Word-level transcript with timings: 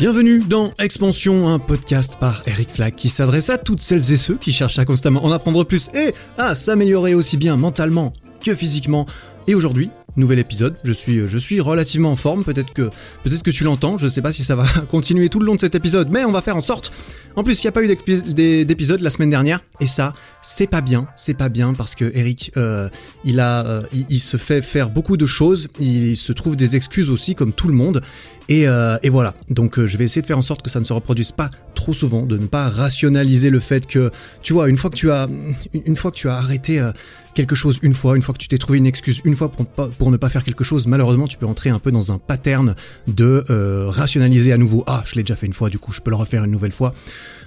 Bienvenue 0.00 0.40
dans 0.40 0.72
Expansion, 0.80 1.48
un 1.48 1.60
podcast 1.60 2.18
par 2.18 2.42
Eric 2.46 2.68
Flack 2.68 2.96
qui 2.96 3.08
s'adresse 3.08 3.48
à 3.48 3.58
toutes 3.58 3.80
celles 3.80 4.12
et 4.12 4.16
ceux 4.16 4.34
qui 4.34 4.50
cherchent 4.50 4.80
à 4.80 4.84
constamment 4.84 5.24
en 5.24 5.30
apprendre 5.30 5.62
plus 5.64 5.88
et 5.94 6.12
à 6.36 6.56
s'améliorer 6.56 7.14
aussi 7.14 7.36
bien 7.36 7.56
mentalement 7.56 8.12
que 8.44 8.56
physiquement. 8.56 9.06
Et 9.46 9.54
aujourd'hui, 9.54 9.90
nouvel 10.16 10.38
épisode. 10.38 10.76
Je 10.84 10.92
suis, 10.92 11.26
je 11.26 11.38
suis 11.38 11.60
relativement 11.60 12.12
en 12.12 12.16
forme. 12.16 12.44
Peut-être 12.44 12.72
que, 12.72 12.90
peut-être 13.22 13.42
que 13.42 13.50
tu 13.50 13.64
l'entends. 13.64 13.98
Je 13.98 14.08
sais 14.08 14.22
pas 14.22 14.32
si 14.32 14.44
ça 14.44 14.56
va 14.56 14.66
continuer 14.90 15.28
tout 15.28 15.40
le 15.40 15.46
long 15.46 15.54
de 15.54 15.60
cet 15.60 15.74
épisode, 15.74 16.10
mais 16.10 16.24
on 16.24 16.32
va 16.32 16.42
faire 16.42 16.56
en 16.56 16.60
sorte. 16.60 16.92
En 17.36 17.42
plus, 17.42 17.62
il 17.62 17.66
n'y 17.66 17.68
a 17.68 17.72
pas 17.72 17.82
eu 17.82 18.64
d'épisode 18.64 19.00
la 19.00 19.10
semaine 19.10 19.30
dernière, 19.30 19.60
et 19.80 19.88
ça, 19.88 20.14
c'est 20.40 20.68
pas 20.68 20.80
bien. 20.80 21.08
C'est 21.16 21.34
pas 21.34 21.48
bien 21.48 21.74
parce 21.74 21.96
que 21.96 22.12
Eric, 22.14 22.52
euh, 22.56 22.88
il 23.24 23.40
a, 23.40 23.66
euh, 23.66 23.82
il, 24.08 24.20
se 24.20 24.36
fait 24.36 24.62
faire 24.62 24.88
beaucoup 24.88 25.16
de 25.16 25.26
choses. 25.26 25.68
Il 25.80 26.16
se 26.16 26.32
trouve 26.32 26.54
des 26.54 26.76
excuses 26.76 27.10
aussi, 27.10 27.34
comme 27.34 27.52
tout 27.52 27.66
le 27.66 27.74
monde. 27.74 28.02
Et, 28.48 28.68
euh, 28.68 28.98
et 29.02 29.08
voilà. 29.08 29.34
Donc, 29.50 29.84
je 29.84 29.96
vais 29.96 30.04
essayer 30.04 30.22
de 30.22 30.26
faire 30.26 30.38
en 30.38 30.42
sorte 30.42 30.62
que 30.62 30.70
ça 30.70 30.78
ne 30.78 30.84
se 30.84 30.92
reproduise 30.92 31.32
pas 31.32 31.50
trop 31.74 31.92
souvent, 31.92 32.22
de 32.22 32.36
ne 32.36 32.46
pas 32.46 32.68
rationaliser 32.68 33.50
le 33.50 33.58
fait 33.58 33.86
que, 33.86 34.10
tu 34.42 34.52
vois, 34.52 34.68
une 34.68 34.76
fois 34.76 34.90
que 34.90 34.96
tu 34.96 35.10
as, 35.10 35.28
une 35.72 35.96
fois 35.96 36.12
que 36.12 36.16
tu 36.16 36.28
as 36.28 36.36
arrêté 36.36 36.80
quelque 37.34 37.54
chose 37.54 37.78
une 37.82 37.94
fois, 37.94 38.16
une 38.16 38.22
fois 38.22 38.32
que 38.32 38.38
tu 38.38 38.48
t'es 38.48 38.58
trouvé 38.58 38.78
une 38.78 38.86
excuse 38.86 39.20
une 39.24 39.36
fois 39.36 39.50
pour, 39.50 40.10
ne 40.10 40.16
pas 40.16 40.28
faire 40.28 40.44
quelque 40.44 40.64
chose, 40.64 40.86
malheureusement 40.86 41.26
tu 41.26 41.36
peux 41.36 41.46
entrer 41.46 41.70
un 41.70 41.78
peu 41.78 41.92
dans 41.92 42.12
un 42.12 42.18
pattern 42.18 42.74
de 43.06 43.44
euh, 43.50 43.90
rationaliser 43.90 44.52
à 44.52 44.56
nouveau. 44.56 44.84
Ah, 44.86 45.02
je 45.06 45.16
l'ai 45.16 45.22
déjà 45.22 45.36
fait 45.36 45.46
une 45.46 45.52
fois, 45.52 45.68
du 45.68 45.78
coup 45.78 45.92
je 45.92 46.00
peux 46.00 46.10
le 46.10 46.16
refaire 46.16 46.44
une 46.44 46.50
nouvelle 46.50 46.72
fois. 46.72 46.94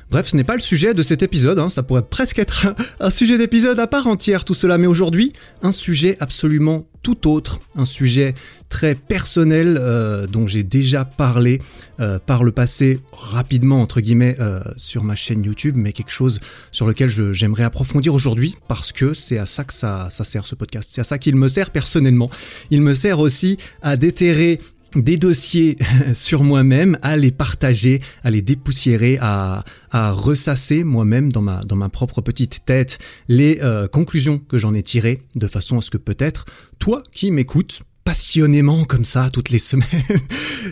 Bref, 0.10 0.28
ce 0.28 0.38
n'est 0.38 0.46
pas 0.46 0.56
le 0.56 0.62
sujet 0.62 0.94
de 0.94 1.02
cet 1.02 1.22
épisode, 1.22 1.60
hein. 1.60 1.70
ça 1.70 1.84
pourrait 1.84 2.02
presque 2.02 2.40
être 2.40 2.68
un, 3.00 3.10
sujet 3.10 3.38
d'épisode 3.38 3.78
à 3.80 3.88
part 3.88 4.08
entière 4.08 4.46
tout 4.46 4.54
cela, 4.54 4.78
mais 4.78 4.88
aujourd'hui, 4.88 5.34
un 5.64 5.74
sujet 5.74 6.16
absolument 6.22 6.88
tout 7.08 7.30
autre, 7.30 7.62
un 7.78 7.86
sujet 7.86 8.34
très 8.68 8.94
personnel 8.94 9.78
euh, 9.80 10.28
dont 10.28 10.46
j'ai 10.46 10.64
déjà 10.64 11.06
parlé 11.06 11.62
euh, 12.02 12.20
par 12.20 12.44
le 12.44 12.52
passé 12.52 13.00
rapidement 13.14 13.82
entre 13.82 14.02
guillemets 14.02 14.36
euh, 14.42 14.60
sur 14.76 15.06
ma 15.06 15.16
chaîne 15.16 15.42
YouTube, 15.42 15.76
mais 15.78 15.94
quelque 15.94 16.12
chose 16.12 16.42
sur 16.74 16.86
lequel 16.86 17.10
j'aimerais 17.10 17.64
approfondir 17.64 18.14
aujourd'hui 18.14 18.58
parce 18.68 18.92
que 18.92 19.14
c'est 19.14 19.38
à 19.38 19.46
ça 19.46 19.64
que 19.64 19.72
ça, 19.72 20.10
sert 20.10 20.46
ce 20.46 20.54
podcast, 20.54 20.90
c'est 20.92 21.00
à 21.00 21.06
ça 21.06 21.18
qu'il 21.18 21.38
me 21.38 21.48
sert 21.48 21.70
personnellement. 21.70 22.30
Il 22.72 22.82
me 22.82 22.94
sert 22.94 23.20
aussi 23.20 23.56
à 23.82 23.96
déterrer 23.96 24.60
des 24.94 25.16
dossiers 25.16 25.78
sur 26.14 26.44
moi-même, 26.44 26.98
à 27.04 27.16
les 27.16 27.32
partager, 27.32 28.02
à 28.26 28.32
les 28.32 28.42
dépoussiérer, 28.42 29.18
à, 29.22 29.64
ressasser 29.94 30.84
moi-même 30.84 31.32
dans 31.32 31.42
ma, 31.42 31.64
dans 31.64 31.78
ma 31.78 31.88
propre 31.88 32.22
petite 32.22 32.66
tête 32.66 33.00
les 33.30 33.60
conclusions 33.92 34.38
que 34.38 34.60
j'en 34.60 34.76
ai 34.76 34.84
tirées, 34.84 35.22
de 35.36 35.48
façon 35.48 35.80
à 35.80 35.82
ce 35.82 35.90
que 35.90 35.98
peut-être 35.98 36.46
toi 36.80 37.04
qui 37.12 37.32
m'écoutes 37.32 37.82
passionnément 38.04 38.86
comme 38.86 39.06
ça 39.06 39.30
toutes 39.32 39.50
les 39.50 39.60
semaines, 39.60 39.86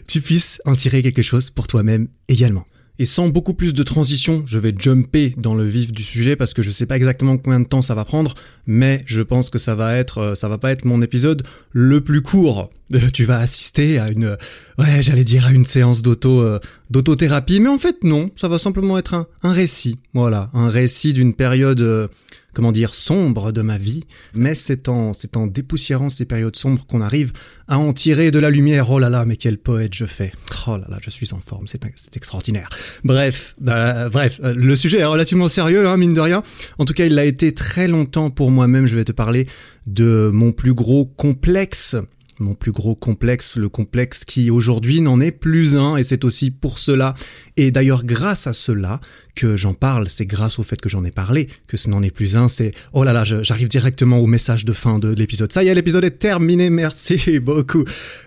tu 0.07 0.21
puisses 0.21 0.61
en 0.65 0.75
tirer 0.75 1.01
quelque 1.01 1.21
chose 1.21 1.49
pour 1.49 1.67
toi-même 1.67 2.07
également. 2.27 2.65
Et 2.97 3.05
sans 3.05 3.27
beaucoup 3.27 3.53
plus 3.53 3.73
de 3.73 3.83
transition, 3.83 4.43
je 4.45 4.57
vais 4.57 4.73
jumper 4.77 5.33
dans 5.37 5.53
le 5.53 5.65
vif 5.65 5.91
du 5.91 6.01
sujet 6.01 6.37
parce 6.37 6.53
que 6.53 6.61
je 6.61 6.71
sais 6.71 6.85
pas 6.85 6.95
exactement 6.95 7.37
combien 7.37 7.59
de 7.59 7.65
temps 7.65 7.81
ça 7.81 7.93
va 7.93 8.05
prendre, 8.05 8.35
mais 8.67 9.01
je 9.05 9.21
pense 9.21 9.49
que 9.49 9.57
ça 9.57 9.75
va 9.75 9.95
être, 9.97 10.19
euh, 10.19 10.35
ça 10.35 10.47
va 10.47 10.57
pas 10.57 10.71
être 10.71 10.85
mon 10.85 11.01
épisode 11.01 11.43
le 11.71 12.01
plus 12.01 12.21
court. 12.21 12.69
Tu 13.13 13.25
vas 13.25 13.39
assister 13.39 13.99
à 13.99 14.09
une, 14.09 14.37
ouais, 14.77 15.01
j'allais 15.01 15.25
dire 15.25 15.45
à 15.47 15.51
une 15.51 15.65
séance 15.65 16.01
d'auto, 16.01 16.41
euh, 16.41 16.59
d'autothérapie, 16.89 17.59
mais 17.59 17.67
en 17.67 17.79
fait 17.79 18.03
non, 18.03 18.29
ça 18.35 18.47
va 18.47 18.59
simplement 18.59 18.97
être 18.97 19.13
un, 19.13 19.27
un 19.43 19.51
récit, 19.51 19.97
voilà, 20.13 20.49
un 20.53 20.69
récit 20.69 21.11
d'une 21.11 21.33
période 21.33 21.81
euh, 21.81 22.07
comment 22.55 22.71
dire, 22.71 22.95
sombre 22.95 23.51
de 23.51 23.61
ma 23.61 23.77
vie, 23.77 24.05
mais 24.33 24.55
c'est 24.55 24.89
en, 24.89 25.13
c'est 25.13 25.37
en 25.37 25.45
dépoussiérant 25.45 26.09
ces 26.09 26.25
périodes 26.25 26.55
sombres 26.55 26.87
qu'on 26.87 27.01
arrive 27.01 27.33
à 27.67 27.77
en 27.77 27.93
tirer 27.93 28.31
de 28.31 28.39
la 28.39 28.49
lumière. 28.49 28.89
Oh 28.89 28.97
là 28.97 29.09
là, 29.09 29.25
mais 29.25 29.35
quel 29.35 29.57
poète 29.57 29.93
je 29.93 30.05
fais. 30.05 30.31
Oh 30.67 30.77
là 30.77 30.85
là, 30.89 30.97
je 31.01 31.09
suis 31.09 31.33
en 31.33 31.39
forme, 31.39 31.67
c'est, 31.67 31.85
extraordinaire. 32.15 32.69
Bref, 33.03 33.55
euh, 33.67 34.09
bref, 34.09 34.39
euh, 34.43 34.53
le 34.55 34.75
sujet 34.75 34.99
est 34.99 35.05
relativement 35.05 35.49
sérieux, 35.49 35.87
hein, 35.87 35.97
mine 35.97 36.13
de 36.13 36.21
rien. 36.21 36.41
En 36.79 36.85
tout 36.85 36.93
cas, 36.93 37.05
il 37.05 37.13
l'a 37.13 37.25
été 37.25 37.53
très 37.53 37.87
longtemps 37.87 38.31
pour 38.31 38.49
moi-même. 38.51 38.87
Je 38.87 38.95
vais 38.95 39.03
te 39.03 39.11
parler 39.11 39.47
de 39.85 40.29
mon 40.33 40.53
plus 40.53 40.73
gros 40.73 41.05
complexe 41.05 41.97
mon 42.39 42.53
plus 42.53 42.71
gros 42.71 42.95
complexe, 42.95 43.57
le 43.57 43.69
complexe 43.69 44.25
qui 44.25 44.49
aujourd'hui 44.49 45.01
n'en 45.01 45.19
est 45.19 45.31
plus 45.31 45.75
un, 45.75 45.97
et 45.97 46.03
c'est 46.03 46.23
aussi 46.23 46.51
pour 46.51 46.79
cela, 46.79 47.15
et 47.57 47.71
d'ailleurs 47.71 48.03
grâce 48.03 48.47
à 48.47 48.53
cela 48.53 48.99
que 49.35 49.55
j'en 49.55 49.73
parle, 49.73 50.09
c'est 50.09 50.25
grâce 50.25 50.59
au 50.59 50.63
fait 50.63 50.79
que 50.79 50.89
j'en 50.89 51.03
ai 51.03 51.11
parlé, 51.11 51.47
que 51.67 51.77
ce 51.77 51.89
n'en 51.89 52.01
est 52.01 52.11
plus 52.11 52.37
un, 52.37 52.47
c'est, 52.47 52.73
oh 52.93 53.03
là 53.03 53.13
là, 53.13 53.23
j'arrive 53.23 53.67
directement 53.67 54.19
au 54.19 54.27
message 54.27 54.65
de 54.65 54.73
fin 54.73 54.99
de 54.99 55.13
l'épisode. 55.13 55.51
Ça 55.51 55.63
y 55.63 55.67
est, 55.67 55.75
l'épisode 55.75 56.03
est 56.03 56.19
terminé, 56.19 56.69
merci 56.69 57.39
beaucoup. 57.39 57.83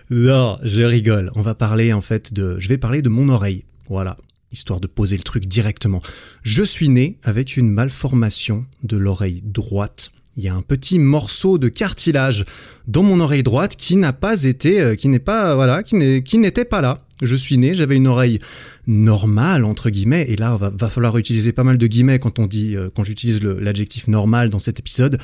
Non, 0.09 0.57
je 0.63 0.81
rigole, 0.81 1.31
on 1.35 1.41
va 1.41 1.55
parler 1.55 1.93
en 1.93 2.01
fait 2.01 2.33
de, 2.33 2.59
je 2.59 2.67
vais 2.67 2.77
parler 2.77 3.01
de 3.01 3.09
mon 3.09 3.29
oreille, 3.29 3.63
voilà, 3.87 4.17
histoire 4.51 4.79
de 4.79 4.87
poser 4.87 5.17
le 5.17 5.23
truc 5.23 5.45
directement. 5.45 6.01
Je 6.43 6.63
suis 6.63 6.89
né 6.89 7.17
avec 7.23 7.57
une 7.57 7.69
malformation 7.69 8.65
de 8.83 8.97
l'oreille 8.97 9.41
droite 9.43 10.11
il 10.39 10.45
y 10.45 10.47
a 10.47 10.55
un 10.55 10.61
petit 10.61 10.99
morceau 10.99 11.57
de 11.57 11.67
cartilage 11.67 12.45
dans 12.87 13.03
mon 13.03 13.19
oreille 13.19 13.43
droite 13.43 13.75
qui 13.75 13.97
n'a 13.97 14.13
pas 14.13 14.43
été, 14.43 14.79
euh, 14.79 14.95
qui 14.95 15.09
n'est 15.09 15.19
pas, 15.19 15.53
voilà, 15.53 15.83
qui 15.83 15.97
n'était 15.97 16.65
pas 16.65 16.79
là. 16.79 16.99
Je 17.21 17.35
suis 17.35 17.57
né, 17.57 17.75
j'avais 17.75 17.97
une 17.97 18.07
oreille 18.07 18.39
normale 18.87 19.65
entre 19.65 19.89
guillemets, 19.89 20.25
et 20.29 20.37
là 20.37 20.55
va, 20.55 20.69
va 20.69 20.87
falloir 20.87 21.17
utiliser 21.17 21.51
pas 21.51 21.65
mal 21.65 21.77
de 21.77 21.87
guillemets 21.87 22.19
quand 22.19 22.39
on 22.39 22.47
dit, 22.47 22.77
euh, 22.77 22.89
quand 22.95 23.03
j'utilise 23.03 23.41
l'adjectif 23.43 24.07
normal 24.07 24.49
dans 24.49 24.59
cet 24.59 24.79
épisode. 24.79 25.19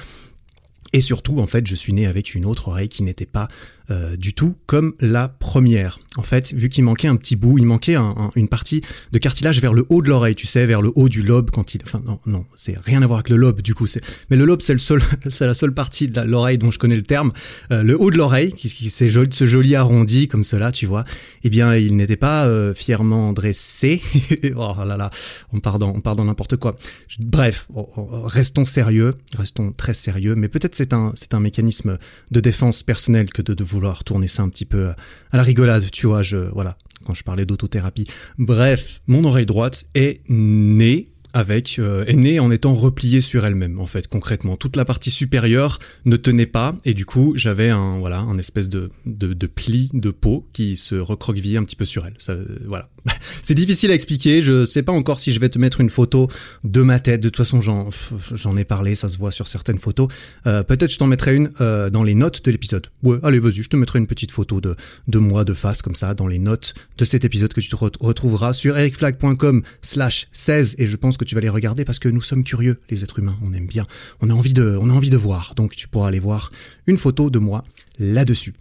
Et 0.92 1.02
surtout, 1.02 1.40
en 1.40 1.48
fait, 1.48 1.66
je 1.66 1.76
suis 1.76 1.94
né 1.94 2.06
avec 2.06 2.36
une 2.36 2.46
autre 2.46 2.68
oreille 2.68 2.90
qui 2.90 3.04
n'était 3.04 3.26
pas 3.26 3.48
euh, 3.92 4.16
du 4.18 4.34
tout 4.34 4.56
comme 4.66 4.94
la 5.00 5.28
première. 5.28 6.00
En 6.18 6.24
fait, 6.24 6.54
vu 6.54 6.70
qu'il 6.70 6.84
manquait 6.84 7.08
un 7.08 7.16
petit 7.18 7.36
bout, 7.36 7.58
il 7.58 7.66
manquait 7.66 7.96
une 8.36 8.48
partie 8.48 8.82
de 9.12 9.18
cartilage 9.18 9.60
vers 9.60 9.74
le 9.74 9.86
haut 9.90 10.02
de 10.02 10.08
l'oreille, 10.08 10.36
tu 10.36 10.48
sais, 10.48 10.66
vers 10.66 10.82
le 10.82 10.92
haut 10.96 11.10
du 11.10 11.22
lobe 11.22 11.52
quand 11.52 11.76
il. 11.76 11.82
Enfin 11.84 12.02
non, 12.06 12.20
non, 12.26 12.46
c'est 12.56 12.78
rien 12.80 13.02
à 13.02 13.08
voir 13.08 13.20
avec 13.20 13.30
le 13.30 13.36
lobe 13.36 13.62
du 13.62 13.76
coup. 13.76 13.86
Mais 14.30 14.38
le 14.38 14.46
lobe 14.46 14.62
c'est 14.62 14.74
le 14.74 14.80
seul, 14.80 15.02
c'est 15.30 15.46
la 15.46 15.54
seule 15.54 15.74
partie 15.74 16.08
de 16.08 16.22
l'oreille 16.22 16.58
dont 16.58 16.72
je 16.72 16.80
connais 16.80 16.96
le 16.96 17.04
terme. 17.04 17.32
Euh, 17.72 17.84
le 17.84 18.00
haut 18.00 18.12
de 18.12 18.18
l'oreille, 18.18 18.54
qui, 18.54 18.70
c'est 18.90 19.10
joli, 19.10 19.30
ce 19.32 19.46
joli 19.46 19.76
arrondi 19.76 20.28
comme 20.28 20.44
cela, 20.44 20.72
tu 20.72 20.86
vois. 20.86 21.06
Eh 21.44 21.50
bien, 21.50 21.76
il 21.76 21.96
n'était 21.96 22.16
pas 22.16 22.46
euh, 22.46 22.74
fièrement 22.74 23.34
dressé. 23.34 24.02
oh 24.56 24.74
là 24.86 24.98
là, 24.98 25.10
on 25.52 25.60
part 25.60 25.80
dans, 25.80 25.94
on 26.06 26.26
n'importe 26.26 26.56
quoi. 26.56 26.78
Bref, 27.20 27.68
oh, 27.74 27.90
oh, 27.98 28.22
restons 28.26 28.66
sérieux, 28.66 29.14
restons 29.38 29.72
très 29.72 29.94
sérieux. 29.94 30.36
Mais 30.36 30.48
peut-être 30.48 30.76
c'est 30.76 30.94
un, 30.94 31.12
c'est 31.16 31.34
un 31.34 31.40
mécanisme 31.40 31.98
de 32.32 32.40
défense 32.40 32.84
personnelle 32.84 33.32
que 33.32 33.42
de, 33.42 33.54
de 33.54 33.64
vouloir 33.76 34.04
tourner 34.04 34.28
ça 34.28 34.44
un 34.44 34.50
petit 34.50 34.66
peu 34.66 34.94
à 35.32 35.38
la 35.38 35.44
rigolade, 35.44 35.90
tu 35.92 36.08
vois, 36.08 36.24
je, 36.24 36.38
voilà, 36.38 36.78
quand 37.06 37.14
je 37.14 37.24
parlais 37.24 37.46
d'autothérapie. 37.46 38.08
Bref, 38.38 39.02
mon 39.08 39.24
oreille 39.24 39.46
droite 39.46 39.86
est 39.94 40.22
née 40.30 41.10
avec 41.36 41.80
euh, 41.80 42.06
est 42.06 42.16
née 42.16 42.40
en 42.40 42.50
étant 42.50 42.72
repliée 42.72 43.20
sur 43.20 43.46
elle-même 43.46 43.80
en 43.80 43.86
fait 43.86 44.08
concrètement. 44.08 44.56
Toute 44.56 44.78
la 44.78 44.86
partie 44.86 45.12
supérieure 45.12 45.80
ne 46.06 46.16
tenait 46.16 46.46
pas 46.46 46.76
et 46.86 46.94
du 46.94 47.06
coup 47.06 47.34
j'avais 47.36 47.70
un 47.70 48.00
voilà 48.00 48.20
un 48.20 48.38
espèce 48.38 48.70
de, 48.70 48.90
de, 49.06 49.48
pli 49.48 49.90
de 49.94 50.12
peau 50.12 50.48
qui 50.54 50.78
se 50.78 50.96
recroquevillait 50.96 51.58
un 51.58 51.66
petit 51.66 51.76
peu 51.76 51.84
sur 51.84 52.08
elle. 52.08 52.16
Ça 52.20 52.36
voilà. 52.66 52.90
C'est 53.42 53.54
difficile 53.54 53.92
à 53.92 53.94
expliquer 53.94 54.42
je 54.42 54.66
sais 54.66 54.82
pas 54.82 54.94
encore 54.94 55.20
si 55.20 55.34
je 55.34 55.40
vais 55.42 55.50
te 55.50 55.60
mettre 55.60 55.82
une 55.82 55.90
photo 55.90 56.30
de 56.64 56.82
ma 56.82 57.02
tête. 57.02 57.20
De 57.20 57.28
toute 57.28 57.38
façon 57.38 57.60
j'en 57.60 58.58
ai 58.58 58.64
parlé 58.64 58.96
ça 58.96 59.10
se 59.10 59.18
voit 59.18 59.34
sur 59.34 59.48
certaines 59.48 59.80
photos. 59.80 60.08
Euh, 60.48 60.64
peut-être 60.64 60.92
je 60.92 60.98
t'en 60.98 61.08
mettrai 61.08 61.36
une 61.36 61.52
euh, 61.60 61.90
dans 61.90 62.04
les 62.04 62.16
notes 62.16 62.46
de 62.46 62.52
l'épisode. 62.52 62.88
Ouais 63.04 63.18
allez 63.24 63.40
vas-y 63.40 63.62
je 63.62 63.70
te 63.70 63.76
mettrai 63.76 64.00
une 64.00 64.08
petite 64.08 64.32
photo 64.32 64.62
de 64.62 64.74
de 65.10 65.20
moi 65.20 65.44
de 65.44 65.54
face 65.54 65.82
comme 65.82 65.96
ça 65.96 66.14
dans 66.14 66.28
les 66.28 66.40
notes 66.40 66.74
de 66.98 67.04
cet 67.04 67.26
épisode 67.26 67.54
que 67.54 67.60
tu 67.60 67.76
retrouveras 67.76 68.54
sur 68.54 68.78
ericflag.com 68.78 69.64
slash 69.82 70.28
16 70.32 70.76
et 70.80 70.88
je 70.88 70.96
pense 70.96 71.18
que 71.18 71.25
tu 71.26 71.36
vas 71.36 71.42
les 71.42 71.50
regarder 71.50 71.86
parce 71.86 72.00
que 72.00 72.10
nous 72.10 72.22
sommes 72.22 72.44
curieux, 72.44 72.80
les 72.90 73.04
êtres 73.04 73.20
humains. 73.20 73.38
On 73.42 73.54
aime 73.54 73.68
bien. 73.68 73.86
On 74.22 74.30
a 74.30 74.34
envie 74.34 74.54
de, 74.54 74.78
on 74.80 74.90
a 74.90 74.94
envie 74.94 75.10
de 75.10 75.18
voir. 75.18 75.54
Donc 75.56 75.76
tu 75.76 75.88
pourras 75.88 76.08
aller 76.08 76.20
voir 76.20 76.52
une 76.88 76.98
photo 76.98 77.30
de 77.30 77.40
moi 77.40 77.64
là-dessus. 78.00 78.54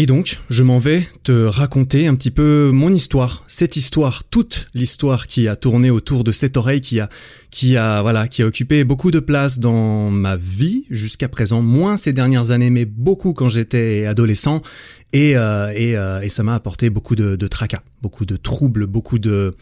Et 0.00 0.06
donc, 0.06 0.38
je 0.48 0.62
m'en 0.62 0.78
vais 0.78 1.06
te 1.24 1.44
raconter 1.44 2.06
un 2.06 2.14
petit 2.14 2.30
peu 2.30 2.70
mon 2.72 2.90
histoire, 2.90 3.44
cette 3.46 3.76
histoire, 3.76 4.24
toute 4.24 4.66
l'histoire 4.72 5.26
qui 5.26 5.46
a 5.46 5.56
tourné 5.56 5.90
autour 5.90 6.24
de 6.24 6.32
cette 6.32 6.56
oreille 6.56 6.80
qui 6.80 7.00
a, 7.00 7.10
qui 7.50 7.76
a, 7.76 8.00
voilà, 8.00 8.26
qui 8.26 8.40
a 8.40 8.46
occupé 8.46 8.82
beaucoup 8.84 9.10
de 9.10 9.18
place 9.18 9.58
dans 9.58 10.10
ma 10.10 10.36
vie 10.36 10.86
jusqu'à 10.88 11.28
présent, 11.28 11.60
moins 11.60 11.98
ces 11.98 12.14
dernières 12.14 12.50
années, 12.50 12.70
mais 12.70 12.86
beaucoup 12.86 13.34
quand 13.34 13.50
j'étais 13.50 14.06
adolescent, 14.06 14.62
et, 15.12 15.36
euh, 15.36 15.70
et, 15.74 15.98
euh, 15.98 16.22
et 16.22 16.30
ça 16.30 16.42
m'a 16.44 16.54
apporté 16.54 16.88
beaucoup 16.88 17.14
de, 17.14 17.36
de 17.36 17.46
tracas, 17.46 17.82
beaucoup 18.00 18.24
de 18.24 18.38
troubles, 18.38 18.86
beaucoup 18.86 19.18
de, 19.18 19.54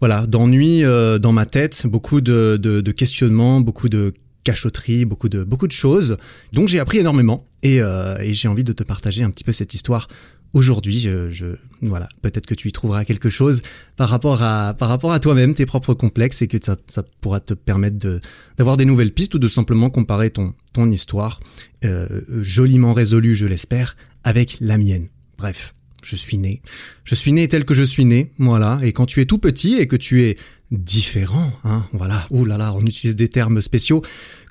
voilà, 0.00 0.26
d'ennui 0.26 0.82
euh, 0.82 1.18
dans 1.18 1.32
ma 1.32 1.46
tête, 1.46 1.86
beaucoup 1.86 2.20
de, 2.20 2.56
de, 2.56 2.92
questionnements, 2.92 3.60
beaucoup 3.60 3.88
de 3.88 4.14
cachotterie, 4.44 5.04
beaucoup 5.04 5.28
de 5.28 5.44
beaucoup 5.44 5.66
de 5.66 5.72
choses. 5.72 6.16
Donc 6.52 6.68
j'ai 6.68 6.80
appris 6.80 6.98
énormément 6.98 7.44
et, 7.62 7.80
euh, 7.80 8.16
et 8.18 8.32
j'ai 8.32 8.48
envie 8.48 8.64
de 8.64 8.72
te 8.72 8.82
partager 8.82 9.22
un 9.22 9.30
petit 9.30 9.44
peu 9.44 9.52
cette 9.52 9.74
histoire 9.74 10.08
aujourd'hui. 10.54 11.00
Je, 11.00 11.30
je, 11.30 11.46
voilà, 11.82 12.08
peut-être 12.22 12.46
que 12.46 12.54
tu 12.54 12.68
y 12.68 12.72
trouveras 12.72 13.04
quelque 13.04 13.28
chose 13.28 13.62
par 13.96 14.08
rapport 14.08 14.42
à 14.42 14.74
par 14.74 14.88
rapport 14.88 15.12
à 15.12 15.20
toi-même, 15.20 15.52
tes 15.52 15.66
propres 15.66 15.92
complexes 15.92 16.40
et 16.40 16.48
que 16.48 16.56
ça, 16.62 16.76
ça 16.86 17.04
pourra 17.20 17.40
te 17.40 17.52
permettre 17.52 17.98
de 17.98 18.20
d'avoir 18.56 18.78
des 18.78 18.86
nouvelles 18.86 19.12
pistes 19.12 19.34
ou 19.34 19.38
de 19.38 19.48
simplement 19.48 19.90
comparer 19.90 20.30
ton 20.30 20.54
ton 20.72 20.90
histoire 20.90 21.40
euh, 21.84 22.22
joliment 22.40 22.94
résolue, 22.94 23.34
je 23.34 23.46
l'espère, 23.46 23.96
avec 24.24 24.56
la 24.60 24.78
mienne. 24.78 25.08
Bref, 25.36 25.74
je 26.02 26.16
suis 26.16 26.38
né. 26.38 26.62
Je 27.04 27.14
suis 27.14 27.32
né 27.32 27.48
tel 27.48 27.64
que 27.64 27.74
je 27.74 27.82
suis 27.82 28.04
né, 28.04 28.32
voilà. 28.38 28.78
Et 28.82 28.92
quand 28.92 29.06
tu 29.06 29.20
es 29.20 29.26
tout 29.26 29.38
petit 29.38 29.76
et 29.76 29.86
que 29.86 29.96
tu 29.96 30.22
es 30.22 30.36
différent, 30.70 31.52
hein, 31.64 31.86
voilà, 31.92 32.26
ouh 32.30 32.44
là 32.44 32.56
là, 32.56 32.72
on 32.74 32.80
utilise 32.80 33.16
des 33.16 33.28
termes 33.28 33.60
spéciaux. 33.60 34.02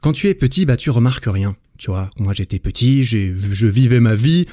Quand 0.01 0.13
tu 0.13 0.27
es 0.27 0.33
petit, 0.33 0.65
bah 0.65 0.77
tu 0.77 0.89
remarques 0.89 1.27
rien. 1.27 1.55
Tu 1.79 1.91
vois, 1.91 2.09
moi 2.19 2.33
j'étais 2.33 2.59
petit, 2.59 3.05
j'ai, 3.05 3.33
je 3.37 3.65
vivais 3.65 4.01
ma 4.01 4.13
vie. 4.13 4.45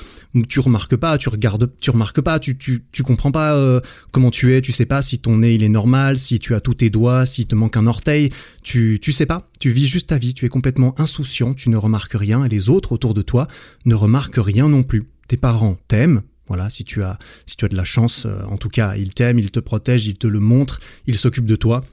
Tu 0.49 0.61
remarques 0.61 0.95
pas, 0.95 1.19
tu 1.19 1.29
regardes, 1.29 1.73
tu 1.81 1.91
remarques 1.91 2.21
pas, 2.21 2.39
tu 2.39 2.57
tu 2.57 2.85
tu 2.93 3.03
comprends 3.03 3.33
pas 3.33 3.57
euh, 3.57 3.81
comment 4.13 4.31
tu 4.31 4.55
es, 4.55 4.63
tu 4.63 4.71
sais 4.71 4.87
pas 4.87 5.03
si 5.03 5.19
ton 5.19 5.39
nez 5.39 5.57
il 5.57 5.65
est 5.65 5.69
normal, 5.69 6.21
si 6.21 6.39
tu 6.39 6.55
as 6.55 6.61
tous 6.61 6.75
tes 6.75 6.89
doigts, 6.89 7.27
s'il 7.27 7.47
te 7.47 7.57
manque 7.57 7.77
un 7.77 7.89
orteil, 7.89 8.31
tu 8.63 9.01
tu 9.03 9.11
sais 9.11 9.27
pas. 9.27 9.51
Tu 9.59 9.71
vis 9.71 9.89
juste 9.89 10.11
ta 10.11 10.19
vie, 10.19 10.35
tu 10.35 10.47
es 10.47 10.49
complètement 10.49 10.95
insouciant, 11.01 11.53
tu 11.53 11.69
ne 11.69 11.77
remarques 11.77 12.15
rien 12.15 12.45
et 12.45 12.49
les 12.49 12.69
autres 12.69 12.93
autour 12.93 13.13
de 13.13 13.23
toi 13.23 13.49
ne 13.87 13.97
remarquent 13.97 14.39
rien 14.39 14.69
non 14.69 14.85
plus. 14.85 15.09
Tes 15.27 15.37
parents 15.37 15.77
t'aiment, 15.89 16.23
voilà, 16.49 16.71
si 16.71 16.85
tu 16.85 17.03
as, 17.03 17.19
si 17.47 17.57
tu 17.57 17.65
as 17.65 17.69
de 17.69 17.77
la 17.77 17.85
chance, 17.85 18.25
euh, 18.27 18.43
en 18.45 18.57
tout 18.57 18.69
cas, 18.69 18.97
ils 18.97 19.15
t'aiment, 19.15 19.39
ils 19.39 19.51
te 19.51 19.61
protègent, 19.61 20.07
ils 20.07 20.19
te 20.19 20.27
le 20.27 20.41
montrent, 20.41 20.81
ils 21.07 21.19
s'occupent 21.19 21.47
de 21.47 21.57
toi. 21.57 21.85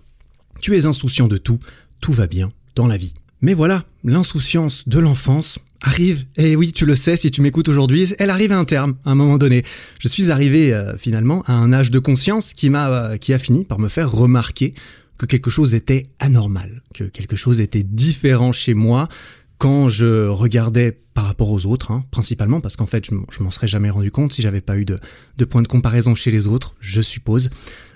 Tu 0.62 0.78
es 0.78 0.86
insouciant 0.86 1.28
de 1.28 1.38
tout, 1.38 1.60
tout 2.00 2.14
va 2.14 2.28
bien 2.28 2.50
dans 2.76 2.88
la 2.88 2.98
vie. 2.98 3.14
Mais 3.42 3.54
voilà, 3.54 3.84
l'insouciance 4.04 4.88
de 4.88 5.00
l'enfance 5.00 5.60
arrive, 5.82 6.26
et 6.38 6.56
oui, 6.56 6.72
tu 6.72 6.86
le 6.86 6.96
sais 6.96 7.18
si 7.18 7.30
tu 7.30 7.42
m'écoutes 7.42 7.68
aujourd'hui, 7.68 8.14
elle 8.18 8.30
arrive 8.30 8.54
à 8.54 8.58
un 8.58 8.64
terme, 8.64 8.96
à 9.04 9.12
un 9.12 9.16
moment 9.16 9.38
donné. 9.38 9.64
Je 10.00 10.08
suis 10.08 10.32
arrivé 10.32 10.74
euh, 10.74 10.98
finalement 10.98 11.44
à 11.46 11.54
un 11.54 11.74
âge 11.74 11.92
de 11.92 12.00
conscience 12.00 12.54
qui 12.54 12.70
m'a, 12.70 12.90
euh, 12.90 13.18
qui 13.18 13.34
a 13.34 13.40
fini 13.40 13.66
par 13.66 13.80
me 13.80 13.90
faire 13.90 14.10
remarquer 14.12 14.74
que 15.18 15.26
quelque 15.26 15.50
chose 15.50 15.74
était 15.74 16.04
anormal, 16.20 16.84
que 16.94 17.04
quelque 17.04 17.36
chose 17.36 17.60
était 17.60 17.84
différent 17.84 18.52
chez 18.52 18.74
moi, 18.74 19.10
quand 19.63 19.88
je 19.88 20.27
regardais 20.27 20.92
par 21.13 21.24
rapport 21.24 21.50
aux 21.50 21.65
autres, 21.68 21.92
hein, 21.92 22.04
principalement 22.12 22.60
parce 22.60 22.75
qu'en 22.75 22.86
fait 22.86 23.06
je 23.06 23.42
m'en 23.42 23.50
serais 23.50 23.68
jamais 23.69 23.89
rendu 23.89 24.12
compte 24.12 24.33
si 24.33 24.42
j'avais 24.42 24.60
pas 24.60 24.75
eu 24.75 24.83
de, 24.83 25.00
de 25.38 25.45
point 25.45 25.62
de 25.62 25.69
comparaison 25.69 26.15
chez 26.15 26.31
les 26.31 26.48
autres, 26.48 26.75
je 26.81 27.00
suppose. 27.00 27.50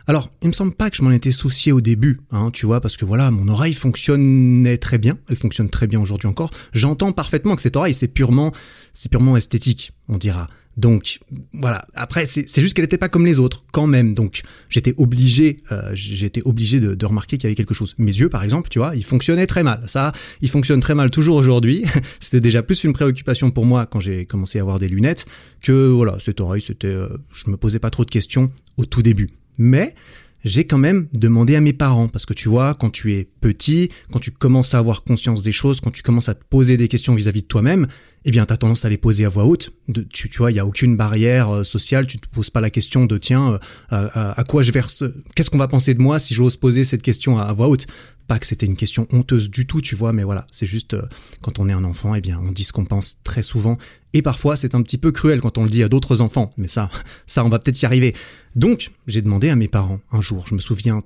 Alors, 0.09 0.31
il 0.41 0.47
me 0.47 0.53
semble 0.53 0.73
pas 0.73 0.89
que 0.89 0.95
je 0.95 1.01
m'en 1.03 1.11
étais 1.11 1.31
soucié 1.31 1.73
au 1.73 1.81
début, 1.81 2.21
hein, 2.31 2.49
tu 2.51 2.65
vois, 2.65 2.79
parce 2.79 2.95
que 2.95 3.03
voilà, 3.03 3.29
mon 3.29 3.49
oreille 3.49 3.73
fonctionnait 3.73 4.77
très 4.77 4.97
bien, 4.97 5.17
elle 5.29 5.35
fonctionne 5.35 5.69
très 5.69 5.85
bien 5.85 5.99
aujourd'hui 5.99 6.29
encore. 6.29 6.49
J'entends 6.71 7.11
parfaitement 7.11 7.57
que 7.57 7.61
cette 7.61 7.75
oreille, 7.75 7.93
c'est 7.93 8.07
purement, 8.07 8.53
c'est 8.93 9.09
purement 9.09 9.35
esthétique, 9.35 9.91
on 10.07 10.17
dira. 10.17 10.47
Donc 10.77 11.19
voilà. 11.53 11.87
Après, 11.95 12.25
c'est 12.25 12.61
juste 12.61 12.75
qu'elle 12.75 12.85
n'était 12.85 12.99
pas 12.99 13.09
comme 13.09 13.25
les 13.25 13.39
autres, 13.39 13.65
quand 13.73 13.87
même. 13.87 14.13
Donc 14.13 14.43
j'étais 14.69 14.93
obligé, 14.97 15.57
euh, 15.71 15.89
j'étais 15.93 16.43
obligé 16.45 16.79
de, 16.79 16.93
de, 16.93 17.05
remarquer 17.05 17.37
qu'il 17.37 17.45
y 17.45 17.47
avait 17.47 17.55
quelque 17.55 17.73
chose. 17.73 17.95
Mes 17.97 18.11
yeux, 18.15 18.29
par 18.29 18.43
exemple, 18.43 18.69
tu 18.69 18.77
vois, 18.77 18.95
ils 18.95 19.03
fonctionnaient 19.03 19.47
très 19.47 19.63
mal. 19.63 19.83
Ça, 19.87 20.11
ils 20.39 20.49
fonctionnent 20.49 20.79
très 20.79 20.93
mal 20.93 21.09
toujours 21.09 21.35
aujourd'hui. 21.35 21.83
c'était 22.19 22.41
déjà 22.41 22.61
plus 22.61 22.83
une 22.83 22.93
préoccupation 22.93 23.49
pour 23.49 23.65
moi 23.65 23.87
quand 23.87 23.99
j'ai 23.99 24.25
commencé 24.25 24.59
à 24.59 24.61
avoir 24.61 24.77
des 24.77 24.87
lunettes 24.87 25.25
que 25.61 25.89
voilà, 25.89 26.17
cette 26.19 26.39
oreille, 26.39 26.61
c'était, 26.61 26.87
euh, 26.87 27.09
je 27.33 27.49
me 27.49 27.57
posais 27.57 27.79
pas 27.79 27.89
trop 27.89 28.05
de 28.05 28.11
questions 28.11 28.51
au 28.77 28.85
tout 28.85 29.01
début. 29.01 29.29
Mais 29.57 29.95
j'ai 30.43 30.65
quand 30.65 30.77
même 30.77 31.07
demandé 31.13 31.55
à 31.55 31.61
mes 31.61 31.73
parents 31.73 32.07
parce 32.07 32.25
que 32.25 32.33
tu 32.33 32.47
vois, 32.49 32.73
quand 32.75 32.89
tu 32.89 33.13
es 33.13 33.27
petit, 33.41 33.89
quand 34.11 34.19
tu 34.19 34.31
commences 34.31 34.73
à 34.73 34.77
avoir 34.79 35.03
conscience 35.03 35.41
des 35.41 35.51
choses, 35.51 35.81
quand 35.81 35.91
tu 35.91 36.03
commences 36.03 36.29
à 36.29 36.35
te 36.35 36.43
poser 36.49 36.77
des 36.77 36.87
questions 36.87 37.15
vis-à-vis 37.15 37.41
de 37.41 37.47
toi-même, 37.47 37.87
eh 38.25 38.31
bien, 38.31 38.45
tu 38.45 38.53
as 38.53 38.57
tendance 38.57 38.85
à 38.85 38.89
les 38.89 38.97
poser 38.97 39.25
à 39.25 39.29
voix 39.29 39.45
haute. 39.45 39.71
Tu, 40.11 40.29
vois, 40.37 40.51
il 40.51 40.55
y 40.55 40.59
a 40.59 40.65
aucune 40.65 40.95
barrière 40.95 41.49
euh, 41.49 41.63
sociale. 41.63 42.07
Tu 42.07 42.17
te 42.17 42.27
poses 42.27 42.49
pas 42.49 42.61
la 42.61 42.69
question 42.69 43.05
de 43.05 43.17
tiens, 43.17 43.59
euh, 43.93 44.09
à, 44.13 44.43
quoi 44.47 44.63
je 44.63 44.71
verse, 44.71 45.03
qu'est-ce 45.35 45.49
qu'on 45.49 45.57
va 45.57 45.67
penser 45.67 45.93
de 45.93 46.01
moi 46.01 46.19
si 46.19 46.33
j'ose 46.33 46.57
poser 46.57 46.83
cette 46.83 47.01
question 47.01 47.37
à, 47.37 47.51
voix 47.53 47.67
haute? 47.67 47.87
Pas 48.27 48.39
que 48.39 48.45
c'était 48.45 48.65
une 48.65 48.75
question 48.75 49.07
honteuse 49.11 49.49
du 49.49 49.65
tout, 49.65 49.81
tu 49.81 49.95
vois, 49.95 50.13
mais 50.13 50.23
voilà, 50.23 50.45
c'est 50.51 50.65
juste 50.65 50.93
euh, 50.93 51.03
quand 51.41 51.59
on 51.59 51.69
est 51.69 51.73
un 51.73 51.83
enfant, 51.83 52.13
eh 52.13 52.21
bien, 52.21 52.39
on 52.43 52.51
dit 52.51 52.63
ce 52.63 52.73
qu'on 52.73 52.85
pense 52.85 53.17
très 53.23 53.43
souvent. 53.43 53.77
Et 54.13 54.21
parfois, 54.21 54.55
c'est 54.55 54.75
un 54.75 54.81
petit 54.81 54.97
peu 54.97 55.11
cruel 55.11 55.39
quand 55.39 55.57
on 55.57 55.63
le 55.63 55.69
dit 55.69 55.83
à 55.83 55.89
d'autres 55.89 56.21
enfants. 56.21 56.51
Mais 56.57 56.67
ça, 56.67 56.89
ça, 57.25 57.45
on 57.45 57.49
va 57.49 57.59
peut-être 57.59 57.81
y 57.81 57.85
arriver. 57.85 58.15
Donc, 58.55 58.91
j'ai 59.07 59.21
demandé 59.21 59.49
à 59.49 59.55
mes 59.55 59.67
parents 59.67 59.99
un 60.11 60.21
jour, 60.21 60.45
je 60.47 60.55
me 60.55 60.59
souviens 60.59 61.03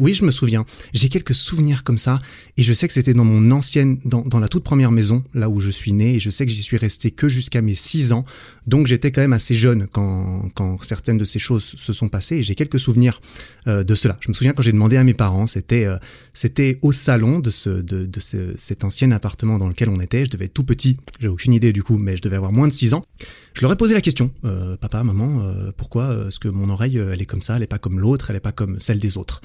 Oui, 0.00 0.14
je 0.14 0.24
me 0.24 0.30
souviens. 0.30 0.64
J'ai 0.92 1.08
quelques 1.08 1.34
souvenirs 1.34 1.84
comme 1.84 1.98
ça. 1.98 2.20
Et 2.56 2.62
je 2.62 2.72
sais 2.72 2.86
que 2.86 2.94
c'était 2.94 3.14
dans 3.14 3.24
mon 3.24 3.50
ancienne... 3.50 3.98
Dans, 4.04 4.40
la 4.40 4.48
toute 4.48 4.64
première 4.64 4.90
maison, 4.90 5.22
là 5.34 5.48
où 5.50 5.60
je 5.60 5.70
suis 5.70 5.92
né. 5.92 6.14
Et 6.14 6.20
je 6.20 6.30
sais 6.30 6.46
que 6.46 6.52
j'y 6.52 6.62
suis 6.62 6.76
resté 6.76 7.10
que 7.10 7.28
jusqu'à 7.28 7.62
mes 7.62 7.74
6 7.74 8.12
ans. 8.12 8.24
Donc 8.66 8.86
j'étais 8.86 9.10
quand 9.10 9.20
même 9.20 9.32
assez 9.32 9.54
jeune 9.54 9.86
quand, 9.86 10.78
certaines 10.82 11.18
de 11.18 11.24
ces 11.24 11.38
choses 11.38 11.64
se 11.64 11.92
sont 11.92 12.08
passées. 12.08 12.36
Et 12.36 12.42
j'ai 12.42 12.54
quelques 12.54 12.80
souvenirs 12.80 13.20
euh, 13.66 13.84
de 13.84 13.94
cela. 13.94 14.16
Je 14.20 14.28
me 14.28 14.34
souviens 14.34 14.52
quand 14.52 14.62
j'ai 14.62 14.72
demandé 14.72 14.96
à 14.96 15.04
mes 15.04 15.14
parents, 15.14 15.46
c'était 15.46 15.84
euh, 15.84 16.74
au 16.82 16.92
salon 16.92 17.38
de, 17.38 17.50
ce, 17.50 17.70
de, 17.70 18.06
de 18.06 18.20
ce, 18.20 18.54
cet 18.56 18.84
ancien 18.84 19.10
appartement 19.10 19.58
dans 19.58 19.68
lequel 19.68 19.88
on 19.88 20.00
était. 20.00 20.24
Je 20.24 20.30
devais 20.30 20.46
être 20.46 20.54
tout 20.54 20.64
petit. 20.64 20.96
J'ai 21.18 21.28
aucune 21.28 21.52
idée 21.52 21.72
du 21.72 21.82
coup, 21.82 21.98
mais 21.98 22.16
je 22.16 22.22
devais 22.22 22.36
avoir 22.36 22.52
moins 22.52 22.68
de 22.68 22.72
6 22.72 22.94
ans. 22.94 23.04
Je 23.54 23.62
leur 23.62 23.72
ai 23.72 23.76
posé 23.76 23.94
la 23.94 24.00
question. 24.00 24.30
Euh, 24.44 24.76
papa, 24.76 25.02
maman, 25.02 25.42
euh, 25.42 25.72
pourquoi 25.76 26.26
est-ce 26.28 26.38
que 26.38 26.48
mon 26.48 26.68
oreille, 26.68 26.98
elle 26.98 27.20
est 27.20 27.26
comme 27.26 27.42
ça 27.42 27.56
Elle 27.56 27.62
est 27.62 27.66
pas 27.66 27.78
comme 27.78 27.98
l'autre 27.98 28.30
Elle 28.30 28.36
est 28.36 28.40
pas 28.40 28.52
comme 28.52 28.78
celle 28.78 29.00
des 29.00 29.16
autres? 29.16 29.40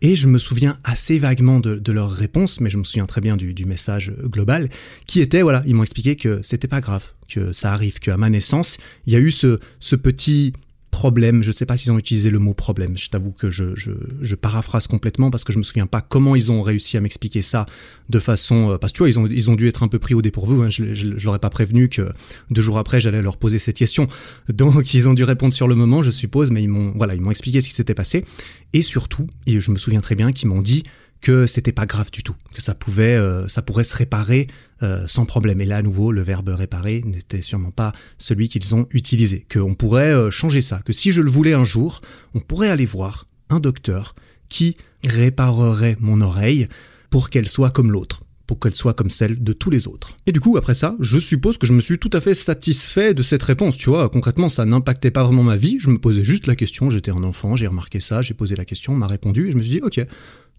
Et 0.00 0.16
je 0.16 0.26
me 0.26 0.38
souviens 0.38 0.78
assez 0.82 1.20
vaguement 1.20 1.60
de, 1.60 1.92
leur 1.92 2.10
réponse, 2.10 2.60
mais 2.60 2.70
je 2.70 2.78
me 2.78 2.82
souviens 2.82 3.06
très 3.06 3.20
bien 3.20 3.36
du, 3.36 3.64
message 3.64 4.12
global, 4.24 4.68
qui 5.06 5.20
était, 5.20 5.42
voilà, 5.42 5.62
ils 5.64 5.76
m'ont 5.76 5.84
expliqué 5.84 6.16
que 6.16 6.40
c'était 6.42 6.66
pas 6.66 6.80
grave, 6.80 7.04
que 7.28 7.52
ça 7.52 7.72
arrive, 7.72 8.00
qu'à 8.00 8.16
ma 8.16 8.28
naissance, 8.28 8.78
il 9.06 9.12
y 9.12 9.16
a 9.16 9.20
eu 9.20 9.30
ce 9.30 9.58
petit 9.94 10.54
problème. 10.92 11.42
Je 11.42 11.50
sais 11.50 11.66
pas 11.66 11.76
s'ils 11.76 11.90
ont 11.90 11.98
utilisé 11.98 12.30
le 12.30 12.38
mot 12.38 12.54
problème. 12.54 12.96
Je 12.96 13.08
t'avoue 13.08 13.32
que 13.32 13.50
je, 13.50 14.34
paraphrase 14.36 14.86
complètement 14.86 15.30
parce 15.30 15.42
que 15.42 15.52
je 15.52 15.58
me 15.58 15.64
souviens 15.64 15.86
pas 15.86 16.00
comment 16.00 16.36
ils 16.36 16.52
ont 16.52 16.62
réussi 16.62 16.96
à 16.96 17.00
m'expliquer 17.00 17.42
ça 17.42 17.66
de 18.08 18.18
façon. 18.20 18.70
Euh, 18.70 18.78
parce 18.78 18.92
que 18.92 18.98
tu 18.98 19.02
vois, 19.02 19.08
ils 19.28 19.50
ont, 19.50 19.54
dû 19.56 19.66
être 19.66 19.82
un 19.82 19.88
peu 19.88 19.98
pris 19.98 20.14
au 20.14 20.22
dépourvu. 20.22 20.62
Hein. 20.62 20.68
Je, 20.68 21.24
leur 21.24 21.34
ai 21.34 21.38
pas 21.40 21.50
prévenu 21.50 21.88
que 21.88 22.12
deux 22.50 22.62
jours 22.62 22.78
après 22.78 23.00
j'allais 23.00 23.22
leur 23.22 23.36
poser 23.36 23.58
cette 23.58 23.76
question. 23.76 24.06
Donc 24.48 24.94
ils 24.94 25.08
ont 25.08 25.14
dû 25.14 25.24
répondre 25.24 25.52
sur 25.52 25.66
le 25.66 25.74
moment, 25.74 26.02
je 26.02 26.10
suppose, 26.10 26.50
mais 26.50 26.62
ils 26.62 26.68
m'ont 26.68 26.92
voilà, 26.94 27.14
ils 27.14 27.20
m'ont 27.20 27.32
expliqué 27.32 27.60
ce 27.60 27.68
qui 27.68 27.74
s'était 27.74 27.94
passé. 27.94 28.24
Et 28.72 28.82
surtout, 28.82 29.26
je 29.46 29.70
me 29.70 29.78
souviens 29.78 30.00
très 30.00 30.14
bien 30.14 30.30
qu'ils 30.30 30.48
m'ont 30.48 30.62
dit 30.62 30.82
que 31.22 31.46
c'était 31.46 31.72
pas 31.72 31.86
grave 31.86 32.10
du 32.10 32.22
tout, 32.22 32.34
que 32.52 32.60
ça 32.60 32.74
pouvait, 32.74 33.14
euh, 33.14 33.46
ça 33.48 33.62
pourrait 33.62 33.84
se 33.84 33.96
réparer 33.96 34.48
euh, 34.82 35.06
sans 35.06 35.24
problème. 35.24 35.60
Et 35.60 35.64
là, 35.64 35.78
à 35.78 35.82
nouveau, 35.82 36.12
le 36.12 36.20
verbe 36.20 36.48
réparer 36.48 37.02
n'était 37.06 37.42
sûrement 37.42 37.70
pas 37.70 37.92
celui 38.18 38.48
qu'ils 38.48 38.74
ont 38.74 38.86
utilisé. 38.90 39.46
Qu'on 39.50 39.74
pourrait 39.74 40.12
euh, 40.12 40.30
changer 40.30 40.60
ça, 40.60 40.82
que 40.84 40.92
si 40.92 41.12
je 41.12 41.22
le 41.22 41.30
voulais 41.30 41.54
un 41.54 41.64
jour, 41.64 42.02
on 42.34 42.40
pourrait 42.40 42.68
aller 42.68 42.86
voir 42.86 43.26
un 43.48 43.60
docteur 43.60 44.14
qui 44.48 44.76
réparerait 45.06 45.96
mon 46.00 46.20
oreille 46.20 46.68
pour 47.08 47.30
qu'elle 47.30 47.48
soit 47.48 47.70
comme 47.70 47.92
l'autre 47.92 48.24
pour 48.52 48.58
qu'elle 48.60 48.74
soit 48.74 48.92
comme 48.92 49.08
celle 49.08 49.42
de 49.42 49.54
tous 49.54 49.70
les 49.70 49.88
autres. 49.88 50.14
Et 50.26 50.32
du 50.32 50.38
coup, 50.38 50.58
après 50.58 50.74
ça, 50.74 50.94
je 51.00 51.18
suppose 51.18 51.56
que 51.56 51.66
je 51.66 51.72
me 51.72 51.80
suis 51.80 51.98
tout 51.98 52.10
à 52.12 52.20
fait 52.20 52.34
satisfait 52.34 53.14
de 53.14 53.22
cette 53.22 53.42
réponse, 53.42 53.78
tu 53.78 53.88
vois, 53.88 54.10
concrètement, 54.10 54.50
ça 54.50 54.66
n'impactait 54.66 55.10
pas 55.10 55.24
vraiment 55.24 55.42
ma 55.42 55.56
vie, 55.56 55.78
je 55.78 55.88
me 55.88 55.96
posais 55.96 56.22
juste 56.22 56.46
la 56.46 56.54
question, 56.54 56.90
j'étais 56.90 57.10
un 57.10 57.22
enfant, 57.22 57.56
j'ai 57.56 57.66
remarqué 57.66 57.98
ça, 57.98 58.20
j'ai 58.20 58.34
posé 58.34 58.54
la 58.54 58.66
question, 58.66 58.92
on 58.92 58.96
m'a 58.96 59.06
répondu, 59.06 59.48
et 59.48 59.52
je 59.52 59.56
me 59.56 59.62
suis 59.62 59.70
dit, 59.70 59.80
ok, 59.80 60.04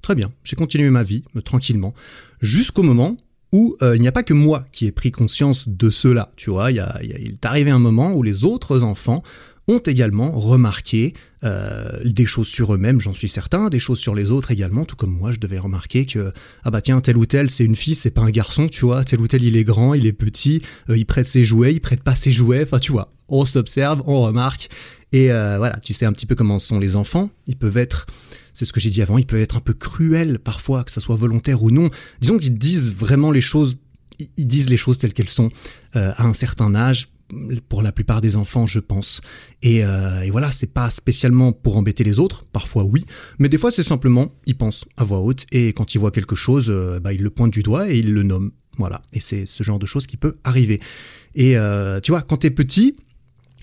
Très 0.03 0.15
bien, 0.15 0.33
j'ai 0.43 0.57
continué 0.57 0.89
ma 0.89 1.01
vie, 1.01 1.23
euh, 1.37 1.41
tranquillement, 1.41 1.93
jusqu'au 2.41 2.83
moment 2.83 3.15
où 3.53 3.77
euh, 3.81 3.95
il 3.95 4.01
n'y 4.01 4.07
a 4.09 4.11
pas 4.11 4.23
que 4.23 4.33
moi 4.33 4.65
qui 4.73 4.85
ai 4.85 4.91
pris 4.91 5.11
conscience 5.11 5.69
de 5.69 5.89
cela, 5.89 6.33
tu 6.35 6.49
vois, 6.49 6.71
il, 6.71 6.79
est 6.79 7.45
arrivé 7.45 7.71
un 7.71 7.79
moment 7.79 8.11
où 8.11 8.21
les 8.21 8.43
autres 8.43 8.83
enfants 8.83 9.23
ont 9.69 9.77
également 9.77 10.31
remarqué 10.31 11.13
euh, 11.45 12.03
des 12.03 12.25
choses 12.25 12.49
sur 12.49 12.73
eux-mêmes, 12.73 12.99
j'en 12.99 13.13
suis 13.13 13.29
certain, 13.29 13.69
des 13.69 13.79
choses 13.79 13.99
sur 13.99 14.13
les 14.13 14.29
autres 14.29 14.51
également, 14.51 14.83
tout 14.83 14.97
comme 14.97 15.17
moi, 15.17 15.31
je 15.31 15.39
devais 15.39 15.57
remarquer 15.57 16.05
que 16.05 16.33
ah 16.65 16.69
bah 16.69 16.81
tiens 16.81 16.99
tel 16.99 17.15
ou 17.15 17.25
tel 17.25 17.49
c'est 17.49 17.63
une 17.63 17.77
fille, 17.77 17.95
c'est 17.95 18.11
pas 18.11 18.23
un 18.23 18.29
garçon, 18.29 18.67
tu 18.67 18.83
vois, 18.83 19.05
tel 19.05 19.21
ou 19.21 19.27
tel 19.29 19.41
il 19.41 19.55
est 19.55 19.63
grand, 19.63 19.93
il 19.93 20.05
est 20.05 20.11
petit, 20.11 20.61
il 20.89 21.05
prête 21.05 21.25
ses 21.25 21.45
jouets, 21.45 21.73
il 21.73 21.79
prête 21.79 22.03
pas 22.03 22.15
ses 22.15 22.33
jouets, 22.33 22.63
enfin 22.63 22.79
tu 22.79 22.91
vois, 22.91 23.13
on 23.29 23.45
s'observe, 23.45 24.03
on 24.05 24.21
remarque 24.21 24.67
et 25.13 25.27
voilà, 25.27 25.77
tu 25.83 25.93
sais 25.93 26.05
un 26.05 26.11
petit 26.11 26.25
peu 26.25 26.35
comment 26.35 26.59
sont 26.59 26.79
les 26.79 26.95
enfants, 26.95 27.29
ils 27.47 27.55
peuvent 27.55 27.77
être 27.77 28.05
c'est 28.53 28.65
ce 28.65 28.73
que 28.73 28.79
j'ai 28.79 28.89
dit 28.89 29.01
avant, 29.01 29.17
ils 29.17 29.25
peuvent 29.25 29.41
être 29.41 29.57
un 29.57 29.61
peu 29.61 29.73
cruels 29.73 30.39
parfois, 30.39 30.83
que 30.83 30.91
ça 30.91 31.01
soit 31.01 31.15
volontaire 31.15 31.63
ou 31.63 31.71
non. 31.71 31.89
Disons 32.21 32.37
qu'ils 32.37 32.57
disent 32.57 32.93
vraiment 32.93 33.31
les 33.31 33.41
choses, 33.41 33.77
ils 34.37 34.45
disent 34.45 34.69
les 34.69 34.77
choses 34.77 34.99
telles 34.99 35.13
qu'elles 35.13 35.29
sont 35.29 35.49
euh, 35.95 36.11
à 36.15 36.25
un 36.25 36.33
certain 36.33 36.75
âge, 36.75 37.07
pour 37.67 37.81
la 37.81 37.91
plupart 37.91 38.21
des 38.21 38.35
enfants, 38.37 38.67
je 38.67 38.79
pense. 38.79 39.21
Et, 39.61 39.83
euh, 39.83 40.21
et 40.21 40.29
voilà, 40.29 40.51
c'est 40.51 40.71
pas 40.71 40.89
spécialement 40.89 41.51
pour 41.51 41.77
embêter 41.77 42.03
les 42.03 42.19
autres, 42.19 42.45
parfois 42.45 42.83
oui, 42.83 43.05
mais 43.39 43.49
des 43.49 43.57
fois 43.57 43.71
c'est 43.71 43.83
simplement, 43.83 44.33
ils 44.45 44.57
pensent 44.57 44.85
à 44.97 45.03
voix 45.03 45.19
haute, 45.19 45.45
et 45.51 45.73
quand 45.73 45.95
ils 45.95 45.97
voient 45.97 46.11
quelque 46.11 46.35
chose, 46.35 46.67
euh, 46.69 46.99
bah, 46.99 47.13
ils 47.13 47.21
le 47.21 47.29
pointent 47.29 47.53
du 47.53 47.63
doigt 47.63 47.89
et 47.89 47.97
ils 47.97 48.13
le 48.13 48.23
nomment. 48.23 48.51
Voilà, 48.77 49.01
et 49.13 49.19
c'est 49.19 49.45
ce 49.45 49.61
genre 49.61 49.77
de 49.77 49.85
choses 49.85 50.07
qui 50.07 50.17
peut 50.17 50.37
arriver. 50.43 50.79
Et 51.35 51.57
euh, 51.57 51.99
tu 51.99 52.11
vois, 52.11 52.23
quand 52.23 52.37
t'es 52.37 52.49
petit, 52.49 52.95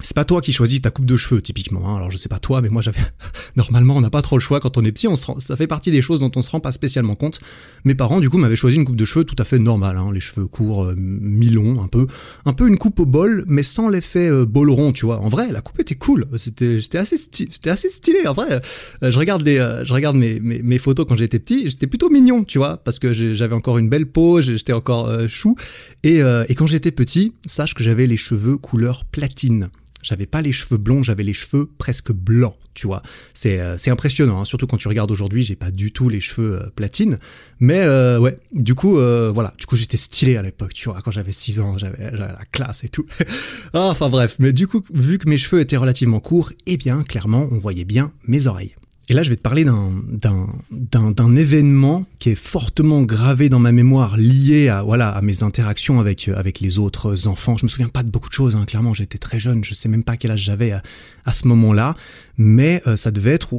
c'est 0.02 0.14
pas 0.14 0.24
toi 0.24 0.40
qui 0.40 0.52
choisis 0.52 0.80
ta 0.80 0.90
coupe 0.90 1.06
de 1.06 1.16
cheveux 1.16 1.42
typiquement. 1.42 1.88
Hein. 1.88 1.96
Alors 1.96 2.10
je 2.10 2.16
sais 2.16 2.28
pas 2.28 2.38
toi, 2.38 2.60
mais 2.60 2.68
moi 2.68 2.82
j'avais 2.82 3.00
normalement 3.56 3.96
on 3.96 4.00
n'a 4.00 4.10
pas 4.10 4.22
trop 4.22 4.36
le 4.36 4.40
choix 4.40 4.60
quand 4.60 4.78
on 4.78 4.84
est 4.84 4.92
petit. 4.92 5.08
On 5.08 5.16
se 5.16 5.26
ça 5.38 5.56
fait 5.56 5.66
partie 5.66 5.90
des 5.90 6.00
choses 6.00 6.20
dont 6.20 6.30
on 6.36 6.42
se 6.42 6.50
rend 6.50 6.60
pas 6.60 6.72
spécialement 6.72 7.14
compte. 7.14 7.40
Mes 7.84 7.94
parents 7.94 8.20
du 8.20 8.30
coup 8.30 8.38
m'avaient 8.38 8.56
choisi 8.56 8.76
une 8.76 8.84
coupe 8.84 8.96
de 8.96 9.04
cheveux 9.04 9.24
tout 9.24 9.36
à 9.38 9.44
fait 9.44 9.58
normale, 9.58 9.96
hein. 9.96 10.10
les 10.12 10.20
cheveux 10.20 10.46
courts, 10.46 10.84
euh, 10.84 10.94
mi-longs, 10.96 11.82
un 11.82 11.88
peu, 11.88 12.06
un 12.44 12.52
peu 12.52 12.68
une 12.68 12.78
coupe 12.78 13.00
au 13.00 13.06
bol, 13.06 13.44
mais 13.46 13.62
sans 13.62 13.88
l'effet 13.88 14.30
euh, 14.30 14.46
bol 14.46 14.70
rond, 14.70 14.92
tu 14.92 15.06
vois. 15.06 15.20
En 15.20 15.28
vrai, 15.28 15.52
la 15.52 15.60
coupe 15.60 15.80
était 15.80 15.94
cool. 15.94 16.26
C'était 16.36 16.98
assez 16.98 17.16
stylé. 17.16 18.26
En 18.26 18.32
vrai, 18.32 18.60
euh, 19.02 19.10
je 19.10 19.18
regarde 19.18 19.46
euh, 19.46 19.84
je 19.84 19.92
regarde 19.92 20.16
mes 20.16 20.78
photos 20.78 21.06
quand 21.08 21.16
j'étais 21.16 21.38
petit, 21.38 21.68
j'étais 21.68 21.86
plutôt 21.86 22.10
mignon, 22.10 22.44
tu 22.44 22.58
vois, 22.58 22.76
parce 22.78 22.98
que 22.98 23.12
j'avais 23.12 23.54
encore 23.54 23.78
une 23.78 23.88
belle 23.88 24.06
peau, 24.06 24.40
j'étais 24.40 24.72
encore 24.72 25.10
chou. 25.28 25.56
Et, 26.02 26.18
et 26.48 26.54
quand 26.54 26.66
j'étais 26.66 26.90
petit, 26.90 27.34
sache 27.46 27.74
que 27.74 27.82
j'avais 27.82 28.06
les 28.06 28.16
cheveux 28.16 28.56
couleur 28.56 29.04
platine 29.04 29.70
J'avais 30.02 30.26
pas 30.26 30.42
les 30.42 30.52
cheveux 30.52 30.78
blonds, 30.78 31.02
j'avais 31.02 31.22
les 31.22 31.32
cheveux 31.32 31.68
presque 31.78 32.12
blancs, 32.12 32.56
tu 32.74 32.86
vois. 32.86 33.02
C'est 33.34 33.60
euh, 33.60 33.76
impressionnant, 33.86 34.40
hein, 34.40 34.44
surtout 34.44 34.66
quand 34.66 34.76
tu 34.76 34.88
regardes 34.88 35.10
aujourd'hui, 35.10 35.42
j'ai 35.42 35.56
pas 35.56 35.70
du 35.70 35.92
tout 35.92 36.08
les 36.08 36.20
cheveux 36.20 36.60
euh, 36.62 36.70
platine. 36.74 37.18
Mais 37.58 37.80
euh, 37.80 38.18
ouais, 38.18 38.38
du 38.52 38.74
coup, 38.74 38.94
voilà, 38.94 39.54
du 39.58 39.66
coup 39.66 39.76
j'étais 39.76 39.96
stylé 39.96 40.36
à 40.36 40.42
l'époque, 40.42 40.74
tu 40.74 40.88
vois, 40.88 41.00
quand 41.02 41.10
j'avais 41.10 41.32
6 41.32 41.60
ans, 41.60 41.78
j'avais 41.78 42.10
la 42.10 42.38
classe 42.52 42.84
et 42.84 42.88
tout. 42.88 43.06
enfin 43.74 44.08
bref, 44.08 44.36
mais 44.38 44.52
du 44.52 44.66
coup, 44.66 44.82
vu 44.92 45.18
que 45.18 45.28
mes 45.28 45.38
cheveux 45.38 45.60
étaient 45.60 45.76
relativement 45.76 46.20
courts, 46.20 46.52
eh 46.66 46.76
bien, 46.76 47.02
clairement, 47.02 47.48
on 47.50 47.58
voyait 47.58 47.84
bien 47.84 48.12
mes 48.26 48.46
oreilles. 48.46 48.74
Et 49.10 49.12
là, 49.12 49.24
je 49.24 49.30
vais 49.30 49.34
te 49.34 49.42
parler 49.42 49.64
d'un 49.64 51.34
événement 51.34 52.06
qui 52.20 52.30
est 52.30 52.36
fortement 52.36 53.02
gravé 53.02 53.48
dans 53.48 53.58
ma 53.58 53.72
mémoire, 53.72 54.16
lié 54.16 54.68
à 54.68 54.82
voilà 54.82 55.08
à 55.08 55.20
mes 55.20 55.42
interactions 55.42 55.98
avec 55.98 56.28
avec 56.28 56.60
les 56.60 56.78
autres 56.78 57.26
enfants. 57.26 57.56
Je 57.56 57.64
me 57.64 57.68
souviens 57.68 57.88
pas 57.88 58.04
de 58.04 58.08
beaucoup 58.08 58.28
de 58.28 58.34
choses. 58.34 58.54
Hein. 58.54 58.64
Clairement, 58.68 58.94
j'étais 58.94 59.18
très 59.18 59.40
jeune. 59.40 59.64
Je 59.64 59.74
sais 59.74 59.88
même 59.88 60.04
pas 60.04 60.16
quel 60.16 60.30
âge 60.30 60.44
j'avais 60.44 60.70
à, 60.70 60.82
à, 61.24 61.32
ce 61.32 61.48
moment-là, 61.48 61.96
mais 62.38 62.82
euh, 62.86 62.94
ça 62.94 63.10
devait 63.10 63.32
être 63.32 63.52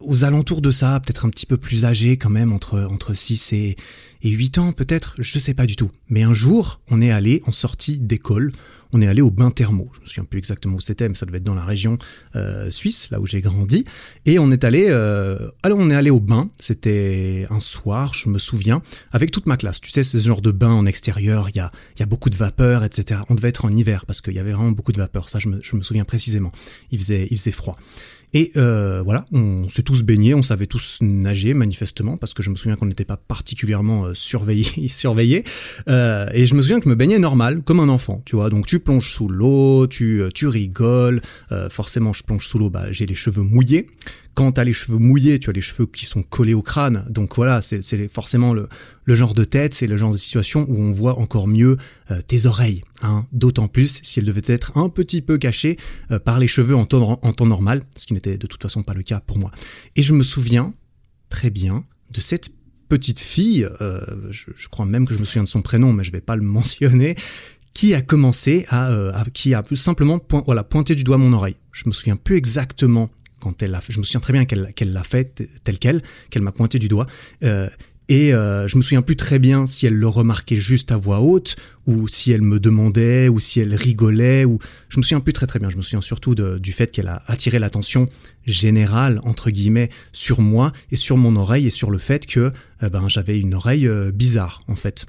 aux, 0.00 0.24
alentours 0.24 0.60
de 0.60 0.72
ça, 0.72 0.98
peut-être 0.98 1.24
un 1.24 1.30
petit 1.30 1.46
peu 1.46 1.56
plus 1.56 1.84
âgé 1.84 2.16
quand 2.16 2.30
même, 2.30 2.52
entre 2.52 2.88
entre 2.90 3.14
6 3.14 3.52
et 3.52 3.76
et 4.22 4.30
8 4.30 4.58
ans 4.58 4.72
peut-être. 4.72 5.14
Je 5.18 5.38
sais 5.38 5.54
pas 5.54 5.66
du 5.66 5.76
tout. 5.76 5.92
Mais 6.08 6.24
un 6.24 6.34
jour, 6.34 6.80
on 6.90 7.00
est 7.00 7.12
allé 7.12 7.44
en 7.46 7.52
sortie 7.52 7.98
d'école 7.98 8.50
on 8.92 9.00
est 9.02 9.06
allé 9.06 9.22
au 9.22 9.30
bain 9.30 9.50
thermo. 9.50 9.90
Je 9.94 10.00
me 10.00 10.06
souviens 10.06 10.24
plus 10.24 10.38
exactement 10.38 10.76
où 10.76 10.80
c'était, 10.80 11.08
mais 11.08 11.14
ça 11.14 11.26
devait 11.26 11.38
être 11.38 11.44
dans 11.44 11.54
la 11.54 11.64
région 11.64 11.98
euh, 12.34 12.70
suisse, 12.70 13.10
là 13.10 13.20
où 13.20 13.26
j'ai 13.26 13.40
grandi. 13.40 13.84
Et 14.24 14.38
on 14.38 14.50
est 14.50 14.64
allé, 14.64 14.86
euh, 14.88 15.50
alors 15.62 15.78
on 15.78 15.90
est 15.90 15.94
allé 15.94 16.10
au 16.10 16.20
bain. 16.20 16.50
C'était 16.58 17.46
un 17.50 17.60
soir, 17.60 18.14
je 18.14 18.28
me 18.28 18.38
souviens, 18.38 18.82
avec 19.12 19.30
toute 19.30 19.46
ma 19.46 19.56
classe. 19.56 19.80
Tu 19.80 19.90
sais, 19.90 20.02
ce 20.02 20.18
genre 20.18 20.42
de 20.42 20.50
bain 20.50 20.70
en 20.70 20.86
extérieur. 20.86 21.48
Il 21.50 21.56
y 21.56 21.60
a, 21.60 21.70
y 21.98 22.02
a 22.02 22.06
beaucoup 22.06 22.30
de 22.30 22.36
vapeur, 22.36 22.84
etc. 22.84 23.20
On 23.28 23.34
devait 23.34 23.48
être 23.48 23.64
en 23.64 23.70
hiver 23.70 24.06
parce 24.06 24.20
qu'il 24.20 24.34
y 24.34 24.38
avait 24.38 24.52
vraiment 24.52 24.72
beaucoup 24.72 24.92
de 24.92 24.98
vapeur. 24.98 25.28
Ça, 25.28 25.38
je 25.38 25.48
me, 25.48 25.82
souviens 25.82 26.04
précisément. 26.04 26.52
Il 26.90 27.00
il 27.00 27.36
faisait 27.38 27.50
froid. 27.52 27.76
Et 28.32 28.52
euh, 28.56 29.02
voilà, 29.02 29.24
on 29.32 29.68
s'est 29.68 29.82
tous 29.82 30.02
baignés, 30.02 30.34
on 30.34 30.42
savait 30.42 30.66
tous 30.66 30.98
nager 31.00 31.54
manifestement, 31.54 32.16
parce 32.16 32.34
que 32.34 32.42
je 32.42 32.50
me 32.50 32.56
souviens 32.56 32.76
qu'on 32.76 32.86
n'était 32.86 33.04
pas 33.04 33.16
particulièrement 33.16 34.06
euh, 34.06 34.14
surveillés. 34.14 34.88
surveillés 34.88 35.44
euh, 35.88 36.26
et 36.32 36.46
je 36.46 36.54
me 36.54 36.62
souviens 36.62 36.78
que 36.78 36.84
je 36.84 36.90
me 36.90 36.94
baignais 36.94 37.18
normal, 37.18 37.62
comme 37.62 37.80
un 37.80 37.88
enfant, 37.88 38.22
tu 38.24 38.36
vois. 38.36 38.50
Donc 38.50 38.66
tu 38.66 38.80
plonges 38.80 39.10
sous 39.10 39.28
l'eau, 39.28 39.86
tu, 39.86 40.22
tu 40.34 40.46
rigoles. 40.46 41.20
forcément, 41.70 42.12
je 42.12 42.22
plonge 42.22 42.46
sous 42.46 42.58
l'eau, 42.58 42.70
bah, 42.70 42.90
j'ai 42.90 43.06
les 43.06 43.14
cheveux 43.14 43.42
mouillés 43.42 43.88
quand 44.36 44.52
tu 44.52 44.60
as 44.60 44.64
les 44.64 44.74
cheveux 44.74 44.98
mouillés, 44.98 45.38
tu 45.38 45.48
as 45.48 45.52
les 45.54 45.62
cheveux 45.62 45.86
qui 45.86 46.04
sont 46.04 46.22
collés 46.22 46.52
au 46.52 46.60
crâne. 46.60 47.06
Donc 47.08 47.34
voilà, 47.36 47.62
c'est 47.62 48.08
forcément 48.12 48.52
le, 48.52 48.68
genre 49.06 49.32
de 49.32 49.44
tête, 49.44 49.72
c'est 49.72 49.86
le 49.86 49.96
genre 49.96 50.12
de 50.12 50.18
situation 50.18 50.66
où 50.68 50.78
on 50.78 50.92
voit 50.92 51.18
encore 51.18 51.48
mieux 51.48 51.78
euh, 52.10 52.20
tes 52.20 52.44
oreilles. 52.44 52.84
Hein. 53.00 53.24
D'autant 53.32 53.66
plus 53.66 54.00
si 54.02 54.20
elles 54.20 54.26
devaient 54.26 54.42
être 54.44 54.76
un 54.76 54.90
petit 54.90 55.22
peu 55.22 55.38
cachées 55.38 55.78
euh, 56.10 56.18
par 56.18 56.38
les 56.38 56.48
cheveux 56.48 56.76
en 56.76 56.84
temps, 56.84 57.46
normal, 57.46 57.82
ce 57.96 58.04
qui 58.04 58.12
n'était 58.12 58.36
de 58.36 58.46
toute 58.46 58.62
façon 58.62 58.82
pas 58.82 58.92
le 58.92 59.02
cas 59.02 59.20
pour 59.20 59.38
moi. 59.38 59.50
Et 59.96 60.02
je 60.02 60.12
me 60.12 60.22
souviens 60.22 60.74
très 61.30 61.48
bien 61.48 61.84
de 62.10 62.20
cette 62.20 62.50
petite 62.90 63.18
fille, 63.18 63.66
euh, 63.80 64.00
je, 64.30 64.68
crois 64.68 64.84
même 64.84 65.06
que 65.06 65.14
je 65.14 65.18
me 65.18 65.24
souviens 65.24 65.44
de 65.44 65.48
son 65.48 65.62
prénom, 65.62 65.94
mais 65.94 66.04
je 66.04 66.12
vais 66.12 66.20
pas 66.20 66.36
le 66.36 66.42
mentionner, 66.58 67.16
qui 67.72 67.94
a 67.94 68.02
commencé 68.02 68.66
à, 68.68 69.24
qui 69.32 69.54
a 69.54 69.62
simplement 69.74 70.20
voilà, 70.44 70.62
pointé 70.62 70.94
du 70.94 71.04
doigt 71.04 71.16
mon 71.16 71.32
oreille. 71.32 71.56
Je 71.72 71.84
me 71.86 71.92
souviens 71.92 72.16
plus 72.16 72.36
exactement 72.36 73.10
Je 73.60 73.98
me 73.98 74.04
souviens 74.04 74.20
très 74.20 74.32
bien 74.32 74.44
qu'elle 74.44 74.92
l'a 74.92 75.02
fait 75.02 75.42
telle 75.64 75.78
qu'elle, 75.78 76.02
qu'elle 76.30 76.42
m'a 76.42 76.52
pointé 76.52 76.78
du 76.78 76.88
doigt. 76.88 77.06
Euh, 77.44 77.68
et 78.08 78.32
euh, 78.32 78.68
je 78.68 78.76
me 78.76 78.82
souviens 78.82 79.02
plus 79.02 79.16
très 79.16 79.40
bien 79.40 79.66
si 79.66 79.86
elle 79.86 79.94
le 79.94 80.06
remarquait 80.06 80.56
juste 80.56 80.92
à 80.92 80.96
voix 80.96 81.20
haute, 81.20 81.56
ou 81.86 82.06
si 82.06 82.30
elle 82.30 82.42
me 82.42 82.60
demandait, 82.60 83.28
ou 83.28 83.40
si 83.40 83.58
elle 83.58 83.74
rigolait, 83.74 84.44
ou 84.44 84.58
je 84.88 84.98
me 84.98 85.02
souviens 85.02 85.20
plus 85.20 85.32
très 85.32 85.46
très 85.46 85.58
bien. 85.58 85.70
Je 85.70 85.76
me 85.76 85.82
souviens 85.82 86.00
surtout 86.00 86.34
du 86.34 86.72
fait 86.72 86.92
qu'elle 86.92 87.08
a 87.08 87.22
attiré 87.26 87.58
l'attention 87.58 88.08
générale 88.46 89.20
entre 89.24 89.50
guillemets 89.50 89.90
sur 90.12 90.40
moi 90.40 90.72
et 90.92 90.96
sur 90.96 91.16
mon 91.16 91.34
oreille 91.34 91.66
et 91.66 91.70
sur 91.70 91.90
le 91.90 91.98
fait 91.98 92.26
que 92.26 92.52
euh, 92.82 92.88
ben 92.88 93.08
j'avais 93.08 93.40
une 93.40 93.54
oreille 93.54 93.88
euh, 93.88 94.12
bizarre 94.12 94.60
en 94.68 94.76
fait. 94.76 95.06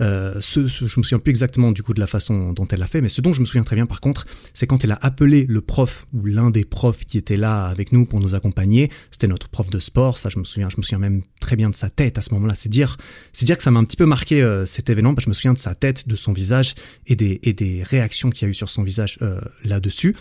Euh, 0.00 0.34
ce, 0.40 0.66
je 0.66 0.84
me 0.84 1.02
souviens 1.02 1.18
plus 1.18 1.30
exactement 1.30 1.72
du 1.72 1.82
coup 1.82 1.92
de 1.92 2.00
la 2.00 2.06
façon 2.06 2.52
dont 2.52 2.66
elle 2.68 2.78
l'a 2.78 2.86
fait, 2.86 3.00
mais 3.00 3.08
ce 3.08 3.20
dont 3.20 3.32
je 3.32 3.40
me 3.40 3.46
souviens 3.46 3.64
très 3.64 3.76
bien 3.76 3.86
par 3.86 4.00
contre, 4.00 4.26
c'est 4.54 4.66
quand 4.66 4.84
elle 4.84 4.92
a 4.92 4.98
appelé 5.02 5.46
le 5.48 5.60
prof 5.60 6.06
ou 6.12 6.24
l'un 6.26 6.50
des 6.50 6.64
profs 6.64 7.04
qui 7.04 7.18
était 7.18 7.36
là 7.36 7.66
avec 7.66 7.92
nous 7.92 8.06
pour 8.06 8.20
nous 8.20 8.34
accompagner. 8.34 8.90
C'était 9.10 9.26
notre 9.26 9.48
prof 9.48 9.70
de 9.70 9.78
sport, 9.78 10.18
ça 10.18 10.28
je 10.28 10.38
me 10.38 10.44
souviens, 10.44 10.68
je 10.68 10.76
me 10.76 10.82
souviens 10.82 10.98
même 10.98 11.22
très 11.40 11.56
bien 11.56 11.70
de 11.70 11.74
sa 11.74 11.90
tête 11.90 12.18
à 12.18 12.22
ce 12.22 12.32
moment-là. 12.34 12.54
C'est 12.54 12.68
dire, 12.68 12.96
c'est 13.32 13.44
dire 13.44 13.56
que 13.56 13.62
ça 13.62 13.70
m'a 13.70 13.80
un 13.80 13.84
petit 13.84 13.96
peu 13.96 14.06
marqué 14.06 14.42
euh, 14.42 14.66
cet 14.66 14.90
événement, 14.90 15.14
parce 15.14 15.24
que 15.24 15.30
je 15.30 15.30
me 15.30 15.34
souviens 15.34 15.54
de 15.54 15.58
sa 15.58 15.74
tête, 15.74 16.06
de 16.08 16.16
son 16.16 16.32
visage 16.32 16.74
et 17.06 17.16
des, 17.16 17.82
réactions 17.88 18.30
qu'il 18.30 18.46
y 18.46 18.48
a 18.48 18.50
eu 18.50 18.54
sur 18.54 18.68
son 18.68 18.82
visage 18.82 19.18
euh, 19.22 19.40
là-dessus. 19.64 20.16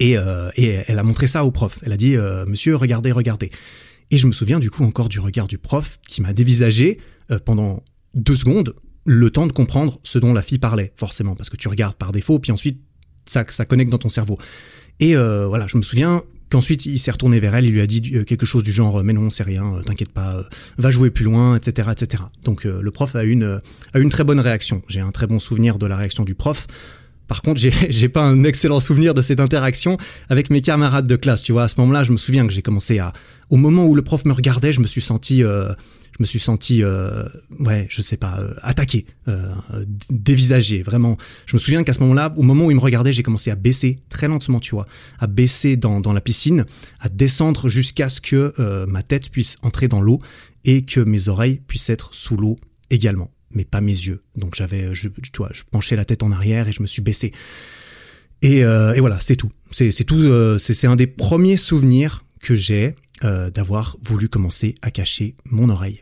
Et, 0.00 0.12
elle 0.12 0.98
a 0.98 1.02
montré 1.02 1.26
ça 1.26 1.44
au 1.44 1.50
prof. 1.50 1.80
Elle 1.82 1.92
a 1.92 1.96
dit, 1.96 2.16
Monsieur, 2.46 2.76
regardez, 2.76 3.10
regardez. 3.10 3.50
Et 4.10 4.16
je 4.16 4.26
me 4.26 4.32
souviens 4.32 4.60
du 4.60 4.70
coup 4.70 4.84
encore 4.84 5.08
du 5.08 5.18
regard 5.18 5.48
du 5.48 5.58
prof 5.58 5.98
qui 6.06 6.22
m'a 6.22 6.32
dévisagé 6.32 6.98
pendant 7.44 7.82
deux 8.14 8.36
secondes 8.36 8.74
le 9.04 9.30
temps 9.30 9.46
de 9.46 9.52
comprendre 9.52 9.98
ce 10.02 10.18
dont 10.18 10.34
la 10.34 10.42
fille 10.42 10.58
parlait, 10.58 10.92
forcément, 10.96 11.34
parce 11.34 11.48
que 11.48 11.56
tu 11.56 11.68
regardes 11.68 11.94
par 11.94 12.12
défaut, 12.12 12.38
puis 12.38 12.52
ensuite 12.52 12.80
ça, 13.24 13.44
ça 13.48 13.64
connecte 13.64 13.90
dans 13.90 13.98
ton 13.98 14.10
cerveau. 14.10 14.38
Et 15.00 15.16
euh, 15.16 15.46
voilà, 15.46 15.66
je 15.66 15.76
me 15.76 15.82
souviens 15.82 16.22
qu'ensuite 16.50 16.86
il 16.86 16.98
s'est 16.98 17.10
retourné 17.10 17.40
vers 17.40 17.54
elle, 17.54 17.66
il 17.66 17.72
lui 17.72 17.80
a 17.80 17.86
dit 17.86 18.02
euh, 18.14 18.24
quelque 18.24 18.46
chose 18.46 18.62
du 18.62 18.72
genre 18.72 19.02
mais 19.04 19.12
non 19.12 19.30
c'est 19.30 19.42
rien, 19.42 19.64
euh, 19.74 19.82
t'inquiète 19.82 20.12
pas, 20.12 20.44
va 20.76 20.90
jouer 20.90 21.10
plus 21.10 21.24
loin, 21.24 21.56
etc., 21.56 21.88
etc. 21.92 22.22
Donc 22.44 22.64
le 22.64 22.90
prof 22.90 23.14
a 23.16 23.24
une 23.24 23.60
une 23.94 24.10
très 24.10 24.24
bonne 24.24 24.40
réaction. 24.40 24.82
J'ai 24.88 25.00
un 25.00 25.10
très 25.10 25.26
bon 25.26 25.38
souvenir 25.38 25.78
de 25.78 25.86
la 25.86 25.96
réaction 25.96 26.24
du 26.24 26.34
prof. 26.34 26.66
Par 27.28 27.42
contre, 27.42 27.60
j'ai 27.88 28.08
pas 28.08 28.22
un 28.22 28.44
excellent 28.44 28.80
souvenir 28.80 29.14
de 29.14 29.22
cette 29.22 29.40
interaction 29.40 29.98
avec 30.28 30.50
mes 30.50 30.62
camarades 30.62 31.06
de 31.06 31.16
classe. 31.16 31.42
Tu 31.42 31.52
vois, 31.52 31.64
à 31.64 31.68
ce 31.68 31.74
moment-là, 31.78 32.02
je 32.02 32.12
me 32.12 32.16
souviens 32.16 32.46
que 32.46 32.52
j'ai 32.52 32.62
commencé 32.62 32.98
à, 32.98 33.12
au 33.50 33.56
moment 33.56 33.84
où 33.84 33.94
le 33.94 34.02
prof 34.02 34.24
me 34.24 34.32
regardait, 34.32 34.72
je 34.72 34.80
me 34.80 34.86
suis 34.86 35.02
senti 35.02 35.42
je 36.18 36.24
me 36.24 36.26
suis 36.26 36.40
senti, 36.40 36.82
euh, 36.82 37.22
ouais, 37.60 37.86
je 37.88 38.02
sais 38.02 38.16
pas, 38.16 38.40
euh, 38.40 38.52
attaqué, 38.62 39.06
euh, 39.28 39.54
dévisagé, 40.10 40.82
vraiment. 40.82 41.16
Je 41.46 41.54
me 41.54 41.58
souviens 41.60 41.84
qu'à 41.84 41.92
ce 41.92 42.00
moment-là, 42.00 42.34
au 42.36 42.42
moment 42.42 42.66
où 42.66 42.72
il 42.72 42.74
me 42.74 42.80
regardait, 42.80 43.12
j'ai 43.12 43.22
commencé 43.22 43.52
à 43.52 43.54
baisser 43.54 44.00
très 44.08 44.26
lentement, 44.26 44.58
tu 44.58 44.74
vois, 44.74 44.84
à 45.20 45.28
baisser 45.28 45.76
dans, 45.76 46.00
la 46.12 46.20
piscine, 46.20 46.66
à 46.98 47.08
descendre 47.08 47.68
jusqu'à 47.68 48.08
ce 48.08 48.20
que 48.20 48.52
euh, 48.58 48.84
ma 48.86 49.04
tête 49.04 49.30
puisse 49.30 49.58
entrer 49.62 49.86
dans 49.86 50.00
l'eau 50.00 50.18
et 50.64 50.82
que 50.82 50.98
mes 50.98 51.28
oreilles 51.28 51.60
puissent 51.68 51.88
être 51.88 52.12
sous 52.12 52.36
l'eau 52.36 52.56
également, 52.90 53.30
mais 53.52 53.64
pas 53.64 53.80
mes 53.80 53.92
yeux. 53.92 54.24
Donc 54.34 54.56
j'avais, 54.56 54.92
tu 54.92 55.10
vois, 55.36 55.50
je 55.52 55.62
penchais 55.70 55.94
la 55.94 56.04
tête 56.04 56.24
en 56.24 56.32
arrière 56.32 56.66
et 56.66 56.72
je 56.72 56.82
me 56.82 56.88
suis 56.88 57.02
baissé. 57.02 57.32
Et, 58.42 58.58
et 58.58 59.00
voilà. 59.00 59.18
C'est 59.20 59.36
tout. 59.36 59.50
c'est 59.70 60.86
un 60.86 60.96
des 60.96 61.06
premiers 61.06 61.56
souvenirs 61.56 62.24
que 62.40 62.56
j'ai 62.56 62.96
d'avoir 63.22 63.96
voulu 64.02 64.28
commencer 64.28 64.74
à 64.82 64.90
cacher 64.90 65.36
mon 65.44 65.68
oreille. 65.68 66.00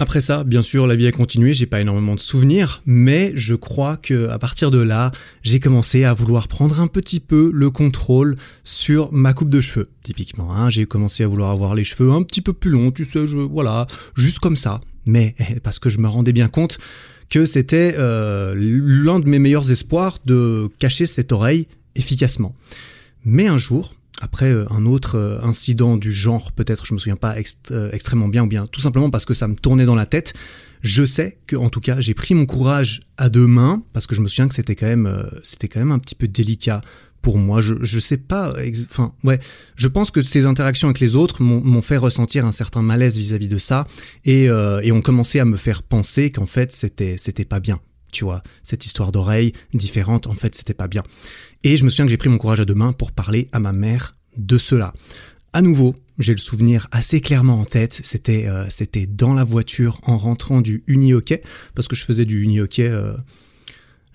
Après 0.00 0.20
ça, 0.20 0.42
bien 0.42 0.62
sûr, 0.62 0.88
la 0.88 0.96
vie 0.96 1.06
a 1.06 1.12
continué, 1.12 1.54
j'ai 1.54 1.66
pas 1.66 1.80
énormément 1.80 2.16
de 2.16 2.20
souvenirs, 2.20 2.82
mais 2.84 3.32
je 3.36 3.54
crois 3.54 3.96
que 3.96 4.28
à 4.28 4.40
partir 4.40 4.72
de 4.72 4.80
là, 4.80 5.12
j'ai 5.42 5.60
commencé 5.60 6.02
à 6.02 6.12
vouloir 6.12 6.48
prendre 6.48 6.80
un 6.80 6.88
petit 6.88 7.20
peu 7.20 7.50
le 7.54 7.70
contrôle 7.70 8.34
sur 8.64 9.12
ma 9.12 9.32
coupe 9.34 9.50
de 9.50 9.60
cheveux. 9.60 9.88
Typiquement, 10.02 10.52
hein, 10.52 10.68
j'ai 10.68 10.86
commencé 10.86 11.22
à 11.22 11.28
vouloir 11.28 11.52
avoir 11.52 11.76
les 11.76 11.84
cheveux 11.84 12.10
un 12.10 12.24
petit 12.24 12.40
peu 12.40 12.52
plus 12.52 12.70
longs, 12.70 12.90
tu 12.90 13.04
sais, 13.04 13.28
je 13.28 13.36
voilà, 13.36 13.86
juste 14.16 14.40
comme 14.40 14.56
ça. 14.56 14.80
Mais 15.06 15.36
parce 15.62 15.78
que 15.78 15.90
je 15.90 15.98
me 15.98 16.08
rendais 16.08 16.32
bien 16.32 16.48
compte 16.48 16.78
que 17.30 17.46
c'était 17.46 17.94
euh, 17.96 18.54
l'un 18.56 19.20
de 19.20 19.28
mes 19.28 19.38
meilleurs 19.38 19.70
espoirs 19.70 20.18
de 20.26 20.68
cacher 20.80 21.06
cette 21.06 21.30
oreille 21.30 21.68
efficacement. 21.94 22.56
Mais 23.24 23.46
un 23.46 23.58
jour, 23.58 23.94
après 24.20 24.50
euh, 24.50 24.64
un 24.70 24.86
autre 24.86 25.16
euh, 25.16 25.40
incident 25.42 25.96
du 25.96 26.12
genre, 26.12 26.52
peut-être 26.52 26.86
je 26.86 26.94
me 26.94 26.98
souviens 26.98 27.16
pas 27.16 27.34
euh, 27.70 27.90
extrêmement 27.92 28.28
bien, 28.28 28.44
ou 28.44 28.46
bien 28.46 28.66
tout 28.66 28.80
simplement 28.80 29.10
parce 29.10 29.24
que 29.24 29.34
ça 29.34 29.48
me 29.48 29.54
tournait 29.54 29.84
dans 29.84 29.94
la 29.94 30.06
tête, 30.06 30.34
je 30.82 31.04
sais 31.04 31.38
que 31.46 31.56
en 31.56 31.68
tout 31.68 31.80
cas 31.80 32.00
j'ai 32.00 32.14
pris 32.14 32.34
mon 32.34 32.46
courage 32.46 33.02
à 33.16 33.28
deux 33.28 33.46
mains 33.46 33.82
parce 33.92 34.06
que 34.06 34.14
je 34.14 34.20
me 34.20 34.28
souviens 34.28 34.48
que 34.48 34.54
c'était 34.54 34.76
quand 34.76 34.86
même 34.86 35.30
c'était 35.42 35.68
quand 35.68 35.80
même 35.80 35.92
un 35.92 35.98
petit 35.98 36.14
peu 36.14 36.28
délicat 36.28 36.82
pour 37.22 37.38
moi. 37.38 37.62
Je 37.62 37.98
sais 38.00 38.18
pas, 38.18 38.54
enfin 38.90 39.14
ouais, 39.24 39.40
je 39.76 39.88
pense 39.88 40.10
que 40.10 40.22
ces 40.22 40.44
interactions 40.44 40.88
avec 40.88 41.00
les 41.00 41.16
autres 41.16 41.42
m'ont 41.42 41.82
fait 41.82 41.96
ressentir 41.96 42.44
un 42.44 42.52
certain 42.52 42.82
malaise 42.82 43.16
vis-à-vis 43.18 43.48
de 43.48 43.56
ça 43.56 43.86
et 44.26 44.44
et 44.44 44.92
ont 44.92 45.00
commencé 45.00 45.40
à 45.40 45.46
me 45.46 45.56
faire 45.56 45.82
penser 45.82 46.30
qu'en 46.30 46.46
fait 46.46 46.70
c'était 46.70 47.46
pas 47.46 47.60
bien 47.60 47.80
tu 48.14 48.24
vois, 48.24 48.42
cette 48.62 48.86
histoire 48.86 49.12
d'oreille 49.12 49.52
différente, 49.74 50.26
en 50.26 50.34
fait, 50.34 50.54
c'était 50.54 50.74
pas 50.74 50.88
bien. 50.88 51.02
Et 51.64 51.76
je 51.76 51.84
me 51.84 51.90
souviens 51.90 52.06
que 52.06 52.10
j'ai 52.10 52.16
pris 52.16 52.28
mon 52.30 52.38
courage 52.38 52.60
à 52.60 52.64
deux 52.64 52.74
mains 52.74 52.92
pour 52.92 53.12
parler 53.12 53.48
à 53.52 53.58
ma 53.58 53.72
mère 53.72 54.12
de 54.36 54.56
cela. 54.56 54.92
À 55.52 55.62
nouveau, 55.62 55.94
j'ai 56.18 56.32
le 56.32 56.38
souvenir 56.38 56.88
assez 56.90 57.20
clairement 57.20 57.60
en 57.60 57.64
tête, 57.64 58.00
c'était 58.02 58.46
euh, 58.46 58.66
c'était 58.70 59.06
dans 59.06 59.34
la 59.34 59.44
voiture 59.44 60.00
en 60.04 60.16
rentrant 60.16 60.60
du 60.60 60.84
uni-hockey, 60.86 61.42
parce 61.74 61.88
que 61.88 61.96
je 61.96 62.04
faisais 62.04 62.24
du 62.24 62.42
uni-hockey 62.42 62.88
euh, 62.88 63.16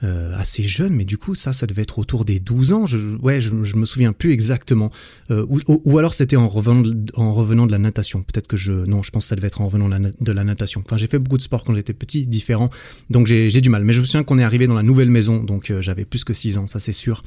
euh, 0.03 0.34
assez 0.38 0.63
jeune, 0.63 0.94
mais 0.94 1.06
du 1.06 1.18
coup, 1.18 1.36
ça, 1.36 1.51
ça 1.51 1.68
devait 1.68 1.82
être 1.82 2.00
autour 2.00 2.24
des 2.24 2.39
12 2.39 2.72
ans. 2.72 2.86
Je, 2.86 3.18
ouais, 3.18 3.41
je, 3.41 3.63
je 3.63 3.75
me 3.75 3.86
souviens 3.86 4.13
plus 4.13 4.32
exactement. 4.32 4.91
Euh, 5.29 5.46
ou, 5.50 5.60
ou, 5.68 5.98
alors 5.98 6.13
c'était 6.13 6.38
en 6.38 6.48
revenant, 6.48 6.89
en 7.15 7.34
revenant 7.34 7.68
de 7.68 7.72
la 7.72 7.79
natation. 7.79 8.24
Peut-être 8.24 8.48
que 8.48 8.58
je, 8.58 8.72
non, 8.72 9.03
je 9.03 9.12
pense 9.12 9.25
que 9.25 9.29
ça 9.29 9.36
devait 9.36 9.48
être 9.48 9.62
en 9.62 9.65
revenant 9.65 9.89
de 9.89 10.32
la, 10.32 10.44
natation. 10.44 10.84
Enfin, 10.86 10.98
j'ai 10.98 11.08
fait 11.08 11.20
beaucoup 11.20 11.38
de 11.38 11.41
sport 11.41 11.65
quand 11.65 11.74
j'étais 11.74 11.94
petit, 11.94 12.25
différent, 12.27 12.70
donc 13.10 13.27
j'ai 13.27 13.62
du 13.62 13.70
mal. 13.70 13.84
Mais 13.84 13.94
je 13.94 14.01
me 14.01 14.06
souviens 14.06 14.24
qu'on 14.24 14.39
est 14.39 14.44
arrivé 14.44 14.68
dans 14.68 14.75
la 14.75 14.84
nouvelle 14.84 15.10
maison, 15.10 15.44
donc 15.44 15.70
euh, 15.70 15.82
j'avais 15.82 16.06
plus 16.06 16.24
que 16.24 16.34
6 16.34 16.58
ans, 16.58 16.68
ça 16.68 16.79
c'est 16.79 16.94
sûr. 16.94 17.22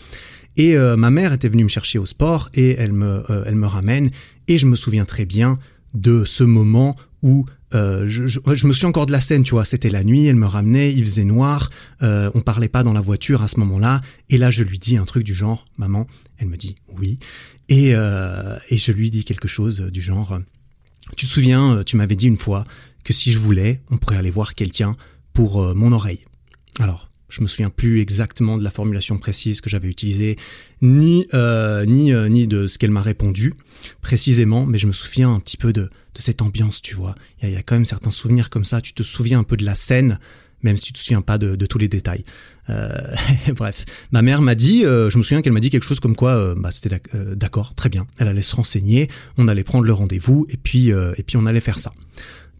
Et 0.56 0.76
euh, 0.76 0.96
ma 0.96 1.10
mère 1.10 1.32
était 1.32 1.48
venue 1.48 1.64
me 1.64 1.68
chercher 1.68 1.98
au 1.98 2.06
sport 2.06 2.50
et 2.54 2.76
elle 2.78 2.92
me, 2.92 3.24
euh, 3.30 3.44
elle 3.46 3.54
me 3.54 3.66
ramène. 3.66 4.10
Et 4.48 4.58
je 4.58 4.66
me 4.66 4.74
souviens 4.74 5.04
très 5.04 5.24
bien 5.24 5.58
de 5.94 6.24
ce 6.24 6.44
moment 6.44 6.96
où 7.22 7.46
euh, 7.74 8.04
je, 8.06 8.26
je, 8.26 8.40
je, 8.52 8.66
me 8.66 8.72
souviens 8.72 8.90
encore 8.90 9.06
de 9.06 9.12
la 9.12 9.20
scène, 9.20 9.44
tu 9.44 9.52
vois, 9.52 9.64
c'était 9.64 9.88
la 9.88 10.04
nuit, 10.04 10.26
elle 10.26 10.36
me 10.36 10.46
ramenait, 10.46 10.92
il 10.92 11.04
faisait 11.04 11.24
noir, 11.24 11.70
euh, 12.02 12.30
on 12.34 12.40
parlait 12.40 12.68
pas 12.68 12.82
dans 12.82 12.92
la 12.92 13.00
voiture 13.00 13.42
à 13.42 13.48
ce 13.48 13.58
moment-là, 13.60 14.02
et 14.28 14.36
là 14.36 14.50
je 14.50 14.62
lui 14.62 14.78
dis 14.78 14.96
un 14.96 15.04
truc 15.04 15.24
du 15.24 15.34
genre, 15.34 15.66
maman, 15.78 16.06
elle 16.38 16.48
me 16.48 16.56
dit 16.56 16.76
oui, 16.98 17.18
et, 17.68 17.94
euh, 17.94 18.58
et 18.68 18.76
je 18.76 18.92
lui 18.92 19.10
dis 19.10 19.24
quelque 19.24 19.48
chose 19.48 19.80
du 19.80 20.02
genre, 20.02 20.38
tu 21.16 21.26
te 21.26 21.30
souviens, 21.30 21.82
tu 21.84 21.96
m'avais 21.96 22.16
dit 22.16 22.26
une 22.26 22.36
fois 22.36 22.66
que 23.04 23.12
si 23.12 23.32
je 23.32 23.38
voulais, 23.38 23.82
on 23.90 23.96
pourrait 23.96 24.16
aller 24.16 24.30
voir 24.30 24.54
quelqu'un 24.54 24.96
pour 25.32 25.62
euh, 25.62 25.74
mon 25.74 25.92
oreille. 25.92 26.22
Alors, 26.78 27.10
je 27.32 27.40
me 27.40 27.48
souviens 27.48 27.70
plus 27.70 28.00
exactement 28.00 28.58
de 28.58 28.62
la 28.62 28.70
formulation 28.70 29.16
précise 29.16 29.62
que 29.62 29.70
j'avais 29.70 29.88
utilisée, 29.88 30.36
ni 30.82 31.26
euh, 31.32 31.86
ni 31.86 32.12
euh, 32.12 32.28
ni 32.28 32.46
de 32.46 32.68
ce 32.68 32.76
qu'elle 32.76 32.90
m'a 32.90 33.00
répondu 33.00 33.54
précisément, 34.02 34.66
mais 34.66 34.78
je 34.78 34.86
me 34.86 34.92
souviens 34.92 35.32
un 35.32 35.40
petit 35.40 35.56
peu 35.56 35.72
de, 35.72 35.84
de 35.84 36.20
cette 36.20 36.42
ambiance, 36.42 36.82
tu 36.82 36.94
vois. 36.94 37.14
Il 37.42 37.48
y, 37.48 37.56
a, 37.56 37.62
quand 37.62 37.74
même 37.74 37.86
certains 37.86 38.10
souvenirs 38.10 38.50
comme 38.50 38.66
ça. 38.66 38.82
Tu 38.82 38.92
te 38.92 39.02
souviens 39.02 39.38
un 39.38 39.44
peu 39.44 39.56
de 39.56 39.64
la 39.64 39.74
scène, 39.74 40.18
même 40.62 40.76
si 40.76 40.86
tu 40.86 40.92
te 40.92 40.98
souviens 40.98 41.22
pas 41.22 41.38
de, 41.38 41.56
de 41.56 41.66
tous 41.66 41.78
les 41.78 41.88
détails. 41.88 42.22
Euh, 42.68 42.90
bref, 43.56 43.86
ma 44.12 44.20
mère 44.20 44.42
m'a 44.42 44.54
dit, 44.54 44.82
je 44.82 45.16
me 45.16 45.22
souviens 45.22 45.40
qu'elle 45.40 45.54
m'a 45.54 45.60
dit 45.60 45.70
quelque 45.70 45.86
chose 45.86 46.00
comme 46.00 46.14
quoi, 46.14 46.54
bah, 46.54 46.70
c'était 46.70 47.00
d'accord, 47.34 47.74
très 47.74 47.88
bien. 47.88 48.06
Elle 48.18 48.28
allait 48.28 48.42
se 48.42 48.54
renseigner, 48.54 49.08
on 49.38 49.48
allait 49.48 49.64
prendre 49.64 49.84
le 49.84 49.94
rendez-vous 49.94 50.46
et 50.50 50.58
puis 50.58 50.90
et 50.90 51.22
puis 51.22 51.38
on 51.38 51.46
allait 51.46 51.62
faire 51.62 51.78
ça. 51.78 51.92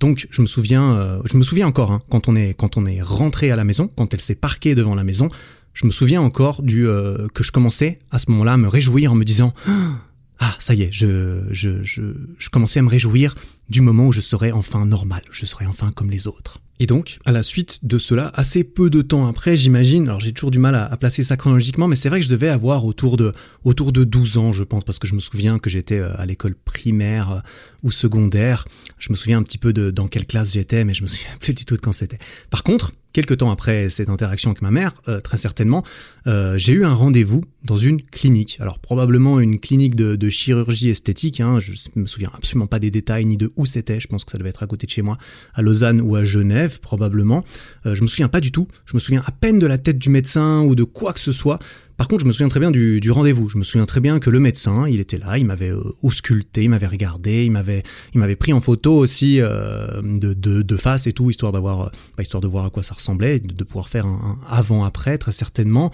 Donc 0.03 0.27
je 0.33 0.43
me 0.43 0.49
souviens, 0.49 0.97
euh, 0.97 1.21
je 1.27 1.37
me 1.37 1.45
souviens 1.45 1.69
encore 1.69 1.93
hein, 1.93 2.01
quand 2.11 2.27
on 2.27 2.35
est 2.35 2.55
quand 2.55 2.77
on 2.77 2.87
est 2.87 3.01
rentré 3.01 3.53
à 3.53 3.57
la 3.57 3.63
maison, 3.63 3.89
quand 3.97 4.13
elle 4.13 4.21
s'est 4.21 4.35
parquée 4.35 4.75
devant 4.75 4.97
la 4.97 5.05
maison, 5.05 5.29
je 5.75 5.87
me 5.87 5.93
souviens 5.93 6.21
encore 6.21 6.61
du 6.61 6.89
euh, 6.89 7.29
que 7.33 7.45
je 7.45 7.53
commençais 7.53 8.01
à 8.11 8.19
ce 8.19 8.29
moment-là 8.33 8.55
à 8.55 8.57
me 8.57 8.67
réjouir 8.67 9.13
en 9.13 9.15
me 9.15 9.25
disant 9.25 9.55
ah 10.41 10.57
ça 10.59 10.75
y 10.75 10.83
est, 10.83 10.93
je, 10.93 11.45
je 11.53 11.85
je 11.85 12.03
je 12.37 12.51
commençais 12.51 12.81
à 12.81 12.83
me 12.83 12.89
réjouir 12.89 13.37
du 13.69 13.81
moment 13.81 14.07
où 14.07 14.13
je 14.13 14.21
serais 14.21 14.51
enfin 14.51 14.85
normal, 14.87 15.23
je 15.31 15.47
serais 15.47 15.67
enfin 15.67 15.93
comme 15.93 16.11
les 16.11 16.27
autres. 16.27 16.59
Et 16.83 16.87
donc, 16.87 17.21
à 17.25 17.31
la 17.31 17.45
suite 17.45 17.79
de 17.85 17.97
cela, 17.97 18.33
assez 18.35 18.65
peu 18.65 18.91
de 18.91 19.03
temps 19.03 19.29
après, 19.29 19.57
j'imagine, 19.57 20.09
alors 20.09 20.19
j'ai 20.19 20.33
toujours 20.33 20.51
du 20.51 20.59
mal 20.59 20.75
à, 20.75 20.97
placer 20.97 21.23
ça 21.23 21.37
chronologiquement, 21.37 21.87
mais 21.87 21.95
c'est 21.95 22.09
vrai 22.09 22.19
que 22.19 22.25
je 22.27 22.29
devais 22.29 22.49
avoir 22.49 22.85
autour 22.85 23.17
de, 23.17 23.33
autour 23.63 23.93
de 23.93 24.03
12 24.03 24.37
ans, 24.37 24.53
je 24.53 24.65
pense, 24.65 24.83
parce 24.83 24.99
que 24.99 25.07
je 25.07 25.15
me 25.15 25.21
souviens 25.21 25.61
que 25.61 25.71
j'étais 25.71 26.01
euh, 26.01 26.11
à 26.19 26.27
l'école 26.27 26.57
primaire 26.57 27.45
ou 27.85 27.93
secondaire. 27.93 28.67
Je 28.99 29.13
me 29.13 29.17
souviens 29.17 29.39
un 29.39 29.45
petit 29.45 29.59
peu 29.59 29.73
de 29.73 29.93
dans 29.93 30.09
quelle 30.09 30.27
classe 30.27 30.55
j'étais, 30.55 30.85
mais 30.85 30.93
je 30.93 31.03
me 31.03 31.07
souviens 31.07 31.31
plus 31.41 31.55
du 31.55 31.65
tout 31.65 31.77
de 31.77 31.81
quand 31.81 31.93
c'était. 31.93 32.19
Par 32.51 32.65
contre, 32.65 32.91
quelques 33.13 33.39
temps 33.39 33.51
après 33.51 33.91
cette 33.91 34.09
interaction 34.09 34.51
avec 34.51 34.63
ma 34.63 34.71
mère, 34.71 34.95
euh, 35.09 35.21
très 35.21 35.37
certainement, 35.37 35.85
euh, 36.27 36.57
j'ai 36.59 36.73
eu 36.73 36.85
un 36.85 36.95
rendez-vous 36.95 37.43
dans 37.65 37.77
une 37.77 38.03
clinique. 38.03 38.59
Alors 38.61 38.79
probablement 38.79 39.41
une 39.41 39.59
clinique 39.59 39.95
de, 39.95 40.31
chirurgie 40.31 40.89
esthétique. 40.89 41.41
Hein, 41.41 41.61
je 41.61 41.73
me 41.95 42.07
souviens 42.07 42.31
absolument 42.35 42.67
pas 42.67 42.79
des 42.79 42.91
détails 42.91 43.25
ni 43.25 43.37
de 43.37 43.53
où 43.57 43.67
c'était. 43.67 44.01
Je 44.01 44.09
pense 44.09 44.25
que 44.25 44.33
ça 44.33 44.39
devait 44.39 44.51
être 44.51 44.63
à 44.63 44.67
côté 44.67 44.87
de 44.87 44.93
chez 44.93 45.03
moi, 45.03 45.19
à 45.55 45.63
Lausanne 45.63 46.01
ou 46.01 46.17
à 46.17 46.25
Genève 46.25 46.81
probablement. 46.81 47.45
Euh, 47.87 47.95
je 47.95 48.03
me 48.03 48.09
souviens 48.09 48.29
pas 48.29 48.41
du 48.41 48.53
tout. 48.53 48.67
Je 48.87 48.95
me 48.95 49.01
souviens 49.01 49.23
à 49.27 49.31
peine 49.31 49.59
de 49.59 49.67
la 49.67 49.79
tête 49.79 49.99
du 49.99 50.11
médecin 50.11 50.63
ou 50.63 50.75
de 50.75 50.85
quoi 50.85 51.13
que 51.13 51.21
ce 51.21 51.33
soit. 51.33 51.59
Par 52.03 52.09
contre, 52.09 52.23
je 52.23 52.27
me 52.27 52.33
souviens 52.33 52.49
très 52.49 52.59
bien 52.59 52.73
du, 52.73 53.11
rendez-vous. 53.13 53.49
Je 53.49 53.57
me 53.57 53.63
souviens 53.63 53.87
très 53.87 54.01
bien 54.01 54.19
que 54.19 54.29
le 54.29 54.41
médecin, 54.41 54.89
il 54.89 54.99
était 54.99 55.19
là, 55.19 55.39
il 55.39 55.47
m'avait 55.47 55.71
euh, 55.71 55.81
ausculté, 56.03 56.65
il 56.65 56.69
m'avait 56.69 56.89
regardé, 56.89 57.45
il 57.45 57.53
m'avait, 57.53 57.85
il 58.13 58.19
m'avait 58.19 58.35
pris 58.35 58.53
en 58.53 58.59
photo 58.59 58.93
aussi 58.97 59.41
euh, 59.41 60.03
de, 60.03 60.77
face 60.77 61.07
et 61.07 61.13
tout, 61.13 61.31
histoire 61.31 61.53
d'avoir, 61.53 61.93
bah, 62.17 62.23
histoire 62.25 62.41
de 62.41 62.49
voir 62.49 62.65
à 62.65 62.71
quoi 62.71 62.83
ça 62.83 62.95
ressemblait, 62.95 63.39
de, 63.39 63.63
pouvoir 63.63 63.89
faire 63.89 64.05
un, 64.05 64.37
avant-après 64.49 65.17
très 65.17 65.31
certainement, 65.31 65.93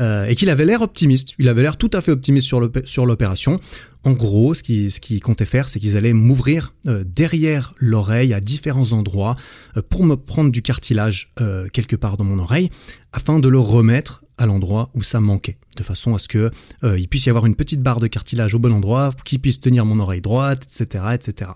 euh, 0.00 0.24
et 0.24 0.34
qu'il 0.34 0.48
avait 0.48 0.64
l'air 0.64 0.80
optimiste. 0.80 1.34
Il 1.38 1.46
avait 1.46 1.60
l'air 1.60 1.76
tout 1.76 1.90
à 1.92 2.00
fait 2.00 2.12
optimiste 2.12 2.46
sur 2.46 3.04
l'opération. 3.04 3.60
En 4.04 4.12
gros, 4.12 4.54
ce 4.54 4.62
qu'ils 4.62 4.90
ce 4.90 5.00
qu 5.00 5.20
comptaient 5.20 5.44
faire, 5.44 5.68
c'est 5.68 5.78
qu'ils 5.78 5.96
allaient 5.96 6.14
m'ouvrir 6.14 6.74
euh, 6.86 7.04
derrière 7.04 7.74
l'oreille 7.76 8.32
à 8.32 8.40
différents 8.40 8.92
endroits 8.92 9.36
euh, 9.76 9.82
pour 9.82 10.04
me 10.04 10.16
prendre 10.16 10.50
du 10.50 10.62
cartilage 10.62 11.32
euh, 11.40 11.68
quelque 11.70 11.96
part 11.96 12.16
dans 12.16 12.24
mon 12.24 12.38
oreille, 12.38 12.70
afin 13.12 13.38
de 13.38 13.48
le 13.48 13.58
remettre 13.58 14.24
à 14.40 14.46
l'endroit 14.46 14.90
où 14.94 15.02
ça 15.02 15.20
manquait, 15.20 15.58
de 15.76 15.82
façon 15.82 16.14
à 16.14 16.18
ce 16.18 16.28
que 16.28 16.50
euh, 16.82 16.98
il 16.98 17.08
puisse 17.08 17.26
y 17.26 17.30
avoir 17.30 17.46
une 17.46 17.54
petite 17.54 17.82
barre 17.82 18.00
de 18.00 18.06
cartilage 18.06 18.54
au 18.54 18.58
bon 18.58 18.72
endroit, 18.72 19.14
qui 19.24 19.38
puisse 19.38 19.60
tenir 19.60 19.84
mon 19.84 20.00
oreille 20.00 20.20
droite, 20.20 20.64
etc., 20.64 21.04
etc. 21.12 21.52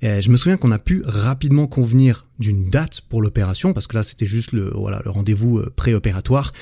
Et 0.00 0.20
je 0.20 0.30
me 0.30 0.36
souviens 0.36 0.56
qu'on 0.56 0.72
a 0.72 0.78
pu 0.78 1.02
rapidement 1.06 1.66
convenir 1.66 2.26
d'une 2.38 2.68
date 2.68 3.02
pour 3.02 3.22
l'opération, 3.22 3.72
parce 3.72 3.86
que 3.86 3.96
là 3.96 4.02
c'était 4.02 4.26
juste 4.26 4.52
le 4.52 4.70
voilà 4.74 5.00
le 5.04 5.10
rendez-vous 5.10 5.62
préopératoire, 5.76 6.52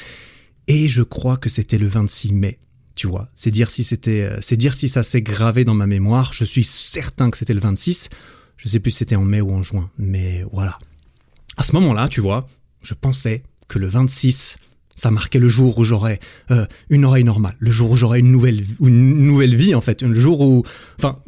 et 0.68 0.88
je 0.88 1.02
crois 1.02 1.36
que 1.38 1.48
c'était 1.48 1.78
le 1.78 1.86
26 1.86 2.32
mai 2.32 2.58
tu 2.94 3.06
vois. 3.06 3.28
C'est 3.34 3.50
dire 3.50 3.70
si 3.70 3.84
c'était, 3.84 4.30
c'est 4.42 4.58
dire 4.58 4.74
si 4.74 4.86
ça 4.88 5.02
s'est 5.02 5.22
gravé 5.22 5.64
dans 5.64 5.74
ma 5.74 5.86
mémoire. 5.86 6.34
Je 6.34 6.44
suis 6.44 6.62
certain 6.62 7.30
que 7.30 7.38
c'était 7.38 7.54
le 7.54 7.60
26. 7.60 8.10
Je 8.58 8.68
sais 8.68 8.80
plus 8.80 8.90
si 8.90 8.98
c'était 8.98 9.16
en 9.16 9.24
mai 9.24 9.40
ou 9.40 9.52
en 9.52 9.62
juin, 9.62 9.90
mais 9.98 10.44
voilà. 10.52 10.76
À 11.56 11.62
ce 11.62 11.72
moment-là, 11.72 12.08
tu 12.08 12.20
vois, 12.20 12.46
je 12.82 12.94
pensais 12.94 13.42
que 13.68 13.78
le 13.78 13.88
26, 13.88 14.56
ça 14.94 15.10
marquait 15.10 15.38
le 15.38 15.48
jour 15.48 15.78
où 15.78 15.84
j'aurais 15.84 16.20
euh, 16.50 16.66
une 16.90 17.04
oreille 17.04 17.24
normale, 17.24 17.54
le 17.58 17.70
jour 17.70 17.90
où 17.90 17.96
j'aurais 17.96 18.20
une 18.20 18.32
nouvelle, 18.32 18.64
une 18.80 19.24
nouvelle 19.24 19.54
vie 19.56 19.74
en 19.74 19.80
fait, 19.80 20.02
le 20.02 20.18
jour 20.18 20.40
où, 20.40 20.62
enfin, 20.98 21.18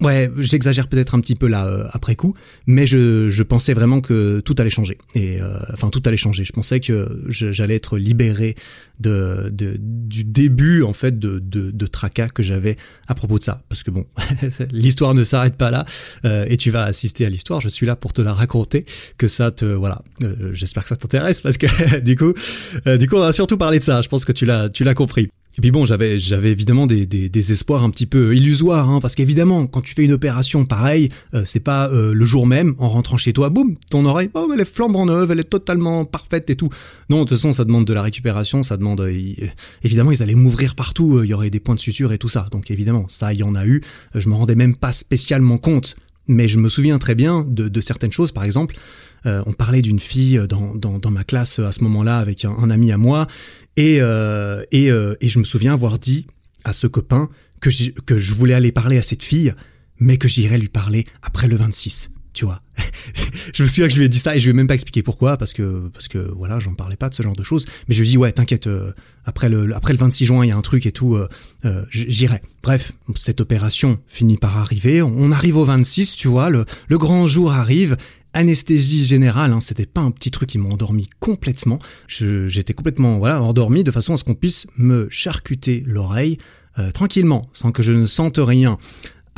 Ouais, 0.00 0.30
j'exagère 0.38 0.86
peut-être 0.86 1.16
un 1.16 1.20
petit 1.20 1.34
peu 1.34 1.48
là 1.48 1.66
euh, 1.66 1.88
après 1.92 2.14
coup, 2.14 2.34
mais 2.66 2.86
je, 2.86 3.30
je, 3.30 3.42
pensais 3.42 3.74
vraiment 3.74 4.00
que 4.00 4.40
tout 4.40 4.54
allait 4.58 4.70
changer. 4.70 4.96
Et 5.14 5.40
euh, 5.40 5.58
enfin, 5.72 5.90
tout 5.90 6.02
allait 6.06 6.16
changer. 6.16 6.44
Je 6.44 6.52
pensais 6.52 6.78
que 6.78 7.24
j'allais 7.28 7.74
être 7.74 7.98
libéré 7.98 8.54
de, 9.00 9.48
de, 9.52 9.76
du 9.78 10.24
début 10.24 10.82
en 10.82 10.92
fait 10.92 11.18
de, 11.18 11.38
de, 11.38 11.70
de 11.70 11.86
tracas 11.86 12.28
que 12.28 12.42
j'avais 12.42 12.76
à 13.06 13.14
propos 13.14 13.38
de 13.38 13.44
ça, 13.44 13.62
parce 13.68 13.82
que 13.82 13.90
bon, 13.90 14.06
l'histoire 14.70 15.14
ne 15.14 15.22
s'arrête 15.24 15.56
pas 15.56 15.70
là, 15.70 15.84
euh, 16.24 16.46
et 16.48 16.56
tu 16.56 16.70
vas 16.70 16.84
assister 16.84 17.24
à 17.26 17.28
l'histoire. 17.28 17.60
Je 17.60 17.68
suis 17.68 17.86
là 17.86 17.96
pour 17.96 18.12
te 18.12 18.22
la 18.22 18.32
raconter, 18.32 18.84
que 19.16 19.28
ça 19.28 19.50
te 19.50 19.64
voilà. 19.64 20.02
Euh, 20.22 20.52
j'espère 20.52 20.84
que 20.84 20.88
ça 20.90 20.96
t'intéresse 20.96 21.40
parce 21.40 21.58
que 21.58 21.98
du 22.00 22.16
coup, 22.16 22.32
euh, 22.86 22.96
du 22.96 23.08
coup, 23.08 23.16
on 23.16 23.20
va 23.20 23.32
surtout 23.32 23.58
parler 23.58 23.78
de 23.78 23.84
ça. 23.84 24.02
Je 24.02 24.08
pense 24.08 24.24
que 24.24 24.32
tu 24.32 24.46
l'as 24.46 24.68
tu 24.68 24.84
l'as 24.84 24.94
compris. 24.94 25.28
Et 25.58 25.60
puis 25.60 25.72
bon, 25.72 25.84
j'avais 25.84 26.20
j'avais 26.20 26.52
évidemment 26.52 26.86
des, 26.86 27.04
des, 27.04 27.28
des, 27.28 27.52
espoirs 27.52 27.82
un 27.82 27.90
petit 27.90 28.06
peu 28.06 28.36
illusoires, 28.36 28.88
hein, 28.88 29.00
parce 29.00 29.16
qu'évidemment, 29.16 29.66
quand 29.66 29.80
tu 29.80 29.92
fais 29.92 30.04
une 30.04 30.12
opération 30.12 30.64
pareille, 30.64 31.08
euh, 31.34 31.42
c'est 31.44 31.58
pas 31.58 31.88
euh, 31.88 32.14
le 32.14 32.24
jour 32.24 32.46
même, 32.46 32.76
en 32.78 32.86
rentrant 32.86 33.16
chez 33.16 33.32
toi, 33.32 33.50
boum, 33.50 33.74
ton 33.90 34.04
oreille, 34.04 34.30
oh, 34.34 34.48
elle 34.54 34.60
est 34.60 34.72
flambant 34.72 35.04
neuve, 35.04 35.32
elle 35.32 35.40
est 35.40 35.50
totalement 35.50 36.04
parfaite 36.04 36.48
et 36.48 36.54
tout. 36.54 36.68
Non, 37.10 37.18
de 37.18 37.20
toute 37.22 37.38
façon, 37.38 37.52
ça 37.52 37.64
demande 37.64 37.86
de 37.86 37.92
la 37.92 38.02
récupération, 38.02 38.62
ça 38.62 38.76
demande... 38.76 39.00
Euh, 39.00 39.10
évidemment, 39.82 40.12
ils 40.12 40.22
allaient 40.22 40.36
m'ouvrir 40.36 40.76
partout, 40.76 41.24
il 41.24 41.28
y 41.28 41.34
aurait 41.34 41.50
des 41.50 41.58
points 41.58 41.74
de 41.74 41.80
suture 41.80 42.12
et 42.12 42.18
tout 42.18 42.28
ça. 42.28 42.46
Donc 42.52 42.70
évidemment, 42.70 43.06
ça, 43.08 43.32
il 43.32 43.40
y 43.40 43.42
en 43.42 43.56
a 43.56 43.66
eu. 43.66 43.82
Je 44.14 44.28
me 44.28 44.36
rendais 44.36 44.54
même 44.54 44.76
pas 44.76 44.92
spécialement 44.92 45.58
compte, 45.58 45.96
mais 46.28 46.46
je 46.46 46.58
me 46.58 46.68
souviens 46.68 47.00
très 47.00 47.16
bien 47.16 47.44
de, 47.48 47.68
de 47.68 47.80
certaines 47.80 48.12
choses, 48.12 48.30
par 48.30 48.44
exemple... 48.44 48.76
Euh, 49.26 49.42
on 49.46 49.52
parlait 49.52 49.82
d'une 49.82 50.00
fille 50.00 50.40
dans, 50.48 50.74
dans, 50.74 50.98
dans, 50.98 51.10
ma 51.10 51.24
classe 51.24 51.58
à 51.58 51.72
ce 51.72 51.82
moment-là 51.84 52.18
avec 52.18 52.44
un, 52.44 52.70
ami 52.70 52.92
à 52.92 52.98
moi 52.98 53.26
et, 53.76 53.98
euh, 54.00 54.64
et, 54.72 54.90
euh, 54.90 55.14
et, 55.20 55.28
je 55.28 55.38
me 55.38 55.44
souviens 55.44 55.72
avoir 55.72 55.98
dit 55.98 56.26
à 56.64 56.72
ce 56.72 56.86
copain 56.86 57.28
que, 57.60 57.70
que 58.02 58.18
je 58.18 58.34
voulais 58.34 58.54
aller 58.54 58.72
parler 58.72 58.98
à 58.98 59.02
cette 59.02 59.22
fille, 59.22 59.54
mais 59.98 60.18
que 60.18 60.28
j'irais 60.28 60.58
lui 60.58 60.68
parler 60.68 61.04
après 61.22 61.48
le 61.48 61.56
26. 61.56 62.10
Tu 62.34 62.44
vois, 62.44 62.60
je 63.54 63.62
me 63.62 63.68
souviens 63.68 63.88
que 63.88 63.94
je 63.94 63.98
lui 63.98 64.04
ai 64.04 64.08
dit 64.08 64.18
ça 64.18 64.36
et 64.36 64.38
je 64.38 64.44
lui 64.44 64.50
ai 64.50 64.52
même 64.52 64.68
pas 64.68 64.74
expliqué 64.74 65.02
pourquoi 65.02 65.36
parce 65.36 65.52
que 65.52 65.88
parce 65.88 66.06
que 66.08 66.18
voilà, 66.18 66.58
j'en 66.58 66.74
parlais 66.74 66.94
pas 66.94 67.08
de 67.08 67.14
ce 67.14 67.22
genre 67.22 67.34
de 67.34 67.42
choses. 67.42 67.66
Mais 67.88 67.94
je 67.94 68.00
lui 68.00 68.08
ai 68.08 68.10
dit 68.12 68.16
ouais, 68.16 68.30
t'inquiète, 68.30 68.66
euh, 68.66 68.92
après 69.24 69.48
le 69.48 69.74
après 69.74 69.92
le 69.92 69.98
26 69.98 70.26
juin, 70.26 70.44
il 70.44 70.48
y 70.48 70.52
a 70.52 70.56
un 70.56 70.62
truc 70.62 70.86
et 70.86 70.92
tout, 70.92 71.16
euh, 71.16 71.28
euh, 71.64 71.84
j'irai. 71.90 72.40
Bref, 72.62 72.92
cette 73.16 73.40
opération 73.40 73.98
finit 74.06 74.36
par 74.36 74.56
arriver. 74.56 75.02
On 75.02 75.32
arrive 75.32 75.56
au 75.56 75.64
26, 75.64 76.16
tu 76.16 76.28
vois, 76.28 76.50
le, 76.50 76.64
le 76.88 76.98
grand 76.98 77.26
jour 77.26 77.52
arrive 77.52 77.96
anesthésie 78.38 79.04
générale, 79.04 79.52
hein, 79.52 79.60
c'était 79.60 79.86
pas 79.86 80.00
un 80.00 80.12
petit 80.12 80.30
truc 80.30 80.50
qui 80.50 80.58
m'a 80.58 80.68
endormi 80.68 81.10
complètement. 81.18 81.80
J'étais 82.06 82.72
complètement 82.72 83.18
voilà 83.18 83.42
endormi 83.42 83.82
de 83.82 83.90
façon 83.90 84.14
à 84.14 84.16
ce 84.16 84.24
qu'on 84.24 84.36
puisse 84.36 84.66
me 84.76 85.08
charcuter 85.10 85.82
l'oreille 85.86 86.38
euh, 86.78 86.92
tranquillement, 86.92 87.42
sans 87.52 87.72
que 87.72 87.82
je 87.82 87.92
ne 87.92 88.06
sente 88.06 88.38
rien. 88.38 88.78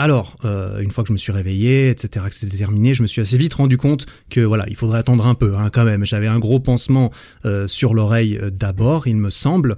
Alors, 0.02 0.38
euh, 0.46 0.80
une 0.80 0.90
fois 0.90 1.04
que 1.04 1.08
je 1.08 1.12
me 1.12 1.18
suis 1.18 1.30
réveillé, 1.30 1.90
etc., 1.90 2.24
que 2.26 2.34
c'était 2.34 2.56
terminé, 2.56 2.94
je 2.94 3.02
me 3.02 3.06
suis 3.06 3.20
assez 3.20 3.36
vite 3.36 3.52
rendu 3.52 3.76
compte 3.76 4.06
que 4.30 4.40
voilà, 4.40 4.64
il 4.66 4.74
faudrait 4.74 4.98
attendre 4.98 5.26
un 5.26 5.34
peu, 5.34 5.54
hein, 5.58 5.68
quand 5.70 5.84
même. 5.84 6.06
J'avais 6.06 6.26
un 6.26 6.38
gros 6.38 6.58
pansement 6.58 7.12
euh, 7.44 7.68
sur 7.68 7.92
l'oreille 7.92 8.38
euh, 8.38 8.48
d'abord, 8.48 9.06
il 9.06 9.18
me 9.18 9.28
semble, 9.28 9.76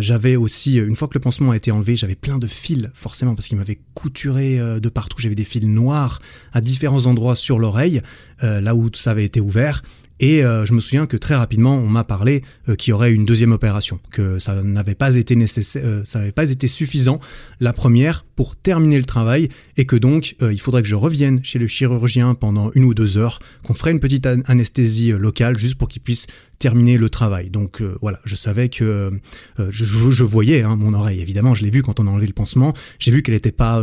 j'avais 0.00 0.36
aussi, 0.36 0.76
une 0.76 0.94
fois 0.94 1.08
que 1.08 1.14
le 1.14 1.20
pansement 1.20 1.50
a 1.50 1.56
été 1.56 1.72
enlevé, 1.72 1.96
j'avais 1.96 2.14
plein 2.14 2.38
de 2.38 2.46
fils, 2.46 2.90
forcément, 2.94 3.34
parce 3.34 3.48
qu'il 3.48 3.58
m'avait 3.58 3.80
couturé 3.94 4.56
de 4.58 4.88
partout. 4.88 5.20
J'avais 5.20 5.34
des 5.34 5.42
fils 5.42 5.64
noirs 5.64 6.20
à 6.52 6.60
différents 6.60 7.06
endroits 7.06 7.34
sur 7.34 7.58
l'oreille, 7.58 8.00
là 8.40 8.76
où 8.76 8.88
ça 8.94 9.10
avait 9.10 9.24
été 9.24 9.40
ouvert. 9.40 9.82
Et 10.20 10.44
euh, 10.44 10.64
je 10.64 10.72
me 10.72 10.80
souviens 10.80 11.06
que 11.06 11.16
très 11.16 11.34
rapidement, 11.34 11.76
on 11.76 11.88
m'a 11.88 12.04
parlé 12.04 12.42
euh, 12.68 12.76
qu'il 12.76 12.92
y 12.92 12.94
aurait 12.94 13.12
une 13.12 13.24
deuxième 13.24 13.52
opération, 13.52 13.98
que 14.10 14.38
ça 14.38 14.62
n'avait 14.62 14.94
pas 14.94 15.16
été 15.16 15.34
nécessaire, 15.34 15.82
euh, 15.84 16.02
ça 16.04 16.20
n'avait 16.20 16.32
pas 16.32 16.50
été 16.50 16.68
suffisant 16.68 17.18
la 17.58 17.72
première 17.72 18.24
pour 18.36 18.54
terminer 18.54 18.98
le 18.98 19.04
travail, 19.04 19.48
et 19.76 19.86
que 19.86 19.96
donc 19.96 20.36
il 20.40 20.60
faudrait 20.60 20.82
que 20.82 20.88
je 20.88 20.94
revienne 20.94 21.42
chez 21.44 21.58
le 21.58 21.66
chirurgien 21.66 22.34
pendant 22.34 22.70
une 22.74 22.84
ou 22.84 22.94
deux 22.94 23.16
heures, 23.16 23.38
qu'on 23.62 23.74
ferait 23.74 23.92
une 23.92 24.00
petite 24.00 24.26
anesthésie 24.46 25.12
locale 25.12 25.56
juste 25.56 25.76
pour 25.76 25.88
qu'il 25.88 26.02
puisse 26.02 26.26
terminer 26.64 26.96
le 26.96 27.10
travail. 27.10 27.50
Donc 27.50 27.82
voilà, 28.00 28.20
je 28.24 28.36
savais 28.36 28.68
que 28.68 29.12
je, 29.58 29.84
je, 29.84 30.24
voyais 30.24 30.62
hein, 30.62 30.76
mon 30.76 30.94
oreille, 30.94 31.20
évidemment, 31.20 31.54
je 31.54 31.62
l'ai 31.62 31.70
vu 31.70 31.82
quand 31.82 32.00
on 32.00 32.06
a 32.06 32.10
enlevé 32.10 32.26
le 32.26 32.32
pansement, 32.32 32.72
j'ai 32.98 33.10
vu 33.10 33.22
qu'elle 33.22 33.34
n'était 33.34 33.52
pas 33.52 33.80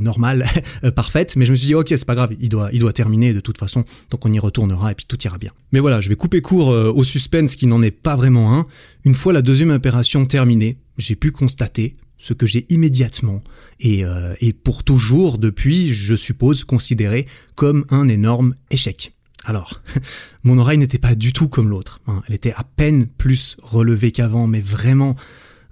normale, 0.00 0.46
parfaite, 0.96 1.36
mais 1.36 1.44
je 1.44 1.50
me 1.50 1.56
suis 1.56 1.66
dit 1.66 1.74
ok, 1.74 1.88
c'est 1.88 2.04
pas 2.04 2.14
grave, 2.14 2.34
il 2.40 2.48
doit, 2.48 2.70
il 2.72 2.80
doit 2.80 2.92
terminer 2.92 3.34
de 3.34 3.40
toute 3.40 3.58
façon, 3.58 3.84
donc 4.10 4.24
on 4.24 4.32
y 4.32 4.38
retournera 4.38 4.92
et 4.92 4.94
puis 4.94 5.06
tout 5.06 5.18
ira 5.22 5.38
bien. 5.38 5.52
Mais 5.72 5.80
voilà, 5.80 6.00
je 6.00 6.08
vais 6.08 6.16
couper 6.16 6.40
court 6.40 6.70
euh, 6.70 6.92
au 6.92 7.04
suspense 7.04 7.56
qui 7.56 7.66
n'en 7.66 7.82
est 7.82 7.90
pas 7.90 8.16
vraiment 8.16 8.56
un. 8.56 8.66
Une 9.04 9.14
fois 9.14 9.32
la 9.32 9.42
deuxième 9.42 9.70
opération 9.70 10.24
terminée, 10.26 10.78
j'ai 10.98 11.16
pu 11.16 11.30
constater 11.32 11.94
ce 12.18 12.32
que 12.32 12.46
j'ai 12.46 12.64
immédiatement 12.70 13.42
et, 13.80 14.04
euh, 14.04 14.34
et 14.40 14.52
pour 14.52 14.84
toujours 14.84 15.38
depuis, 15.38 15.92
je 15.92 16.14
suppose, 16.14 16.64
considéré 16.64 17.26
comme 17.54 17.84
un 17.90 18.08
énorme 18.08 18.54
échec. 18.70 19.12
Alors, 19.44 19.82
mon 20.44 20.58
oreille 20.58 20.78
n'était 20.78 20.98
pas 20.98 21.14
du 21.14 21.32
tout 21.32 21.48
comme 21.48 21.68
l'autre. 21.68 22.00
Hein. 22.06 22.22
Elle 22.28 22.34
était 22.34 22.54
à 22.54 22.64
peine 22.64 23.06
plus 23.06 23.56
relevée 23.62 24.10
qu'avant, 24.10 24.46
mais 24.46 24.60
vraiment 24.60 25.14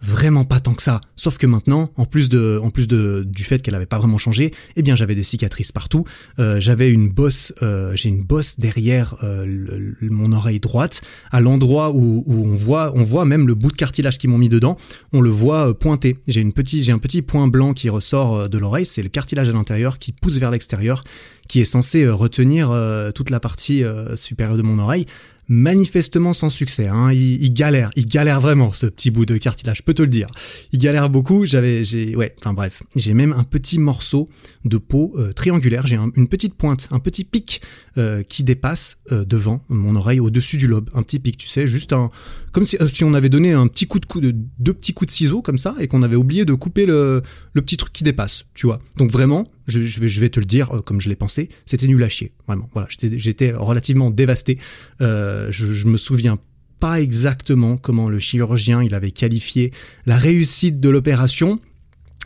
vraiment 0.03 0.45
pas 0.45 0.61
tant 0.61 0.75
que 0.75 0.83
ça. 0.83 1.01
Sauf 1.17 1.38
que 1.38 1.47
maintenant, 1.47 1.93
en 1.97 2.07
plus 2.07 2.29
de, 2.29 2.61
en 2.62 2.71
plus 2.71 2.88
de, 2.88 3.25
du 3.27 3.45
fait 3.45 3.62
qu'elle 3.62 3.75
avait 3.75 3.87
pas 3.87 3.99
vraiment 3.99 4.19
changé, 4.19 4.53
eh 4.77 4.83
bien 4.83 4.97
j'avais 4.97 5.15
des 5.15 5.23
cicatrices 5.23 5.73
partout. 5.73 6.05
Euh, 6.38 6.61
j'avais 6.61 6.91
une 6.91 7.09
bosse, 7.09 7.53
euh, 7.62 7.93
j'ai 7.95 8.09
une 8.09 8.23
bosse 8.23 8.59
derrière 8.59 9.17
euh, 9.23 9.95
mon 10.03 10.33
oreille 10.33 10.61
droite, 10.61 11.03
à 11.31 11.41
l'endroit 11.41 11.93
où, 11.93 12.25
où, 12.27 12.47
on 12.47 12.55
voit, 12.57 12.93
on 12.97 13.05
voit 13.05 13.25
même 13.25 13.47
le 13.47 13.55
bout 13.55 13.71
de 13.71 13.77
cartilage 13.77 14.19
qu'ils 14.19 14.31
m'ont 14.31 14.38
mis 14.38 14.49
dedans. 14.49 14.77
On 15.12 15.21
le 15.21 15.31
voit 15.31 15.79
pointer. 15.79 16.19
J'ai 16.27 16.41
une 16.41 16.53
petite, 16.53 16.83
j'ai 16.83 16.93
un 16.93 16.99
petit 16.99 17.23
point 17.23 17.47
blanc 17.47 17.73
qui 17.73 17.88
ressort 17.88 18.49
de 18.49 18.59
l'oreille. 18.59 18.87
C'est 18.87 19.03
le 19.03 19.09
cartilage 19.09 19.49
à 19.49 19.53
l'intérieur 19.53 19.99
qui 19.99 20.12
pousse 20.12 20.38
vers 20.38 20.51
l'extérieur, 20.51 21.05
qui 21.49 21.61
est 21.61 21.65
censé 21.65 22.09
retenir 22.09 22.73
toute 23.15 23.31
la 23.31 23.41
partie 23.41 23.85
supérieure 24.15 24.57
de 24.57 24.62
mon 24.62 24.79
oreille 24.79 25.07
manifestement 25.53 26.33
sans 26.33 26.49
succès. 26.49 26.88
Hein. 26.88 27.12
Il, 27.12 27.53
galère, 27.53 27.91
il 27.95 28.07
galère 28.07 28.41
vraiment 28.41 28.73
ce 28.73 28.87
petit 28.87 29.11
bout 29.11 29.27
de 29.27 29.37
cartilage, 29.37 29.79
je 29.79 29.83
peux 29.83 29.93
te 29.93 30.03
le 30.03 30.09
dire. 30.09 30.27
Il 30.73 30.79
galère 30.79 31.11
beaucoup. 31.11 31.45
J'avais, 31.45 31.85
j'ai, 31.85 32.17
ouais, 32.17 32.35
enfin 32.38 32.55
bref, 32.55 32.83
j'ai 32.97 33.12
même 33.12 33.33
un 33.33 33.45
petit 33.45 33.79
morceau 33.79 34.31
de 34.65 34.79
peau 34.79 35.12
euh, 35.17 35.33
triangulaire. 35.33 35.87
J'ai 35.87 35.99
une 36.17 36.29
petite 36.29 36.55
pointe, 36.55 36.88
un 36.91 37.01
petit 37.01 37.25
pic 37.25 37.61
euh, 37.99 38.23
qui 38.23 38.45
dépasse 38.45 38.97
euh, 39.12 39.25
devant 39.25 39.62
mon 39.69 39.95
oreille, 39.95 40.21
au-dessus 40.21 40.57
du 40.57 40.67
lobe, 40.67 40.88
un 40.95 41.03
petit 41.03 41.19
pic, 41.19 41.37
tu 41.37 41.49
sais, 41.49 41.67
juste 41.67 41.93
un, 41.93 42.11
comme 42.53 42.65
si, 42.65 42.77
si, 42.93 43.05
on 43.05 43.15
avait 43.15 43.29
donné 43.29 43.53
un 43.53 43.67
petit 43.67 43.87
coup 43.87 43.99
de 43.99 44.07
coup 44.07 44.21
de 44.21 44.35
deux 44.59 44.75
petits 44.75 44.93
coups 44.93 45.11
de 45.11 45.17
ciseaux 45.17 45.43
comme 45.43 45.59
ça 45.59 45.75
et 45.81 45.88
qu'on 45.88 46.03
avait 46.03 46.17
oublié 46.17 46.45
de 46.45 46.55
couper 46.55 46.87
le, 46.87 47.23
petit 47.55 47.77
truc 47.77 47.93
qui 47.93 48.05
dépasse, 48.05 48.45
tu 48.55 48.67
vois. 48.67 48.79
Donc 48.97 49.11
vraiment, 49.11 49.47
je, 49.67 49.81
vais, 50.01 50.29
te 50.29 50.38
le 50.38 50.47
dire 50.47 50.71
comme 50.85 51.01
je 51.01 51.09
l'ai 51.09 51.17
pensé, 51.17 51.49
c'était 51.67 51.87
nul 51.87 52.03
à 52.03 52.09
chier, 52.09 52.33
vraiment. 52.47 52.69
Voilà, 52.75 52.88
j'étais 52.91 53.53
relativement 53.53 54.11
dévasté. 54.11 54.59
Euh, 55.01 55.49
je, 55.51 55.73
je 55.73 55.87
me 55.87 55.97
souviens 55.97 56.38
pas 56.79 57.01
exactement 57.01 57.77
comment 57.77 58.09
le 58.09 58.19
chirurgien 58.19 58.83
il 58.83 58.95
avait 58.95 59.12
qualifié 59.12 59.73
la 60.05 60.17
réussite 60.17 60.81
de 60.81 60.88
l'opération, 60.88 61.61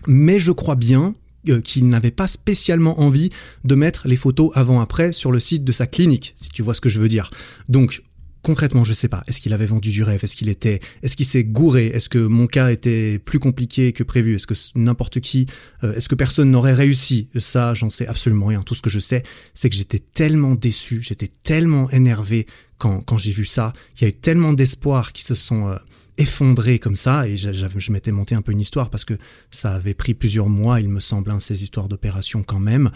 mais 0.06 0.38
je 0.38 0.50
crois 0.50 0.76
bien 0.76 1.14
euh, 1.48 1.60
qu'il 1.60 1.88
n'avait 1.88 2.10
pas 2.10 2.26
spécialement 2.26 3.00
envie 3.00 3.30
de 3.64 3.74
mettre 3.74 4.08
les 4.08 4.16
photos 4.16 4.50
avant-après 4.54 5.12
sur 5.12 5.30
le 5.30 5.38
site 5.38 5.62
de 5.62 5.72
sa 5.72 5.86
clinique, 5.86 6.32
si 6.36 6.48
tu 6.48 6.62
vois 6.62 6.74
ce 6.74 6.80
que 6.80 6.88
je 6.88 6.98
veux 6.98 7.08
dire. 7.08 7.30
Donc 7.68 8.02
concrètement, 8.46 8.84
je 8.84 8.92
sais 8.92 9.08
pas. 9.08 9.24
Est-ce 9.26 9.40
qu'il 9.40 9.52
avait 9.54 9.66
vendu 9.66 9.90
du 9.90 10.04
rêve? 10.04 10.20
Est-ce 10.22 10.36
qu'il 10.36 10.48
était 10.48 10.78
Est-ce 11.02 11.16
qu'il 11.16 11.26
s'est 11.26 11.42
gouré? 11.42 11.86
Est-ce 11.86 12.08
que 12.08 12.20
mon 12.20 12.46
cas 12.46 12.70
était 12.70 13.18
plus 13.18 13.40
compliqué 13.40 13.92
que 13.92 14.04
prévu? 14.04 14.36
Est-ce 14.36 14.46
que 14.46 14.54
n'importe 14.76 15.18
qui 15.18 15.46
euh, 15.82 15.92
Est-ce 15.94 16.08
que 16.08 16.14
personne 16.14 16.52
n'aurait 16.52 16.72
réussi? 16.72 17.28
Ça, 17.36 17.74
j'en 17.74 17.90
sais 17.90 18.06
absolument 18.06 18.46
rien. 18.46 18.62
Tout 18.62 18.76
ce 18.76 18.82
que 18.82 18.88
je 18.88 19.00
sais, 19.00 19.24
c'est 19.52 19.68
que 19.68 19.74
j'étais 19.74 19.98
tellement 19.98 20.54
déçu, 20.54 21.02
j'étais 21.02 21.28
tellement 21.42 21.90
énervé 21.90 22.46
quand, 22.78 23.00
quand 23.00 23.18
j'ai 23.18 23.32
vu 23.32 23.46
ça. 23.46 23.72
Il 23.96 24.02
y 24.02 24.04
a 24.04 24.08
eu 24.10 24.12
tellement 24.14 24.52
d'espoirs 24.52 25.12
qui 25.12 25.24
se 25.24 25.34
sont 25.34 25.66
euh, 25.66 25.74
effondrés 26.18 26.78
comme 26.78 26.96
ça, 26.96 27.26
et 27.28 27.36
je, 27.36 27.92
m'étais 27.92 28.12
monté 28.12 28.34
un 28.34 28.42
peu 28.42 28.52
une 28.52 28.60
histoire 28.60 28.90
parce 28.90 29.04
que 29.04 29.14
ça 29.50 29.74
avait 29.74 29.94
pris 29.94 30.14
plusieurs 30.14 30.48
mois, 30.48 30.80
il 30.80 30.88
me 30.88 31.00
semble, 31.00 31.30
hein, 31.30 31.40
ces 31.40 31.62
histoires 31.62 31.88
d'opération 31.88 32.42
quand 32.42 32.60
même. 32.60 32.90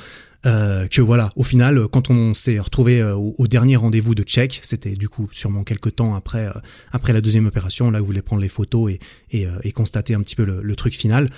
Euh, 0.46 0.88
que 0.88 1.02
voilà, 1.02 1.28
au 1.36 1.42
final, 1.42 1.86
quand 1.88 2.08
on 2.08 2.32
s'est 2.32 2.58
retrouvé 2.58 3.02
euh, 3.02 3.14
au, 3.14 3.46
dernier 3.46 3.76
rendez-vous 3.76 4.14
de 4.14 4.22
check, 4.22 4.60
c'était 4.62 4.94
du 4.94 5.08
coup 5.08 5.28
sûrement 5.32 5.64
quelques 5.64 5.96
temps 5.96 6.14
après 6.14 6.46
euh, 6.46 6.52
après 6.92 7.12
la 7.12 7.20
deuxième 7.20 7.44
opération, 7.46 7.90
là 7.90 7.98
où 7.98 8.02
vous 8.02 8.06
voulez 8.06 8.22
prendre 8.22 8.40
les 8.40 8.48
photos 8.48 8.90
et, 9.30 9.46
et, 9.62 9.72
constater 9.72 10.14
un 10.14 10.22
petit 10.22 10.36
peu 10.36 10.44
le 10.44 10.76
truc 10.76 10.94
final. 10.96 11.28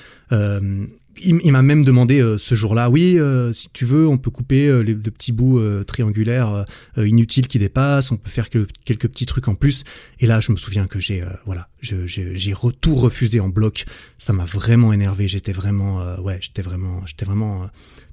Euh, 1.21 1.23
il, 1.25 1.53
m'a 1.53 1.63
même 1.63 1.85
demandé 1.85 2.21
euh, 2.21 2.39
ce 2.39 2.55
jour-là, 2.55 2.91
oui, 2.91 3.19
euh, 3.19 3.53
si 3.53 3.69
tu 3.73 3.85
veux, 3.85 4.07
on 4.07 4.19
peut 4.19 4.31
couper 4.31 4.69
euh, 4.69 4.83
les, 4.83 4.95
petits 4.95 5.33
bouts 5.33 5.61
triangulaires 5.85 6.65
inutiles 6.97 7.47
qui 7.47 7.59
dépassent, 7.59 8.13
on 8.13 8.17
peut 8.17 8.31
faire 8.31 8.49
quelques 8.49 9.09
petits 9.09 9.27
trucs 9.27 9.49
en 9.49 9.55
plus. 9.55 9.85
Et 10.21 10.27
là, 10.27 10.41
je 10.41 10.53
me 10.53 10.57
souviens 10.57 10.87
que 10.87 10.99
j'ai, 10.99 11.23
voilà, 11.45 11.69
j'ai 11.81 12.55
tout 12.81 12.95
refusé 12.95 13.41
en 13.41 13.49
bloc. 13.49 13.85
Ça 14.19 14.33
m'a 14.33 14.45
vraiment 14.45 14.93
énervé. 14.93 15.29
J'étais 15.29 15.53
vraiment, 15.53 16.17
ouais, 16.21 16.39
j'étais 16.41 16.63
vraiment, 16.63 17.05
j'étais 17.07 17.25
vraiment 17.25 17.69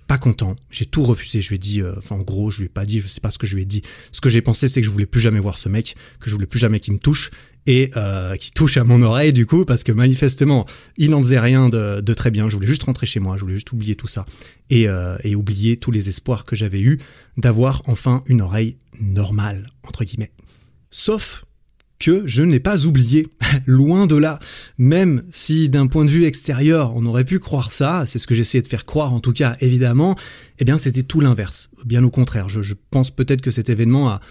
pas 0.07 0.17
content. 0.17 0.55
J'ai 0.71 0.85
tout 0.85 1.03
refusé. 1.03 1.41
Je 1.41 1.49
lui 1.49 1.55
ai 1.55 1.59
dit, 1.59 1.81
enfin, 1.97 2.15
en 2.15 2.21
gros, 2.21 2.51
je 2.51 2.59
lui 2.59 2.65
ai 2.65 2.69
pas 2.69 2.85
dit, 2.85 2.99
je 2.99 3.07
sais 3.07 3.21
pas 3.21 3.31
ce 3.31 3.37
que 3.37 3.47
je 3.47 3.55
lui 3.55 3.63
ai 3.63 3.65
dit. 3.65 3.81
Ce 4.11 4.21
que 4.21 4.29
j'ai 4.29 4.41
pensé, 4.41 4.67
c'est 4.67 4.81
que 4.81 4.85
je 4.85 4.91
voulais 4.91 5.05
plus 5.05 5.21
jamais 5.21 5.39
voir 5.39 5.57
ce 5.57 5.69
mec, 5.69 5.95
que 6.19 6.29
je 6.29 6.35
voulais 6.35 6.47
plus 6.47 6.59
jamais 6.59 6.79
qu'il 6.79 6.93
me 6.93 6.99
touche 6.99 7.31
et 7.65 7.91
euh, 7.95 8.35
qui 8.35 8.51
touche 8.51 8.77
à 8.77 8.83
mon 8.83 9.01
oreille 9.01 9.33
du 9.33 9.45
coup 9.45 9.65
parce 9.65 9.83
que 9.83 9.91
manifestement 9.91 10.65
il 10.97 11.11
n'en 11.11 11.19
faisait 11.19 11.39
rien 11.39 11.69
de, 11.69 12.01
de, 12.01 12.13
très 12.13 12.31
bien. 12.31 12.49
Je 12.49 12.55
voulais 12.55 12.67
juste 12.67 12.83
rentrer 12.83 13.05
chez 13.05 13.19
moi, 13.19 13.37
je 13.37 13.41
voulais 13.41 13.55
juste 13.55 13.71
oublier 13.71 13.95
tout 13.95 14.07
ça 14.07 14.25
et, 14.69 14.87
euh, 14.87 15.17
et 15.23 15.35
oublier 15.35 15.77
tous 15.77 15.91
les 15.91 16.09
espoirs 16.09 16.45
que 16.45 16.55
j'avais 16.55 16.81
eus 16.81 16.99
d'avoir 17.37 17.81
enfin 17.85 18.19
une 18.27 18.41
oreille 18.41 18.77
normale 18.99 19.67
entre 19.83 20.03
guillemets. 20.03 20.31
Sauf 20.91 21.45
que 21.99 22.23
je 22.25 22.43
n'ai 22.43 22.61
pas 22.61 22.85
oublié, 22.85 23.27
loin 23.65 24.07
de 24.07 24.15
là. 24.15 24.39
Même 24.77 25.23
si 25.29 25.69
d'un 25.69 25.87
point 25.87 26.05
de 26.05 26.09
vue 26.09 26.23
extérieur, 26.23 26.93
on 26.95 27.05
aurait 27.05 27.25
pu 27.25 27.39
croire 27.39 27.71
ça, 27.71 28.05
c'est 28.05 28.19
ce 28.19 28.25
que 28.25 28.33
j'essayais 28.33 28.61
de 28.61 28.67
faire 28.67 28.85
croire 28.85 29.13
en 29.13 29.19
tout 29.19 29.33
cas, 29.33 29.57
évidemment, 29.59 30.15
eh 30.59 30.65
bien 30.65 30.77
c'était 30.77 31.03
tout 31.03 31.19
l'inverse. 31.19 31.69
Bien 31.85 32.03
au 32.03 32.09
contraire, 32.09 32.47
je, 32.47 32.61
je 32.61 32.73
pense 32.89 33.11
peut-être 33.11 33.41
que 33.41 33.51
cet 33.51 33.69
événement 33.69 34.09
a, 34.09 34.21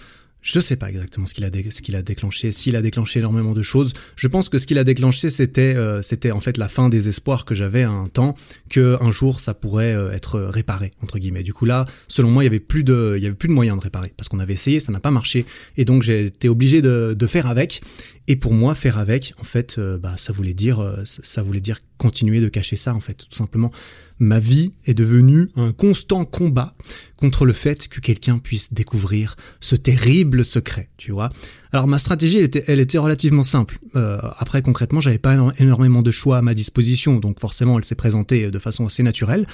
je 0.41 0.61
sais 0.61 0.77
pas 0.77 0.89
exactement 0.89 1.27
ce 1.27 1.35
qu'il 1.35 1.45
a, 1.45 1.99
a 1.99 2.03
déclenché, 2.03 2.53
s'il 2.53 2.77
a 2.77 2.83
déclenché 2.83 3.19
énormément 3.19 3.53
de 3.53 3.63
choses. 3.63 3.93
Je 4.17 4.29
pense 4.29 4.49
que 4.49 4.59
ce 4.59 4.67
qu'il 4.67 4.79
a 4.79 4.85
déclenché, 4.85 5.29
c'était, 5.29 5.75
euh, 5.75 6.01
c'était 6.03 6.31
en 6.31 6.41
fait 6.41 6.57
la 6.57 6.69
fin 6.69 6.89
des 6.89 7.09
espoirs 7.09 7.45
que 7.45 7.55
j'avais 7.55 7.83
à 7.83 7.91
un 7.91 8.09
temps, 8.09 8.35
que 8.71 8.97
un 9.03 9.11
jour 9.11 9.41
ça 9.41 9.55
pourrait 9.55 9.95
euh, 9.95 10.13
être 10.13 10.41
réparé 10.41 10.91
entre 11.03 11.19
guillemets. 11.19 11.43
Du 11.43 11.53
coup 11.53 11.65
là, 11.65 11.85
selon 12.07 12.31
moi, 12.31 12.45
il 12.45 12.47
y 12.47 12.49
avait 12.49 12.61
plus 12.61 12.85
de, 12.85 13.15
il 13.17 13.23
y 13.23 13.27
avait 13.27 13.35
plus 13.35 13.49
de 13.49 13.55
moyens 13.55 13.79
de 13.79 13.83
réparer 13.83 14.13
parce 14.17 14.29
qu'on 14.29 14.39
avait 14.39 14.55
essayé, 14.55 14.81
ça 14.81 14.93
n'a 14.93 15.01
pas 15.01 15.11
marché, 15.11 15.45
et 15.77 15.85
donc 15.85 16.03
j'ai 16.03 16.27
été 16.27 16.49
obligé 16.49 16.83
de, 16.83 17.15
de 17.19 17.27
faire 17.27 17.47
avec. 17.47 17.83
Et 18.31 18.37
pour 18.37 18.53
moi, 18.53 18.75
faire 18.75 18.99
avec, 18.99 19.33
en 19.41 19.45
fait, 19.45 19.77
euh, 19.79 19.97
bah, 19.97 20.17
ça 20.19 20.35
voulait 20.35 20.53
dire, 20.53 20.97
ça 21.07 21.43
voulait 21.43 21.63
dire 21.63 21.79
continuer 21.97 22.41
de 22.41 22.49
cacher 22.49 22.77
ça, 22.77 22.95
en 22.95 23.01
fait, 23.01 23.15
tout 23.15 23.35
simplement. 23.35 23.73
Ma 24.19 24.39
vie 24.39 24.73
est 24.85 24.95
devenue 24.95 25.49
un 25.57 25.73
constant 25.73 26.25
combat 26.25 26.75
contre 27.17 27.45
le 27.45 27.53
fait 27.53 27.89
que 27.89 28.01
quelqu'un 28.01 28.39
puisse 28.39 28.73
découvrir 28.73 29.37
ce 29.61 29.77
terrible 29.77 30.45
secret, 30.45 30.89
tu 30.97 31.13
vois. 31.13 31.31
Alors 31.73 31.87
ma 31.87 31.99
stratégie, 31.99 32.39
elle 32.67 32.81
était, 32.81 32.99
relativement 32.99 33.43
simple. 33.43 33.79
Euh, 33.97 34.19
après, 34.39 34.63
concrètement, 34.63 35.01
j'avais 35.01 35.19
pas 35.19 35.37
énormément 35.59 36.03
de 36.03 36.11
choix 36.11 36.39
à 36.39 36.43
ma 36.43 36.55
disposition, 36.55 37.19
donc 37.21 37.41
forcément, 37.41 37.79
elle 37.79 37.85
s'est 37.85 37.95
présentée 37.95 38.51
de 38.51 38.59
façon 38.59 38.87
assez 38.87 39.03
naturelle. 39.03 39.47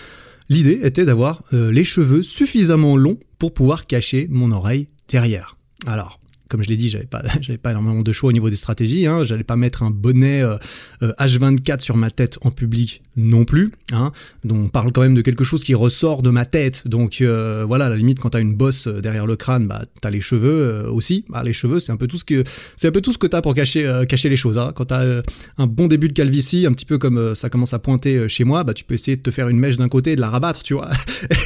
L'idée 0.49 0.81
était 0.83 1.05
d'avoir 1.05 1.43
les 1.53 1.85
cheveux 1.85 2.23
suffisamment 2.23 2.97
longs 2.97 3.19
pour 3.39 3.55
pouvoir 3.55 3.87
cacher 3.87 4.29
mon 4.31 4.53
oreille 4.53 4.89
derrière. 5.09 5.57
Alors, 5.87 6.21
comme 6.49 6.63
je 6.63 6.69
l'ai 6.69 6.77
dit, 6.77 6.89
j'avais 6.89 7.07
pas, 7.07 7.23
j'avais 7.41 7.59
pas 7.59 7.71
énormément 7.71 8.03
de 8.03 8.13
choix 8.13 8.29
au 8.29 8.33
niveau 8.33 8.51
des 8.51 8.57
stratégies. 8.57 9.07
Hein. 9.07 9.25
J'allais 9.25 9.45
pas 9.45 9.57
mettre 9.57 9.83
un 9.83 9.91
bonnet 9.91 10.43
euh, 10.43 10.57
H24 11.03 11.73
euh, 11.73 11.79
sur 11.79 11.97
ma 11.97 12.11
tête 12.11 12.39
en 12.43 12.51
public 12.51 13.03
non 13.17 13.45
plus. 13.45 13.71
Hein. 13.93 14.13
Donc 14.45 14.67
on 14.67 14.69
parle 14.69 14.93
quand 14.93 15.03
même 15.03 15.15
de 15.15 15.23
quelque 15.23 15.45
chose 15.45 15.65
qui 15.65 15.75
ressort 15.75 16.23
de 16.23 16.31
ma 16.31 16.45
tête. 16.45 16.87
Donc 16.87 17.21
euh, 17.21 17.65
voilà, 17.67 17.87
à 17.87 17.89
la 17.89 17.97
limite, 17.97 18.19
quand 18.19 18.31
t'as 18.31 18.41
une 18.41 18.55
bosse 18.55 18.89
derrière 18.89 19.27
le 19.27 19.37
crâne, 19.37 19.67
bah 19.67 19.85
t'as 20.01 20.11
les 20.11 20.21
cheveux 20.21 20.89
aussi. 20.91 21.25
Bah, 21.29 21.43
les 21.45 21.53
cheveux, 21.53 21.81
c'est 21.81 21.93
un 21.93 21.97
peu 21.97 22.07
tout 22.07 22.19
ce 22.19 22.25
que, 22.25 22.45
c'est 22.77 22.89
un 22.89 22.93
peu 22.93 23.01
tout 23.01 23.13
ce 23.13 23.19
que 23.19 23.27
t'as 23.27 23.41
pour 23.41 23.55
cacher, 23.55 24.05
cacher 24.09 24.29
les 24.29 24.37
choses. 24.37 24.59
Hein. 24.59 24.73
Quand 24.75 24.87
t'as 24.87 25.23
un 25.59 25.67
bon 25.67 25.87
début 25.87 26.09
de 26.09 26.13
calvitie, 26.13 26.67
un 26.67 26.73
petit 26.73 26.87
peu 26.87 26.99
comme 26.99 27.35
ça 27.35 27.49
commence 27.49 27.75
à 27.75 27.79
pointer 27.79 28.29
chez 28.29 28.45
moi, 28.45 28.65
bah 28.65 28.75
tu 28.75 28.85
peux 28.85 28.95
essayer 28.95 29.17
de 29.17 29.23
te 29.23 29.31
faire 29.31 29.49
une 29.49 29.59
mèche 29.59 29.77
d'un 29.77 29.89
côté 29.89 30.13
et 30.13 30.17
de 30.17 30.21
la 30.21 30.29
rabattre, 30.29 30.63
tu 30.63 30.75
vois. 30.75 30.91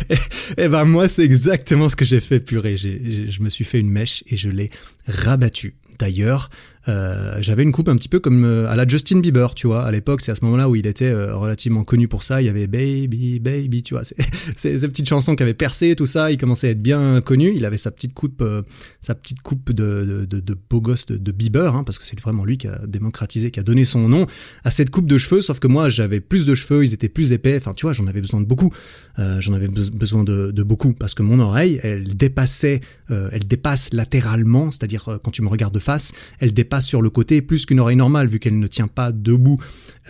et 0.59 0.69
ben 0.69 0.85
moi, 0.85 1.09
c'est 1.09 1.25
exactement 1.25 1.89
ce 1.89 1.97
que 1.97 2.05
j'ai 2.05 2.21
fait, 2.21 2.41
purée. 2.41 2.77
Je 2.77 3.43
me 3.43 3.49
suis 3.49 3.65
fait 3.65 3.79
une 3.79 3.91
mèche 3.91 4.25
et 4.29 4.37
je 4.37 4.49
l'ai 4.49 4.71
rabattu. 5.09 5.77
D'ailleurs, 5.99 6.51
euh, 6.87 7.37
j'avais 7.41 7.63
une 7.63 7.73
coupe 7.73 7.89
un 7.89 7.97
petit 7.97 8.09
peu 8.09 8.21
comme 8.21 8.45
euh, 8.45 8.69
à 8.69 8.77
la 8.77 8.87
Justin 8.87 9.21
Bieber, 9.21 9.55
tu 9.55 9.67
vois. 9.67 9.85
À 9.85 9.91
l'époque, 9.91 10.21
c'est 10.21 10.33
à 10.33 10.35
ce 10.35 10.45
moment-là 10.45 10.69
où 10.69 10.77
il 10.77 10.87
était 10.87 11.11
euh, 11.11 11.37
relativement 11.37 11.85
connu 11.85 12.09
pour 12.09 12.23
ça. 12.23 12.41
Il 12.41 12.47
y 12.47 12.49
avait 12.49 12.67
Baby, 12.67 13.41
Baby, 13.41 13.83
tu 13.83 13.95
vois. 13.95 14.05
C'est 14.57 14.79
ces 14.79 14.89
petites 14.89 15.09
chansons 15.09 15.37
qui 15.37 15.43
avaient 15.43 15.55
percé, 15.55 15.95
tout 15.95 16.07
ça. 16.07 16.31
Il 16.31 16.39
commençait 16.39 16.69
à 16.69 16.71
être 16.71 16.83
bien 16.83 17.21
connu. 17.21 17.53
Il 17.55 17.65
avait 17.65 17.77
sa 17.77 17.91
petite 17.91 18.15
coupe, 18.15 18.45
sa 19.01 19.15
petite 19.15 19.43
coupe 19.43 19.73
de, 19.73 20.27
beau 20.71 20.81
gosse 20.81 21.07
de, 21.07 21.33
Bieber, 21.33 21.75
hein, 21.75 21.85
parce 21.85 21.99
que 21.99 22.05
c'est 22.05 22.19
vraiment 22.21 22.45
lui 22.45 22.59
qui 22.59 22.67
a 22.67 22.81
démocratisé, 22.87 23.51
qui 23.51 23.61
a 23.61 23.63
donné 23.63 23.85
son 23.85 24.09
nom 24.09 24.27
à 24.65 24.71
cette 24.71 24.91
coupe 24.91 25.07
de 25.07 25.19
cheveux. 25.19 25.41
Sauf 25.41 25.61
que 25.61 25.69
moi, 25.69 25.89
j'avais 25.89 26.21
plus 26.21 26.47
de 26.47 26.55
cheveux, 26.55 26.85
ils 26.85 26.95
étaient 26.95 27.09
plus 27.09 27.33
épais. 27.33 27.57
Enfin, 27.57 27.75
tu 27.75 27.87
vois, 27.87 27.93
j'en 27.93 28.07
avais 28.07 28.21
besoin 28.21 28.41
de 28.41 28.47
beaucoup. 28.47 28.73
j'en 29.17 29.53
avais 29.53 29.69
besoin 29.69 30.25
de, 30.25 30.51
de, 30.51 30.63
beaucoup 30.63 30.93
parce 30.93 31.15
que 31.15 31.23
mon 31.23 31.39
oreille, 31.39 31.81
elle 31.83 32.17
dépassait, 32.17 32.81
elle 33.09 33.47
dépasse 33.47 33.93
latéralement, 33.93 34.71
c'est-à-dire 34.71 35.19
quand 35.23 35.31
tu 35.31 35.43
me 35.43 35.49
regardes 35.49 35.75
de 35.75 35.79
face, 35.79 36.13
elle 36.41 36.53
dépasse 36.53 36.78
sur 36.81 37.03
le 37.03 37.11
côté 37.11 37.43
plus 37.43 37.67
qu'une 37.67 37.81
oreille 37.81 37.97
normale 37.97 38.29
vu 38.29 38.39
qu'elle 38.39 38.59
ne 38.59 38.67
tient 38.67 38.89
pas 38.89 39.13
debout. 39.13 39.59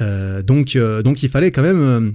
Euh, 0.00 0.42
donc, 0.42 0.76
euh, 0.76 1.02
donc 1.02 1.22
il 1.22 1.28
fallait 1.28 1.50
quand 1.50 1.62
même 1.62 1.80
euh, 1.80 2.10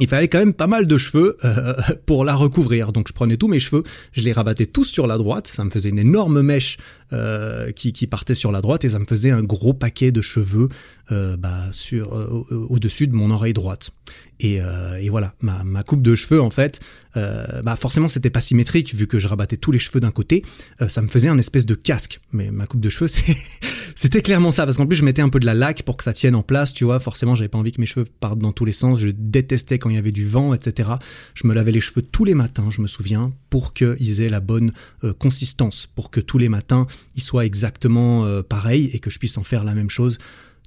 il 0.00 0.08
fallait 0.08 0.26
quand 0.26 0.40
même 0.40 0.54
pas 0.54 0.66
mal 0.66 0.88
de 0.88 0.98
cheveux 0.98 1.36
pour 2.06 2.24
la 2.24 2.34
recouvrir. 2.34 2.92
Donc 2.92 3.06
je 3.06 3.12
prenais 3.12 3.36
tous 3.36 3.46
mes 3.46 3.60
cheveux, 3.60 3.84
je 4.12 4.22
les 4.22 4.32
rabattais 4.32 4.66
tous 4.66 4.86
sur 4.86 5.06
la 5.06 5.18
droite, 5.18 5.46
ça 5.46 5.62
me 5.62 5.70
faisait 5.70 5.90
une 5.90 6.00
énorme 6.00 6.42
mèche 6.42 6.78
qui, 7.76 7.92
qui, 7.92 8.08
partait 8.08 8.34
sur 8.34 8.50
la 8.50 8.60
droite 8.60 8.84
et 8.84 8.88
ça 8.88 8.98
me 8.98 9.04
faisait 9.04 9.30
un 9.30 9.44
gros 9.44 9.72
paquet 9.72 10.10
de 10.10 10.20
cheveux 10.20 10.68
bah, 11.10 11.68
sur 11.70 12.12
au-dessus 12.50 13.06
de 13.06 13.14
mon 13.14 13.30
oreille 13.30 13.52
droite. 13.52 13.92
Et, 14.40 14.58
et 15.00 15.08
voilà, 15.10 15.32
ma, 15.40 15.84
coupe 15.84 16.02
de 16.02 16.16
cheveux 16.16 16.42
en 16.42 16.50
fait, 16.50 16.80
bah 17.14 17.76
forcément 17.78 18.08
c'était 18.08 18.30
pas 18.30 18.40
symétrique 18.40 18.96
vu 18.96 19.06
que 19.06 19.20
je 19.20 19.28
rabattais 19.28 19.58
tous 19.58 19.70
les 19.70 19.78
cheveux 19.78 20.00
d'un 20.00 20.10
côté, 20.10 20.42
ça 20.88 21.02
me 21.02 21.08
faisait 21.08 21.28
un 21.28 21.38
espèce 21.38 21.66
de 21.66 21.76
casque. 21.76 22.18
Mais 22.32 22.50
ma 22.50 22.66
coupe 22.66 22.80
de 22.80 22.90
cheveux 22.90 23.06
c'est 23.08 23.36
c'était 24.04 24.20
clairement 24.20 24.50
ça, 24.50 24.66
parce 24.66 24.76
qu'en 24.76 24.84
plus 24.84 24.96
je 24.96 25.02
mettais 25.02 25.22
un 25.22 25.30
peu 25.30 25.40
de 25.40 25.46
la 25.46 25.54
laque 25.54 25.82
pour 25.82 25.96
que 25.96 26.04
ça 26.04 26.12
tienne 26.12 26.34
en 26.34 26.42
place, 26.42 26.74
tu 26.74 26.84
vois. 26.84 27.00
Forcément, 27.00 27.34
j'avais 27.34 27.48
pas 27.48 27.56
envie 27.56 27.72
que 27.72 27.80
mes 27.80 27.86
cheveux 27.86 28.04
partent 28.20 28.38
dans 28.38 28.52
tous 28.52 28.66
les 28.66 28.74
sens. 28.74 28.98
Je 28.98 29.08
détestais 29.08 29.78
quand 29.78 29.88
il 29.88 29.96
y 29.96 29.98
avait 29.98 30.12
du 30.12 30.26
vent, 30.26 30.52
etc. 30.52 30.90
Je 31.32 31.46
me 31.46 31.54
lavais 31.54 31.72
les 31.72 31.80
cheveux 31.80 32.02
tous 32.02 32.26
les 32.26 32.34
matins, 32.34 32.66
je 32.68 32.82
me 32.82 32.86
souviens, 32.86 33.32
pour 33.48 33.72
qu'ils 33.72 34.20
aient 34.20 34.28
la 34.28 34.40
bonne 34.40 34.74
euh, 35.04 35.14
consistance, 35.14 35.86
pour 35.86 36.10
que 36.10 36.20
tous 36.20 36.36
les 36.36 36.50
matins 36.50 36.86
ils 37.16 37.22
soient 37.22 37.46
exactement 37.46 38.26
euh, 38.26 38.42
pareils 38.42 38.90
et 38.92 38.98
que 38.98 39.08
je 39.08 39.18
puisse 39.18 39.38
en 39.38 39.42
faire 39.42 39.64
la 39.64 39.74
même 39.74 39.88
chose 39.88 40.18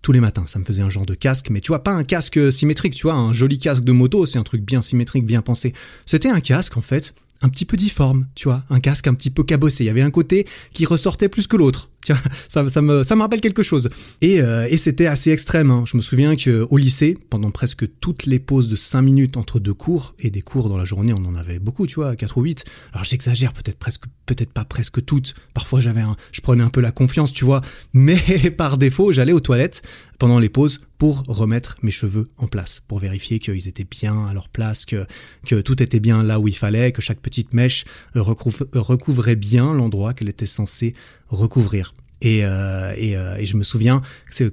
tous 0.02 0.12
les 0.14 0.20
matins. 0.20 0.46
Ça 0.48 0.58
me 0.58 0.66
faisait 0.66 0.82
un 0.82 0.90
genre 0.90 1.06
de 1.06 1.14
casque, 1.14 1.52
mais 1.52 1.62
tu 1.62 1.68
vois, 1.68 1.84
pas 1.84 1.92
un 1.92 2.04
casque 2.04 2.52
symétrique, 2.52 2.96
tu 2.96 3.04
vois, 3.04 3.14
un 3.14 3.34
joli 3.34 3.60
casque 3.60 3.84
de 3.84 3.92
moto, 3.92 4.26
c'est 4.26 4.40
un 4.40 4.44
truc 4.44 4.64
bien 4.64 4.82
symétrique, 4.82 5.28
bien 5.28 5.44
pensé. 5.44 5.74
C'était 6.08 6.30
un 6.30 6.40
casque, 6.40 6.76
en 6.76 6.82
fait, 6.82 7.14
un 7.42 7.50
petit 7.50 7.66
peu 7.66 7.78
difforme, 7.78 8.28
tu 8.36 8.48
vois, 8.48 8.64
un 8.70 8.80
casque 8.80 9.08
un 9.08 9.14
petit 9.14 9.30
peu 9.30 9.44
cabossé. 9.44 9.84
Il 9.84 9.88
y 9.88 9.90
avait 9.90 10.02
un 10.02 10.12
côté 10.12 10.46
qui 10.74 10.86
ressortait 10.86 11.30
plus 11.30 11.48
que 11.48 11.58
l'autre. 11.58 11.90
Tiens, 12.08 12.18
ça, 12.48 12.70
ça, 12.70 12.82
me, 12.82 13.04
ça 13.04 13.18
me 13.18 13.22
rappelle 13.22 13.42
quelque 13.42 13.64
chose. 13.64 13.90
Et, 14.22 14.40
euh, 14.40 14.66
et 14.70 14.78
c'était 14.78 15.08
assez 15.08 15.32
extrême. 15.32 15.72
Hein. 15.72 15.84
Je 15.86 15.98
me 15.98 16.02
souviens 16.02 16.38
qu'au 16.38 16.78
lycée, 16.78 17.18
pendant 17.30 17.52
presque 17.52 17.86
toutes 18.00 18.26
les 18.26 18.40
pauses 18.40 18.70
de 18.70 18.78
5 18.78 19.02
minutes 19.02 19.36
entre 19.36 19.60
deux 19.60 19.74
cours, 19.74 20.16
et 20.20 20.30
des 20.30 20.42
cours 20.42 20.70
dans 20.70 20.78
la 20.78 20.86
journée, 20.86 21.14
on 21.14 21.26
en 21.26 21.36
avait 21.36 21.60
beaucoup, 21.60 21.86
tu 21.86 21.96
vois, 21.96 22.16
4 22.16 22.38
ou 22.38 22.44
8. 22.44 22.64
Alors 22.94 23.04
j'exagère, 23.04 23.52
peut-être 23.52 23.78
presque, 23.78 24.06
peut-être 24.26 24.54
pas 24.54 24.64
presque 24.64 25.04
toutes. 25.04 25.34
Parfois 25.54 25.82
j'avais 25.82 26.00
un, 26.00 26.16
je 26.32 26.40
prenais 26.40 26.64
un 26.64 26.70
peu 26.70 26.80
la 26.80 26.92
confiance, 26.92 27.34
tu 27.34 27.44
vois. 27.44 27.62
Mais 27.94 28.52
par 28.56 28.78
défaut, 28.78 29.12
j'allais 29.12 29.34
aux 29.34 29.42
toilettes 29.42 29.82
pendant 30.20 30.40
les 30.40 30.50
pauses 30.50 30.80
pour 30.98 31.24
remettre 31.28 31.78
mes 31.84 31.92
cheveux 31.92 32.28
en 32.38 32.48
place, 32.48 32.82
pour 32.88 33.00
vérifier 33.00 33.40
qu'ils 33.40 33.68
étaient 33.68 33.88
bien 33.90 34.28
à 34.28 34.34
leur 34.34 34.50
place, 34.50 34.86
que, 34.86 35.06
que 35.46 35.62
tout 35.62 35.82
était 35.82 36.00
bien 36.00 36.24
là 36.24 36.40
où 36.40 36.48
il 36.48 36.56
fallait, 36.56 36.92
que 36.92 37.02
chaque 37.02 37.20
petite 37.20 37.54
mèche 37.54 37.86
recouvrait 38.16 39.36
bien 39.36 39.74
l'endroit 39.74 40.14
qu'elle 40.14 40.30
était 40.30 40.46
censée 40.46 40.94
recouvrir. 41.30 41.94
Et, 42.22 42.44
euh, 42.44 42.94
euh, 42.98 43.36
et, 43.38 43.46
je 43.46 43.58
me 43.58 43.64
souviens 43.64 44.02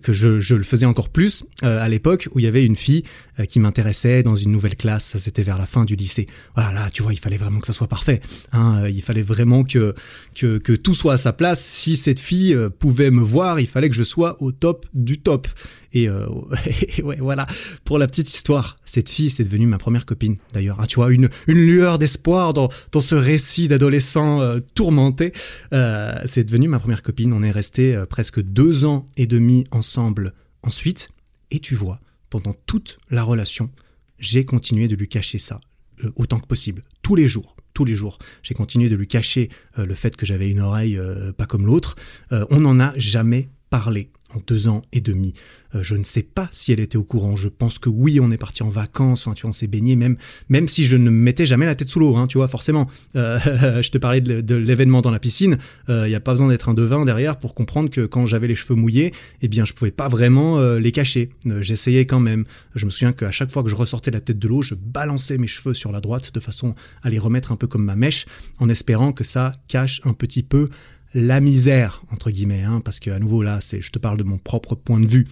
que 0.02 0.12
je, 0.12 0.38
je 0.38 0.54
le 0.54 0.62
faisais 0.62 0.84
encore 0.84 1.08
plus 1.08 1.46
euh, 1.62 1.82
à 1.82 1.88
l'époque 1.88 2.28
où 2.32 2.38
il 2.38 2.44
y 2.44 2.48
avait 2.48 2.64
une 2.64 2.76
fille 2.76 3.04
qui 3.48 3.60
m'intéressait 3.60 4.22
dans 4.22 4.36
une 4.36 4.50
nouvelle 4.50 4.76
classe. 4.76 5.04
Ça 5.04 5.18
c'était 5.18 5.42
vers 5.42 5.58
la 5.58 5.66
fin 5.66 5.84
du 5.84 5.96
lycée. 5.96 6.26
Voilà, 6.54 6.72
là, 6.72 6.90
tu 6.90 7.02
vois, 7.02 7.12
il 7.12 7.18
fallait 7.18 7.36
vraiment 7.36 7.60
que 7.60 7.66
ça 7.66 7.72
soit 7.72 7.88
parfait. 7.88 8.20
Hein, 8.52 8.86
il 8.88 9.02
fallait 9.02 9.22
vraiment 9.22 9.64
que, 9.64 9.94
que 10.34 10.72
tout 10.74 10.94
soit 10.94 11.14
à 11.14 11.18
sa 11.18 11.32
place. 11.32 11.62
Si 11.62 11.96
cette 11.96 12.20
fille 12.20 12.56
pouvait 12.78 13.10
me 13.10 13.22
voir, 13.22 13.60
il 13.60 13.66
fallait 13.66 13.88
que 13.88 13.96
je 13.96 14.04
sois 14.04 14.40
au 14.42 14.52
top 14.52 14.86
du 14.94 15.18
top. 15.18 15.48
Et, 15.94 16.08
euh, 16.08 16.26
ouais, 17.02 17.16
voilà. 17.20 17.46
Pour 17.84 17.98
la 17.98 18.06
petite 18.06 18.28
histoire, 18.32 18.76
cette 18.84 19.08
fille, 19.08 19.30
c'est 19.30 19.44
devenue 19.44 19.66
ma 19.66 19.78
première 19.78 20.04
copine, 20.04 20.36
d'ailleurs. 20.52 20.80
Hein, 20.80 20.86
tu 20.86 20.96
vois, 20.96 21.12
une, 21.12 21.30
une 21.46 21.58
lueur 21.58 21.98
d'espoir 21.98 22.52
dans, 22.52 22.68
dans 22.92 23.00
ce 23.00 23.14
récit 23.14 23.68
d'adolescent 23.68 24.40
euh, 24.40 24.58
tourmenté. 24.74 25.32
Euh, 25.72 26.14
c'est 26.26 26.44
devenu 26.44 26.68
ma 26.68 26.80
première 26.80 27.02
copine. 27.02 27.32
On 27.32 27.42
est 27.42 27.50
resté 27.50 27.94
euh, 27.94 28.06
presque 28.06 28.42
deux 28.42 28.84
ans 28.84 29.08
et 29.16 29.26
demi 29.26 29.64
ensemble 29.70 30.34
ensuite. 30.62 31.10
Et 31.50 31.60
tu 31.60 31.76
vois, 31.76 32.00
pendant 32.34 32.56
toute 32.66 32.98
la 33.10 33.22
relation, 33.22 33.70
j'ai 34.18 34.44
continué 34.44 34.88
de 34.88 34.96
lui 34.96 35.06
cacher 35.06 35.38
ça, 35.38 35.60
euh, 36.02 36.10
autant 36.16 36.40
que 36.40 36.48
possible, 36.48 36.82
tous 37.00 37.14
les 37.14 37.28
jours 37.28 37.54
tous 37.74 37.84
les 37.84 37.96
jours. 37.96 38.18
J'ai 38.44 38.54
continué 38.54 38.88
de 38.88 38.94
lui 38.94 39.08
cacher 39.08 39.48
le 39.76 39.96
fait 39.96 40.14
que 40.14 40.24
j'avais 40.24 40.48
une 40.48 40.60
oreille 40.60 40.96
pas 41.36 41.44
comme 41.44 41.66
l'autre. 41.66 41.96
on 42.30 42.60
n'en 42.60 42.78
a 42.78 42.96
jamais 42.96 43.48
parlé 43.68 44.12
en 44.34 44.40
deux 44.46 44.68
ans 44.68 44.82
et 44.92 45.00
demi. 45.00 45.34
Euh, 45.74 45.82
je 45.82 45.96
ne 45.96 46.04
sais 46.04 46.22
pas 46.22 46.48
si 46.50 46.72
elle 46.72 46.80
était 46.80 46.96
au 46.96 47.04
courant. 47.04 47.36
Je 47.36 47.48
pense 47.48 47.78
que 47.78 47.88
oui, 47.88 48.20
on 48.20 48.30
est 48.30 48.36
parti 48.36 48.62
en 48.62 48.68
vacances. 48.68 49.26
Enfin, 49.26 49.34
tu 49.34 49.42
vois, 49.42 49.50
on 49.50 49.52
s'est 49.52 49.66
baigné, 49.66 49.96
même, 49.96 50.16
même 50.48 50.68
si 50.68 50.84
je 50.84 50.96
ne 50.96 51.10
mettais 51.10 51.46
jamais 51.46 51.66
la 51.66 51.74
tête 51.74 51.88
sous 51.88 52.00
l'eau, 52.00 52.16
hein, 52.16 52.26
tu 52.26 52.38
vois, 52.38 52.48
forcément. 52.48 52.88
Euh, 53.16 53.38
je 53.82 53.90
te 53.90 53.98
parlais 53.98 54.20
de, 54.20 54.54
l'événement 54.54 55.00
dans 55.00 55.10
la 55.10 55.18
piscine. 55.18 55.58
Il 55.88 55.94
euh, 55.94 56.08
n'y 56.08 56.14
a 56.14 56.20
pas 56.20 56.32
besoin 56.32 56.48
d'être 56.48 56.68
un 56.68 56.74
devin 56.74 57.04
derrière 57.04 57.38
pour 57.38 57.54
comprendre 57.54 57.90
que 57.90 58.06
quand 58.06 58.26
j'avais 58.26 58.48
les 58.48 58.54
cheveux 58.54 58.74
mouillés, 58.74 59.12
eh 59.42 59.48
bien, 59.48 59.64
je 59.64 59.72
pouvais 59.72 59.90
pas 59.90 60.08
vraiment 60.08 60.60
les 60.76 60.92
cacher. 60.92 61.30
J'essayais 61.60 62.06
quand 62.06 62.20
même. 62.20 62.44
Je 62.74 62.86
me 62.86 62.90
souviens 62.90 63.12
qu'à 63.12 63.30
chaque 63.30 63.50
fois 63.50 63.62
que 63.62 63.68
je 63.68 63.74
ressortais 63.74 64.10
la 64.10 64.20
tête 64.20 64.38
de 64.38 64.48
l'eau, 64.48 64.62
je 64.62 64.74
balançais 64.74 65.38
mes 65.38 65.46
cheveux 65.46 65.74
sur 65.74 65.92
la 65.92 66.00
droite 66.00 66.32
de 66.32 66.40
façon 66.40 66.74
à 67.02 67.10
les 67.10 67.18
remettre 67.18 67.52
un 67.52 67.56
peu 67.56 67.66
comme 67.66 67.84
ma 67.84 67.96
mèche, 67.96 68.26
en 68.58 68.68
espérant 68.68 69.12
que 69.12 69.24
ça 69.24 69.52
cache 69.68 70.00
un 70.04 70.12
petit 70.12 70.42
peu 70.42 70.66
la 71.14 71.40
misère, 71.40 72.02
entre 72.10 72.30
guillemets, 72.30 72.62
hein, 72.62 72.80
parce 72.84 73.00
que 73.00 73.10
à 73.10 73.18
nouveau 73.18 73.42
là, 73.42 73.60
c'est, 73.60 73.80
je 73.80 73.90
te 73.90 73.98
parle 73.98 74.18
de 74.18 74.24
mon 74.24 74.38
propre 74.38 74.74
point 74.74 75.00
de 75.00 75.06
vue. 75.06 75.26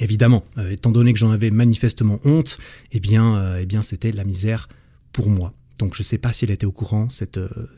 Évidemment, 0.00 0.44
euh, 0.58 0.70
étant 0.70 0.92
donné 0.92 1.12
que 1.12 1.18
j'en 1.18 1.30
avais 1.30 1.50
manifestement 1.50 2.20
honte, 2.24 2.58
eh 2.92 3.00
bien, 3.00 3.36
euh, 3.36 3.58
eh 3.60 3.66
bien, 3.66 3.82
c'était 3.82 4.12
la 4.12 4.24
misère 4.24 4.68
pour 5.12 5.28
moi. 5.28 5.54
Donc 5.78 5.94
je 5.94 6.02
ne 6.02 6.04
sais 6.04 6.18
pas 6.18 6.32
si 6.32 6.44
elle 6.44 6.50
était 6.50 6.66
au 6.66 6.72
courant, 6.72 7.08
cette, 7.08 7.38
euh, 7.38 7.68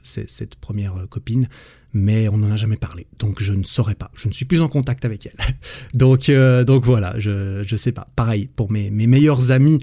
première 0.61 1.07
copine, 1.09 1.49
mais 1.93 2.29
on 2.29 2.39
n'en 2.39 2.51
a 2.51 2.57
jamais 2.57 2.77
parlé. 2.77 3.07
Donc 3.19 3.43
je 3.43 3.53
ne 3.53 3.65
saurais 3.65 3.95
pas. 3.95 4.11
Je 4.15 4.29
ne 4.29 4.33
suis 4.33 4.45
plus 4.45 4.61
en 4.61 4.69
contact 4.69 5.05
avec 5.05 5.27
elle. 5.27 5.57
donc, 5.95 6.29
euh, 6.29 6.65
donc 6.65 6.85
voilà, 6.85 7.19
je 7.19 7.71
ne 7.71 7.77
sais 7.77 7.93
pas. 7.93 8.09
Pareil, 8.17 8.49
pour 8.55 8.71
mes, 8.71 8.91
mes 8.91 9.07
meilleurs 9.07 9.51
amis 9.51 9.79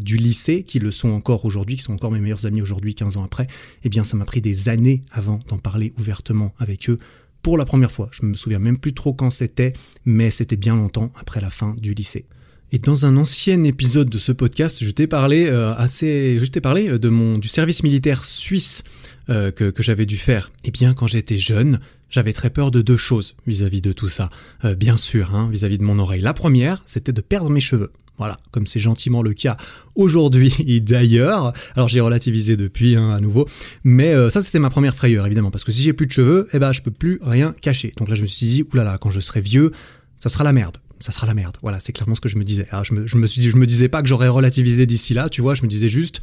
du 0.00 0.16
lycée, 0.16 0.62
qui 0.62 0.78
le 0.78 0.92
sont 0.92 1.08
encore 1.08 1.44
aujourd'hui, 1.44 1.76
qui 1.76 1.82
sont 1.82 1.94
encore 1.94 2.12
mes 2.12 2.20
meilleurs 2.20 2.46
amis 2.46 2.62
aujourd'hui, 2.62 2.94
15 2.94 3.16
ans 3.16 3.24
après, 3.24 3.48
eh 3.82 3.88
bien 3.88 4.04
ça 4.04 4.16
m'a 4.16 4.24
pris 4.24 4.40
des 4.40 4.68
années 4.68 5.04
avant 5.10 5.40
d'en 5.48 5.58
parler 5.58 5.92
ouvertement 5.98 6.54
avec 6.60 6.88
eux 6.88 6.98
pour 7.42 7.58
la 7.58 7.64
première 7.64 7.90
fois. 7.90 8.08
Je 8.12 8.24
me 8.24 8.34
souviens 8.34 8.58
même 8.58 8.78
plus 8.78 8.94
trop 8.94 9.12
quand 9.12 9.30
c'était, 9.30 9.72
mais 10.04 10.30
c'était 10.30 10.56
bien 10.56 10.76
longtemps 10.76 11.12
après 11.18 11.40
la 11.40 11.50
fin 11.50 11.74
du 11.78 11.94
lycée. 11.94 12.26
Et 12.72 12.78
dans 12.78 13.04
un 13.04 13.16
ancien 13.16 13.64
épisode 13.64 14.08
de 14.08 14.18
ce 14.18 14.30
podcast, 14.30 14.84
je 14.84 14.90
t'ai 14.90 15.08
parlé 15.08 15.46
euh, 15.46 15.74
assez, 15.74 16.38
je 16.38 16.44
t'ai 16.46 16.60
parlé 16.60 16.88
euh, 16.88 16.98
de 17.00 17.08
mon 17.08 17.36
du 17.36 17.48
service 17.48 17.82
militaire 17.82 18.24
suisse 18.24 18.84
euh, 19.28 19.50
que, 19.50 19.70
que 19.70 19.82
j'avais 19.82 20.06
dû 20.06 20.16
faire. 20.16 20.52
Eh 20.62 20.70
bien, 20.70 20.94
quand 20.94 21.08
j'étais 21.08 21.36
jeune, 21.36 21.80
j'avais 22.10 22.32
très 22.32 22.48
peur 22.48 22.70
de 22.70 22.80
deux 22.80 22.96
choses 22.96 23.34
vis-à-vis 23.48 23.80
de 23.80 23.90
tout 23.90 24.08
ça. 24.08 24.30
bien 24.76 24.96
sûr, 24.96 25.34
hein, 25.34 25.48
vis-à-vis 25.50 25.78
de 25.78 25.82
mon 25.82 25.98
oreille. 25.98 26.20
La 26.20 26.32
première, 26.32 26.80
c'était 26.86 27.12
de 27.12 27.20
perdre 27.20 27.50
mes 27.50 27.60
cheveux. 27.60 27.90
Voilà, 28.18 28.36
comme 28.52 28.66
c'est 28.68 28.80
gentiment 28.80 29.22
le 29.22 29.34
cas 29.34 29.56
aujourd'hui 29.96 30.54
et 30.66 30.80
d'ailleurs. 30.80 31.52
Alors 31.74 31.88
j'ai 31.88 32.00
relativisé 32.00 32.56
depuis 32.56 32.94
hein, 32.94 33.10
à 33.10 33.20
nouveau, 33.20 33.48
mais 33.82 34.14
ça 34.30 34.42
c'était 34.42 34.58
ma 34.58 34.70
première 34.70 34.94
frayeur 34.94 35.26
évidemment 35.26 35.50
parce 35.50 35.64
que 35.64 35.72
si 35.72 35.82
j'ai 35.82 35.92
plus 35.92 36.06
de 36.06 36.12
cheveux, 36.12 36.46
eh 36.52 36.58
ben 36.58 36.72
je 36.72 36.82
peux 36.82 36.90
plus 36.90 37.18
rien 37.22 37.54
cacher. 37.62 37.94
Donc 37.96 38.08
là 38.08 38.14
je 38.14 38.22
me 38.22 38.26
suis 38.26 38.46
dit 38.46 38.64
oulala, 38.72 38.98
quand 38.98 39.10
je 39.10 39.20
serai 39.20 39.40
vieux, 39.40 39.72
ça 40.18 40.28
sera 40.28 40.44
la 40.44 40.52
merde 40.52 40.76
ça 41.00 41.12
sera 41.12 41.26
la 41.26 41.34
merde. 41.34 41.56
Voilà, 41.62 41.80
c'est 41.80 41.92
clairement 41.92 42.14
ce 42.14 42.20
que 42.20 42.28
je 42.28 42.36
me 42.36 42.44
disais. 42.44 42.66
Alors, 42.70 42.84
je 42.84 42.94
me, 42.94 43.06
je 43.06 43.16
me 43.16 43.26
suis 43.26 43.42
je 43.42 43.56
me 43.56 43.66
disais 43.66 43.88
pas 43.88 44.02
que 44.02 44.08
j'aurais 44.08 44.28
relativisé 44.28 44.86
d'ici 44.86 45.14
là, 45.14 45.28
tu 45.28 45.40
vois, 45.40 45.54
je 45.54 45.62
me 45.62 45.68
disais 45.68 45.88
juste, 45.88 46.20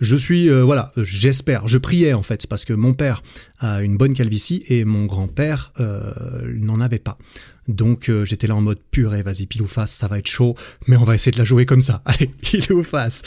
je 0.00 0.16
suis, 0.16 0.48
euh, 0.48 0.62
voilà, 0.62 0.92
j'espère, 0.96 1.68
je 1.68 1.78
priais 1.78 2.12
en 2.14 2.22
fait, 2.22 2.46
parce 2.46 2.64
que 2.64 2.72
mon 2.72 2.94
père 2.94 3.22
a 3.58 3.82
une 3.82 3.96
bonne 3.96 4.14
calvitie 4.14 4.64
et 4.68 4.84
mon 4.84 5.04
grand-père 5.06 5.72
euh, 5.78 6.12
n'en 6.56 6.80
avait 6.80 6.98
pas. 6.98 7.18
Donc 7.68 8.08
euh, 8.08 8.24
j'étais 8.24 8.46
là 8.46 8.56
en 8.56 8.62
mode 8.62 8.80
purée, 8.90 9.22
vas-y, 9.22 9.46
pile 9.46 9.62
ou 9.62 9.66
face, 9.66 9.92
ça 9.92 10.08
va 10.08 10.18
être 10.18 10.26
chaud, 10.26 10.56
mais 10.86 10.96
on 10.96 11.04
va 11.04 11.14
essayer 11.14 11.32
de 11.32 11.38
la 11.38 11.44
jouer 11.44 11.66
comme 11.66 11.82
ça. 11.82 12.02
Allez, 12.06 12.26
pile 12.26 12.72
ou 12.72 12.82
face. 12.82 13.22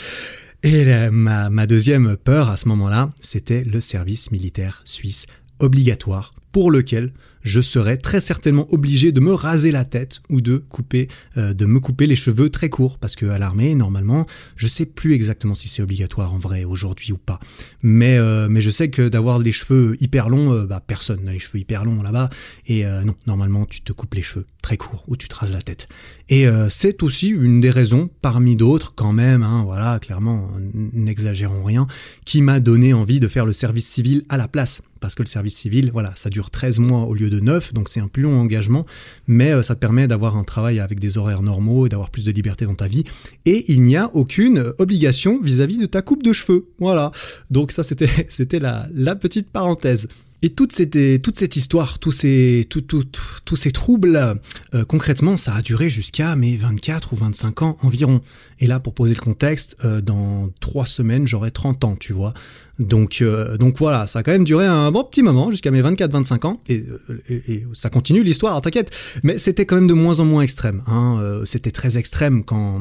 Et 0.62 1.10
ma, 1.10 1.50
ma 1.50 1.66
deuxième 1.66 2.16
peur 2.16 2.48
à 2.48 2.56
ce 2.56 2.68
moment-là, 2.68 3.12
c'était 3.20 3.64
le 3.64 3.80
service 3.80 4.30
militaire 4.30 4.80
suisse 4.86 5.26
obligatoire 5.58 6.32
pour 6.52 6.70
lequel 6.70 7.12
je 7.44 7.60
serais 7.60 7.98
très 7.98 8.20
certainement 8.20 8.66
obligé 8.72 9.12
de 9.12 9.20
me 9.20 9.32
raser 9.32 9.70
la 9.70 9.84
tête 9.84 10.20
ou 10.30 10.40
de 10.40 10.56
couper, 10.56 11.08
euh, 11.36 11.54
de 11.54 11.66
me 11.66 11.78
couper 11.78 12.06
les 12.06 12.16
cheveux 12.16 12.50
très 12.50 12.70
courts, 12.70 12.98
parce 12.98 13.14
que 13.14 13.26
à 13.26 13.38
l'armée, 13.38 13.74
normalement, 13.74 14.26
je 14.56 14.66
sais 14.66 14.86
plus 14.86 15.12
exactement 15.12 15.54
si 15.54 15.68
c'est 15.68 15.82
obligatoire 15.82 16.32
en 16.34 16.38
vrai 16.38 16.64
aujourd'hui 16.64 17.12
ou 17.12 17.18
pas, 17.18 17.38
mais 17.82 18.18
euh, 18.18 18.48
mais 18.48 18.62
je 18.62 18.70
sais 18.70 18.88
que 18.88 19.08
d'avoir 19.08 19.38
les 19.38 19.52
cheveux 19.52 19.96
hyper 20.00 20.28
longs, 20.28 20.52
euh, 20.52 20.66
bah 20.66 20.82
personne 20.84 21.22
n'a 21.24 21.32
les 21.32 21.38
cheveux 21.38 21.58
hyper 21.58 21.84
longs 21.84 22.02
là-bas, 22.02 22.30
et 22.66 22.84
non, 23.04 23.14
normalement 23.26 23.66
tu 23.66 23.82
te 23.82 23.92
coupes 23.92 24.14
les 24.14 24.22
cheveux 24.22 24.46
très 24.62 24.76
courts 24.78 25.04
ou 25.06 25.16
tu 25.16 25.28
te 25.28 25.34
rases 25.34 25.52
la 25.52 25.60
tête. 25.60 25.88
Et 26.30 26.46
c'est 26.70 27.02
aussi 27.02 27.28
une 27.28 27.60
des 27.60 27.70
raisons, 27.70 28.08
parmi 28.22 28.56
d'autres 28.56 28.94
quand 28.94 29.12
même, 29.12 29.42
hein, 29.42 29.62
voilà, 29.64 29.98
clairement, 29.98 30.48
n'exagérons 30.72 31.62
rien, 31.62 31.86
qui 32.24 32.40
m'a 32.40 32.60
donné 32.60 32.94
envie 32.94 33.20
de 33.20 33.28
faire 33.28 33.44
le 33.44 33.52
service 33.52 33.86
civil 33.86 34.22
à 34.30 34.38
la 34.38 34.48
place. 34.48 34.80
Parce 35.00 35.14
que 35.14 35.22
le 35.22 35.28
service 35.28 35.54
civil, 35.54 35.90
voilà, 35.92 36.12
ça 36.16 36.30
dure 36.30 36.50
13 36.50 36.78
mois 36.78 37.02
au 37.02 37.12
lieu 37.12 37.28
de 37.28 37.33
9, 37.40 37.72
donc 37.72 37.88
c'est 37.88 38.00
un 38.00 38.08
plus 38.08 38.22
long 38.22 38.38
engagement, 38.38 38.86
mais 39.26 39.52
euh, 39.52 39.62
ça 39.62 39.74
te 39.74 39.80
permet 39.80 40.06
d'avoir 40.06 40.36
un 40.36 40.44
travail 40.44 40.80
avec 40.80 41.00
des 41.00 41.18
horaires 41.18 41.42
normaux 41.42 41.86
et 41.86 41.88
d'avoir 41.88 42.10
plus 42.10 42.24
de 42.24 42.32
liberté 42.32 42.64
dans 42.64 42.74
ta 42.74 42.88
vie. 42.88 43.04
Et 43.46 43.72
il 43.72 43.82
n'y 43.82 43.96
a 43.96 44.10
aucune 44.14 44.72
obligation 44.78 45.40
vis-à-vis 45.42 45.78
de 45.78 45.86
ta 45.86 46.02
coupe 46.02 46.22
de 46.22 46.32
cheveux. 46.32 46.66
Voilà. 46.78 47.12
Donc 47.50 47.72
ça, 47.72 47.82
c'était, 47.82 48.08
la, 48.58 48.86
la 48.92 49.16
petite 49.16 49.50
parenthèse. 49.50 50.08
Et 50.44 50.50
toute 50.50 50.72
cette, 50.72 51.22
toute 51.22 51.38
cette 51.38 51.56
histoire, 51.56 51.98
tous 51.98 52.12
ces, 52.12 52.66
tout, 52.68 52.82
tous 52.82 53.56
ces 53.56 53.70
troubles, 53.70 54.38
euh, 54.74 54.84
concrètement, 54.84 55.38
ça 55.38 55.54
a 55.54 55.62
duré 55.62 55.88
jusqu'à 55.88 56.36
mes 56.36 56.54
24 56.54 57.14
ou 57.14 57.16
25 57.16 57.62
ans 57.62 57.78
environ. 57.80 58.20
Et 58.60 58.66
là, 58.66 58.78
pour 58.78 58.92
poser 58.92 59.14
le 59.14 59.20
contexte, 59.22 59.78
euh, 59.86 60.02
dans 60.02 60.50
trois 60.60 60.84
semaines, 60.84 61.26
j'aurai 61.26 61.50
30 61.50 61.84
ans, 61.84 61.96
tu 61.98 62.12
vois. 62.12 62.34
Donc, 62.78 63.18
euh, 63.20 63.56
donc 63.56 63.78
voilà, 63.78 64.06
ça 64.06 64.20
a 64.20 64.22
quand 64.22 64.32
même 64.32 64.44
duré 64.44 64.66
un 64.66 64.90
bon 64.90 65.04
petit 65.04 65.22
moment, 65.22 65.50
jusqu'à 65.50 65.70
mes 65.70 65.82
24-25 65.82 66.46
ans. 66.46 66.60
Et, 66.68 66.84
et, 67.28 67.64
ça 67.72 67.90
continue 67.90 68.22
l'histoire, 68.22 68.60
t'inquiète. 68.60 68.90
Mais 69.22 69.38
c'était 69.38 69.66
quand 69.66 69.76
même 69.76 69.86
de 69.86 69.94
moins 69.94 70.20
en 70.20 70.24
moins 70.24 70.42
extrême. 70.42 70.82
Hein. 70.86 71.42
C'était 71.44 71.70
très 71.70 71.98
extrême 71.98 72.44
quand, 72.44 72.80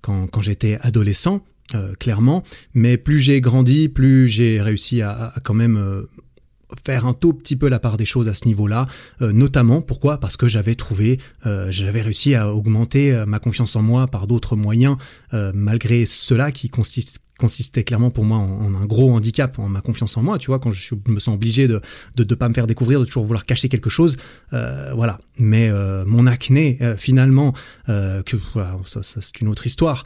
quand, 0.00 0.26
quand 0.26 0.40
j'étais 0.40 0.78
adolescent. 0.80 1.40
clairement, 1.98 2.44
mais 2.74 2.96
plus 2.96 3.18
j'ai 3.18 3.40
grandi, 3.40 3.88
plus 3.88 4.28
j'ai 4.28 4.60
réussi 4.60 5.02
à, 5.02 5.34
quand 5.42 5.54
même 5.54 6.06
faire 6.84 7.06
un 7.06 7.14
tout 7.14 7.32
petit 7.32 7.56
peu 7.56 7.68
la 7.68 7.78
part 7.78 7.96
des 7.96 8.04
choses 8.04 8.28
à 8.28 8.34
ce 8.34 8.44
niveau-là, 8.46 8.86
euh, 9.22 9.32
notamment 9.32 9.82
pourquoi? 9.82 10.18
Parce 10.18 10.36
que 10.36 10.48
j'avais 10.48 10.74
trouvé, 10.74 11.18
euh, 11.46 11.68
j'avais 11.70 12.02
réussi 12.02 12.34
à 12.34 12.52
augmenter 12.52 13.12
euh, 13.12 13.26
ma 13.26 13.38
confiance 13.38 13.76
en 13.76 13.82
moi 13.82 14.06
par 14.06 14.26
d'autres 14.26 14.56
moyens, 14.56 14.96
malgré 15.32 16.06
cela 16.06 16.50
qui 16.50 16.68
consiste 16.68 17.20
consistait 17.38 17.84
clairement 17.84 18.10
pour 18.10 18.24
moi 18.24 18.38
en, 18.38 18.74
un 18.74 18.86
gros 18.86 19.12
handicap, 19.12 19.58
en 19.58 19.68
ma 19.68 19.80
confiance 19.80 20.16
en 20.16 20.22
moi, 20.22 20.38
tu 20.38 20.48
vois, 20.48 20.58
quand 20.58 20.70
je 20.70 20.94
me 21.08 21.20
sens 21.20 21.34
obligé 21.34 21.68
de 21.68 21.80
ne 22.18 22.24
de, 22.24 22.34
pas 22.34 22.48
me 22.48 22.54
faire 22.54 22.66
découvrir, 22.66 23.00
de 23.00 23.04
toujours 23.04 23.24
vouloir 23.24 23.44
cacher 23.44 23.68
quelque 23.68 23.90
chose, 23.90 24.16
euh, 24.52 24.92
voilà. 24.94 25.18
Mais 25.38 25.68
euh, 25.70 26.04
mon 26.06 26.26
acné, 26.26 26.78
euh, 26.80 26.96
finalement, 26.96 27.52
que 27.86 28.36
voilà, 28.52 28.76
c'est 29.02 29.40
une 29.40 29.48
autre 29.48 29.66
histoire 29.66 30.04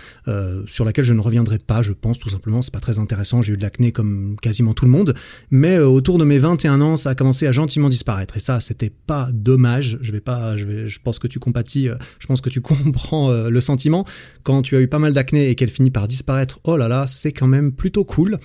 sur 0.66 0.84
laquelle 0.84 1.04
je 1.04 1.14
ne 1.14 1.20
reviendrai 1.20 1.58
pas, 1.58 1.82
je 1.82 1.92
pense 1.92 2.18
tout 2.18 2.28
simplement, 2.28 2.62
c'est 2.62 2.72
pas 2.72 2.80
très 2.80 2.98
intéressant, 2.98 3.42
j'ai 3.42 3.54
eu 3.54 3.56
de 3.56 3.62
l'acné 3.62 3.90
comme 3.92 4.36
quasiment 4.40 4.74
tout 4.74 4.84
le 4.84 4.90
monde, 4.90 5.14
mais 5.50 5.78
autour 5.78 6.18
de 6.18 6.24
mes 6.24 6.38
21 6.38 6.80
ans, 6.80 6.96
ça 6.96 7.10
a 7.10 7.14
commencé 7.14 7.46
à 7.46 7.52
gentiment 7.52 7.88
disparaître, 7.88 8.36
et 8.36 8.40
ça, 8.40 8.60
c'était 8.60 8.90
pas 8.90 9.28
dommage, 9.32 9.98
je 10.02 10.12
vais 10.12 10.20
pas, 10.20 10.56
je, 10.56 10.86
je 10.86 10.98
pense 11.02 11.18
que 11.18 11.26
tu 11.26 11.38
compatis, 11.38 11.88
je 12.18 12.26
pense 12.26 12.40
que 12.40 12.50
tu 12.50 12.60
comprends 12.60 13.32
le 13.32 13.60
sentiment, 13.60 14.04
quand 14.42 14.62
tu 14.62 14.76
as 14.76 14.80
eu 14.80 14.88
pas 14.88 14.98
mal 14.98 15.14
d'acné 15.14 15.48
et 15.48 15.54
qu'elle 15.54 15.70
finit 15.70 15.90
par 15.90 16.06
disparaître, 16.06 16.60
oh 16.64 16.76
là 16.76 16.88
là, 16.88 17.06
c'est 17.06 17.32
quand 17.32 17.46
même 17.46 17.72
plutôt 17.72 18.04
cool. 18.04 18.38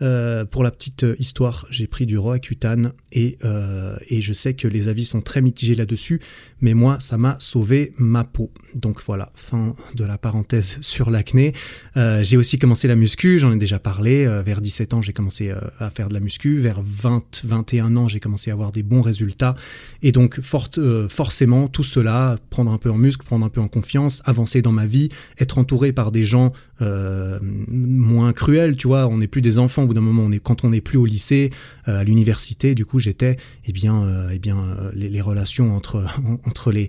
Euh, 0.00 0.44
pour 0.44 0.62
la 0.62 0.70
petite 0.70 1.04
euh, 1.04 1.16
histoire, 1.18 1.66
j'ai 1.70 1.86
pris 1.86 2.06
du 2.06 2.18
Roaccutane 2.18 2.92
et, 3.12 3.36
euh, 3.44 3.96
et 4.08 4.22
je 4.22 4.32
sais 4.32 4.54
que 4.54 4.68
les 4.68 4.88
avis 4.88 5.04
sont 5.04 5.20
très 5.20 5.40
mitigés 5.40 5.74
là-dessus, 5.74 6.20
mais 6.60 6.74
moi, 6.74 7.00
ça 7.00 7.18
m'a 7.18 7.36
sauvé 7.40 7.92
ma 7.98 8.24
peau. 8.24 8.52
Donc 8.74 9.00
voilà, 9.04 9.32
fin 9.34 9.74
de 9.94 10.04
la 10.04 10.18
parenthèse 10.18 10.78
sur 10.82 11.10
l'acné. 11.10 11.52
j'ai 11.96 12.36
aussi 12.36 12.58
commencé 12.58 12.86
la 12.86 12.96
muscu, 12.96 13.38
j'en 13.38 13.52
ai 13.52 13.56
déjà 13.56 13.78
parlé. 13.78 14.26
vers 14.44 14.60
17 14.60 14.94
ans, 14.94 15.02
j'ai 15.02 15.12
commencé 15.12 15.52
à 15.78 15.90
faire 15.90 16.08
de 16.08 16.14
la 16.14 16.20
muscu. 16.20 16.58
Vers 16.58 16.80
20, 16.82 17.42
21 17.44 17.96
ans, 17.96 18.08
j'ai 18.08 18.20
commencé 18.20 18.50
à 18.50 18.54
avoir 18.54 18.72
des 18.72 18.82
bons 18.82 19.02
résultats. 19.02 19.54
Et 20.02 20.12
donc, 20.12 20.40
forcément, 20.40 21.68
tout 21.68 21.82
cela, 21.82 22.38
prendre 22.50 22.70
un 22.72 22.78
peu 22.78 22.90
en 22.90 22.98
muscle, 22.98 23.24
prendre 23.24 23.44
un 23.44 23.48
peu 23.48 23.60
en 23.60 23.68
confiance, 23.68 24.22
avancer 24.24 24.62
dans 24.62 24.72
ma 24.72 24.86
vie, 24.86 25.08
être 25.38 25.58
entouré 25.58 25.92
par 25.92 26.12
des 26.12 26.24
gens 26.24 26.52
moins 26.80 28.32
cruels, 28.32 28.76
tu 28.76 28.86
vois, 28.86 29.06
on 29.08 29.18
n'est 29.18 29.26
plus 29.26 29.42
des 29.42 29.58
enfants 29.58 29.88
bout 29.88 29.94
d'un 29.94 30.00
moment, 30.00 30.22
on 30.22 30.30
est, 30.30 30.38
quand 30.38 30.64
on 30.64 30.70
n'est 30.70 30.80
plus 30.80 30.98
au 30.98 31.06
lycée, 31.06 31.50
euh, 31.88 32.00
à 32.00 32.04
l'université, 32.04 32.76
du 32.76 32.84
coup, 32.84 33.00
j'étais, 33.00 33.36
eh 33.66 33.72
bien, 33.72 34.04
euh, 34.04 34.30
eh 34.32 34.38
bien, 34.38 34.58
euh, 34.58 34.90
les, 34.94 35.20
relations 35.20 35.74
entre, 35.74 36.04
entre 36.46 36.70
les 36.70 36.88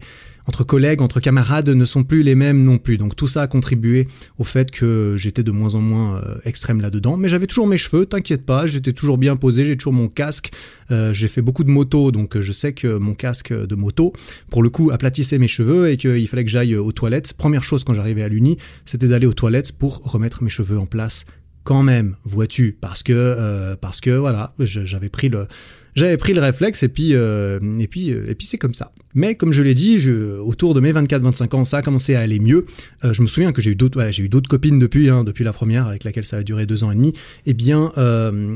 entre 0.50 0.64
collègues, 0.64 1.04
entre 1.04 1.20
camarades 1.20 1.70
ne 1.70 1.86
sont 1.86 2.04
plus 2.04 2.24
les 2.24 2.34
mêmes 2.34 2.64
non 2.64 2.80
plus. 2.80 2.98
Donc 2.98 3.16
tout 3.16 3.28
ça 3.28 3.44
a 3.44 3.48
contribué 3.48 4.08
au 4.40 4.44
fait 4.44 4.72
que 4.72 5.14
j'étais 5.16 5.44
de 5.44 5.52
moins 5.52 5.76
en 5.76 5.80
moins 5.80 6.20
extrême 6.44 6.82
là-dedans. 6.82 7.18
Mais 7.18 7.30
j'avais 7.30 7.46
toujours 7.46 7.68
mes 7.68 7.78
cheveux, 7.78 8.08
t'inquiète 8.08 8.48
pas, 8.48 8.66
j'étais 8.66 8.92
toujours 8.92 9.20
bien 9.20 9.36
posé, 9.36 9.64
j'ai 9.64 9.78
toujours 9.78 9.94
mon 9.94 10.08
casque. 10.08 10.50
j'ai 10.90 11.28
fait 11.28 11.44
beaucoup 11.44 11.64
de 11.64 11.70
moto, 11.70 12.12
donc 12.12 12.40
je 12.40 12.52
sais 12.52 12.74
que 12.74 12.98
mon 12.98 13.14
casque 13.14 13.54
de 13.54 13.76
moto, 13.76 14.12
pour 14.50 14.64
le 14.64 14.72
coup, 14.72 14.90
aplatissait 14.90 15.38
mes 15.38 15.48
cheveux 15.48 15.92
et 15.92 15.98
qu'il 15.98 16.28
fallait 16.28 16.46
que 16.46 16.52
j'aille 16.52 16.76
aux 16.76 16.92
toilettes. 16.92 17.34
Première 17.34 17.64
chose 17.64 17.84
quand 17.84 17.94
j'arrivais 17.94 18.24
à 18.24 18.28
l'uni, 18.28 18.58
c'était 18.86 19.08
d'aller 19.08 19.28
aux 19.28 19.34
toilettes 19.34 19.72
pour 19.72 20.00
remettre 20.00 20.42
mes 20.42 20.50
cheveux 20.50 20.80
en 20.80 20.88
place 20.88 21.26
quand 21.64 21.84
même, 21.84 22.16
vois-tu, 22.24 22.76
parce 22.82 23.04
que 23.04 23.14
euh, 23.14 23.76
parce 23.76 24.02
que 24.02 24.10
voilà, 24.10 24.56
j'avais 24.58 25.10
pris 25.10 25.30
le 25.30 25.48
j'avais 25.96 26.18
pris 26.18 26.34
le 26.34 26.42
réflexe 26.42 26.84
et 26.84 26.90
puis 26.90 27.14
euh, 27.14 27.60
et 27.80 27.88
puis 27.88 28.12
euh, 28.12 28.30
et 28.30 28.36
puis 28.36 28.48
c'est 28.48 28.58
comme 28.58 28.74
ça. 28.74 28.92
Mais 29.16 29.34
comme 29.36 29.52
je 29.52 29.64
l'ai 29.64 29.74
dit, 29.74 30.00
autour 30.40 30.76
de 30.76 30.80
mes 30.80 30.94
24-25 30.94 31.56
ans, 31.56 31.66
ça 31.66 31.78
a 31.78 31.82
commencé 31.82 32.14
à 32.14 32.20
aller 32.20 32.40
mieux. 32.40 32.68
Euh, 33.04 33.12
je 33.12 33.24
me 33.24 33.28
souviens 33.28 33.52
que 33.52 33.62
j'ai 33.62 33.72
eu 33.72 33.76
d'autres 33.76 34.12
j'ai 34.12 34.24
eu 34.24 34.30
d'autres 34.30 34.50
copines 34.50 34.78
depuis 34.78 35.10
hein, 35.10 35.24
depuis 35.24 35.44
la 35.44 35.52
première 35.52 35.88
avec 35.88 36.04
laquelle 36.04 36.26
ça 36.26 36.38
a 36.38 36.44
duré 36.44 36.68
deux 36.68 36.84
ans 36.84 36.92
et 36.92 36.96
demi. 36.96 37.10
Et 37.46 37.52
eh 37.52 37.54
bien 37.54 37.92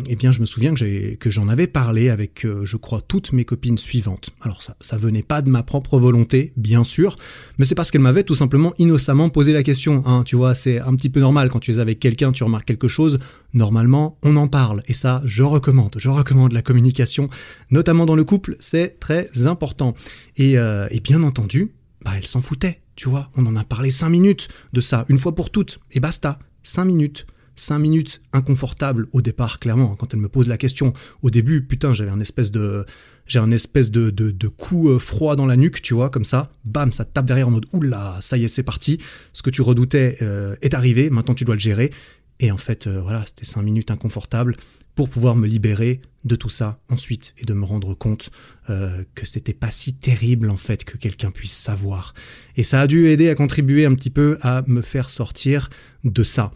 eh 0.09 0.15
bien 0.15 0.31
je 0.31 0.39
me 0.41 0.45
souviens 0.45 0.73
que 0.73 0.79
j'ai 0.79 1.17
que 1.19 1.29
j'en 1.29 1.47
avais 1.47 1.67
parlé 1.67 2.09
avec 2.09 2.45
je 2.63 2.77
crois 2.77 3.01
toutes 3.01 3.33
mes 3.33 3.45
copines 3.45 3.77
suivantes. 3.77 4.29
Alors 4.41 4.61
ça 4.61 4.75
ça 4.79 4.97
venait 4.97 5.23
pas 5.23 5.41
de 5.41 5.49
ma 5.49 5.63
propre 5.63 5.97
volonté, 5.97 6.53
bien 6.57 6.83
sûr, 6.83 7.15
mais 7.57 7.65
c'est 7.65 7.75
parce 7.75 7.91
qu'elles 7.91 8.01
m'avaient 8.01 8.23
tout 8.23 8.35
simplement 8.35 8.73
innocemment 8.77 9.29
posé 9.29 9.53
la 9.53 9.63
question. 9.63 10.01
Hein, 10.05 10.23
tu 10.25 10.35
vois, 10.35 10.55
c'est 10.55 10.79
un 10.79 10.95
petit 10.95 11.09
peu 11.09 11.19
normal 11.19 11.49
quand 11.49 11.59
tu 11.59 11.71
es 11.71 11.79
avec 11.79 11.99
quelqu'un, 11.99 12.31
tu 12.31 12.43
remarques 12.43 12.67
quelque 12.67 12.87
chose. 12.87 13.17
Normalement, 13.53 14.17
on 14.23 14.35
en 14.35 14.47
parle 14.47 14.81
et 14.87 14.93
ça, 14.93 15.21
je 15.25 15.43
recommande. 15.43 15.95
Je 15.99 16.09
recommande 16.09 16.53
la 16.53 16.61
communication 16.61 17.29
notamment 17.69 18.05
dans 18.05 18.15
le 18.15 18.23
couple, 18.23 18.55
c'est 18.59 18.99
très 18.99 19.45
important. 19.45 19.93
Et, 20.37 20.57
euh, 20.57 20.87
bien 21.03 21.21
entendu, 21.23 21.73
bah, 22.03 22.11
elle 22.15 22.25
s'en 22.25 22.41
foutait, 22.41 22.81
tu 22.95 23.09
vois. 23.09 23.29
On 23.35 23.45
en 23.45 23.55
a 23.55 23.63
parlé 23.63 23.91
cinq 23.91 24.09
minutes 24.09 24.47
de 24.71 24.81
ça, 24.81 25.05
une 25.09 25.19
fois 25.19 25.35
pour 25.35 25.51
toutes, 25.51 25.79
et 25.91 25.99
basta. 25.99 26.39
Cinq 26.63 26.85
minutes. 26.85 27.25
Cinq 27.55 27.77
minutes 27.77 28.23
inconfortables 28.31 29.07
au 29.11 29.21
départ, 29.21 29.59
clairement. 29.59 29.95
Quand 29.95 30.13
elle 30.13 30.19
me 30.19 30.29
pose 30.29 30.47
la 30.47 30.57
question, 30.57 30.93
au 31.21 31.29
début, 31.29 31.63
putain, 31.63 31.93
j'avais 31.93 32.09
un 32.09 32.19
espèce 32.19 32.51
de, 32.51 32.83
j'ai 33.27 33.37
un 33.37 33.51
espèce 33.51 33.91
de, 33.91 34.09
de, 34.09 34.47
coup 34.47 34.89
euh, 34.89 34.97
froid 34.97 35.35
dans 35.35 35.45
la 35.45 35.55
nuque, 35.55 35.81
tu 35.81 35.93
vois, 35.93 36.09
comme 36.09 36.25
ça. 36.25 36.49
Bam, 36.65 36.91
ça 36.91 37.05
tape 37.05 37.25
derrière 37.25 37.47
en 37.47 37.51
mode, 37.51 37.67
oula, 37.71 38.17
ça 38.21 38.37
y 38.37 38.45
est, 38.45 38.47
c'est 38.47 38.63
parti. 38.63 38.97
Ce 39.33 39.43
que 39.43 39.51
tu 39.51 39.61
redoutais 39.61 40.17
euh, 40.23 40.55
est 40.63 40.73
arrivé. 40.73 41.11
Maintenant, 41.11 41.35
tu 41.35 41.45
dois 41.45 41.53
le 41.53 41.59
gérer. 41.59 41.91
Et 42.39 42.51
en 42.51 42.57
fait, 42.57 42.87
voilà, 42.87 43.23
c'était 43.27 43.45
cinq 43.45 43.61
minutes 43.61 43.91
inconfortables 43.91 44.55
pour 44.95 45.09
pouvoir 45.09 45.35
me 45.35 45.47
libérer 45.47 46.01
de 46.23 46.35
tout 46.35 46.49
ça 46.49 46.79
ensuite 46.89 47.33
et 47.37 47.45
de 47.45 47.53
me 47.53 47.65
rendre 47.65 47.93
compte 47.95 48.31
euh, 48.69 49.03
que 49.15 49.25
c'était 49.25 49.53
pas 49.53 49.71
si 49.71 49.93
terrible 49.93 50.49
en 50.49 50.57
fait 50.57 50.83
que 50.83 50.97
quelqu'un 50.97 51.31
puisse 51.31 51.53
savoir. 51.53 52.13
Et 52.55 52.63
ça 52.63 52.81
a 52.81 52.87
dû 52.87 53.07
aider 53.07 53.29
à 53.29 53.35
contribuer 53.35 53.85
un 53.85 53.93
petit 53.95 54.09
peu 54.09 54.37
à 54.41 54.63
me 54.67 54.81
faire 54.81 55.09
sortir 55.09 55.69
de 56.03 56.23
ça. 56.23 56.51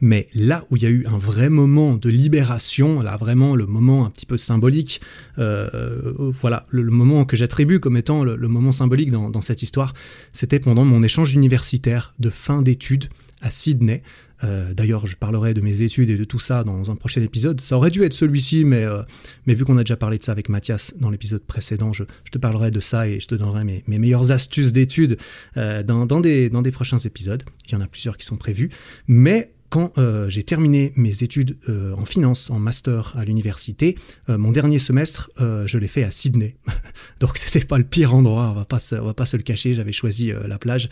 Mais 0.00 0.28
là 0.32 0.64
où 0.70 0.76
il 0.76 0.82
y 0.82 0.86
a 0.86 0.90
eu 0.90 1.06
un 1.06 1.18
vrai 1.18 1.50
moment 1.50 1.94
de 1.94 2.08
libération, 2.08 3.00
là 3.00 3.16
vraiment 3.16 3.56
le 3.56 3.66
moment 3.66 4.04
un 4.04 4.10
petit 4.10 4.26
peu 4.26 4.36
symbolique, 4.36 5.00
euh, 5.38 6.12
voilà, 6.16 6.64
le, 6.70 6.84
moment 6.84 7.24
que 7.24 7.36
j'attribue 7.36 7.80
comme 7.80 7.96
étant 7.96 8.22
le, 8.22 8.36
moment 8.48 8.70
symbolique 8.70 9.10
dans 9.10 9.40
cette 9.40 9.62
histoire, 9.62 9.94
c'était 10.32 10.60
pendant 10.60 10.84
mon 10.84 11.02
échange 11.02 11.34
universitaire 11.34 12.14
de 12.20 12.30
fin 12.30 12.62
d'études 12.62 13.08
à 13.40 13.50
Sydney. 13.50 14.02
Euh, 14.44 14.72
d'ailleurs, 14.74 15.06
je 15.06 15.16
parlerai 15.16 15.54
de 15.54 15.60
mes 15.60 15.82
études 15.82 16.10
et 16.10 16.16
de 16.16 16.24
tout 16.24 16.38
ça 16.38 16.64
dans 16.64 16.90
un 16.90 16.96
prochain 16.96 17.22
épisode. 17.22 17.60
Ça 17.60 17.76
aurait 17.76 17.90
dû 17.90 18.02
être 18.02 18.12
celui-ci, 18.12 18.64
mais, 18.64 18.84
euh, 18.84 19.02
mais 19.46 19.54
vu 19.54 19.64
qu'on 19.64 19.78
a 19.78 19.84
déjà 19.84 19.96
parlé 19.96 20.18
de 20.18 20.22
ça 20.22 20.32
avec 20.32 20.48
Mathias 20.48 20.94
dans 20.98 21.10
l'épisode 21.10 21.42
précédent, 21.42 21.92
je, 21.92 22.04
te 22.30 22.38
parlerai 22.38 22.70
de 22.70 22.80
ça 22.80 23.08
et 23.08 23.20
je 23.20 23.26
te 23.26 23.34
donnerai 23.34 23.64
mes, 23.64 23.98
meilleures 23.98 24.30
astuces 24.30 24.72
d'études 24.72 25.18
euh, 25.56 25.82
dans, 25.82 26.06
dans, 26.06 26.20
des, 26.20 26.50
dans 26.50 26.62
des 26.62 26.70
prochains 26.70 26.98
épisodes. 26.98 27.42
Il 27.66 27.72
y 27.72 27.76
en 27.76 27.80
a 27.80 27.86
plusieurs 27.86 28.16
qui 28.16 28.26
sont 28.26 28.36
prévus. 28.36 28.70
Mais 29.08 29.52
quand 29.70 29.92
j'ai 30.28 30.44
terminé 30.44 30.94
mes 30.96 31.22
études 31.22 31.58
en 31.68 32.06
finance, 32.06 32.48
en 32.48 32.58
master 32.58 33.12
à 33.18 33.26
l'université, 33.26 33.96
mon 34.26 34.50
dernier 34.50 34.78
semestre, 34.78 35.30
je 35.38 35.76
l'ai 35.76 35.88
fait 35.88 36.04
à 36.04 36.10
Sydney. 36.10 36.56
Donc 37.20 37.36
c'était 37.36 37.66
pas 37.66 37.76
le 37.76 37.84
pire 37.84 38.14
endroit, 38.14 38.48
on 38.50 38.54
va 38.54 38.64
pas 38.64 38.78
on 38.92 39.04
va 39.04 39.12
pas 39.12 39.26
se 39.26 39.36
le 39.36 39.42
cacher. 39.42 39.74
J'avais 39.74 39.92
choisi 39.92 40.32
la 40.46 40.58
plage 40.58 40.88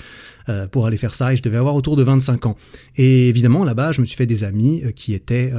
pour 0.71 0.87
aller 0.87 0.97
faire 0.97 1.15
ça 1.15 1.33
et 1.33 1.37
je 1.37 1.43
devais 1.43 1.57
avoir 1.57 1.75
autour 1.75 1.97
de 1.97 2.03
25 2.03 2.47
ans. 2.47 2.57
Et 2.97 3.29
évidemment 3.29 3.65
là-bas, 3.65 3.93
je 3.93 4.01
me 4.01 4.07
suis 4.07 4.17
fait 4.17 4.27
des 4.27 4.45
amis 4.45 4.83
qui 4.95 5.15
étaient, 5.15 5.53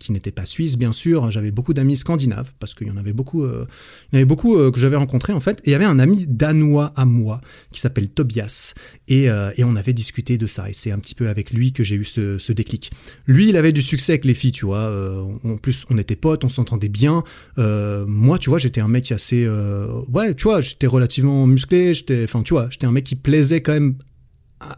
qui 0.00 0.12
n'étaient 0.12 0.32
pas 0.32 0.46
suisses, 0.46 0.76
bien 0.76 0.92
sûr. 0.92 1.30
J'avais 1.30 1.50
beaucoup 1.50 1.74
d'amis 1.74 1.96
scandinaves 1.96 2.52
parce 2.58 2.74
qu'il 2.74 2.88
y 2.88 2.90
en 2.90 2.96
avait 2.96 3.12
beaucoup, 3.12 3.44
il 3.46 3.50
y 4.12 4.16
en 4.16 4.16
avait 4.16 4.24
beaucoup 4.24 4.56
que 4.70 4.78
j'avais 4.80 4.96
rencontrés 4.96 5.32
en 5.32 5.40
fait. 5.40 5.60
Et 5.64 5.70
il 5.70 5.72
y 5.72 5.74
avait 5.74 5.84
un 5.84 5.98
ami 5.98 6.26
danois 6.28 6.92
à 6.96 7.04
moi 7.04 7.40
qui 7.72 7.80
s'appelle 7.80 8.08
Tobias 8.08 8.74
et, 9.08 9.28
on 9.64 9.76
avait 9.76 9.94
discuté 9.94 10.36
de 10.36 10.46
ça. 10.46 10.68
Et 10.68 10.72
c'est 10.72 10.90
un 10.90 10.98
petit 10.98 11.14
peu 11.14 11.28
avec 11.28 11.50
lui 11.50 11.72
que 11.72 11.82
j'ai 11.82 11.96
eu 11.96 12.04
ce, 12.04 12.36
ce 12.38 12.52
lui, 13.26 13.48
il 13.48 13.56
avait 13.56 13.72
du 13.72 13.82
succès 13.82 14.12
avec 14.12 14.24
les 14.24 14.34
filles, 14.34 14.52
tu 14.52 14.66
vois. 14.66 14.78
Euh, 14.78 15.22
en 15.44 15.56
plus, 15.56 15.84
on 15.90 15.98
était 15.98 16.16
potes, 16.16 16.44
on 16.44 16.48
s'entendait 16.48 16.88
bien. 16.88 17.22
Euh, 17.58 18.04
moi, 18.06 18.38
tu 18.38 18.50
vois, 18.50 18.58
j'étais 18.58 18.80
un 18.80 18.88
mec 18.88 19.10
assez, 19.12 19.44
euh, 19.44 19.86
ouais, 20.12 20.34
tu 20.34 20.44
vois, 20.44 20.60
j'étais 20.60 20.86
relativement 20.86 21.46
musclé. 21.46 21.92
Enfin, 22.24 22.42
tu 22.42 22.54
vois, 22.54 22.68
j'étais 22.70 22.86
un 22.86 22.92
mec 22.92 23.04
qui 23.04 23.16
plaisait 23.16 23.60
quand 23.60 23.72
même 23.72 23.96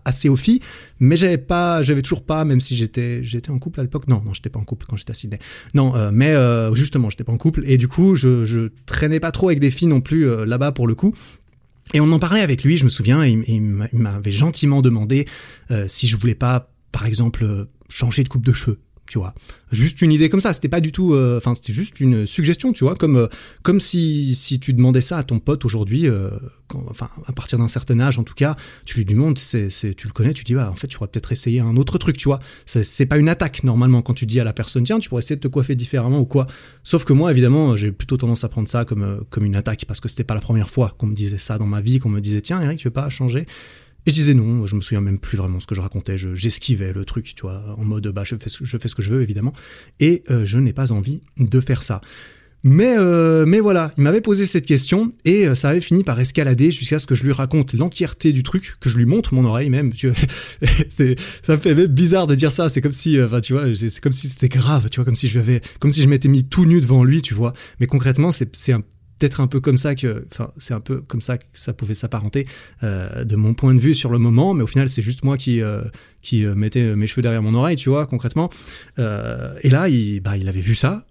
assez 0.04 0.28
aux 0.28 0.36
filles, 0.36 0.60
mais 1.00 1.16
j'avais 1.16 1.38
pas, 1.38 1.82
j'avais 1.82 2.02
toujours 2.02 2.24
pas, 2.24 2.44
même 2.44 2.60
si 2.60 2.76
j'étais, 2.76 3.22
j'étais 3.22 3.50
en 3.50 3.58
couple 3.58 3.80
à 3.80 3.82
l'époque. 3.82 4.08
Non, 4.08 4.22
non, 4.24 4.32
j'étais 4.32 4.50
pas 4.50 4.58
en 4.58 4.64
couple 4.64 4.86
quand 4.88 4.96
j'étais 4.96 5.12
à 5.12 5.14
Sydney. 5.14 5.38
Non, 5.74 5.92
mais 6.12 6.34
justement, 6.74 7.10
j'étais 7.10 7.24
pas 7.24 7.32
en 7.32 7.38
couple 7.38 7.62
et 7.66 7.78
du 7.78 7.88
coup, 7.88 8.14
je, 8.14 8.68
traînais 8.86 9.20
pas 9.20 9.32
trop 9.32 9.48
avec 9.48 9.60
des 9.60 9.70
filles 9.70 9.88
non 9.88 10.00
plus 10.00 10.26
là-bas 10.44 10.72
pour 10.72 10.86
le 10.86 10.94
coup. 10.94 11.14
Et 11.94 12.00
on 12.00 12.10
en 12.10 12.18
parlait 12.18 12.40
avec 12.40 12.64
lui, 12.64 12.76
je 12.76 12.84
me 12.84 12.88
souviens, 12.88 13.24
il, 13.24 13.44
il 13.46 13.60
m'avait 13.60 14.32
gentiment 14.32 14.82
demandé 14.82 15.26
si 15.86 16.08
je 16.08 16.16
voulais 16.16 16.34
pas, 16.34 16.70
par 16.92 17.06
exemple, 17.06 17.46
changer 17.88 18.24
de 18.24 18.28
coupe 18.28 18.44
de 18.44 18.52
cheveux 18.52 18.78
tu 19.08 19.18
vois. 19.18 19.34
Juste 19.72 20.00
une 20.02 20.12
idée 20.12 20.28
comme 20.28 20.40
ça, 20.40 20.52
c'était 20.52 20.68
pas 20.68 20.80
du 20.80 20.92
tout, 20.92 21.14
euh, 21.14 21.38
enfin 21.38 21.54
c'était 21.54 21.72
juste 21.72 22.00
une 22.00 22.26
suggestion, 22.26 22.72
tu 22.72 22.84
vois, 22.84 22.94
comme 22.94 23.16
euh, 23.16 23.26
comme 23.62 23.80
si 23.80 24.34
si 24.34 24.60
tu 24.60 24.72
demandais 24.72 25.00
ça 25.00 25.18
à 25.18 25.22
ton 25.22 25.38
pote 25.38 25.64
aujourd'hui, 25.64 26.08
euh, 26.08 26.30
enfin 26.88 27.08
à 27.26 27.32
partir 27.32 27.58
d'un 27.58 27.68
certain 27.68 27.98
âge 28.00 28.18
en 28.18 28.22
tout 28.22 28.34
cas, 28.34 28.56
tu 28.84 28.98
lui 28.98 29.04
demandes, 29.04 29.38
c'est 29.38 29.70
c'est 29.70 29.94
tu 29.94 30.06
le 30.06 30.12
connais, 30.12 30.32
tu 30.34 30.44
dis 30.44 30.54
bah 30.54 30.70
en 30.70 30.76
fait 30.76 30.86
tu 30.86 30.98
pourrais 30.98 31.08
peut-être 31.08 31.32
essayer 31.32 31.60
un 31.60 31.76
autre 31.76 31.98
truc, 31.98 32.16
tu 32.16 32.28
vois. 32.28 32.38
C'est 32.64 33.06
pas 33.06 33.18
une 33.18 33.28
attaque 33.28 33.64
normalement 33.64 34.02
quand 34.02 34.14
tu 34.14 34.26
dis 34.26 34.40
à 34.40 34.44
la 34.44 34.52
personne 34.52 34.84
tiens 34.84 34.98
tu 34.98 35.08
pourrais 35.08 35.22
essayer 35.22 35.36
de 35.36 35.40
te 35.40 35.48
coiffer 35.48 35.74
différemment 35.74 36.20
ou 36.20 36.26
quoi. 36.26 36.46
Sauf 36.84 37.04
que 37.04 37.12
moi 37.12 37.30
évidemment 37.30 37.76
j'ai 37.76 37.92
plutôt 37.92 38.16
tendance 38.16 38.44
à 38.44 38.48
prendre 38.48 38.68
ça 38.68 38.84
comme 38.84 39.24
comme 39.30 39.44
une 39.44 39.56
attaque 39.56 39.84
parce 39.86 40.00
que 40.00 40.08
c'était 40.08 40.24
pas 40.24 40.34
la 40.34 40.40
première 40.40 40.70
fois 40.70 40.94
qu'on 40.98 41.06
me 41.06 41.14
disait 41.14 41.38
ça 41.38 41.58
dans 41.58 41.66
ma 41.66 41.80
vie, 41.80 41.98
qu'on 41.98 42.08
me 42.08 42.20
disait 42.20 42.40
tiens 42.40 42.60
Eric 42.60 42.78
tu 42.78 42.88
veux 42.88 42.92
pas 42.92 43.08
changer? 43.08 43.46
Et 44.06 44.10
je 44.10 44.14
disais 44.14 44.34
non, 44.34 44.66
je 44.66 44.76
me 44.76 44.80
souviens 44.80 45.00
même 45.00 45.18
plus 45.18 45.36
vraiment 45.36 45.58
ce 45.58 45.66
que 45.66 45.74
je 45.74 45.80
racontais, 45.80 46.16
j'esquivais 46.16 46.92
le 46.92 47.04
truc, 47.04 47.34
tu 47.34 47.42
vois, 47.42 47.74
en 47.76 47.84
mode 47.84 48.06
bah 48.08 48.22
je 48.24 48.36
fais 48.36 48.48
ce, 48.48 48.94
que 48.94 49.02
je 49.02 49.10
veux 49.10 49.20
évidemment, 49.20 49.52
et 49.98 50.22
euh, 50.30 50.44
je 50.44 50.58
n'ai 50.58 50.72
pas 50.72 50.92
envie 50.92 51.22
de 51.38 51.60
faire 51.60 51.82
ça. 51.82 52.00
Mais, 52.62 52.96
euh, 52.98 53.44
mais 53.46 53.60
voilà, 53.60 53.92
il 53.96 54.02
m'avait 54.02 54.20
posé 54.20 54.44
cette 54.44 54.66
question 54.66 55.12
et 55.24 55.46
euh, 55.46 55.54
ça 55.54 55.68
avait 55.68 55.80
fini 55.80 56.02
par 56.02 56.18
escalader 56.18 56.72
jusqu'à 56.72 56.98
ce 56.98 57.06
que 57.06 57.14
je 57.14 57.22
lui 57.22 57.32
raconte 57.32 57.74
l'entièreté 57.74 58.32
du 58.32 58.42
truc, 58.42 58.76
que 58.80 58.88
je 58.88 58.96
lui 58.96 59.06
montre 59.06 59.34
mon 59.34 59.44
oreille 59.44 59.70
même. 59.70 59.92
Tu 59.92 60.08
vois. 60.08 60.18
ça 61.42 61.52
me 61.52 61.60
fait 61.60 61.86
bizarre 61.86 62.26
de 62.26 62.34
dire 62.34 62.50
ça. 62.50 62.68
C'est 62.68 62.80
comme 62.80 62.92
si, 62.92 63.22
enfin, 63.22 63.40
tu 63.40 63.52
vois, 63.52 63.66
c'est 63.74 64.00
comme 64.00 64.10
si 64.10 64.26
c'était 64.26 64.48
grave, 64.48 64.88
tu 64.90 64.96
vois, 64.96 65.04
comme 65.04 65.14
si 65.14 65.28
je 65.28 65.38
comme 65.78 65.92
si 65.92 66.02
je 66.02 66.08
m'étais 66.08 66.28
mis 66.28 66.42
tout 66.42 66.64
nu 66.64 66.80
devant 66.80 67.04
lui, 67.04 67.22
tu 67.22 67.34
vois. 67.34 67.52
Mais 67.78 67.86
concrètement, 67.86 68.32
c'est 68.32 68.72
un 68.72 68.82
peut-être 69.18 69.40
un 69.40 69.46
peu 69.46 69.60
comme 69.60 69.78
ça 69.78 69.94
que, 69.94 70.26
enfin, 70.30 70.50
c'est 70.56 70.74
un 70.74 70.80
peu 70.80 71.00
comme 71.00 71.20
ça 71.20 71.38
que 71.38 71.44
ça 71.52 71.72
pouvait 71.72 71.94
s'apparenter 71.94 72.46
euh, 72.82 73.24
de 73.24 73.36
mon 73.36 73.54
point 73.54 73.74
de 73.74 73.80
vue 73.80 73.94
sur 73.94 74.10
le 74.10 74.18
moment, 74.18 74.54
mais 74.54 74.62
au 74.62 74.66
final, 74.66 74.88
c'est 74.88 75.02
juste 75.02 75.24
moi 75.24 75.36
qui 75.36 75.60
euh, 75.60 75.82
qui 76.22 76.44
euh, 76.44 76.54
mettais 76.54 76.96
mes 76.96 77.06
cheveux 77.06 77.22
derrière 77.22 77.42
mon 77.42 77.54
oreille, 77.54 77.76
tu 77.76 77.88
vois, 77.88 78.06
concrètement. 78.06 78.50
et 78.98 79.70
là, 79.70 79.88
il, 79.88 80.20
bah, 80.20 80.36
il 80.36 80.48
avait 80.48 80.60
vu 80.60 80.74
ça. 80.74 81.06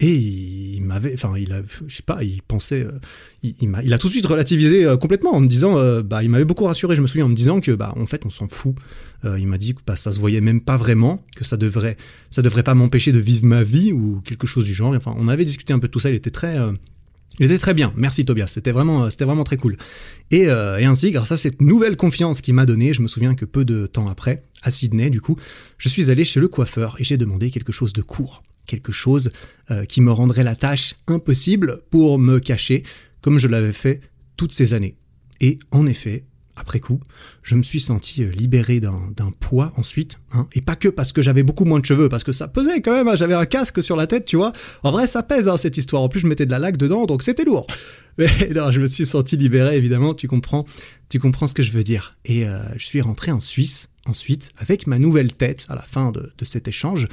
Et 0.00 0.12
il 0.12 0.82
m'avait, 0.82 1.14
enfin, 1.14 1.34
il 1.38 1.52
a, 1.52 1.62
je 1.86 1.94
sais 1.94 2.02
pas, 2.02 2.24
il 2.24 2.42
pensait, 2.42 2.84
il, 3.44 3.94
a, 3.94 3.98
tout 3.98 4.08
de 4.08 4.12
suite 4.12 4.26
relativisé 4.26 4.92
complètement 5.00 5.34
en 5.34 5.40
me 5.40 5.46
disant, 5.46 5.76
bah, 6.02 6.24
il 6.24 6.30
m'avait 6.30 6.44
beaucoup 6.44 6.64
rassuré. 6.64 6.96
Je 6.96 7.00
me 7.00 7.06
souviens 7.06 7.26
en 7.26 7.28
me 7.28 7.34
disant 7.34 7.60
que, 7.60 7.70
bah, 7.70 7.94
en 7.96 8.04
fait, 8.04 8.26
on 8.26 8.30
s'en 8.30 8.48
fout. 8.48 8.74
il 9.24 9.46
m'a 9.46 9.56
dit 9.56 9.72
que 9.72 9.80
bah, 9.86 9.94
ça 9.94 10.10
se 10.10 10.18
voyait 10.18 10.40
même 10.40 10.60
pas 10.60 10.76
vraiment, 10.76 11.24
que 11.36 11.44
ça 11.44 11.56
devrait, 11.56 11.96
ça 12.28 12.42
devrait 12.42 12.64
pas 12.64 12.74
m'empêcher 12.74 13.12
de 13.12 13.20
vivre 13.20 13.46
ma 13.46 13.62
vie 13.62 13.92
ou 13.92 14.20
quelque 14.24 14.48
chose 14.48 14.64
du 14.64 14.74
genre. 14.74 14.94
Enfin, 14.96 15.14
on 15.16 15.28
avait 15.28 15.44
discuté 15.44 15.72
un 15.72 15.78
peu 15.78 15.86
de 15.86 15.92
tout 15.92 16.00
ça. 16.00 16.10
Il 16.10 16.16
était 16.16 16.30
très, 16.30 16.58
il 17.40 17.46
était 17.46 17.58
très 17.58 17.74
bien, 17.74 17.92
merci 17.96 18.24
Tobias, 18.24 18.46
c'était 18.46 18.70
vraiment, 18.70 19.04
euh, 19.04 19.10
c'était 19.10 19.24
vraiment 19.24 19.44
très 19.44 19.56
cool. 19.56 19.76
Et, 20.30 20.46
euh, 20.46 20.78
et, 20.78 20.84
ainsi, 20.84 21.10
grâce 21.10 21.32
à 21.32 21.36
cette 21.36 21.60
nouvelle 21.60 21.96
confiance 21.96 22.40
qu'il 22.40 22.54
m'a 22.54 22.64
donnée, 22.64 22.92
je 22.92 23.02
me 23.02 23.08
souviens 23.08 23.34
que 23.34 23.44
peu 23.44 23.64
de 23.64 23.86
temps 23.86 24.08
après, 24.08 24.42
à 24.62 24.70
Sydney 24.70 25.10
du 25.10 25.20
coup, 25.20 25.36
je 25.78 25.88
suis 25.88 26.10
allé 26.10 26.24
chez 26.24 26.38
le 26.38 26.48
coiffeur 26.48 26.96
et 27.00 27.04
j'ai 27.04 27.16
demandé 27.16 27.50
quelque 27.50 27.72
chose 27.72 27.92
de 27.92 28.02
court, 28.02 28.42
quelque 28.66 28.92
chose 28.92 29.32
euh, 29.70 29.84
qui 29.84 30.00
me 30.00 30.12
rendrait 30.12 30.44
la 30.44 30.54
tâche 30.54 30.94
impossible 31.08 31.80
pour 31.90 32.18
me 32.18 32.38
cacher, 32.38 32.84
comme 33.20 33.38
je 33.38 33.48
l'avais 33.48 33.72
fait 33.72 34.00
toutes 34.36 34.52
ces 34.52 34.72
années. 34.72 34.96
Et 35.40 35.58
en 35.72 35.86
effet, 35.86 36.24
après 36.56 36.80
coup, 36.80 37.00
je 37.42 37.54
me 37.56 37.62
suis 37.62 37.80
senti 37.80 38.22
euh, 38.22 38.30
libéré 38.30 38.80
d'un 38.80 39.32
poids 39.40 39.72
ensuite, 39.76 40.18
hein, 40.32 40.46
et 40.52 40.60
pas 40.60 40.76
que 40.76 40.88
parce 40.88 41.12
que 41.12 41.22
j'avais 41.22 41.42
beaucoup 41.42 41.64
moins 41.64 41.80
de 41.80 41.84
cheveux, 41.84 42.08
parce 42.08 42.24
que 42.24 42.32
ça 42.32 42.48
pesait 42.48 42.80
quand 42.80 42.92
même, 42.92 43.08
hein, 43.08 43.16
j'avais 43.16 43.34
un 43.34 43.46
casque 43.46 43.82
sur 43.82 43.96
la 43.96 44.06
tête, 44.06 44.24
tu 44.24 44.36
vois. 44.36 44.52
En 44.82 44.92
vrai, 44.92 45.06
ça 45.06 45.22
pèse 45.22 45.48
hein, 45.48 45.56
cette 45.56 45.76
histoire. 45.76 46.02
En 46.02 46.08
plus, 46.08 46.20
je 46.20 46.26
mettais 46.26 46.46
de 46.46 46.50
la 46.50 46.58
laque 46.58 46.76
dedans, 46.76 47.06
donc 47.06 47.22
c'était 47.22 47.44
lourd. 47.44 47.66
Mais 48.18 48.28
non, 48.54 48.70
je 48.70 48.80
me 48.80 48.86
suis 48.86 49.06
senti 49.06 49.36
libéré, 49.36 49.76
évidemment. 49.76 50.14
Tu 50.14 50.28
comprends, 50.28 50.64
tu 51.08 51.18
comprends 51.18 51.46
ce 51.46 51.54
que 51.54 51.62
je 51.62 51.72
veux 51.72 51.82
dire. 51.82 52.16
Et 52.24 52.46
euh, 52.46 52.58
je 52.76 52.84
suis 52.84 53.00
rentré 53.00 53.32
en 53.32 53.40
Suisse 53.40 53.88
ensuite 54.06 54.52
avec 54.58 54.86
ma 54.86 54.98
nouvelle 54.98 55.34
tête 55.34 55.66
à 55.68 55.74
la 55.74 55.82
fin 55.82 56.12
de, 56.12 56.32
de 56.36 56.44
cet 56.44 56.68
échange. 56.68 57.08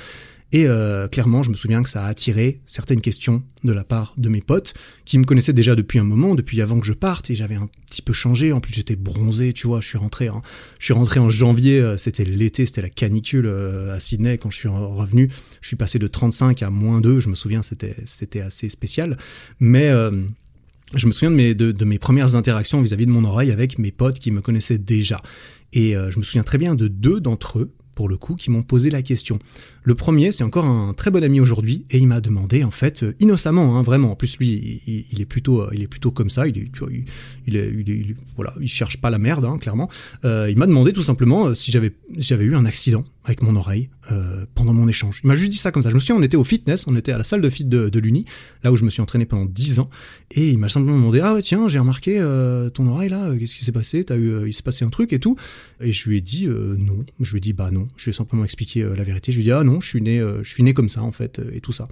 Et 0.54 0.68
euh, 0.68 1.08
clairement, 1.08 1.44
je 1.44 1.50
me 1.50 1.56
souviens 1.56 1.82
que 1.82 1.90
ça 1.90 2.04
a 2.04 2.08
attiré 2.08 2.62
certaines 2.66 3.00
questions 3.00 3.42
de 3.64 3.72
la 3.72 3.84
part 3.84 4.14
de 4.18 4.28
mes 4.28 4.42
potes, 4.42 4.74
qui 5.06 5.18
me 5.18 5.24
connaissaient 5.24 5.54
déjà 5.54 5.76
depuis 5.76 6.00
un 6.00 6.04
moment, 6.04 6.36
depuis 6.36 6.62
avant 6.62 6.80
que 6.80 6.86
je 6.86 6.94
parte, 6.94 7.30
et 7.30 7.36
j'avais 7.36 7.56
un 7.56 7.70
petit 7.90 8.02
peu 8.02 8.12
changé. 8.12 8.52
En 8.52 8.60
plus, 8.60 8.74
j'étais 8.74 8.98
bronzé, 8.98 9.54
tu 9.54 9.68
vois. 9.68 9.80
Je 9.80 9.88
suis 9.88 9.98
rentré, 9.98 10.30
en, 10.30 10.42
je 10.80 10.86
suis 10.86 10.94
rentré 10.94 11.20
en 11.20 11.30
janvier. 11.30 11.80
Euh, 11.80 11.96
c'était 11.96 12.26
l'été, 12.26 12.66
c'était 12.66 12.82
la 12.82 12.90
canicule 12.90 13.46
euh, 13.46 13.96
à 13.96 14.00
Sydney 14.00 14.38
quand 14.38 14.52
je 14.52 14.58
suis 14.58 14.68
revenu. 14.68 15.30
Je 15.62 15.68
suis 15.68 15.78
passé 15.78 16.00
de 16.00 16.08
35 16.08 16.64
à 16.64 16.70
moins 16.70 17.00
2. 17.00 17.22
Je 17.22 17.30
me 17.30 17.36
souviens, 17.36 17.62
c'était 17.62 18.42
assez 18.42 18.68
spécial. 18.68 19.18
Mais 19.60 19.90
je 20.96 21.08
me 21.08 21.12
souviens 21.12 21.32
de 21.32 21.36
mes, 21.36 21.56
de, 21.56 21.86
mes 21.86 22.00
premières 22.00 22.36
interactions 22.36 22.82
vis-à-vis 22.82 23.06
de 23.06 23.12
mon 23.12 23.24
oreille 23.24 23.52
avec 23.52 23.78
mes 23.78 23.92
potes 23.92 24.20
qui 24.20 24.32
me 24.32 24.42
connaissaient 24.42 24.78
déjà. 24.78 25.22
Et 25.74 25.94
je 25.94 26.18
me 26.18 26.24
souviens 26.24 26.44
très 26.44 26.58
bien 26.58 26.76
de 26.76 26.88
deux 26.88 27.20
d'entre 27.20 27.60
eux 27.60 27.72
pour 28.02 28.10
le 28.10 28.18
coup, 28.18 28.34
qui 28.34 28.50
m'ont 28.50 28.64
posé 28.64 28.90
la 28.90 29.04
question. 29.04 29.38
Le 29.84 29.94
premier, 29.94 30.32
c'est 30.32 30.44
encore 30.44 30.66
un 30.66 30.96
très 30.96 31.12
bon 31.12 31.24
ami 31.24 31.40
aujourd'hui, 31.40 31.86
et 31.92 32.00
il 32.00 32.08
m'a 32.08 32.20
demandé, 32.20 32.64
en 32.64 32.72
fait, 32.72 33.04
euh, 33.04 33.14
innocemment, 33.20 33.78
hein, 33.78 33.84
vraiment. 33.84 34.14
En 34.14 34.16
plus, 34.16 34.40
lui, 34.40 34.82
il, 34.88 35.22
est 35.22 35.26
plutôt, 35.26 35.62
euh, 35.62 35.70
il 35.72 35.84
est 35.84 35.88
plutôt 35.88 36.10
comme 36.10 36.32
ça. 36.32 36.48
Il 36.48 36.58
est, 36.58 36.72
il, 37.46 37.56
est, 37.56 37.68
il, 37.68 38.16
voilà, 38.36 38.56
il 38.60 38.68
cherche 38.68 38.98
pas 38.98 39.12
la 39.12 39.20
merde, 39.20 39.46
hein, 39.46 39.60
clairement. 39.60 39.88
Euh, 40.26 40.50
il 40.50 40.58
m'a 40.58 40.66
demandé 40.66 40.94
tout 40.94 41.04
simplement 41.04 41.54
si 41.54 41.70
j'avais, 41.70 41.92
j'avais 42.18 42.46
eu 42.46 42.56
un 42.56 42.66
accident 42.66 43.06
avec 43.24 43.42
mon 43.42 43.56
oreille 43.56 43.90
pendant 44.56 44.74
mon 44.74 44.88
échange. 44.88 45.22
Il 45.24 45.28
m'a 45.28 45.36
juste 45.36 45.52
dit 45.52 45.58
ça 45.58 45.72
comme 45.72 45.84
ça. 45.84 45.90
Je 45.90 45.96
me 45.96 46.00
souviens, 46.00 46.16
on 46.16 46.24
était 46.24 46.38
au 46.38 46.44
fitness, 46.44 46.86
on 46.88 46.96
était 46.96 47.12
à 47.12 47.18
la 47.18 47.24
salle 47.24 47.42
de 47.42 47.50
fit 47.50 47.66
de, 47.66 47.90
de 47.90 48.00
l'Uni, 48.00 48.26
là 48.64 48.72
où 48.72 48.76
je 48.76 48.84
me 48.84 48.90
suis 48.90 49.02
entraîné 49.02 49.26
pendant 49.26 49.46
10 49.46 49.80
ans, 49.80 49.90
et 50.32 50.50
il 50.50 50.58
m'a 50.58 50.70
simplement 50.70 50.98
demandé 50.98 51.20
ah 51.22 51.38
tiens, 51.42 51.68
j'ai 51.68 51.80
remarqué 51.80 52.20
ton 52.74 52.88
oreille 52.88 53.10
là, 53.10 53.32
qu'est-ce 53.38 53.56
qui 53.56 53.64
s'est 53.64 53.72
passé? 53.72 54.04
T'as 54.04 54.18
eu, 54.18 54.48
il 54.48 54.54
s'est 54.54 54.64
passé 54.64 54.86
un 54.86 54.90
truc 54.90 55.14
et 55.14 55.20
tout. 55.20 55.36
Et 55.82 55.94
je 55.94 56.10
lui 56.10 56.18
ai 56.18 56.22
dit 56.22 56.48
non. 56.48 57.06
Je 57.20 57.32
lui 57.32 57.38
ai 57.38 57.42
dit 57.42 57.54
bah 57.54 57.70
non. 57.72 57.88
Je 57.96 58.06
lui 58.06 58.10
ai 58.12 58.14
simplement 58.14 58.44
expliqué 58.44 58.84
la 58.84 59.04
vérité. 59.04 59.32
Je 59.32 59.38
lui 59.38 59.44
ai 59.44 59.46
dit 59.46 59.52
ah 59.52 59.64
non, 59.64 59.82
je 59.82 59.88
suis 59.88 60.02
né, 60.02 60.20
euh, 60.20 60.44
je 60.44 60.50
suis 60.50 60.64
né 60.64 60.74
comme 60.74 60.90
ça 60.90 61.04
en 61.04 61.12
fait, 61.12 61.40
euh, 61.40 61.52
et 61.54 61.62
tout 61.62 61.72
ça. 61.72 61.88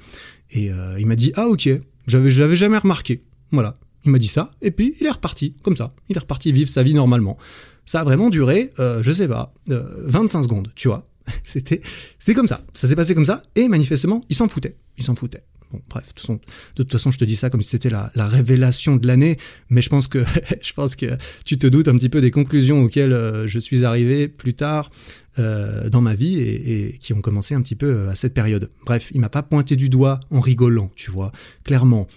Et 0.52 0.72
euh, 0.72 1.00
il 1.00 1.06
m'a 1.06 1.16
dit 1.16 1.32
ah 1.36 1.48
ok, 1.48 1.70
j'avais, 2.08 2.32
j'avais 2.32 2.56
jamais 2.56 2.78
remarqué. 2.78 3.24
Voilà, 3.52 3.74
il 4.06 4.12
m'a 4.12 4.20
dit 4.20 4.28
ça, 4.28 4.52
et 4.62 4.72
puis 4.72 4.96
il 5.00 5.08
est 5.08 5.12
reparti 5.12 5.56
comme 5.64 5.76
ça. 5.76 5.90
Il 6.10 6.16
est 6.16 6.20
reparti 6.20 6.52
vivre 6.52 6.70
sa 6.70 6.84
vie 6.84 6.94
normalement. 6.94 7.38
Ça 7.86 8.02
a 8.02 8.04
vraiment 8.04 8.30
duré, 8.30 8.72
je 8.78 9.12
sais 9.12 9.28
pas, 9.28 9.52
25 9.68 10.44
secondes, 10.44 10.72
tu 10.76 10.90
vois. 10.90 11.09
c'était, 11.44 11.82
c'était 12.18 12.34
comme 12.34 12.48
ça. 12.48 12.66
Ça 12.74 12.88
s'est 12.88 12.96
passé 12.96 13.16
comme 13.16 13.26
ça, 13.26 13.44
et 13.56 13.68
manifestement, 13.68 14.22
il 14.30 14.36
s'en 14.36 14.48
foutait. 14.48 14.76
Il 14.98 15.04
s'en 15.04 15.16
foutait. 15.16 15.44
Bon, 15.72 15.82
bref, 15.88 16.08
de 16.16 16.40
toute, 16.74 16.92
façon, 16.92 17.12
je 17.12 17.20
te 17.20 17.26
dis 17.26 17.36
ça 17.36 17.52
comme 17.52 17.62
si 17.62 17.70
c'était 17.70 17.92
la, 17.92 18.12
la, 18.16 18.28
révélation 18.28 18.96
de 18.96 19.06
l'année, 19.06 19.38
mais 19.70 19.84
je 19.84 19.90
pense 19.90 20.08
que 20.08 20.26
je 20.62 20.74
pense 20.74 20.96
que 20.96 21.18
tu 21.46 21.60
te 21.60 21.68
doutes 21.68 21.88
un 21.88 21.96
petit 21.96 22.10
peu 22.10 22.22
des 22.22 22.32
conclusions 22.32 22.82
auxquelles 22.82 23.16
je 23.46 23.60
suis 23.60 23.86
arrivé 23.86 24.28
plus 24.28 24.56
tard. 24.56 24.90
Euh, 25.40 25.90
dans 25.90 26.02
ma 26.02 26.16
vie 26.16 26.40
et, 26.40 26.98
qui 27.00 27.14
ont 27.14 27.22
commencé 27.22 27.56
un 27.56 27.62
petit 27.62 27.76
peu 27.76 27.86
euh, 27.86 28.10
à 28.10 28.16
cette 28.16 28.34
période. 28.34 28.70
Bref, 28.86 29.10
il 29.14 29.22
m'a 29.22 29.30
pas 29.30 29.44
pointé 29.44 29.78
du 29.78 29.88
doigt 29.88 30.20
en 30.32 30.42
rigolant, 30.42 30.92
tu 30.96 31.12
vois, 31.12 31.32
clairement. 31.64 32.08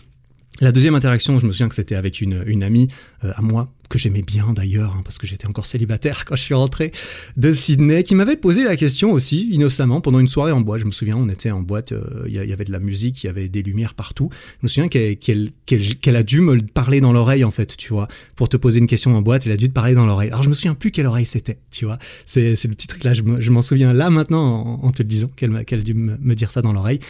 La 0.60 0.72
deuxième 0.72 0.96
interaction, 0.96 1.38
je 1.38 1.46
me 1.46 1.52
souviens 1.52 1.68
que 1.68 1.74
c'était 1.74 1.94
avec 1.94 2.20
une, 2.20 2.62
amie 2.62 2.88
euh, 3.22 3.32
à 3.36 3.42
moi 3.42 3.68
que 3.92 3.98
j'aimais 3.98 4.22
bien 4.22 4.54
d'ailleurs, 4.54 4.96
hein, 4.96 5.02
parce 5.04 5.18
que 5.18 5.26
j'étais 5.26 5.46
encore 5.46 5.66
célibataire 5.66 6.24
quand 6.26 6.34
je 6.34 6.42
suis 6.42 6.54
rentré 6.54 6.92
de 7.36 7.52
Sydney, 7.52 8.02
qui 8.02 8.14
m'avait 8.14 8.36
posé 8.36 8.64
la 8.64 8.74
question 8.74 9.12
aussi, 9.12 9.50
innocemment, 9.50 10.00
pendant 10.00 10.18
une 10.18 10.28
soirée 10.28 10.50
en 10.50 10.62
boîte. 10.62 10.80
Je 10.80 10.86
me 10.86 10.90
souviens, 10.90 11.16
on 11.18 11.28
était 11.28 11.50
en 11.50 11.60
boîte, 11.60 11.92
euh, 11.92 12.24
il 12.26 12.32
y, 12.32 12.52
avait 12.52 12.64
de 12.64 12.72
la 12.72 12.78
musique, 12.78 13.22
il 13.22 13.26
y 13.26 13.28
avait 13.28 13.48
des 13.48 13.62
lumières 13.62 13.92
partout. 13.92 14.30
Je 14.32 14.64
me 14.66 14.68
souviens 14.68 14.88
qu'elle 14.88 16.16
a 16.16 16.22
dû 16.22 16.40
me 16.40 16.58
parler 16.62 17.02
dans 17.02 17.12
l'oreille, 17.12 17.44
en 17.44 17.50
fait, 17.50 17.76
tu 17.76 17.92
vois, 17.92 18.08
pour 18.34 18.48
te 18.48 18.56
poser 18.56 18.78
une 18.78 18.86
question 18.86 19.14
en 19.14 19.20
boîte, 19.20 19.44
elle 19.44 19.52
a 19.52 19.58
dû 19.58 19.68
te 19.68 19.74
parler 19.74 19.92
dans 19.92 20.06
l'oreille. 20.06 20.30
Alors 20.30 20.42
je 20.42 20.48
me 20.48 20.54
souviens 20.54 20.74
plus 20.74 20.90
quelle 20.90 21.06
oreille 21.06 21.26
c'était, 21.26 21.58
tu 21.70 21.84
vois. 21.84 21.98
C'est 22.24 22.52
le 22.64 22.70
petit 22.70 22.86
truc 22.86 23.04
là, 23.04 23.12
je 23.12 23.50
m'en 23.50 23.62
souviens 23.62 23.92
là 23.92 24.08
maintenant 24.08 24.80
en, 24.82 24.90
te 24.92 25.02
le 25.02 25.08
disant, 25.08 25.28
qu'elle 25.36 25.54
a 25.54 25.82
dû 25.82 25.92
me, 25.92 26.34
dire 26.34 26.50
ça 26.50 26.62
dans 26.62 26.72
l'oreille. 26.72 27.00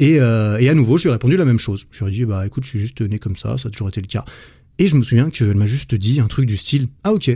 Et, 0.00 0.18
euh, 0.18 0.58
et, 0.58 0.68
à 0.68 0.74
nouveau, 0.74 0.98
je 0.98 1.04
lui 1.04 1.10
ai 1.10 1.12
répondu 1.12 1.36
la 1.36 1.44
même 1.44 1.60
chose. 1.60 1.86
Je 1.92 2.04
lui 2.04 2.10
ai 2.10 2.16
dit, 2.16 2.24
bah 2.24 2.44
écoute, 2.44 2.64
je 2.64 2.70
suis 2.70 2.80
juste 2.80 3.00
né 3.00 3.20
comme 3.20 3.36
ça, 3.36 3.56
ça 3.58 3.68
a 3.68 3.70
toujours 3.70 3.88
été 3.88 4.00
le 4.00 4.08
cas. 4.08 4.24
Et 4.78 4.88
je 4.88 4.96
me 4.96 5.02
souviens 5.02 5.30
qu'elle 5.30 5.54
m'a 5.54 5.66
juste 5.66 5.94
dit 5.94 6.20
un 6.20 6.26
truc 6.26 6.46
du 6.46 6.56
style 6.56 6.88
Ah 7.04 7.12
ok, 7.12 7.30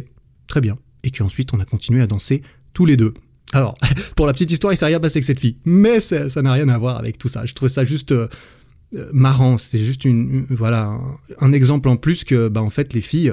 très 0.46 0.60
bien. 0.60 0.78
Et 1.04 1.10
qu'ensuite 1.10 1.52
on 1.54 1.60
a 1.60 1.64
continué 1.64 2.02
à 2.02 2.06
danser 2.06 2.42
tous 2.72 2.86
les 2.86 2.96
deux. 2.96 3.14
Alors, 3.52 3.76
pour 4.16 4.26
la 4.26 4.32
petite 4.32 4.50
histoire, 4.50 4.72
il 4.72 4.76
s'est 4.76 4.86
rien 4.86 5.00
passé 5.00 5.18
avec 5.18 5.24
cette 5.24 5.40
fille. 5.40 5.56
Mais 5.64 6.00
ça 6.00 6.42
n'a 6.42 6.52
rien 6.52 6.68
à 6.68 6.78
voir 6.78 6.98
avec 6.98 7.18
tout 7.18 7.28
ça. 7.28 7.46
Je 7.46 7.54
trouvais 7.54 7.70
ça 7.70 7.84
juste 7.84 8.12
euh, 8.12 8.28
euh, 8.94 9.08
marrant. 9.12 9.56
C'était 9.58 9.82
juste 9.82 10.04
une, 10.04 10.46
voilà, 10.50 10.98
un, 11.40 11.52
exemple 11.52 11.88
en 11.88 11.96
plus 11.96 12.24
que, 12.24 12.48
bah, 12.48 12.62
en 12.62 12.70
fait, 12.70 12.92
les 12.92 13.00
filles, 13.00 13.32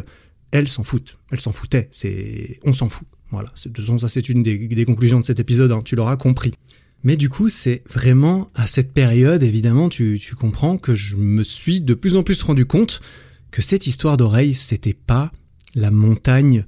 elles 0.52 0.68
s'en 0.68 0.84
foutent. 0.84 1.18
Elles 1.32 1.40
s'en 1.40 1.52
foutaient. 1.52 1.90
C'est, 1.92 2.60
on 2.64 2.74
s'en 2.74 2.90
fout. 2.90 3.08
Voilà. 3.32 3.52
Ça, 3.56 4.08
c'est 4.08 4.30
une 4.30 4.44
des, 4.44 4.86
conclusions 4.86 5.20
de 5.20 5.26
cet 5.26 5.40
épisode. 5.40 5.72
Hein. 5.72 5.82
Tu 5.84 5.96
l'auras 5.96 6.16
compris. 6.16 6.54
Mais 7.04 7.18
du 7.18 7.30
coup, 7.30 7.50
c'est 7.50 7.84
vraiment 7.92 8.48
à 8.56 8.66
cette 8.66 8.92
période, 8.92 9.44
évidemment, 9.44 9.90
tu, 9.90 10.20
tu 10.20 10.34
comprends 10.36 10.78
que 10.78 10.96
je 10.96 11.18
me 11.18 11.44
suis 11.44 11.80
de 11.80 11.94
plus 11.94 12.16
en 12.16 12.24
plus 12.24 12.42
rendu 12.42 12.66
compte 12.66 13.02
que 13.56 13.62
cette 13.62 13.88
histoire 13.88 14.18
d'oreille, 14.18 14.54
c'était 14.54 14.94
pas 14.94 15.32
la 15.76 15.90
montagne 15.90 16.66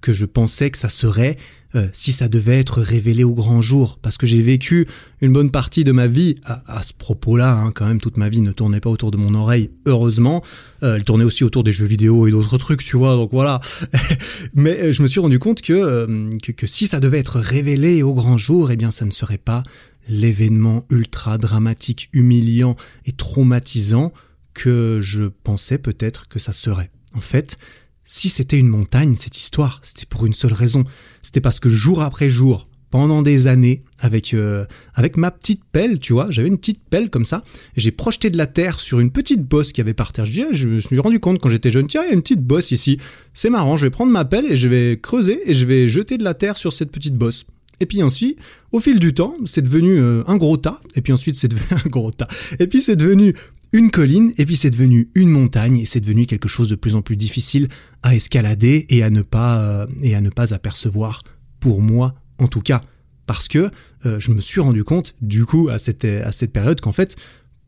que 0.00 0.14
je 0.14 0.24
pensais 0.24 0.70
que 0.70 0.78
ça 0.78 0.88
serait 0.88 1.36
euh, 1.74 1.86
si 1.92 2.12
ça 2.12 2.28
devait 2.28 2.58
être 2.58 2.80
révélé 2.80 3.24
au 3.24 3.34
grand 3.34 3.60
jour, 3.60 3.98
parce 4.00 4.16
que 4.16 4.26
j'ai 4.26 4.40
vécu 4.40 4.88
une 5.20 5.34
bonne 5.34 5.50
partie 5.50 5.84
de 5.84 5.92
ma 5.92 6.06
vie 6.06 6.36
à, 6.46 6.82
ce 6.82 6.94
propos-là, 6.94 7.52
hein, 7.52 7.72
quand 7.74 7.84
même 7.84 8.00
toute 8.00 8.16
ma 8.16 8.30
vie 8.30 8.40
ne 8.40 8.52
tournait 8.52 8.80
pas 8.80 8.88
autour 8.88 9.10
de 9.10 9.18
mon 9.18 9.34
oreille, 9.34 9.70
heureusement, 9.84 10.42
euh, 10.82 10.96
elle 10.96 11.04
tournait 11.04 11.24
aussi 11.24 11.44
autour 11.44 11.62
des 11.62 11.74
jeux 11.74 11.84
vidéo 11.84 12.26
et 12.26 12.30
d'autres 12.30 12.56
trucs, 12.56 12.82
tu 12.82 12.96
vois, 12.96 13.16
donc 13.16 13.32
voilà. 13.32 13.60
Mais 14.54 14.80
euh, 14.80 14.92
je 14.94 15.02
me 15.02 15.08
suis 15.08 15.20
rendu 15.20 15.38
compte 15.38 15.60
que, 15.60 16.06
que, 16.38 16.52
que 16.52 16.66
si 16.66 16.86
ça 16.86 17.00
devait 17.00 17.18
être 17.18 17.38
révélé 17.38 18.02
au 18.02 18.14
grand 18.14 18.38
jour, 18.38 18.70
eh 18.70 18.76
bien 18.76 18.90
ça 18.90 19.04
ne 19.04 19.10
serait 19.10 19.36
pas 19.36 19.62
l'événement 20.08 20.84
ultra 20.88 21.36
dramatique, 21.36 22.08
humiliant 22.14 22.76
et 23.04 23.12
traumatisant 23.12 24.14
que 24.60 24.98
je 25.00 25.22
pensais 25.22 25.78
peut-être 25.78 26.28
que 26.28 26.38
ça 26.38 26.52
serait. 26.52 26.90
En 27.14 27.22
fait, 27.22 27.56
si 28.04 28.28
c'était 28.28 28.58
une 28.58 28.68
montagne, 28.68 29.14
cette 29.14 29.38
histoire, 29.38 29.80
c'était 29.82 30.04
pour 30.04 30.26
une 30.26 30.34
seule 30.34 30.52
raison. 30.52 30.84
C'était 31.22 31.40
parce 31.40 31.60
que 31.60 31.70
jour 31.70 32.02
après 32.02 32.28
jour, 32.28 32.66
pendant 32.90 33.22
des 33.22 33.46
années, 33.46 33.84
avec, 34.00 34.34
euh, 34.34 34.66
avec 34.94 35.16
ma 35.16 35.30
petite 35.30 35.62
pelle, 35.72 35.98
tu 35.98 36.12
vois, 36.12 36.30
j'avais 36.30 36.48
une 36.48 36.58
petite 36.58 36.82
pelle 36.90 37.08
comme 37.08 37.24
ça, 37.24 37.42
et 37.74 37.80
j'ai 37.80 37.90
projeté 37.90 38.28
de 38.28 38.36
la 38.36 38.46
terre 38.46 38.80
sur 38.80 39.00
une 39.00 39.10
petite 39.10 39.42
bosse 39.42 39.72
qui 39.72 39.80
avait 39.80 39.94
par 39.94 40.12
terre. 40.12 40.26
Je, 40.26 40.52
je 40.52 40.68
me 40.68 40.80
suis 40.80 40.98
rendu 40.98 41.20
compte 41.20 41.38
quand 41.38 41.48
j'étais 41.48 41.70
jeune, 41.70 41.86
tiens, 41.86 42.02
il 42.04 42.08
y 42.08 42.10
a 42.10 42.14
une 42.14 42.22
petite 42.22 42.44
bosse 42.44 42.70
ici. 42.70 42.98
C'est 43.32 43.48
marrant, 43.50 43.78
je 43.78 43.86
vais 43.86 43.90
prendre 43.90 44.12
ma 44.12 44.26
pelle 44.26 44.44
et 44.50 44.56
je 44.56 44.68
vais 44.68 44.98
creuser 45.00 45.40
et 45.46 45.54
je 45.54 45.64
vais 45.64 45.88
jeter 45.88 46.18
de 46.18 46.24
la 46.24 46.34
terre 46.34 46.58
sur 46.58 46.74
cette 46.74 46.90
petite 46.90 47.16
bosse. 47.16 47.46
Et 47.80 47.86
puis 47.86 48.02
ensuite, 48.02 48.38
au 48.72 48.80
fil 48.80 49.00
du 49.00 49.14
temps, 49.14 49.34
c'est 49.46 49.62
devenu 49.62 49.98
euh, 49.98 50.22
un 50.26 50.36
gros 50.36 50.58
tas. 50.58 50.80
Et 50.96 51.00
puis 51.00 51.14
ensuite, 51.14 51.36
c'est 51.36 51.48
devenu 51.48 51.66
un 51.84 51.88
gros 51.88 52.10
tas. 52.10 52.28
Et 52.58 52.66
puis 52.66 52.82
c'est 52.82 52.96
devenu 52.96 53.34
une 53.72 53.90
colline. 53.90 54.32
Et 54.38 54.46
puis 54.46 54.56
c'est 54.56 54.70
devenu 54.70 55.10
une 55.14 55.28
montagne. 55.28 55.78
Et 55.78 55.86
c'est 55.86 56.00
devenu 56.00 56.26
quelque 56.26 56.48
chose 56.48 56.68
de 56.68 56.74
plus 56.74 56.94
en 56.94 57.02
plus 57.02 57.16
difficile 57.16 57.68
à 58.02 58.14
escalader 58.14 58.86
et 58.88 59.02
à 59.02 59.10
ne 59.10 59.22
pas 59.22 59.62
euh, 59.62 59.86
et 60.02 60.14
à 60.14 60.20
ne 60.20 60.30
pas 60.30 60.54
apercevoir. 60.54 61.22
Pour 61.60 61.80
moi, 61.80 62.14
en 62.38 62.48
tout 62.48 62.62
cas, 62.62 62.80
parce 63.26 63.46
que 63.46 63.70
euh, 64.06 64.18
je 64.18 64.30
me 64.30 64.40
suis 64.40 64.60
rendu 64.60 64.82
compte, 64.82 65.14
du 65.20 65.44
coup, 65.44 65.68
à 65.68 65.78
cette 65.78 66.04
à 66.04 66.32
cette 66.32 66.52
période, 66.52 66.80
qu'en 66.80 66.92
fait, 66.92 67.16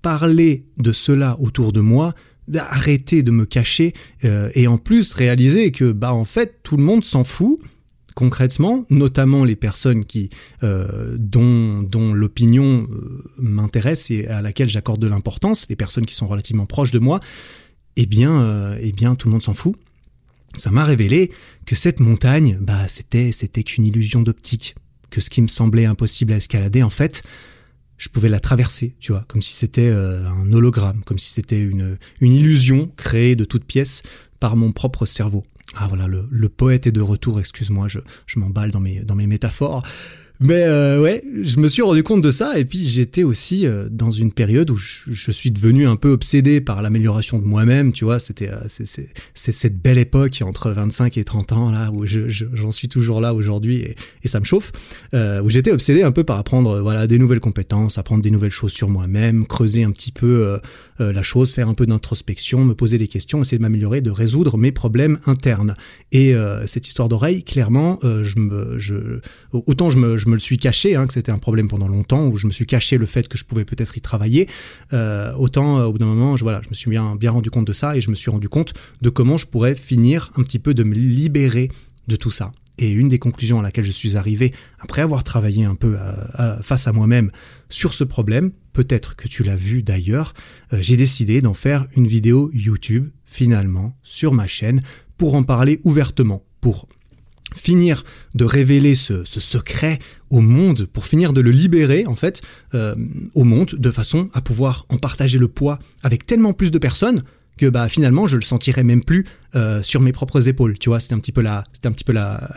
parler 0.00 0.66
de 0.78 0.92
cela 0.92 1.36
autour 1.38 1.72
de 1.72 1.80
moi, 1.80 2.14
d'arrêter 2.48 3.22
de 3.22 3.30
me 3.30 3.44
cacher 3.44 3.92
et 4.24 4.66
en 4.66 4.76
plus 4.76 5.12
réaliser 5.12 5.70
que 5.70 5.92
bah 5.92 6.12
en 6.12 6.24
fait 6.24 6.58
tout 6.64 6.76
le 6.76 6.82
monde 6.82 7.04
s'en 7.04 7.22
fout 7.22 7.60
concrètement, 8.14 8.84
notamment 8.90 9.44
les 9.44 9.56
personnes 9.56 10.04
qui, 10.04 10.30
euh, 10.62 11.16
dont, 11.18 12.12
l'opinion 12.14 12.86
euh, 12.90 13.24
m'intéresse 13.38 14.10
et 14.10 14.26
à 14.26 14.42
laquelle 14.42 14.68
j'accorde 14.68 15.00
de 15.00 15.06
l'importance, 15.06 15.66
les 15.68 15.76
personnes 15.76 16.06
qui 16.06 16.14
sont 16.14 16.26
relativement 16.26 16.66
proches 16.66 16.90
de 16.90 16.98
moi, 16.98 17.20
eh 17.96 18.06
bien, 18.06 18.40
euh, 18.40 18.78
eh 18.80 18.92
bien 18.92 19.14
tout 19.14 19.28
le 19.28 19.32
monde 19.32 19.42
s'en 19.42 19.54
fout. 19.54 19.76
Ça 20.56 20.70
m'a 20.70 20.84
révélé 20.84 21.30
que 21.64 21.74
cette 21.74 22.00
montagne, 22.00 22.58
bah, 22.60 22.86
c'était, 22.88 23.32
c'était 23.32 23.62
qu'une 23.62 23.86
illusion 23.86 24.20
d'optique, 24.20 24.74
que 25.10 25.20
ce 25.20 25.30
qui 25.30 25.40
me 25.40 25.48
semblait 25.48 25.86
impossible 25.86 26.32
à 26.32 26.36
escalader, 26.36 26.82
en 26.82 26.90
fait, 26.90 27.22
je 27.96 28.08
pouvais 28.08 28.28
la 28.28 28.40
traverser, 28.40 28.94
tu 28.98 29.12
vois, 29.12 29.24
comme 29.28 29.40
si 29.40 29.54
c'était 29.54 29.88
un 29.90 30.52
hologramme, 30.52 31.02
comme 31.04 31.18
si 31.18 31.30
c'était 31.30 31.60
une, 31.60 31.96
une 32.20 32.32
illusion 32.32 32.90
créée 32.96 33.36
de 33.36 33.44
toutes 33.44 33.64
pièces 33.64 34.02
par 34.40 34.56
mon 34.56 34.72
propre 34.72 35.06
cerveau. 35.06 35.40
Ah 35.76 35.86
voilà, 35.88 36.06
le, 36.06 36.48
poète 36.48 36.86
est 36.86 36.92
de 36.92 37.00
retour, 37.00 37.40
excuse-moi, 37.40 37.88
je, 37.88 38.00
je 38.26 38.38
m'emballe 38.38 38.70
dans 38.70 38.80
mes, 38.80 39.00
dans 39.00 39.14
mes 39.14 39.26
métaphores. 39.26 39.82
Mais 40.42 40.62
euh, 40.64 41.00
ouais, 41.00 41.22
je 41.42 41.58
me 41.58 41.68
suis 41.68 41.82
rendu 41.82 42.02
compte 42.02 42.22
de 42.22 42.30
ça 42.30 42.58
et 42.58 42.64
puis 42.64 42.84
j'étais 42.84 43.22
aussi 43.22 43.66
euh, 43.66 43.88
dans 43.90 44.10
une 44.10 44.32
période 44.32 44.70
où 44.70 44.76
je, 44.76 45.30
suis 45.30 45.50
devenu 45.50 45.86
un 45.86 45.96
peu 45.96 46.10
obsédé 46.10 46.60
par 46.60 46.82
l'amélioration 46.82 47.38
de 47.38 47.44
moi-même, 47.44 47.92
tu 47.92 48.04
vois, 48.04 48.18
c'était 48.18 48.50
euh, 48.50 48.58
c'est 48.68 49.52
cette 49.52 49.80
belle 49.80 49.98
époque 49.98 50.42
entre 50.44 50.70
25 50.70 51.16
et 51.16 51.24
30 51.24 51.52
ans 51.52 51.70
là 51.70 51.90
où 51.90 52.04
j'en 52.06 52.70
suis 52.70 52.88
toujours 52.88 53.20
là 53.20 53.34
aujourd'hui 53.34 53.84
et, 54.22 54.28
ça 54.28 54.40
me 54.40 54.44
chauffe, 54.44 54.72
où 55.12 55.50
j'étais 55.50 55.72
obsédé 55.72 56.02
un 56.02 56.12
peu 56.12 56.24
par 56.24 56.38
apprendre 56.38 56.80
voilà 56.80 57.06
des 57.06 57.18
nouvelles 57.18 57.40
compétences, 57.40 57.98
apprendre 57.98 58.22
des 58.22 58.30
nouvelles 58.30 58.50
choses 58.50 58.72
sur 58.72 58.88
moi-même, 58.88 59.46
creuser 59.46 59.84
un 59.84 59.90
petit 59.90 60.12
peu 60.12 60.58
la 60.98 61.22
chose, 61.22 61.52
faire 61.52 61.68
un 61.68 61.74
peu 61.74 61.84
d'introspection, 61.84 62.64
me 62.64 62.74
poser 62.74 62.96
des 62.96 63.08
questions, 63.08 63.42
essayer 63.42 63.58
de 63.58 63.62
m'améliorer, 63.62 64.00
de 64.00 64.10
résoudre 64.10 64.56
mes 64.56 64.72
problèmes 64.72 65.18
internes. 65.26 65.74
Et 66.12 66.34
cette 66.64 66.86
histoire 66.86 67.10
d'oreille, 67.10 67.44
clairement, 67.44 67.98
autant 69.52 69.90
je 69.90 69.98
je 70.16 70.28
me 70.28 70.31
me 70.32 70.36
le 70.36 70.40
suis 70.40 70.58
caché, 70.58 70.96
hein, 70.96 71.06
que 71.06 71.12
c'était 71.12 71.30
un 71.30 71.38
problème 71.38 71.68
pendant 71.68 71.88
longtemps, 71.88 72.26
où 72.26 72.36
je 72.36 72.46
me 72.46 72.52
suis 72.52 72.66
caché 72.66 72.98
le 72.98 73.06
fait 73.06 73.28
que 73.28 73.38
je 73.38 73.44
pouvais 73.44 73.64
peut-être 73.64 73.96
y 73.96 74.00
travailler, 74.00 74.48
euh, 74.92 75.32
autant 75.34 75.78
euh, 75.78 75.84
au 75.84 75.92
bout 75.92 75.98
d'un 75.98 76.06
moment, 76.06 76.36
je, 76.36 76.42
voilà, 76.42 76.60
je 76.64 76.68
me 76.68 76.74
suis 76.74 76.90
bien, 76.90 77.14
bien 77.16 77.30
rendu 77.30 77.50
compte 77.50 77.66
de 77.66 77.72
ça 77.72 77.96
et 77.96 78.00
je 78.00 78.10
me 78.10 78.14
suis 78.14 78.30
rendu 78.30 78.48
compte 78.48 78.74
de 79.00 79.10
comment 79.10 79.36
je 79.36 79.46
pourrais 79.46 79.74
finir 79.74 80.32
un 80.36 80.42
petit 80.42 80.58
peu 80.58 80.74
de 80.74 80.82
me 80.82 80.94
libérer 80.94 81.68
de 82.08 82.16
tout 82.16 82.30
ça. 82.30 82.50
Et 82.78 82.90
une 82.90 83.08
des 83.08 83.18
conclusions 83.18 83.60
à 83.60 83.62
laquelle 83.62 83.84
je 83.84 83.90
suis 83.90 84.16
arrivé, 84.16 84.52
après 84.80 85.02
avoir 85.02 85.22
travaillé 85.22 85.64
un 85.64 85.74
peu 85.74 85.96
euh, 85.98 86.62
face 86.62 86.88
à 86.88 86.92
moi-même 86.92 87.30
sur 87.68 87.92
ce 87.92 88.02
problème, 88.02 88.50
peut-être 88.72 89.14
que 89.14 89.28
tu 89.28 89.42
l'as 89.42 89.56
vu 89.56 89.82
d'ailleurs, 89.82 90.32
j'ai 90.72 90.96
décidé 90.96 91.42
d'en 91.42 91.52
faire 91.52 91.86
une 91.94 92.06
vidéo 92.06 92.50
YouTube, 92.54 93.10
finalement, 93.26 93.94
sur 94.02 94.32
ma 94.32 94.46
chaîne, 94.46 94.82
pour 95.18 95.34
en 95.34 95.42
parler 95.42 95.80
ouvertement, 95.84 96.42
pour 96.62 96.86
finir 97.54 98.04
de 98.34 98.44
révéler 98.44 98.94
ce, 98.94 99.24
secret 99.24 99.98
au 100.30 100.40
monde, 100.40 100.86
pour 100.86 101.04
finir 101.04 101.32
de 101.32 101.40
le 101.40 101.50
libérer 101.50 102.06
en 102.06 102.14
fait 102.14 102.42
euh, 102.74 102.94
au 103.34 103.44
monde, 103.44 103.74
de 103.76 103.90
façon 103.90 104.30
à 104.32 104.40
pouvoir 104.40 104.86
en 104.88 104.96
partager 104.96 105.38
le 105.38 105.48
poids 105.48 105.78
avec 106.02 106.26
tellement 106.26 106.52
plus 106.52 106.70
de 106.70 106.78
personnes 106.78 107.22
que 107.58 107.66
bah 107.66 107.88
finalement 107.88 108.26
je 108.26 108.36
le 108.36 108.42
sentirais 108.42 108.82
même 108.82 109.04
plus 109.04 109.26
euh, 109.54 109.82
sur 109.82 110.00
mes 110.00 110.12
propres 110.12 110.48
épaules. 110.48 110.78
Tu 110.78 110.88
vois, 110.88 111.00
c'était 111.00 111.14
un 111.14 111.18
petit 111.18 111.32
peu 111.32 111.42
la, 111.42 111.64
c'était 111.72 111.88
un 111.88 111.92
petit 111.92 112.04
peu 112.04 112.12
la, 112.12 112.50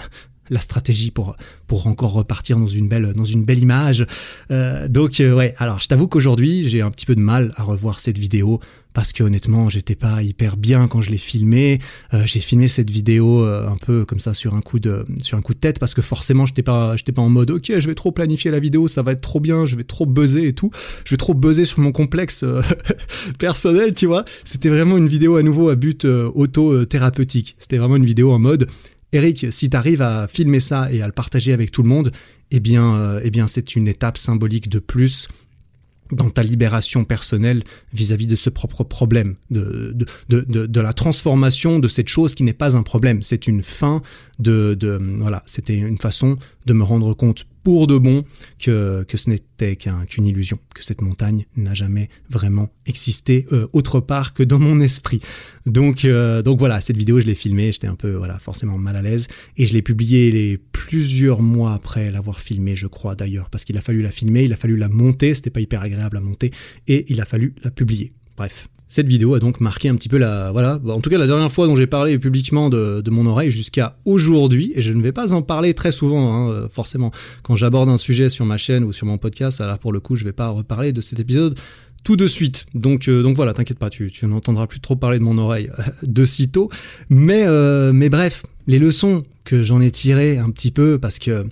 la 0.50 0.62
stratégie 0.62 1.12
pour 1.12 1.36
pour 1.68 1.88
encore 1.88 2.14
repartir 2.14 2.58
dans 2.58 2.68
une 2.68 2.88
belle 2.88 3.14
dans 3.14 3.24
une 3.24 3.44
belle 3.44 3.60
image. 3.60 4.06
Euh, 4.52 4.88
donc 4.88 5.16
ouais, 5.20 5.56
alors 5.58 5.80
je 5.80 5.88
t'avoue 5.88 6.08
qu'aujourd'hui 6.08 6.68
j'ai 6.68 6.82
un 6.82 6.92
petit 6.92 7.06
peu 7.06 7.16
de 7.16 7.22
mal 7.22 7.54
à 7.58 7.64
revoir 7.64 8.00
cette 8.00 8.18
vidéo 8.18 8.60
parce 8.96 9.12
que 9.14 9.24
honnêtement 9.24 9.70
j'étais 9.70 9.94
pas 9.94 10.24
hyper 10.24 10.58
bien 10.58 10.88
quand 10.88 11.02
je 11.02 11.12
l'ai 11.12 11.18
filmé. 11.18 11.80
Euh, 12.16 12.24
j'ai 12.26 12.40
filmé 12.40 12.68
cette 12.68 12.90
vidéo 12.90 13.46
euh, 13.46 13.68
un 13.68 13.76
peu 13.78 14.06
comme 14.06 14.20
ça 14.20 14.34
sur 14.34 14.56
un 14.56 14.62
coup 14.62 14.80
de 14.80 15.06
sur 15.22 15.38
un 15.38 15.42
coup 15.42 15.54
de 15.54 15.60
tête 15.60 15.78
parce 15.78 15.94
que 15.94 16.02
forcément 16.02 16.48
j'étais 16.48 16.64
pas 16.64 16.96
j'étais 16.96 17.12
pas 17.12 17.22
en 17.22 17.30
mode 17.30 17.52
ok 17.52 17.74
je 17.78 17.88
vais 17.88 17.94
trop 17.94 18.12
planifier 18.12 18.50
la 18.50 18.60
vidéo 18.60 18.88
ça 18.88 19.04
va 19.04 19.12
être 19.12 19.22
trop 19.22 19.40
bien 19.40 19.66
je 19.66 19.76
vais 19.76 19.84
trop 19.84 20.06
buzzer 20.08 20.48
et 20.48 20.54
tout 20.54 20.72
je 21.04 21.12
vais 21.12 21.18
trop 21.18 21.34
buzzer 21.34 21.66
sur 21.66 21.82
mon 21.82 21.92
complexe 21.92 22.44
euh, 22.44 22.62
personnel 23.38 23.94
tu 23.94 24.08
vois. 24.08 24.24
C'était 24.46 24.70
vraiment 24.70 24.98
une 24.98 25.08
vidéo 25.08 25.36
à 25.36 25.44
nouveau 25.44 25.70
à 25.70 25.76
but 25.76 26.06
auto 26.06 26.86
thérapeutique. 26.86 27.56
C'était 27.60 27.78
vraiment 27.78 27.98
une 27.98 28.06
vidéo 28.06 28.32
en 28.32 28.40
mode 28.40 28.68
Eric, 29.16 29.48
si 29.52 29.70
tu 29.70 29.78
arrives 29.78 30.02
à 30.02 30.28
filmer 30.28 30.60
ça 30.60 30.92
et 30.92 31.02
à 31.02 31.08
le 31.08 31.14
partager 31.14 31.54
avec 31.54 31.72
tout 31.72 31.84
le 31.84 31.90
monde, 31.90 32.12
eh 32.52 32.60
bien, 32.60 33.18
eh 33.24 33.30
bien 33.30 33.48
c'est 33.48 33.76
une 33.76 33.88
étape 33.88 34.18
symbolique 34.18 34.70
de 34.70 34.80
plus 34.80 35.28
dans 36.12 36.30
ta 36.30 36.44
libération 36.44 37.04
personnelle 37.04 37.64
vis-à-vis 37.94 38.28
de 38.28 38.36
ce 38.36 38.50
propre 38.50 38.84
problème, 38.84 39.36
de, 39.50 39.96
de, 39.96 40.06
de, 40.42 40.66
de, 40.66 40.82
la 40.82 40.94
transformation 40.94 41.80
de 41.80 41.88
cette 41.88 42.10
chose 42.10 42.36
qui 42.36 42.44
n'est 42.44 42.54
pas 42.54 42.78
un 42.78 42.84
problème. 42.84 43.22
C'est 43.22 43.48
une 43.48 43.64
fin 43.64 44.02
de, 44.40 44.76
de 44.76 45.00
voilà, 45.18 45.44
c'était 45.46 45.76
une 45.76 45.98
façon 45.98 46.36
de 46.66 46.74
me 46.74 46.84
rendre 46.84 47.14
compte 47.14 47.46
pour 47.66 47.88
de 47.88 47.98
bon 47.98 48.24
que, 48.60 49.06
ce 49.12 49.30
n'était 49.30 49.76
qu'une 49.76 50.26
illusion, 50.26 50.60
que 50.76 50.84
cette 50.84 51.02
montagne 51.02 51.46
n'a 51.58 51.74
jamais 51.74 52.10
vraiment 52.30 52.70
existé 52.86 53.48
euh, 53.52 53.68
autre 53.74 54.00
part 54.00 54.36
que 54.36 54.44
dans 54.44 54.60
mon 54.60 54.80
esprit. 54.80 55.20
Donc, 55.66 56.06
euh, 56.06 56.44
donc 56.44 56.60
voilà, 56.60 56.80
cette 56.80 56.96
vidéo, 56.96 57.20
je 57.20 57.26
l'ai 57.26 57.34
filmée, 57.34 57.72
j'étais 57.72 57.88
un 57.88 57.96
peu 57.96 58.22
forcément 58.40 58.78
mal 58.78 58.96
à 58.96 59.02
l'aise, 59.02 59.28
et 59.58 59.66
je 59.66 59.74
l'ai 59.74 59.82
publiée 59.82 60.32
les 60.32 60.58
plusieurs 60.58 61.42
mois 61.42 61.74
après 61.74 62.12
l'avoir 62.12 62.40
filmée, 62.40 62.76
je 62.76 62.86
crois 62.86 63.16
d'ailleurs, 63.16 63.50
parce 63.50 63.66
qu'il 63.66 63.78
a 63.80 63.82
fallu 63.82 64.04
la 64.04 64.12
filmer, 64.12 64.44
il 64.44 64.54
a 64.54 64.58
fallu 64.58 64.78
la 64.78 64.88
monter, 64.88 65.34
c'était 65.34 65.50
pas 65.50 65.62
hyper 65.62 65.82
agréable 65.82 66.18
à 66.18 66.22
monter, 66.22 66.52
et 66.88 67.12
il 67.12 67.20
a 67.20 67.26
fallu 67.26 67.56
la 67.64 67.72
publier. 67.72 68.12
Bref, 68.38 68.68
cette 68.88 69.08
vidéo 69.08 69.34
a 69.34 69.40
donc 69.40 69.62
marqué 69.62 69.90
un 69.90 69.96
petit 69.96 70.10
peu 70.10 70.18
la, 70.18 70.52
voilà, 70.52 70.80
en 70.88 71.00
tout 71.00 71.10
cas 71.10 71.18
la 71.18 71.28
dernière 71.28 71.52
fois 71.52 71.68
dont 71.68 71.76
j'ai 71.76 71.88
parlé 71.88 72.20
publiquement 72.20 72.70
de, 72.70 73.10
mon 73.10 73.26
oreille 73.26 73.52
jusqu'à 73.52 73.98
aujourd'hui, 74.06 74.72
et 74.76 74.82
je 74.82 74.94
ne 74.94 75.02
vais 75.02 75.12
pas 75.12 75.34
en 75.34 75.42
parler 75.42 75.74
très 75.74 75.92
souvent, 75.92 76.34
hein, 76.34 76.68
forcément. 76.70 77.12
Quand 77.44 77.56
j'aborde 77.56 77.90
un 77.90 77.98
sujet 77.98 78.30
sur 78.30 78.46
ma 78.46 78.58
chaîne 78.58 78.84
ou 78.84 78.94
sur 78.94 79.08
mon 79.08 79.18
podcast, 79.18 79.62
alors 79.62 79.80
pour 79.80 79.94
le 79.94 80.00
coup, 80.00 80.16
je 80.16 80.24
vais 80.24 80.34
pas 80.34 80.50
reparler 80.50 80.94
de 80.94 81.02
cet 81.02 81.20
épisode 81.20 81.58
tout 82.06 82.16
de 82.16 82.28
suite. 82.28 82.68
Donc, 82.74 83.10
euh, 83.10 83.22
donc 83.22 83.36
voilà, 83.36 83.54
t'inquiète 83.54 83.80
pas, 83.80 83.90
tu, 83.90 84.10
tu 84.10 84.26
n'entendras 84.28 84.68
plus 84.68 84.80
trop 84.80 84.96
parler 84.96 85.20
de 85.20 85.24
mon 85.24 85.38
oreille 85.38 85.70
euh, 85.78 85.84
de 86.04 86.24
sitôt. 86.24 86.70
Mais, 87.10 87.44
euh, 87.46 87.92
mais 87.92 88.08
bref, 88.08 88.46
les 88.68 88.80
leçons 88.80 89.24
que 89.44 89.62
j'en 89.62 89.82
ai 89.82 89.92
tirées 89.92 90.38
un 90.38 90.52
petit 90.52 90.72
peu, 90.72 90.98
parce 91.00 91.20
que 91.20 91.32
euh, 91.32 91.44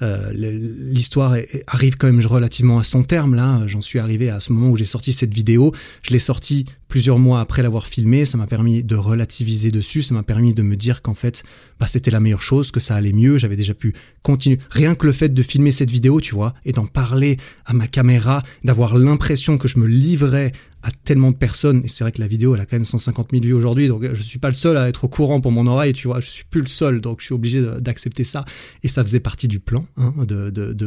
l'histoire 0.00 1.36
arrive 1.66 1.96
quand 1.96 2.06
même 2.06 2.24
relativement 2.24 2.78
à 2.78 2.84
son 2.84 3.02
terme 3.02 3.34
là. 3.34 3.66
J'en 3.66 3.80
suis 3.80 3.98
arrivé 3.98 4.30
à 4.30 4.40
ce 4.40 4.52
moment 4.52 4.70
où 4.70 4.76
j'ai 4.76 4.84
sorti 4.84 5.12
cette 5.12 5.32
vidéo. 5.32 5.72
Je 6.02 6.12
l'ai 6.12 6.18
sortie 6.18 6.66
plusieurs 6.88 7.18
mois 7.18 7.40
après 7.40 7.62
l'avoir 7.62 7.86
filmée. 7.86 8.24
Ça 8.24 8.38
m'a 8.38 8.46
permis 8.46 8.82
de 8.82 8.96
relativiser 8.96 9.70
dessus. 9.70 10.02
Ça 10.02 10.14
m'a 10.14 10.22
permis 10.22 10.54
de 10.54 10.62
me 10.62 10.76
dire 10.76 11.02
qu'en 11.02 11.14
fait, 11.14 11.42
bah, 11.80 11.86
c'était 11.86 12.10
la 12.10 12.20
meilleure 12.20 12.42
chose, 12.42 12.70
que 12.70 12.80
ça 12.80 12.94
allait 12.94 13.12
mieux. 13.12 13.38
J'avais 13.38 13.56
déjà 13.56 13.74
pu 13.74 13.94
continuer. 14.22 14.58
Rien 14.70 14.94
que 14.94 15.06
le 15.06 15.12
fait 15.12 15.32
de 15.32 15.42
filmer 15.42 15.70
cette 15.70 15.90
vidéo, 15.90 16.20
tu 16.20 16.34
vois, 16.34 16.54
et 16.64 16.72
d'en 16.72 16.86
parler 16.86 17.36
à 17.66 17.72
ma 17.72 17.86
caméra, 17.86 18.42
d'avoir 18.62 18.96
l'impression 18.96 19.58
que 19.58 19.68
je 19.68 19.78
me 19.78 19.86
livrais 19.86 20.52
à 20.84 20.90
tellement 20.90 21.30
de 21.30 21.36
personnes. 21.36 21.80
Et 21.84 21.88
c'est 21.88 22.04
vrai 22.04 22.12
que 22.12 22.20
la 22.20 22.26
vidéo, 22.26 22.54
elle 22.54 22.60
a 22.60 22.66
quand 22.66 22.76
même 22.76 22.84
150 22.84 23.30
000 23.32 23.42
vues 23.42 23.54
aujourd'hui, 23.54 23.88
donc 23.88 24.04
je 24.12 24.22
suis 24.22 24.38
pas 24.38 24.48
le 24.48 24.54
seul 24.54 24.76
à 24.76 24.88
être 24.88 25.04
au 25.04 25.08
courant 25.08 25.40
pour 25.40 25.50
mon 25.50 25.66
oreille, 25.66 25.94
tu 25.94 26.08
vois. 26.08 26.20
Je 26.20 26.28
suis 26.28 26.44
plus 26.44 26.60
le 26.60 26.66
seul, 26.66 27.00
donc 27.00 27.20
je 27.20 27.26
suis 27.26 27.34
obligé 27.34 27.62
d'accepter 27.80 28.22
ça. 28.22 28.44
Et 28.82 28.88
ça 28.88 29.02
faisait 29.02 29.20
partie 29.20 29.48
du 29.48 29.60
plan, 29.60 29.86
hein, 29.96 30.12
de, 30.18 30.52
le, 30.54 30.74
de, 30.74 30.86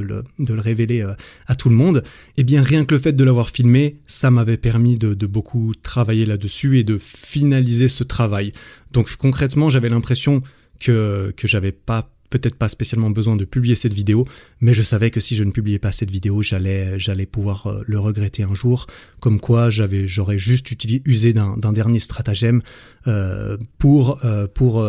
le, 0.53 0.61
révéler 0.61 1.01
euh, 1.01 1.13
à 1.47 1.55
tout 1.55 1.69
le 1.69 1.75
monde. 1.75 2.03
Et 2.37 2.43
bien 2.43 2.61
rien 2.61 2.85
que 2.85 2.93
le 2.93 2.99
fait 3.01 3.13
de 3.13 3.23
l'avoir 3.23 3.49
filmé, 3.49 3.97
ça 4.05 4.29
m'avait 4.29 4.57
permis 4.57 4.97
de, 4.97 5.27
beaucoup 5.27 5.73
travailler 5.87 6.25
là-dessus 6.27 6.77
et 6.77 6.83
de 6.83 6.99
finaliser 6.99 7.87
ce 7.87 8.03
travail. 8.03 8.51
Donc 8.91 9.15
concrètement, 9.15 9.69
j'avais 9.69 9.89
l'impression 9.89 10.43
que, 10.79 11.33
que 11.35 11.47
j'avais 11.47 11.71
pas 11.71 12.11
peut-être 12.29 12.55
pas 12.55 12.67
spécialement 12.67 13.09
besoin 13.09 13.35
de 13.35 13.45
publier 13.45 13.75
cette 13.75 13.93
vidéo, 13.93 14.25
mais 14.59 14.73
je 14.73 14.83
savais 14.83 15.11
que 15.11 15.21
si 15.21 15.35
je 15.35 15.43
ne 15.43 15.51
publiais 15.51 15.79
pas 15.79 15.91
cette 15.91 16.11
vidéo, 16.11 16.41
j'allais 16.41 16.99
j'allais 16.99 17.25
pouvoir 17.25 17.67
euh, 17.67 17.81
le 17.85 17.99
regretter 17.99 18.43
un 18.43 18.53
jour, 18.53 18.87
comme 19.19 19.39
quoi 19.39 19.69
j'avais 19.69 20.07
j'aurais 20.07 20.37
juste 20.37 20.71
utilisé 20.71 21.01
usé 21.05 21.33
d'un 21.33 21.73
dernier 21.73 21.99
stratagème 21.99 22.61
euh, 23.07 23.57
pour 23.77 24.25
euh, 24.25 24.47
pour 24.47 24.85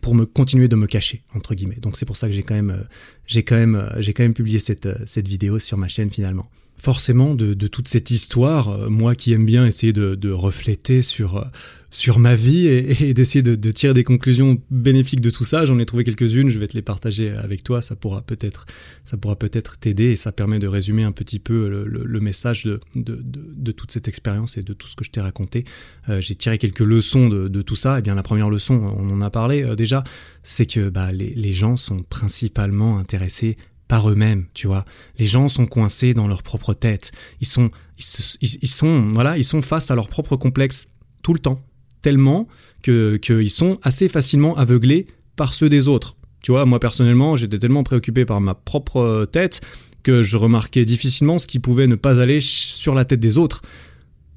pour 0.00 0.14
me 0.14 0.24
continuer 0.24 0.68
de 0.68 0.76
me 0.76 0.86
cacher 0.86 1.22
entre 1.34 1.54
guillemets. 1.54 1.80
Donc 1.80 1.96
c'est 1.96 2.06
pour 2.06 2.16
ça 2.16 2.26
que 2.28 2.32
j'ai 2.32 2.42
quand 2.42 2.54
même 2.54 2.86
j'ai 3.26 3.42
quand 3.42 3.56
même 3.56 3.90
j'ai 3.98 4.12
quand 4.14 4.22
même 4.22 4.34
publié 4.34 4.58
cette 4.58 4.88
cette 5.06 5.28
vidéo 5.28 5.58
sur 5.58 5.76
ma 5.76 5.88
chaîne 5.88 6.10
finalement 6.10 6.48
forcément 6.82 7.36
de, 7.36 7.54
toute 7.68 7.86
cette 7.86 8.10
histoire, 8.10 8.70
euh, 8.70 8.88
moi 8.88 9.14
qui 9.14 9.32
aime 9.32 9.46
bien 9.46 9.64
essayer 9.64 9.92
de, 9.92 10.30
refléter 10.30 11.02
sur, 11.02 11.36
euh, 11.36 11.44
sur 11.90 12.18
ma 12.18 12.34
vie 12.34 12.66
et, 12.66 13.14
d'essayer 13.14 13.42
de, 13.42 13.70
tirer 13.70 13.94
des 13.94 14.02
conclusions 14.02 14.60
bénéfiques 14.68 15.20
de 15.20 15.30
tout 15.30 15.44
ça, 15.44 15.64
j'en 15.64 15.78
ai 15.78 15.86
trouvé 15.86 16.02
quelques-unes, 16.02 16.48
je 16.48 16.58
vais 16.58 16.66
te 16.66 16.74
les 16.74 16.82
partager 16.82 17.30
avec 17.30 17.62
toi, 17.62 17.82
ça 17.82 17.94
pourra 17.94 18.22
peut-être 18.22 18.66
ça 19.04 19.16
pourra 19.16 19.36
peut-être 19.36 19.78
t'aider 19.78 20.06
et 20.06 20.16
ça 20.16 20.32
permet 20.32 20.58
de 20.58 20.66
résumer 20.66 21.04
un 21.04 21.12
petit 21.12 21.38
peu 21.38 21.68
le, 21.68 22.20
message 22.20 22.64
de, 22.64 22.80
de, 22.96 23.72
toute 23.72 23.92
cette 23.92 24.08
expérience 24.08 24.56
et 24.56 24.64
de 24.64 24.72
tout 24.72 24.88
ce 24.88 24.96
que 24.96 25.04
je 25.04 25.10
t'ai 25.12 25.20
raconté. 25.20 25.64
Euh, 26.08 26.20
j'ai 26.20 26.34
tiré 26.34 26.58
quelques 26.58 26.80
leçons 26.80 27.28
de, 27.28 27.62
tout 27.62 27.76
ça, 27.76 28.00
et 28.00 28.02
bien 28.02 28.16
la 28.16 28.24
première 28.24 28.50
leçon, 28.50 28.74
on 28.74 29.08
en 29.10 29.20
a 29.20 29.30
parlé 29.30 29.76
déjà, 29.76 30.02
c'est 30.42 30.66
que 30.66 30.88
bah, 30.88 31.12
les, 31.12 31.32
les 31.34 31.52
gens 31.52 31.76
sont 31.76 32.02
principalement 32.02 32.98
intéressés 32.98 33.56
par 33.92 34.08
eux-mêmes, 34.08 34.46
tu 34.54 34.68
vois. 34.68 34.86
Les 35.18 35.26
gens 35.26 35.48
sont 35.48 35.66
coincés 35.66 36.14
dans 36.14 36.26
leur 36.26 36.42
propre 36.42 36.72
tête. 36.72 37.12
Ils 37.42 37.46
sont, 37.46 37.70
ils, 37.98 38.66
sont, 38.66 39.10
voilà, 39.12 39.36
ils 39.36 39.44
sont 39.44 39.60
face 39.60 39.90
à 39.90 39.94
leur 39.94 40.08
propre 40.08 40.36
complexe 40.36 40.88
tout 41.20 41.34
le 41.34 41.38
temps, 41.38 41.60
tellement 42.00 42.48
que 42.82 43.16
qu'ils 43.18 43.50
sont 43.50 43.76
assez 43.82 44.08
facilement 44.08 44.56
aveuglés 44.56 45.04
par 45.36 45.52
ceux 45.52 45.68
des 45.68 45.88
autres. 45.88 46.16
Tu 46.42 46.52
vois, 46.52 46.64
moi 46.64 46.80
personnellement, 46.80 47.36
j'étais 47.36 47.58
tellement 47.58 47.82
préoccupé 47.82 48.24
par 48.24 48.40
ma 48.40 48.54
propre 48.54 49.28
tête 49.30 49.60
que 50.02 50.22
je 50.22 50.38
remarquais 50.38 50.86
difficilement 50.86 51.36
ce 51.36 51.46
qui 51.46 51.58
pouvait 51.58 51.86
ne 51.86 51.94
pas 51.94 52.18
aller 52.18 52.40
sur 52.40 52.94
la 52.94 53.04
tête 53.04 53.20
des 53.20 53.36
autres. 53.36 53.60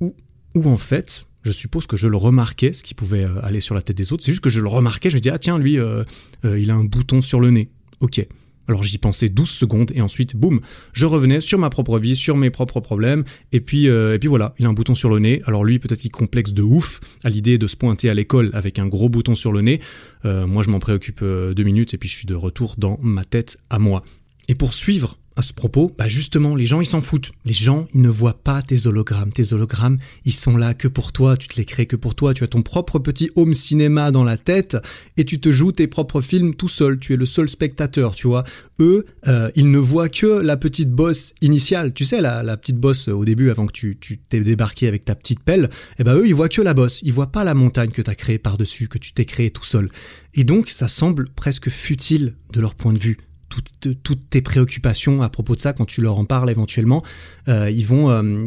Ou, 0.01 0.13
ou 0.53 0.67
en 0.67 0.75
fait, 0.75 1.25
je 1.43 1.53
suppose 1.53 1.87
que 1.87 1.95
je 1.95 2.09
le 2.09 2.17
remarquais, 2.17 2.73
ce 2.73 2.83
qui 2.83 2.93
pouvait 2.93 3.23
euh, 3.23 3.39
aller 3.41 3.61
sur 3.61 3.73
la 3.73 3.81
tête 3.81 3.95
des 3.95 4.11
autres. 4.11 4.25
C'est 4.25 4.33
juste 4.33 4.43
que 4.43 4.49
je 4.49 4.59
le 4.59 4.67
remarquais, 4.67 5.09
je 5.09 5.15
me 5.15 5.21
dis, 5.21 5.29
ah 5.29 5.39
tiens, 5.39 5.57
lui, 5.57 5.79
euh, 5.79 6.03
euh, 6.43 6.59
il 6.59 6.71
a 6.71 6.75
un 6.75 6.83
bouton 6.83 7.21
sur 7.21 7.39
le 7.39 7.51
nez. 7.51 7.69
Ok. 8.01 8.27
Alors 8.67 8.83
j'y 8.83 8.97
pensais 8.97 9.29
12 9.29 9.49
secondes 9.49 9.91
et 9.93 10.01
ensuite, 10.01 10.35
boum, 10.35 10.59
je 10.93 11.05
revenais 11.05 11.41
sur 11.41 11.59
ma 11.59 11.69
propre 11.69 11.99
vie, 11.99 12.15
sur 12.15 12.37
mes 12.37 12.49
propres 12.49 12.79
problèmes, 12.79 13.23
et 13.51 13.61
puis, 13.61 13.87
euh, 13.89 14.15
et 14.15 14.19
puis 14.19 14.27
voilà, 14.27 14.53
il 14.59 14.65
a 14.65 14.69
un 14.69 14.73
bouton 14.73 14.95
sur 14.95 15.09
le 15.09 15.19
nez. 15.19 15.41
Alors 15.45 15.63
lui, 15.63 15.79
peut-être 15.79 16.03
il 16.03 16.09
complexe 16.09 16.53
de 16.53 16.61
ouf 16.61 16.99
à 17.23 17.29
l'idée 17.29 17.57
de 17.57 17.67
se 17.67 17.75
pointer 17.75 18.09
à 18.09 18.13
l'école 18.13 18.49
avec 18.53 18.79
un 18.79 18.87
gros 18.87 19.09
bouton 19.09 19.35
sur 19.35 19.51
le 19.51 19.61
nez. 19.61 19.79
Euh, 20.25 20.47
moi, 20.47 20.63
je 20.63 20.69
m'en 20.69 20.79
préoccupe 20.79 21.19
euh, 21.21 21.53
deux 21.53 21.63
minutes 21.63 21.93
et 21.93 21.97
puis 21.97 22.09
je 22.09 22.15
suis 22.15 22.25
de 22.25 22.35
retour 22.35 22.75
dans 22.77 22.97
ma 23.01 23.23
tête 23.23 23.57
à 23.69 23.79
moi. 23.79 24.03
Et 24.47 24.55
pour 24.55 24.73
suivre 24.73 25.17
à 25.37 25.41
ce 25.41 25.51
propos, 25.51 25.91
bah 25.97 26.07
justement, 26.07 26.55
les 26.55 26.65
gens 26.65 26.79
ils 26.79 26.85
s'en 26.85 27.01
foutent. 27.01 27.31
Les 27.43 27.53
gens 27.53 27.87
ils 27.93 28.01
ne 28.01 28.09
voient 28.09 28.41
pas 28.41 28.61
tes 28.61 28.87
hologrammes. 28.87 29.33
Tes 29.33 29.51
hologrammes, 29.51 29.97
ils 30.23 30.33
sont 30.33 30.55
là 30.55 30.73
que 30.73 30.87
pour 30.87 31.11
toi. 31.11 31.35
Tu 31.35 31.49
te 31.49 31.57
les 31.57 31.65
crées 31.65 31.85
que 31.85 31.97
pour 31.97 32.15
toi. 32.15 32.33
Tu 32.33 32.43
as 32.43 32.47
ton 32.47 32.61
propre 32.61 32.99
petit 32.99 33.29
home 33.35 33.53
cinéma 33.53 34.11
dans 34.11 34.23
la 34.23 34.37
tête 34.37 34.77
et 35.17 35.25
tu 35.25 35.39
te 35.39 35.51
joues 35.51 35.73
tes 35.73 35.87
propres 35.87 36.21
films 36.21 36.55
tout 36.55 36.69
seul. 36.69 36.99
Tu 36.99 37.13
es 37.13 37.17
le 37.17 37.25
seul 37.25 37.49
spectateur, 37.49 38.15
tu 38.15 38.27
vois. 38.27 38.45
Eux, 38.79 39.05
euh, 39.27 39.51
ils 39.55 39.69
ne 39.69 39.77
voient 39.77 40.09
que 40.09 40.25
la 40.25 40.55
petite 40.55 40.91
bosse 40.91 41.33
initiale. 41.41 41.93
Tu 41.93 42.05
sais, 42.05 42.21
la, 42.21 42.41
la 42.41 42.55
petite 42.55 42.77
bosse 42.77 43.09
au 43.09 43.25
début 43.25 43.49
avant 43.49 43.67
que 43.67 43.73
tu 43.73 43.97
t'es 44.29 44.39
débarqué 44.39 44.87
avec 44.87 45.03
ta 45.03 45.15
petite 45.15 45.41
pelle. 45.41 45.65
Et 45.65 45.99
eh 45.99 46.03
ben 46.05 46.15
eux, 46.15 46.27
ils 46.27 46.35
voient 46.35 46.49
que 46.49 46.61
la 46.61 46.73
bosse. 46.73 47.01
Ils 47.03 47.13
voient 47.13 47.31
pas 47.31 47.43
la 47.43 47.53
montagne 47.53 47.91
que 47.91 48.01
tu 48.01 48.09
as 48.09 48.15
créée 48.15 48.37
par 48.37 48.57
dessus, 48.57 48.87
que 48.87 48.97
tu 48.97 49.11
t'es 49.11 49.25
créé 49.25 49.51
tout 49.51 49.65
seul. 49.65 49.89
Et 50.33 50.45
donc, 50.45 50.69
ça 50.69 50.87
semble 50.87 51.29
presque 51.29 51.69
futile 51.69 52.35
de 52.53 52.61
leur 52.61 52.75
point 52.75 52.93
de 52.93 52.99
vue 52.99 53.17
toutes, 53.61 54.29
tes 54.29 54.41
préoccupations 54.41 55.21
à 55.21 55.29
propos 55.29 55.55
de 55.55 55.59
ça 55.59 55.73
quand 55.73 55.85
tu 55.85 56.01
leur 56.01 56.17
en 56.17 56.25
parles 56.25 56.49
éventuellement, 56.49 57.03
euh, 57.47 57.69
ils 57.69 57.85
vont, 57.85 58.09
euh, 58.09 58.43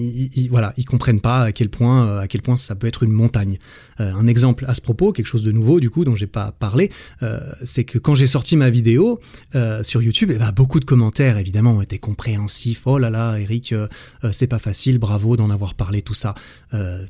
voilà, 0.51 0.75
ils 0.77 0.85
comprennent 0.85 1.21
pas 1.21 1.43
à 1.43 1.53
quel 1.53 1.69
point, 1.69 2.07
euh, 2.07 2.21
à 2.21 2.29
quel 2.29 2.43
point 2.43 2.57
ça 2.57 2.75
peut 2.75 2.87
être 2.87 3.03
une 3.03 3.13
montagne. 3.13 3.59
un 3.99 4.27
exemple 4.29 4.65
à 4.69 4.75
ce 4.75 4.81
propos, 4.81 5.13
quelque 5.13 5.27
chose 5.27 5.43
de 5.43 5.51
nouveau 5.51 5.81
du 5.81 5.91
coup 5.91 6.05
dont 6.05 6.15
j'ai 6.15 6.29
pas 6.29 6.53
parlé, 6.53 6.91
c'est 7.63 7.85
que 7.85 7.99
quand 7.99 8.15
j'ai 8.15 8.29
sorti 8.29 8.57
ma 8.57 8.71
vidéo 8.71 9.21
sur 9.83 10.03
YouTube, 10.03 10.31
eh 10.33 10.39
ben, 10.39 10.53
beaucoup 10.53 10.79
de 10.79 10.85
commentaires 10.85 11.37
évidemment 11.37 11.73
ont 11.73 11.83
été 11.83 11.99
compréhensifs. 11.99 12.83
Oh 12.87 12.99
là 12.99 13.11
là, 13.11 13.39
Eric, 13.39 13.75
c'est 14.31 14.47
pas 14.47 14.61
facile, 14.61 14.99
bravo 14.99 15.37
d'en 15.37 15.51
avoir 15.51 15.75
parlé, 15.75 16.03
tout 16.03 16.15
ça, 16.15 16.35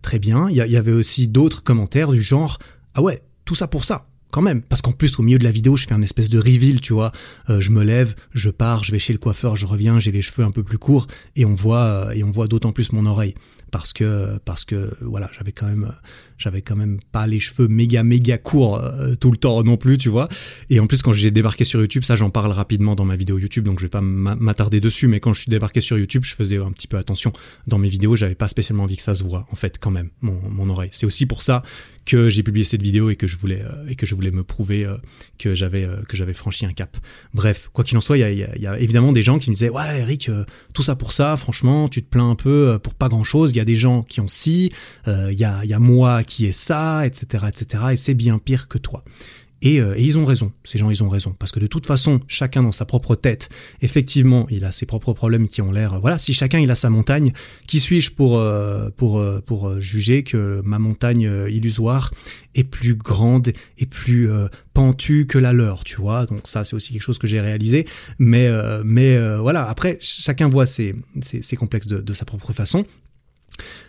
très 0.01 0.19
bien. 0.19 0.49
Il 0.49 0.57
y 0.57 0.77
avait 0.77 0.93
aussi 0.93 1.29
d'autres 1.29 1.63
commentaires 1.63 2.11
du 2.11 2.23
genre, 2.23 2.59
ah 2.95 3.03
ouais, 3.03 3.23
tout 3.45 3.55
ça 3.55 3.67
pour 3.67 3.85
ça 3.85 4.07
quand 4.31 4.43
même. 4.43 4.63
Parce 4.63 4.83
qu'en 4.83 4.93
plus, 4.93 5.19
au 5.19 5.23
milieu 5.23 5.39
de 5.39 5.45
la 5.45 5.51
vidéo, 5.51 5.77
je 5.77 5.87
fais 5.87 5.95
un 5.95 6.03
espèce 6.03 6.29
de 6.29 6.39
reveal, 6.39 6.81
tu 6.81 6.93
vois. 6.93 7.13
Euh, 7.51 7.61
je 7.61 7.71
me 7.71 7.85
lève, 7.85 8.15
je 8.33 8.51
pars, 8.51 8.85
je 8.85 8.93
vais 8.93 8.99
chez 8.99 9.13
le 9.13 9.19
coiffeur, 9.19 9.57
je 9.57 9.67
reviens, 9.67 9.99
j'ai 9.99 10.13
les 10.13 10.23
cheveux 10.23 10.45
un 10.45 10.51
peu 10.51 10.63
plus 10.63 10.79
courts 10.79 11.07
et 11.37 11.45
on 11.45 11.55
voit 11.55 11.85
euh, 11.85 12.11
et 12.13 12.25
on 12.25 12.31
voit 12.31 12.49
d'autant 12.49 12.73
plus 12.73 12.93
mon 12.93 13.07
oreille 13.07 13.35
parce 13.71 13.93
que 13.93 14.39
parce 14.45 14.65
que 14.65 14.91
voilà, 15.01 15.31
j'avais 15.37 15.53
quand 15.53 15.67
même 15.67 15.93
j'avais 16.39 16.63
quand 16.63 16.77
même 16.77 17.01
pas 17.13 17.27
les 17.27 17.41
cheveux 17.41 17.69
méga 17.69 18.03
méga 18.05 18.39
courts 18.39 18.77
euh, 18.77 19.15
tout 19.17 19.31
le 19.31 19.37
temps 19.37 19.63
non 19.63 19.77
plus, 19.77 19.99
tu 19.99 20.09
vois. 20.09 20.29
Et 20.71 20.81
en 20.81 20.87
plus, 20.87 21.03
quand 21.03 21.13
j'ai 21.13 21.31
débarqué 21.31 21.65
sur 21.65 21.81
YouTube, 21.81 22.05
ça 22.05 22.17
j'en 22.17 22.31
parle 22.31 22.53
rapidement 22.53 22.95
dans 22.95 23.05
ma 23.05 23.17
vidéo 23.17 23.39
YouTube, 23.39 23.65
donc 23.65 23.79
je 23.81 23.85
vais 23.85 23.91
pas 23.91 24.01
m'attarder 24.01 24.81
dessus. 24.81 25.09
Mais 25.09 25.21
quand 25.21 25.35
je 25.35 25.41
suis 25.43 25.51
débarqué 25.51 25.81
sur 25.81 25.99
YouTube, 25.99 26.25
je 26.25 26.35
faisais 26.35 26.59
un 26.59 26.71
petit 26.71 26.87
peu 26.87 26.97
attention 26.97 27.33
dans 27.67 27.79
mes 27.79 27.89
vidéos. 27.89 28.17
J'avais 28.17 28.37
pas 28.37 28.49
spécialement 28.49 28.85
envie 28.85 28.97
que 28.97 29.03
ça 29.03 29.15
se 29.15 29.25
voit, 29.25 29.47
en 29.51 29.57
fait, 29.57 29.79
quand 29.79 29.91
même, 29.91 30.11
mon, 30.23 30.69
oreille. 30.69 30.91
C'est 30.93 31.07
aussi 31.07 31.27
pour 31.27 31.43
ça 31.43 31.63
que 32.05 32.31
j'ai 32.31 32.43
publié 32.43 32.65
cette 32.65 32.83
vidéo 32.83 33.11
et 33.11 33.17
que 33.17 33.27
je 33.27 33.37
voulais 33.37 33.63
euh, 33.63 33.89
et 33.89 33.95
que 33.95 34.07
je 34.07 34.15
voulais 34.15 34.31
me 34.31 34.43
prouver 34.43 34.85
euh, 34.85 34.97
que 35.39 35.55
j'avais 35.55 35.87
que 36.09 36.17
j'avais 36.17 36.35
franchi 36.35 36.65
un 36.67 36.73
cap. 36.73 36.97
Bref, 37.35 37.69
quoi 37.73 37.85
qu'il 37.85 37.97
en 37.99 38.01
soit, 38.01 38.17
il 38.17 38.39
y 38.39 38.67
a, 38.67 38.79
évidemment 38.79 39.13
des 39.13 39.23
gens 39.23 39.39
qui 39.39 39.51
me 39.51 39.55
disaient 39.55 39.71
ouais 39.71 40.01
Eric, 40.01 40.31
tout 40.73 40.83
ça 40.83 40.95
pour 40.95 41.13
ça, 41.13 41.37
franchement, 41.37 41.89
tu 41.89 42.03
te 42.03 42.09
plains 42.09 42.31
un 42.31 42.35
peu 42.35 42.79
pour 42.83 42.95
pas 42.95 43.09
grand 43.09 43.25
chose. 43.25 43.53
Y 43.59 43.61
a 43.61 43.65
des 43.65 43.77
gens 43.77 44.03
qui 44.03 44.21
ont 44.21 44.29
ci, 44.29 44.73
il 45.07 45.33
y 45.33 45.45
a 45.45 45.65
y 45.65 45.73
a 45.73 45.79
moi 45.79 46.23
qui 46.23 46.47
ai 46.47 46.53
ça, 46.53 47.07
etc 47.07 47.39
etc. 47.47 47.85
Et 47.93 47.97
c'est 47.97 48.15
bien 48.15 48.39
pire 48.39 48.69
que 48.69 48.79
toi. 48.79 49.05
Et, 49.61 49.79
et, 49.79 50.03
ils 50.03 50.17
ont 50.17 50.25
raison, 50.25 50.53
ces 50.63 50.79
gens, 50.79 50.89
ils 50.89 51.03
ont 51.03 51.09
raison. 51.09 51.35
Parce 51.37 51.51
que 51.51 51.59
de 51.59 51.67
toute 51.67 51.85
façon, 51.85 52.21
chacun 52.29 52.63
dans 52.63 52.71
sa 52.71 52.85
propre 52.85 53.17
tête, 53.17 53.49
effectivement, 53.83 54.47
il 54.51 54.65
a 54.65 54.71
ses 54.71 54.87
propres 54.87 55.13
problèmes 55.15 55.49
qui 55.49 55.63
ont 55.63 55.73
l'air... 55.73 55.99
Voilà, 56.01 56.17
si 56.17 56.33
chacun, 56.33 56.61
il 56.61 56.71
a 56.71 56.77
sa 56.77 56.91
montagne, 56.91 57.33
qui 57.67 57.81
suis-je 57.81 58.13
pour, 58.13 58.41
pour, 58.97 59.21
pour 59.45 59.81
juger 59.81 60.23
que 60.23 60.61
ma 60.65 60.79
montagne 60.79 61.29
illusoire 61.51 62.13
est 62.55 62.63
plus 62.63 62.95
grande 62.95 63.49
et 63.79 63.87
plus 63.87 64.31
pentue 64.75 65.27
que 65.27 65.39
la 65.39 65.53
leur, 65.53 65.83
tu 65.83 65.97
vois? 65.97 66.27
Donc 66.27 66.43
ça, 66.45 66.63
c'est 66.63 66.77
aussi 66.77 66.93
quelque 66.93 67.03
chose 67.03 67.19
que 67.19 67.27
j'ai 67.27 67.41
réalisé. 67.41 67.85
Mais, 68.21 68.49
mais 68.85 69.19
voilà, 69.39 69.69
après, 69.69 69.99
chacun 70.01 70.49
voit 70.49 70.67
ses, 70.67 70.95
ses, 71.21 71.57
complexes 71.57 71.89
de, 71.89 71.99
de 71.99 72.13
sa 72.13 72.25
propre 72.25 72.53
façon. 72.53 72.87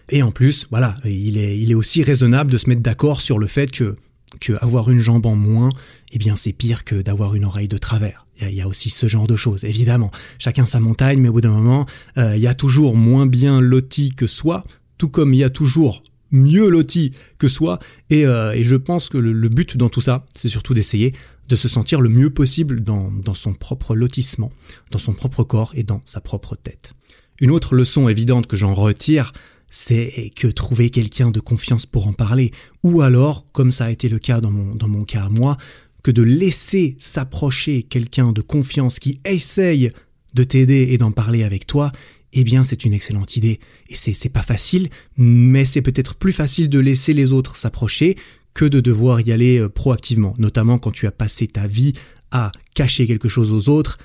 Et 0.10 0.24
en 0.24 0.32
plus, 0.32 0.68
voilà, 0.72 0.96
il 1.06 1.38
est, 1.38 1.58
il 1.58 1.72
est 1.72 1.76
aussi 1.76 2.04
raisonnable 2.04 2.52
de 2.52 2.58
se 2.58 2.70
mettre 2.70 2.82
d'accord 2.82 3.22
sur 3.22 3.40
le 3.40 3.48
fait 3.48 3.72
que, 3.72 3.96
que 4.40 4.54
avoir 4.62 4.90
une 4.90 5.00
jambe 5.00 5.26
en 5.26 5.36
moins, 5.36 5.70
eh 6.12 6.18
bien, 6.18 6.36
c'est 6.36 6.54
pire 6.54 6.84
que 6.84 6.96
d'avoir 7.02 7.36
une 7.36 7.46
oreille 7.46 7.68
de 7.68 7.78
travers. 7.78 8.26
Il 8.42 8.54
y, 8.54 8.62
a, 8.62 8.68
aussi 8.68 8.90
ce 8.90 9.08
genre 9.08 9.28
de 9.28 9.36
choses, 9.36 9.66
évidemment. 9.66 10.12
Chacun 10.38 10.66
sa 10.66 10.80
montagne, 10.80 11.20
mais 11.20 11.28
au 11.28 11.34
bout 11.34 11.42
d'un 11.42 11.52
moment, 11.52 11.86
euh, 12.18 12.38
il 12.38 12.42
y 12.42 12.48
a 12.48 12.54
toujours 12.54 12.96
moins 12.96 13.26
bien 13.26 13.60
loti 13.60 14.12
que 14.12 14.28
soi, 14.28 14.64
tout 14.98 15.10
comme 15.10 15.34
il 15.34 15.38
y 15.38 15.44
a 15.44 15.50
toujours 15.50 16.02
mieux 16.32 16.70
loti 16.70 17.12
que 17.38 17.50
soi. 17.50 17.80
Et, 18.10 18.26
euh, 18.26 18.54
et 18.54 18.64
je 18.64 18.78
pense 18.78 19.10
que 19.10 19.18
le, 19.18 19.50
but 19.50 19.76
dans 19.76 19.90
tout 19.90 20.00
ça, 20.00 20.26
c'est 20.36 20.48
surtout 20.48 20.74
d'essayer 20.74 21.14
de 21.50 21.56
se 21.56 21.68
sentir 21.68 22.00
le 22.00 22.10
mieux 22.10 22.30
possible 22.30 22.82
dans, 22.82 23.12
dans 23.12 23.34
son 23.34 23.54
propre 23.54 23.96
lotissement, 23.96 24.52
dans 24.92 25.00
son 25.00 25.14
propre 25.14 25.44
corps 25.44 25.74
et 25.76 25.84
dans 25.84 26.02
sa 26.06 26.22
propre 26.22 26.56
tête. 26.56 26.94
Une 27.42 27.52
autre 27.52 27.76
leçon 27.76 28.08
évidente 28.08 28.48
que 28.48 28.56
j'en 28.56 28.74
retire, 28.74 29.34
c'est 29.70 30.32
que 30.36 30.48
trouver 30.48 30.90
quelqu'un 30.90 31.32
de 31.32 31.40
confiance 31.40 31.86
pour 31.86 32.08
en 32.08 32.14
parler, 32.14 32.52
ou 32.84 33.02
alors, 33.02 33.46
comme 33.52 33.72
ça 33.72 33.86
a 33.86 33.92
été 33.92 34.10
le 34.10 34.20
cas 34.20 34.42
dans 34.42 34.52
mon, 34.52 34.76
dans 34.76 34.88
mon 34.88 35.04
cas 35.04 35.24
à 35.24 35.30
moi, 35.30 35.58
que 36.04 36.12
de 36.12 36.22
laisser 36.22 36.96
s'approcher 37.00 37.84
quelqu'un 37.84 38.32
de 38.32 38.42
confiance 38.42 39.00
qui 39.00 39.20
essaye 39.26 39.92
de 40.34 40.44
t'aider 40.44 40.90
et 40.92 40.98
d'en 40.98 41.12
parler 41.12 41.44
avec 41.44 41.68
toi, 41.68 41.92
eh 42.34 42.44
bien 42.44 42.64
c'est 42.64 42.86
une 42.86 42.94
excellente 42.94 43.36
idée. 43.36 43.60
Et 43.90 43.96
c'est, 43.96 44.30
pas 44.30 44.44
facile, 44.44 44.90
mais 45.18 45.66
c'est 45.66 45.82
peut-être 45.82 46.16
plus 46.16 46.34
facile 46.34 46.70
de 46.70 46.80
laisser 46.80 47.14
les 47.14 47.32
autres 47.32 47.56
s'approcher 47.56 48.18
que 48.54 48.66
de 48.66 48.80
devoir 48.80 49.22
y 49.22 49.32
aller 49.32 49.60
euh, 49.60 49.70
proactivement, 49.70 50.36
notamment 50.38 50.78
quand 50.78 50.92
tu 50.92 51.08
as 51.08 51.12
passé 51.12 51.48
ta 51.48 51.68
vie 51.68 51.94
à 52.32 52.52
cacher 52.76 53.08
quelque 53.08 53.30
chose 53.30 53.52
aux 53.52 53.70
autres, 53.70 53.98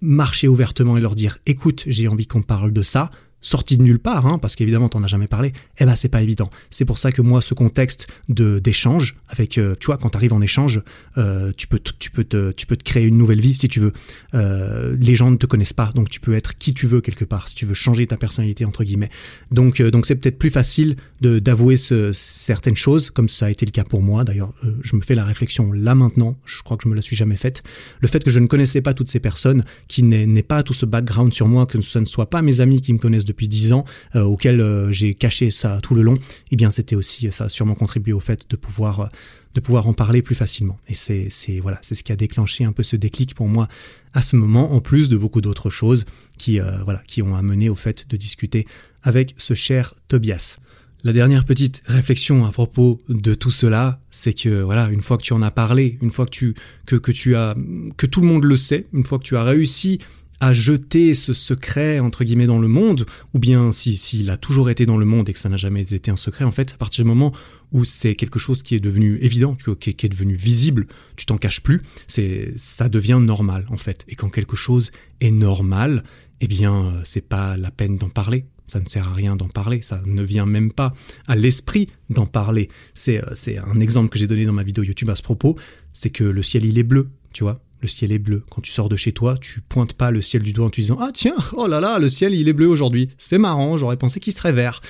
marcher 0.00 0.48
ouvertement 0.48 0.96
et 0.96 1.00
leur 1.00 1.14
dire 1.14 1.38
écoute, 1.46 1.84
j'ai 1.86 2.08
envie 2.08 2.26
qu'on 2.26 2.42
parle 2.42 2.72
de 2.72 2.82
ça, 2.82 3.10
sorti 3.46 3.76
de 3.76 3.82
nulle 3.84 4.00
part, 4.00 4.26
hein, 4.26 4.38
parce 4.38 4.56
qu'évidemment 4.56 4.88
t'en 4.88 5.04
as 5.04 5.06
jamais 5.06 5.28
parlé, 5.28 5.52
eh 5.78 5.84
ben 5.84 5.94
c'est 5.94 6.08
pas 6.08 6.20
évident. 6.20 6.50
C'est 6.70 6.84
pour 6.84 6.98
ça 6.98 7.12
que 7.12 7.22
moi 7.22 7.40
ce 7.42 7.54
contexte 7.54 8.08
de 8.28 8.58
d'échange 8.58 9.16
avec, 9.28 9.56
euh, 9.56 9.76
tu 9.78 9.86
vois, 9.86 9.98
quand 9.98 10.10
tu 10.10 10.16
arrives 10.16 10.32
en 10.32 10.40
échange, 10.40 10.82
euh, 11.16 11.52
tu 11.56 11.68
peux 11.68 11.78
tu 11.98 12.10
peux 12.10 12.24
te 12.24 12.50
tu 12.50 12.66
peux 12.66 12.76
te 12.76 12.82
créer 12.82 13.06
une 13.06 13.16
nouvelle 13.16 13.40
vie 13.40 13.54
si 13.54 13.68
tu 13.68 13.78
veux. 13.78 13.92
Euh, 14.34 14.96
les 14.98 15.14
gens 15.14 15.30
ne 15.30 15.36
te 15.36 15.46
connaissent 15.46 15.72
pas, 15.72 15.92
donc 15.94 16.08
tu 16.08 16.18
peux 16.18 16.34
être 16.34 16.58
qui 16.58 16.74
tu 16.74 16.88
veux 16.88 17.00
quelque 17.00 17.24
part. 17.24 17.48
Si 17.48 17.54
tu 17.54 17.66
veux 17.66 17.74
changer 17.74 18.06
ta 18.08 18.16
personnalité 18.16 18.64
entre 18.64 18.82
guillemets, 18.82 19.10
donc 19.52 19.80
donc 19.80 20.06
c'est 20.06 20.16
peut-être 20.16 20.38
plus 20.38 20.50
facile 20.50 20.96
de 21.20 21.38
d'avouer 21.38 21.76
ce, 21.76 22.12
certaines 22.12 22.74
choses, 22.74 23.10
comme 23.10 23.28
ça 23.28 23.46
a 23.46 23.50
été 23.50 23.64
le 23.64 23.70
cas 23.70 23.84
pour 23.84 24.02
moi. 24.02 24.24
D'ailleurs, 24.24 24.50
je 24.82 24.96
me 24.96 25.00
fais 25.00 25.14
la 25.14 25.24
réflexion 25.24 25.70
là 25.70 25.94
maintenant. 25.94 26.36
Je 26.46 26.62
crois 26.62 26.76
que 26.76 26.82
je 26.82 26.88
me 26.88 26.96
la 26.96 27.02
suis 27.02 27.14
jamais 27.14 27.36
faite. 27.36 27.62
Le 28.00 28.08
fait 28.08 28.24
que 28.24 28.30
je 28.30 28.40
ne 28.40 28.46
connaissais 28.46 28.80
pas 28.80 28.92
toutes 28.92 29.08
ces 29.08 29.20
personnes, 29.20 29.64
qui 29.86 30.02
n'aient 30.02 30.42
pas 30.42 30.64
tout 30.64 30.74
ce 30.74 30.84
background 30.84 31.32
sur 31.32 31.46
moi, 31.46 31.66
que 31.66 31.80
ce 31.80 31.98
ne 32.00 32.06
soit 32.06 32.28
pas 32.28 32.42
mes 32.42 32.60
amis 32.60 32.80
qui 32.80 32.92
me 32.92 32.98
connaissent 32.98 33.24
depuis 33.24 33.35
dix 33.44 33.72
ans, 33.72 33.84
euh, 34.14 34.22
auquel 34.22 34.60
euh, 34.60 34.90
j'ai 34.92 35.14
caché 35.14 35.50
ça 35.50 35.78
tout 35.82 35.94
le 35.94 36.02
long, 36.02 36.16
eh 36.50 36.56
bien 36.56 36.70
c'était 36.70 36.96
aussi, 36.96 37.30
ça 37.30 37.44
a 37.44 37.48
sûrement 37.48 37.74
contribué 37.74 38.12
au 38.12 38.20
fait 38.20 38.48
de 38.48 38.56
pouvoir 38.56 39.00
euh, 39.00 39.06
de 39.54 39.60
pouvoir 39.60 39.86
en 39.88 39.94
parler 39.94 40.20
plus 40.20 40.34
facilement. 40.34 40.78
Et 40.86 40.94
c'est, 40.94 41.28
c'est 41.30 41.60
voilà, 41.60 41.78
c'est 41.80 41.94
ce 41.94 42.04
qui 42.04 42.12
a 42.12 42.16
déclenché 42.16 42.64
un 42.64 42.72
peu 42.72 42.82
ce 42.82 42.94
déclic 42.94 43.34
pour 43.34 43.48
moi 43.48 43.68
à 44.12 44.20
ce 44.20 44.36
moment, 44.36 44.74
en 44.74 44.80
plus 44.80 45.08
de 45.08 45.16
beaucoup 45.16 45.40
d'autres 45.40 45.70
choses 45.70 46.04
qui 46.36 46.58
voilà, 46.84 47.02
qui 47.06 47.22
ont 47.22 47.34
amené 47.34 47.70
au 47.70 47.74
fait 47.74 48.06
de 48.10 48.18
discuter 48.18 48.66
avec 49.02 49.34
ce 49.38 49.54
cher 49.54 49.94
Tobias. 50.08 50.58
La 51.04 51.12
dernière 51.12 51.44
petite 51.44 51.82
réflexion 51.86 52.44
à 52.44 52.50
propos 52.50 52.98
de 53.08 53.34
tout 53.34 53.52
cela, 53.52 54.00
c'est 54.10 54.32
que 54.32 54.62
voilà, 54.62 54.88
une 54.90 55.02
fois 55.02 55.16
que 55.18 55.22
tu 55.22 55.34
en 55.34 55.40
as 55.42 55.52
parlé, 55.52 55.98
une 56.02 56.10
fois 56.10 56.24
que 56.24 56.30
tu 56.30 56.54
que, 56.84 56.96
que 56.96 57.12
tu 57.12 57.36
as 57.36 57.54
que 57.96 58.06
tout 58.06 58.20
le 58.20 58.26
monde 58.26 58.44
le 58.44 58.56
sait, 58.56 58.86
une 58.92 59.04
fois 59.04 59.18
que 59.18 59.24
tu 59.24 59.36
as 59.36 59.44
réussi 59.44 60.00
à 60.40 60.52
jeter 60.52 61.14
ce 61.14 61.32
secret 61.32 61.98
entre 61.98 62.24
guillemets 62.24 62.46
dans 62.46 62.58
le 62.58 62.68
monde, 62.68 63.06
ou 63.34 63.38
bien 63.38 63.72
s'il 63.72 63.98
si, 63.98 64.28
a 64.28 64.36
toujours 64.36 64.70
été 64.70 64.86
dans 64.86 64.98
le 64.98 65.06
monde 65.06 65.28
et 65.28 65.32
que 65.32 65.38
ça 65.38 65.48
n'a 65.48 65.56
jamais 65.56 65.92
été 65.92 66.10
un 66.10 66.16
secret, 66.16 66.44
en 66.44 66.52
fait, 66.52 66.74
à 66.74 66.76
partir 66.76 67.04
du 67.04 67.08
moment 67.08 67.32
où 67.72 67.84
c'est 67.84 68.14
quelque 68.14 68.38
chose 68.38 68.62
qui 68.62 68.74
est 68.74 68.80
devenu 68.80 69.18
évident, 69.22 69.56
qui, 69.80 69.90
est 69.90 70.08
devenu 70.08 70.34
visible, 70.34 70.86
tu 71.16 71.26
t'en 71.26 71.36
caches 71.36 71.62
plus, 71.62 71.80
c'est 72.06 72.52
ça 72.56 72.88
devient 72.88 73.18
normal 73.20 73.66
en 73.70 73.76
fait. 73.76 74.04
Et 74.08 74.14
quand 74.14 74.28
quelque 74.28 74.56
chose 74.56 74.90
est 75.20 75.30
normal, 75.30 76.04
eh 76.40 76.48
bien 76.48 76.86
euh, 76.86 77.00
c'est 77.04 77.26
pas 77.26 77.56
la 77.56 77.70
peine 77.70 77.96
d'en 77.96 78.08
parler. 78.08 78.46
Ça 78.68 78.80
ne 78.80 78.86
sert 78.86 79.06
à 79.06 79.12
rien 79.12 79.36
d'en 79.36 79.48
parler, 79.48 79.80
ça 79.80 80.02
ne 80.04 80.22
vient 80.24 80.44
même 80.44 80.72
pas 80.72 80.92
à 81.28 81.36
l'esprit 81.36 81.86
d'en 82.10 82.26
parler. 82.26 82.68
C'est 82.94 83.22
euh, 83.22 83.62
un 83.64 83.78
exemple 83.78 84.08
que 84.08 84.18
j'ai 84.18 84.26
donné 84.26 84.44
dans 84.44 84.52
ma 84.52 84.64
vidéo 84.64 84.82
YouTube 84.82 85.10
à 85.10 85.16
ce 85.16 85.22
propos, 85.22 85.56
c'est 85.92 86.10
que 86.10 86.24
le 86.24 86.42
ciel 86.42 86.64
il 86.64 86.78
est 86.78 86.82
bleu, 86.82 87.08
tu 87.32 87.44
vois 87.44 87.62
le 87.86 87.90
ciel 87.90 88.10
est 88.10 88.18
bleu. 88.18 88.42
Quand 88.50 88.60
tu 88.60 88.72
sors 88.72 88.88
de 88.88 88.96
chez 88.96 89.12
toi, 89.12 89.38
tu 89.40 89.60
pointes 89.60 89.94
pas 89.94 90.10
le 90.10 90.20
ciel 90.20 90.42
du 90.42 90.52
doigt 90.52 90.66
en 90.66 90.70
te 90.70 90.80
disant 90.80 90.98
Ah 91.00 91.10
tiens, 91.14 91.36
oh 91.52 91.68
là 91.68 91.80
là, 91.80 91.98
le 91.98 92.08
ciel 92.08 92.34
il 92.34 92.48
est 92.48 92.52
bleu 92.52 92.66
aujourd'hui. 92.66 93.10
C'est 93.16 93.38
marrant, 93.38 93.78
j'aurais 93.78 93.96
pensé 93.96 94.18
qu'il 94.18 94.32
serait 94.32 94.52
vert. 94.52 94.80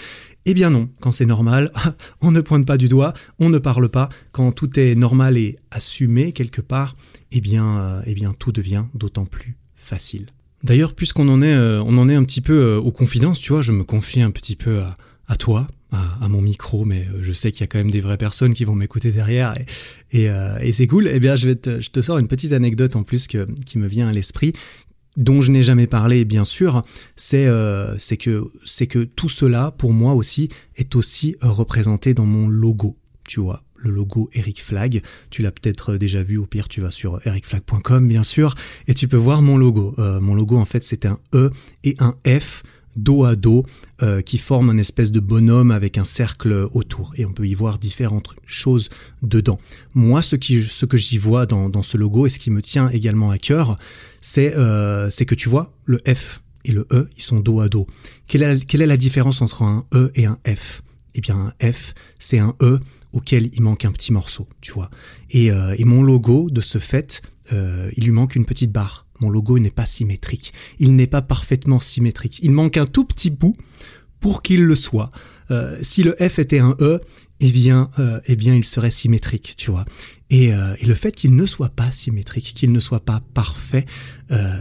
Eh 0.47 0.55
bien 0.55 0.71
non, 0.71 0.89
quand 1.01 1.13
c'est 1.13 1.27
normal, 1.27 1.71
on 2.23 2.31
ne 2.31 2.41
pointe 2.41 2.67
pas 2.67 2.79
du 2.79 2.89
doigt, 2.89 3.13
on 3.39 3.51
ne 3.51 3.59
parle 3.59 3.89
pas. 3.91 4.09
Quand 4.33 4.51
tout 4.53 4.79
est 4.81 4.95
normal 4.95 5.37
et 5.37 5.59
assumé 5.71 6.33
quelque 6.33 6.63
part, 6.63 6.95
eh 7.33 7.41
bien, 7.41 7.79
euh, 7.79 8.03
eh 8.07 8.15
bien 8.15 8.33
tout 8.33 8.53
devient 8.53 8.85
d'autant 8.95 9.27
plus 9.27 9.59
facile. 9.75 10.27
D'ailleurs, 10.63 10.95
puisqu'on 10.95 11.29
en 11.29 11.43
est, 11.43 11.53
euh, 11.53 11.83
on 11.85 11.99
en 11.99 12.09
est 12.09 12.15
un 12.15 12.25
petit 12.25 12.41
peu 12.41 12.55
euh, 12.55 12.79
aux 12.79 12.93
confidences, 12.93 13.41
tu 13.41 13.53
vois, 13.53 13.61
je 13.61 13.73
me 13.73 13.85
confie 13.85 14.23
un 14.23 14.31
petit 14.31 14.57
peu 14.57 14.81
à 14.81 14.95
toi, 15.35 15.67
à, 15.93 16.29
mon 16.29 16.43
micro, 16.43 16.85
mais 16.85 17.07
euh, 17.13 17.23
je 17.23 17.33
sais 17.33 17.53
qu'il 17.53 17.61
y 17.63 17.65
a 17.65 17.67
quand 17.67 17.79
même 17.79 17.91
des 17.91 18.01
vraies 18.01 18.17
personnes 18.17 18.55
qui 18.55 18.65
vont 18.65 18.75
m'écouter 18.75 19.13
derrière 19.13 19.55
et, 20.13 20.29
euh, 20.29 20.59
et, 20.61 20.73
c'est 20.73 20.87
cool. 20.87 21.09
Eh 21.09 21.21
bien, 21.21 21.37
je, 21.37 21.47
vais 21.47 21.57
te, 21.57 21.81
je 21.81 21.91
te 21.91 22.01
sors 22.01 22.19
une 22.19 22.29
petite 22.29 22.53
anecdote 22.53 22.97
en 22.97 23.03
plus 23.03 23.27
que, 23.27 23.47
qui 23.65 23.79
me 23.79 23.87
vient 23.87 24.09
à 24.09 24.13
l'esprit 24.13 24.53
dont 25.17 25.41
je 25.41 25.51
n'ai 25.51 25.63
jamais 25.63 25.87
parlé, 25.87 26.27
bien 26.27 26.45
sûr, 26.45 26.85
c'est 27.17 27.47
euh, 27.47 27.97
que 28.21 28.45
que 28.85 29.05
tout 29.05 29.31
cela, 29.31 29.71
pour 29.71 29.95
moi 29.95 30.13
aussi, 30.13 30.51
est 30.77 30.95
aussi 30.95 31.37
représenté 31.41 32.13
dans 32.13 32.27
mon 32.27 32.49
logo. 32.49 32.99
Tu 33.27 33.41
vois, 33.41 33.65
le 33.77 33.91
logo 33.91 34.29
Eric 34.35 34.63
Flag. 34.63 35.01
Tu 35.31 35.41
l'as 35.41 35.53
peut-être 35.53 35.97
déjà 35.97 36.23
vu, 36.23 36.37
au 36.37 36.45
pire 36.45 36.69
tu 36.69 36.83
vas 36.83 36.91
sur 36.91 37.27
ericflag.com 37.27 38.07
bien 38.07 38.25
sûr, 38.25 38.55
et 38.89 38.95
tu 38.95 39.09
peux 39.09 39.17
voir 39.17 39.41
mon 39.41 39.57
logo. 39.57 39.95
mon 39.97 40.35
logo 40.35 40.59
en 40.59 40.67
fait 40.67 40.85
c'est 40.85 41.07
un 41.07 41.19
E 41.35 41.51
et 41.83 41.95
un 41.99 42.15
F 42.29 42.63
dos 42.97 43.25
à 43.25 43.37
dos 43.37 43.65
euh, 44.03 44.23
qui 44.23 44.39
forment 44.39 44.71
un 44.71 44.79
espèce 44.79 45.13
de 45.13 45.21
bonhomme 45.21 45.71
avec 45.71 45.99
un 45.99 46.05
cercle 46.05 46.69
autour 46.73 47.13
et 47.17 47.25
on 47.25 47.33
peut 47.33 47.47
y 47.47 47.55
voir 47.55 47.79
différentes 47.79 48.35
choses 48.47 48.89
dedans. 49.23 49.59
Moi 49.95 50.23
ce, 50.23 50.37
que 50.37 50.97
j'y 50.97 51.19
vois 51.19 51.47
dans, 51.47 51.83
ce 51.83 51.97
logo 51.97 52.27
et 52.27 52.31
ce 52.31 52.39
qui 52.39 52.51
me 52.51 52.63
tient 52.63 52.89
également 52.89 53.31
à 53.31 53.39
cœur 53.39 53.77
c'est 54.21 54.55
euh, 54.57 55.11
que 55.11 55.35
tu 55.35 55.49
vois 55.49 55.73
le 55.85 56.01
F 56.07 56.43
et 56.65 56.73
le 56.73 56.87
E 56.93 57.09
ils 57.17 57.23
sont 57.23 57.41
dos 57.41 57.61
à 57.61 57.69
dos. 57.69 57.87
Quelle 58.27 58.43
est, 58.43 58.87
la 58.87 58.97
différence 58.97 59.43
entre 59.43 59.63
un 59.63 59.85
E 59.95 60.11
et 60.15 60.27
un 60.27 60.39
F? 60.47 60.83
Eh 61.15 61.21
bien 61.21 61.37
un 61.37 61.73
F 61.73 61.95
c'est 62.19 62.39
un 62.39 62.55
E 62.63 62.81
auquel 63.13 63.49
il 63.55 63.63
manque 63.63 63.87
un 63.87 63.93
petit 63.93 64.13
morceau, 64.13 64.47
tu 64.61 64.73
vois. 64.73 64.91
Et, 65.31 65.51
euh, 65.51 65.75
mon 65.81 66.03
logo, 66.03 66.51
de 66.51 66.61
ce 66.61 66.77
fait, 66.77 67.23
il 67.51 68.05
lui 68.05 68.11
manque 68.11 68.37
une 68.37 68.45
petite 68.45 68.73
barre 68.73 69.06
mon 69.21 69.31
logo 69.31 69.59
n'est 69.59 69.71
pas 69.71 69.87
symétrique. 69.87 70.53
Il 70.79 70.95
n'est 70.97 71.07
pas 71.07 71.23
parfaitement 71.23 71.79
symétrique. 71.79 72.39
Il 72.43 72.53
manque 72.53 72.77
un 72.77 72.87
tout 72.87 73.05
petit 73.05 73.31
bout 73.31 73.55
pour 74.21 74.43
qu'il 74.43 74.65
le 74.65 74.75
soit. 74.75 75.11
Euh, 75.51 75.77
si 75.83 76.03
le 76.03 76.15
F 76.15 76.39
était 76.39 76.59
un 76.59 76.77
E, 76.81 77.01
eh 77.41 77.53
bien, 77.53 77.91
euh, 77.99 78.21
eh 78.27 78.37
bien, 78.37 78.55
il 78.55 78.65
serait 78.65 78.91
symétrique, 78.91 79.55
tu 79.57 79.71
vois. 79.71 79.85
Euh, 80.33 80.75
et 80.81 80.87
le 80.87 80.95
fait 80.95 81.13
qu'il 81.13 81.37
ne 81.37 81.47
soit 81.47 81.69
pas 81.69 81.91
symétrique, 81.91 82.55
qu'il 82.55 82.73
ne 82.73 82.81
soit 82.81 83.05
pas 83.05 83.23
parfait, 83.35 83.87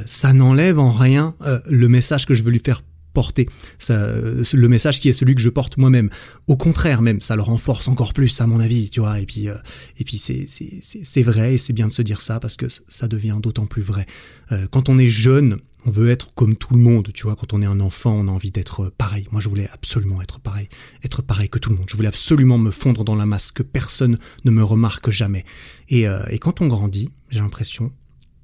ça 0.06 0.34
n'enlève 0.34 0.78
en 0.78 0.92
rien 0.92 1.36
le 1.68 1.88
message 1.88 2.28
que 2.28 2.36
je 2.36 2.44
veux 2.44 2.52
lui 2.52 2.62
faire 2.64 2.84
porter 3.16 3.50
ça, 3.80 4.12
le 4.16 4.68
message 4.68 5.00
qui 5.00 5.10
est 5.10 5.14
celui 5.14 5.34
que 5.34 5.42
je 5.42 5.50
porte 5.50 5.78
moi-même. 5.78 6.10
Au 6.46 6.58
contraire 6.58 7.02
même, 7.02 7.22
ça 7.22 7.36
le 7.36 7.42
renforce 7.42 7.88
encore 7.88 8.14
plus 8.14 8.40
à 8.42 8.46
mon 8.46 8.60
avis, 8.60 8.92
tu 8.92 9.00
vois. 9.00 9.20
Et 9.20 9.26
puis, 9.26 9.50
euh, 9.50 9.56
et 9.98 10.04
puis 10.04 10.20
c'est, 10.20 11.24
vrai 11.24 11.56
et 11.56 11.58
c'est 11.58 11.74
bien 11.74 11.88
de 11.88 11.92
se 11.92 12.04
dire 12.04 12.22
ça 12.22 12.40
parce 12.40 12.58
que 12.58 12.68
ça 12.70 13.08
devient 13.08 13.38
d'autant 13.42 13.66
plus 13.66 13.82
vrai. 13.82 14.06
Euh, 14.52 14.68
quand 14.70 14.90
on 14.90 15.00
est 15.00 15.10
jeune, 15.10 15.58
on 15.86 15.92
veut 15.92 16.10
être 16.10 16.34
comme 16.34 16.56
tout 16.56 16.74
le 16.74 16.80
monde, 16.80 17.10
tu 17.14 17.24
vois. 17.24 17.36
Quand 17.36 17.54
on 17.54 17.62
est 17.62 17.66
un 17.66 17.80
enfant, 17.80 18.14
on 18.14 18.28
a 18.28 18.32
envie 18.32 18.52
d'être 18.52 18.92
pareil. 18.98 19.28
Moi, 19.32 19.40
je 19.40 19.50
voulais 19.50 19.70
absolument 19.72 20.22
être 20.22 20.40
pareil, 20.40 20.68
être 21.04 21.22
pareil 21.22 21.48
que 21.50 21.60
tout 21.60 21.70
le 21.70 21.78
monde. 21.78 21.86
Je 21.90 21.96
voulais 21.96 22.08
absolument 22.08 22.58
me 22.58 22.72
fondre 22.72 23.04
dans 23.04 23.16
la 23.16 23.26
masse, 23.26 23.52
que 23.52 23.64
personne 23.64 24.18
ne 24.44 24.52
me 24.52 24.64
remarque 24.64 25.10
jamais. 25.10 25.46
Et, 25.90 26.08
euh, 26.08 26.20
et 26.30 26.40
quand 26.40 26.62
on 26.62 26.68
grandit, 26.68 27.12
j'ai 27.30 27.40
l'impression 27.40 27.92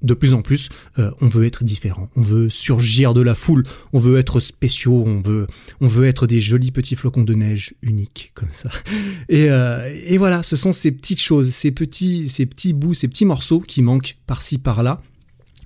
de 0.02 0.14
plus 0.14 0.34
en 0.34 0.41
plus, 0.41 0.70
euh, 0.99 1.12
on 1.22 1.28
veut 1.28 1.45
être 1.45 1.64
différent, 1.64 2.10
on 2.16 2.22
veut 2.22 2.49
surgir 2.49 3.14
de 3.14 3.22
la 3.22 3.36
foule, 3.36 3.64
on 3.93 3.99
veut 3.99 4.18
être 4.18 4.39
spéciaux, 4.39 5.04
on 5.06 5.22
veut, 5.22 5.47
on 5.80 5.88
veut 5.88 6.08
être 6.08 6.28
des 6.28 6.41
jolis 6.41 6.72
petits 6.72 6.95
flocons 6.95 7.24
de 7.24 7.34
neige 7.34 7.74
uniques 7.82 8.32
comme 8.34 8.49
ça. 8.52 8.70
Et, 9.30 9.49
euh, 9.49 9.89
et 10.06 10.18
voilà, 10.18 10.43
ce 10.43 10.56
sont 10.56 10.72
ces 10.72 10.91
petites 10.91 11.22
choses, 11.22 11.52
ces 11.52 11.72
petits, 11.72 12.28
ces 12.28 12.45
petits 12.45 12.74
bouts, 12.74 12.93
ces 12.93 13.08
petits 13.08 13.26
morceaux 13.26 13.62
qui 13.62 13.82
manquent 13.82 14.18
par-ci 14.28 14.58
par-là, 14.58 15.02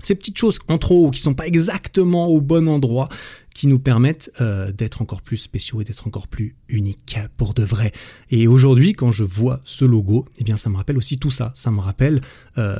ces 0.03 0.13
petites 0.13 0.37
choses 0.37 0.59
en 0.67 0.77
trop 0.77 1.09
qui 1.09 1.19
sont 1.19 1.33
pas 1.33 1.47
exactement 1.47 2.27
au 2.27 2.41
bon 2.41 2.67
endroit, 2.69 3.09
qui 3.55 3.67
nous 3.67 3.79
permettent 3.79 4.31
euh, 4.39 4.71
d'être 4.71 5.01
encore 5.01 5.21
plus 5.21 5.37
spéciaux 5.37 5.81
et 5.81 5.83
d'être 5.83 6.05
encore 6.05 6.27
plus 6.27 6.55
uniques 6.67 7.17
pour 7.37 7.53
de 7.53 7.63
vrai. 7.63 7.91
Et 8.29 8.47
aujourd'hui, 8.47 8.93
quand 8.93 9.11
je 9.11 9.23
vois 9.23 9.61
ce 9.65 9.83
logo, 9.85 10.25
eh 10.37 10.43
bien, 10.43 10.57
ça 10.57 10.69
me 10.69 10.77
rappelle 10.77 10.97
aussi 10.97 11.17
tout 11.17 11.31
ça. 11.31 11.51
Ça 11.55 11.71
me 11.71 11.79
rappelle, 11.79 12.21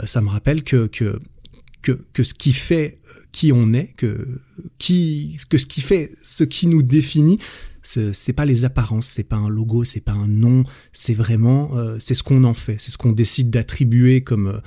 ça 0.04 0.22
me 0.22 0.30
rappelle 0.30 0.64
que, 0.64 0.88
que 0.88 1.20
que, 1.94 2.24
ce 2.24 2.34
qui 2.34 2.54
fait 2.54 3.00
euh, 3.08 3.22
qui 3.32 3.52
on 3.52 3.74
est, 3.74 3.94
que, 3.98 4.42
qui, 4.78 5.38
que 5.50 5.58
ce 5.58 5.68
qui 5.68 5.82
fait 5.82 6.12
ce 6.24 6.44
qui 6.44 6.68
nous 6.68 6.84
définit, 6.84 7.40
c'est 7.84 8.34
pas 8.34 8.46
les 8.46 8.66
apparences, 8.66 9.06
c'est 9.06 9.24
pas 9.24 9.36
un 9.36 9.48
logo, 9.48 9.84
c'est 9.84 10.00
pas 10.00 10.14
un 10.14 10.28
nom, 10.28 10.64
c'est 10.92 11.14
vraiment 11.14 11.70
c'est 12.00 12.16
ce 12.16 12.24
qu'on 12.24 12.44
en 12.44 12.56
fait, 12.56 12.78
c'est 12.80 12.90
ce 12.90 12.98
qu'on 12.98 13.12
décide 13.12 13.52
d'attribuer 13.52 14.22
comme 14.22 14.60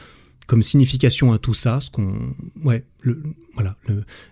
comme 0.49 0.63
signification 0.63 1.33
à 1.33 1.39
tout 1.39 1.53
ça, 1.53 1.79
ce 1.81 1.91
qu'on, 1.91 2.35
ouais, 2.65 2.83
le, 3.03 3.23
voilà, 3.53 3.77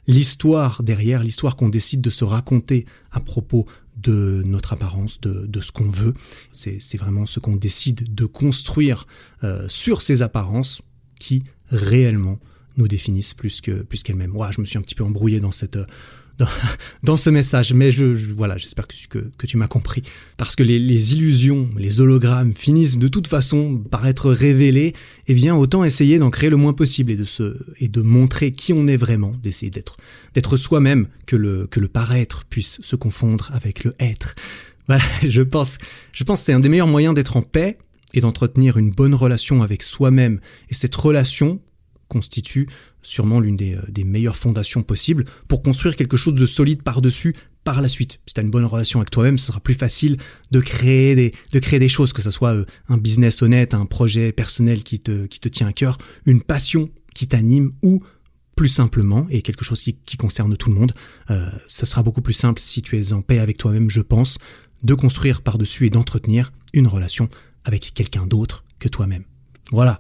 l'histoire 0.07 0.83
derrière, 0.83 1.23
l'histoire 1.23 1.57
qu'on 1.57 1.69
décide 1.69 2.01
de 2.01 2.09
se 2.09 2.25
raconter 2.25 2.87
à 3.13 3.21
propos 3.21 3.67
de 3.99 4.43
notre 4.47 4.73
apparence, 4.73 5.21
de, 5.21 5.47
de 5.47 5.61
ce 5.61 5.73
qu'on 5.73 5.91
veut, 5.91 6.15
c'est 6.53 6.97
vraiment 6.97 7.27
ce 7.27 7.39
qu'on 7.39 7.55
décide 7.57 8.15
de 8.15 8.25
construire 8.25 9.07
euh, 9.45 9.69
sur 9.69 10.01
ces 10.01 10.23
apparences 10.23 10.81
qui 11.21 11.45
réellement 11.69 12.39
nous 12.77 12.89
définissent 12.89 13.35
plus 13.35 13.61
que 13.61 13.83
plus 13.83 14.03
qu'elles-mêmes. 14.03 14.37
Ouais, 14.37 14.49
je 14.51 14.61
me 14.61 14.67
suis 14.67 14.79
un 14.79 14.83
petit 14.83 14.95
peu 14.95 15.05
embrouillé 15.05 15.41
dans 15.41 15.53
cette 15.53 15.79
dans, 17.03 17.17
ce 17.17 17.31
message, 17.31 17.73
mais 17.73 17.91
je, 17.91 18.05
voilà, 18.35 18.59
j'espère 18.59 18.87
que, 18.87 19.19
que, 19.19 19.47
tu 19.47 19.57
m'as 19.57 19.69
compris. 19.69 20.03
Parce 20.37 20.55
que 20.55 20.63
les, 20.63 21.15
illusions, 21.15 21.71
les 21.77 22.01
hologrammes 22.01 22.55
finissent 22.55 22.99
de 22.99 23.09
toute 23.09 23.27
façon 23.27 23.83
par 23.91 24.07
être 24.07 24.31
révélés, 24.31 24.93
eh 25.29 25.35
bien 25.35 25.57
autant 25.57 25.85
essayer 25.85 26.19
d'en 26.19 26.31
créer 26.31 26.51
le 26.51 26.57
moins 26.57 26.73
possible 26.73 27.11
et 27.11 27.17
de 27.17 27.25
se 27.25 27.57
et 27.81 27.89
de 27.89 28.03
montrer 28.03 28.53
qui 28.53 28.73
on 28.73 28.87
est 28.87 28.97
vraiment, 28.97 29.33
d'essayer 29.43 29.71
d'être 29.71 29.97
d'être 30.35 30.57
soi-même, 30.57 31.09
que 31.27 31.37
le 31.37 31.67
que 31.69 31.81
le 31.81 31.89
paraître 31.89 32.45
puisse 32.45 32.79
se 32.83 32.97
confondre 32.97 33.51
avec 33.55 33.85
le 33.85 33.95
être. 34.01 34.35
Voilà, 34.89 35.03
je 35.29 35.43
pense, 35.43 35.79
je 36.13 36.23
pense 36.23 36.39
que 36.39 36.47
c'est 36.47 36.53
un 36.53 36.61
des 36.61 36.69
meilleurs 36.69 36.87
moyens 36.87 37.13
d'être 37.13 37.37
en 37.37 37.43
paix 37.43 37.77
et 38.15 38.21
d'entretenir 38.21 38.77
une 38.77 38.93
bonne 38.93 39.17
relation 39.17 39.65
avec 39.65 39.83
soi-même. 39.83 40.39
Et 40.71 40.75
cette 40.75 40.95
relation 40.95 41.61
constitue 42.09 42.69
sûrement 43.03 43.41
l'une 43.41 43.57
des, 43.57 43.75
euh, 43.75 43.83
des, 43.89 44.05
meilleures 44.05 44.37
fondations 44.37 44.83
possibles 44.83 45.25
pour 45.49 45.63
construire 45.63 45.97
quelque 45.97 46.17
chose 46.17 46.35
de 46.35 46.47
solide 46.47 46.83
par-dessus 46.83 47.35
par 47.65 47.81
la 47.83 47.89
suite. 47.89 48.21
Si 48.27 48.35
tu 48.35 48.41
as 48.41 48.45
une 48.45 48.51
bonne 48.51 48.65
relation 48.65 49.01
avec 49.01 49.11
toi-même, 49.11 49.39
ce 49.39 49.47
sera 49.47 49.61
plus 49.61 49.75
facile 49.75 50.19
de 50.51 50.61
créer 50.61 51.15
des, 51.15 51.35
de 51.53 51.59
créer 51.59 51.79
des 51.79 51.89
choses, 51.89 52.13
que 52.13 52.23
ce 52.23 52.31
soit 52.31 52.55
euh, 52.55 52.65
un 52.89 52.97
business 52.97 53.43
honnête, 53.43 53.75
un 53.75 53.87
projet 53.87 54.33
personnel 54.33 54.83
qui 54.83 55.01
te, 55.01 55.27
qui 55.27 55.41
te 55.41 55.49
tient 55.49 55.67
à 55.67 55.73
cœur, 55.73 55.99
une 56.27 56.43
passion 56.43 56.91
qui 57.15 57.27
t'anime 57.27 57.73
ou 57.83 58.03
plus 58.57 58.69
simplement, 58.69 59.27
et 59.29 59.43
quelque 59.43 59.65
chose 59.65 59.83
qui, 59.83 59.95
qui 59.95 60.17
concerne 60.17 60.57
tout 60.57 60.71
le 60.71 60.77
monde, 60.77 60.93
euh, 61.31 61.51
ça 61.69 61.85
sera 61.85 62.03
beaucoup 62.03 62.23
plus 62.23 62.35
simple 62.35 62.61
si 62.61 62.81
tu 62.81 62.99
es 62.99 63.13
en 63.13 63.21
paix 63.21 63.39
avec 63.39 63.59
toi-même, 63.59 63.91
je 63.91 64.01
pense, 64.01 64.39
de 64.83 64.95
construire 64.95 65.43
par-dessus 65.43 65.87
et 65.87 65.91
d'entretenir 65.91 66.53
une 66.73 66.87
relation 66.87 67.29
avec 67.65 67.93
quelqu'un 67.95 68.27
d'autre 68.27 68.65
que 68.79 68.89
toi-même. 68.89 69.25
Voilà. 69.73 69.99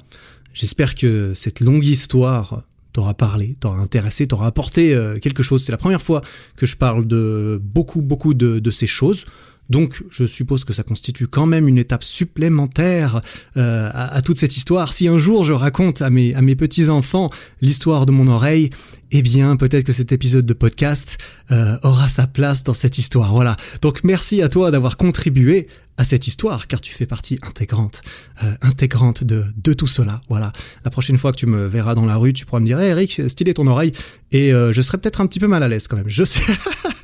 J'espère 0.56 0.94
que 0.94 1.34
cette 1.34 1.60
longue 1.60 1.84
histoire 1.84 2.62
t'aura 2.94 3.12
parlé, 3.12 3.58
t'aura 3.60 3.76
intéressé, 3.76 4.26
t'aura 4.26 4.46
apporté 4.46 4.94
euh, 4.94 5.18
quelque 5.18 5.42
chose. 5.42 5.62
C'est 5.62 5.70
la 5.70 5.76
première 5.76 6.00
fois 6.00 6.22
que 6.56 6.64
je 6.64 6.76
parle 6.76 7.06
de 7.06 7.60
beaucoup, 7.62 8.00
beaucoup 8.00 8.32
de, 8.32 8.70
ces 8.70 8.86
choses. 8.86 9.26
Donc, 9.68 10.02
je 10.08 10.24
suppose 10.24 10.64
que 10.64 10.72
ça 10.72 10.82
constitue 10.82 11.26
quand 11.26 11.44
même 11.44 11.68
une 11.68 11.76
étape 11.76 12.02
supplémentaire 12.02 13.20
euh, 13.58 13.90
à, 13.92 14.22
toute 14.22 14.38
cette 14.38 14.56
histoire. 14.56 14.94
Si 14.94 15.08
un 15.08 15.18
jour 15.18 15.44
je 15.44 15.52
raconte 15.52 16.00
à 16.00 16.08
mes, 16.08 16.34
à 16.34 16.40
mes 16.40 16.56
petits-enfants 16.56 17.28
l'histoire 17.60 18.06
de 18.06 18.12
mon 18.12 18.26
oreille, 18.26 18.70
eh 19.10 19.20
bien, 19.20 19.56
peut-être 19.56 19.84
que 19.84 19.92
cet 19.92 20.10
épisode 20.10 20.46
de 20.46 20.54
podcast 20.54 21.18
euh, 21.50 21.76
aura 21.82 22.08
sa 22.08 22.26
place 22.26 22.64
dans 22.64 22.74
cette 22.74 22.96
histoire. 22.96 23.30
Voilà. 23.34 23.56
Donc, 23.82 24.04
merci 24.04 24.40
à 24.40 24.48
toi 24.48 24.70
d'avoir 24.70 24.96
contribué 24.96 25.68
à 25.98 26.04
cette 26.04 26.26
histoire, 26.26 26.66
car 26.66 26.80
tu 26.80 26.92
fais 26.92 27.06
partie 27.06 27.38
intégrante, 27.42 28.02
euh, 28.42 28.52
intégrante 28.62 29.24
de, 29.24 29.44
de 29.56 29.72
tout 29.72 29.86
cela. 29.86 30.20
Voilà. 30.28 30.52
La 30.84 30.90
prochaine 30.90 31.18
fois 31.18 31.32
que 31.32 31.38
tu 31.38 31.46
me 31.46 31.66
verras 31.66 31.94
dans 31.94 32.06
la 32.06 32.16
rue, 32.16 32.32
tu 32.32 32.44
pourras 32.44 32.60
me 32.60 32.66
dire, 32.66 32.80
hey 32.80 32.90
Eric, 32.90 33.22
stylé 33.28 33.54
ton 33.54 33.66
oreille, 33.66 33.92
et 34.32 34.52
euh, 34.52 34.72
je 34.72 34.82
serai 34.82 34.98
peut-être 34.98 35.20
un 35.20 35.26
petit 35.26 35.40
peu 35.40 35.46
mal 35.46 35.62
à 35.62 35.68
l'aise 35.68 35.88
quand 35.88 35.96
même. 35.96 36.08
Je 36.08 36.24
sais. 36.24 36.42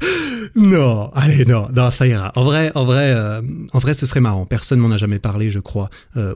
non, 0.57 1.11
allez, 1.15 1.45
non, 1.45 1.69
non, 1.75 1.91
ça 1.91 2.07
ira. 2.07 2.33
En 2.37 2.45
vrai, 2.45 2.73
en 2.75 2.85
vrai, 2.85 3.13
euh, 3.15 3.43
en 3.73 3.79
vrai, 3.79 3.95
ce 3.95 4.07
serait 4.07 4.21
marrant. 4.21 4.47
Personne 4.47 4.79
m'en 4.79 4.91
a 4.91 4.99
jamais 4.99 5.19
parlé, 5.19 5.51
je 5.51 5.61
crois, 5.61 5.89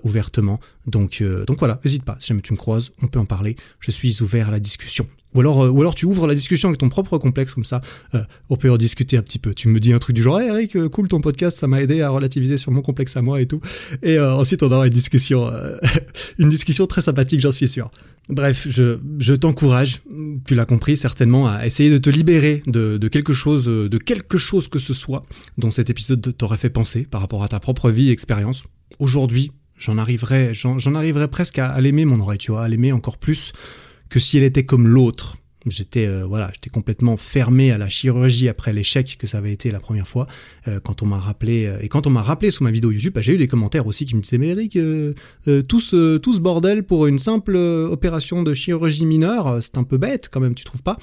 ouvertement. 0.03 0.61
Donc, 0.87 1.23
donc 1.47 1.59
voilà, 1.59 1.81
n'hésite 1.85 2.05
pas. 2.05 2.17
Si 2.21 2.29
jamais 2.29 2.43
tu 2.43 2.53
me 2.53 2.59
croises, 2.59 2.91
on 3.03 3.07
peut 3.07 3.19
en 3.19 3.25
parler. 3.25 3.57
Je 3.81 3.91
suis 3.91 4.23
ouvert 4.23 4.49
à 4.49 4.51
la 4.51 4.61
discussion. 4.61 5.07
Ou 5.37 5.41
alors, 5.41 5.73
ou 5.73 5.81
alors 5.81 5.95
tu 5.95 6.07
ouvres 6.07 6.27
la 6.27 6.35
discussion 6.35 6.69
avec 6.69 6.79
ton 6.79 6.89
propre 6.89 7.19
complexe 7.19 7.55
comme 7.55 7.65
ça, 7.65 7.81
on 8.49 8.57
peut 8.57 8.71
en 8.71 8.77
discuter 8.77 9.17
un 9.17 9.23
petit 9.23 9.39
peu. 9.39 9.55
Tu 9.55 9.69
me 9.69 9.79
dis 9.79 9.93
un 9.93 9.99
truc 9.99 10.17
du 10.17 10.23
genre, 10.23 10.41
hey 10.41 10.49
Eric, 10.49 10.89
cool 10.89 11.09
ton 11.09 11.21
podcast, 11.21 11.59
ça 11.59 11.67
m'a 11.67 11.83
aidé 11.83 12.03
à 12.03 12.11
relativiser 12.11 12.59
sur 12.59 12.73
mon 12.73 12.83
complexe 12.83 13.17
à 13.17 13.23
moi 13.23 13.41
et 13.41 13.47
tout. 13.47 13.61
Et 14.03 14.19
euh, 14.19 14.35
ensuite, 14.35 14.63
on 14.63 14.71
aura 14.71 14.87
une 14.87 14.93
discussion, 14.93 15.49
euh, 15.49 15.77
une 16.39 16.49
discussion 16.49 16.87
très 16.87 17.03
sympathique, 17.03 17.41
j'en 17.41 17.53
suis 17.53 17.69
sûr. 17.69 17.91
Bref, 18.29 18.67
je, 18.69 18.99
je 19.19 19.35
t'encourage, 19.35 20.01
tu 20.47 20.55
l'as 20.55 20.65
compris 20.65 20.97
certainement, 20.97 21.49
à 21.49 21.65
essayer 21.65 21.91
de 21.91 21.99
te 21.99 22.11
libérer 22.11 22.63
de, 22.67 23.09
quelque 23.09 23.33
chose, 23.33 23.67
de 23.67 23.99
quelque 23.99 24.37
chose 24.37 24.69
que 24.69 24.81
ce 24.81 24.93
soit 24.93 25.23
dont 25.59 25.71
cet 25.71 25.91
épisode 25.91 26.37
t'aurait 26.37 26.57
fait 26.57 26.71
penser 26.71 27.07
par 27.09 27.21
rapport 27.21 27.45
à 27.45 27.49
ta 27.49 27.61
propre 27.61 27.91
vie 27.91 28.09
et 28.09 28.13
expérience. 28.13 28.65
Aujourd'hui, 28.99 29.53
j'en 29.79 29.97
arriverais, 29.97 30.55
j'en 30.55 30.79
presque 31.31 31.61
à, 31.61 31.69
à 31.69 31.81
l'aimer 31.81 32.05
mon 32.05 32.19
oreille, 32.19 32.39
tu 32.39 32.51
vois, 32.51 32.65
à 32.65 32.69
l'aimer 32.69 32.91
encore 32.91 33.19
plus 33.19 33.53
que 34.09 34.21
si 34.21 34.39
elle 34.39 34.45
était 34.45 34.65
comme 34.65 34.89
l'autre 34.89 35.39
J'étais 35.69 36.07
euh, 36.07 36.25
voilà, 36.25 36.51
j'étais 36.55 36.71
complètement 36.71 37.17
fermé 37.17 37.73
à 37.73 37.79
la 37.79 37.89
chirurgie 37.89 38.49
après 38.49 38.73
l'échec 38.73 39.17
que 39.19 39.27
ça 39.27 39.39
avait 39.39 39.53
été 39.53 39.71
la 39.71 39.81
première 39.81 40.07
fois. 40.07 40.27
Euh, 40.69 40.79
quand 40.81 41.03
on 41.03 41.07
m'a 41.07 41.19
rappelé 41.19 41.67
euh, 41.67 41.79
et 41.81 41.89
quand 41.89 42.07
on 42.07 42.11
m'a 42.11 42.23
rappelé 42.23 42.51
sous 42.53 42.63
ma 42.63 42.71
vidéo 42.71 42.93
YouTube, 42.93 43.15
bah, 43.15 43.21
j'ai 43.21 43.35
eu 43.35 43.37
des 43.37 43.49
commentaires 43.49 43.87
aussi 43.87 44.07
qui 44.07 44.15
me 44.15 44.21
disaient 44.21 44.39
mais 44.39 44.49
Eric, 44.49 44.79
tout 45.69 45.81
ce, 45.81 46.39
bordel 46.39 46.85
pour 46.85 47.07
une 47.07 47.19
simple 47.19 47.57
opération 47.57 48.43
de 48.43 48.55
chirurgie 48.55 49.07
mineure, 49.07 49.59
c'est 49.61 49.79
un 49.79 49.85
peu 49.85 49.97
bête 49.97 50.29
quand 50.31 50.41
même, 50.41 50.55
tu 50.55 50.65
trouves 50.65 50.83
pas? 50.83 50.99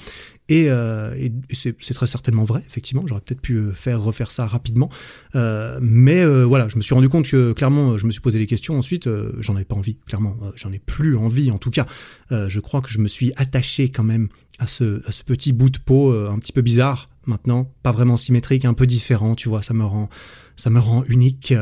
Et, 0.48 0.66
euh, 0.68 1.28
c'est 1.52 1.94
très 1.94 2.06
certainement 2.06 2.44
vrai, 2.44 2.62
effectivement. 2.66 3.06
J'aurais 3.06 3.22
peut-être 3.22 3.40
pu 3.40 3.54
euh, 3.54 3.72
faire 3.72 4.02
refaire 4.02 4.30
ça 4.30 4.46
rapidement. 4.46 4.90
Euh, 5.34 5.78
mais 5.80 6.24
voilà, 6.44 6.68
je 6.68 6.76
me 6.76 6.82
suis 6.82 6.94
rendu 6.94 7.08
compte 7.08 7.28
que 7.28 7.52
clairement, 7.52 7.96
je 7.98 8.06
me 8.06 8.10
suis 8.10 8.20
posé 8.20 8.38
des 8.38 8.46
questions 8.46 8.76
ensuite. 8.76 9.08
J'en 9.40 9.56
avais 9.56 9.64
pas 9.64 9.76
envie, 9.76 9.96
clairement. 10.06 10.36
j'en 10.56 10.72
ai 10.72 10.78
plus 10.78 11.16
envie, 11.16 11.50
en 11.50 11.58
tout 11.58 11.70
cas. 11.70 11.86
je 12.30 12.60
crois 12.60 12.80
que 12.80 12.90
je 12.90 12.98
me 12.98 13.08
suis 13.08 13.32
attaché 13.36 13.90
quand 13.90 14.04
même 14.04 14.28
à 14.58 14.66
ce, 14.66 15.06
à 15.08 15.12
ce 15.12 15.22
petit 15.24 15.52
bout 15.52 15.70
de 15.70 15.78
peau 15.78 16.12
un 16.12 16.38
petit 16.38 16.52
peu 16.52 16.62
bizarre 16.62 17.06
maintenant, 17.26 17.72
pas 17.82 17.90
vraiment 17.90 18.18
symétrique, 18.18 18.66
un 18.66 18.74
peu 18.74 18.86
différent, 18.86 19.34
tu 19.34 19.48
vois. 19.48 19.62
Ça 19.62 19.74
me 19.74 19.84
rend 19.84 20.08
ça 20.56 20.70
me 20.70 20.78
rend 20.78 21.04
unique. 21.04 21.54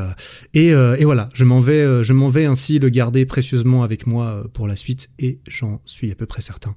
Et, 0.55 0.69
et 0.69 1.05
voilà, 1.05 1.29
je 1.35 1.45
m'en 1.45 1.61
vais, 1.61 2.05
je 2.05 2.13
m'en 2.13 2.29
vais 2.29 2.45
ainsi 2.45 2.79
le 2.79 2.89
garder 2.89 3.25
précieusement 3.27 3.83
avec 3.83 4.07
moi 4.07 4.45
pour 4.53 4.67
la 4.67 4.77
suite, 4.77 5.11
et 5.19 5.41
j'en 5.47 5.81
suis 5.85 6.11
à 6.11 6.15
peu 6.15 6.27
près 6.27 6.43
certain 6.43 6.75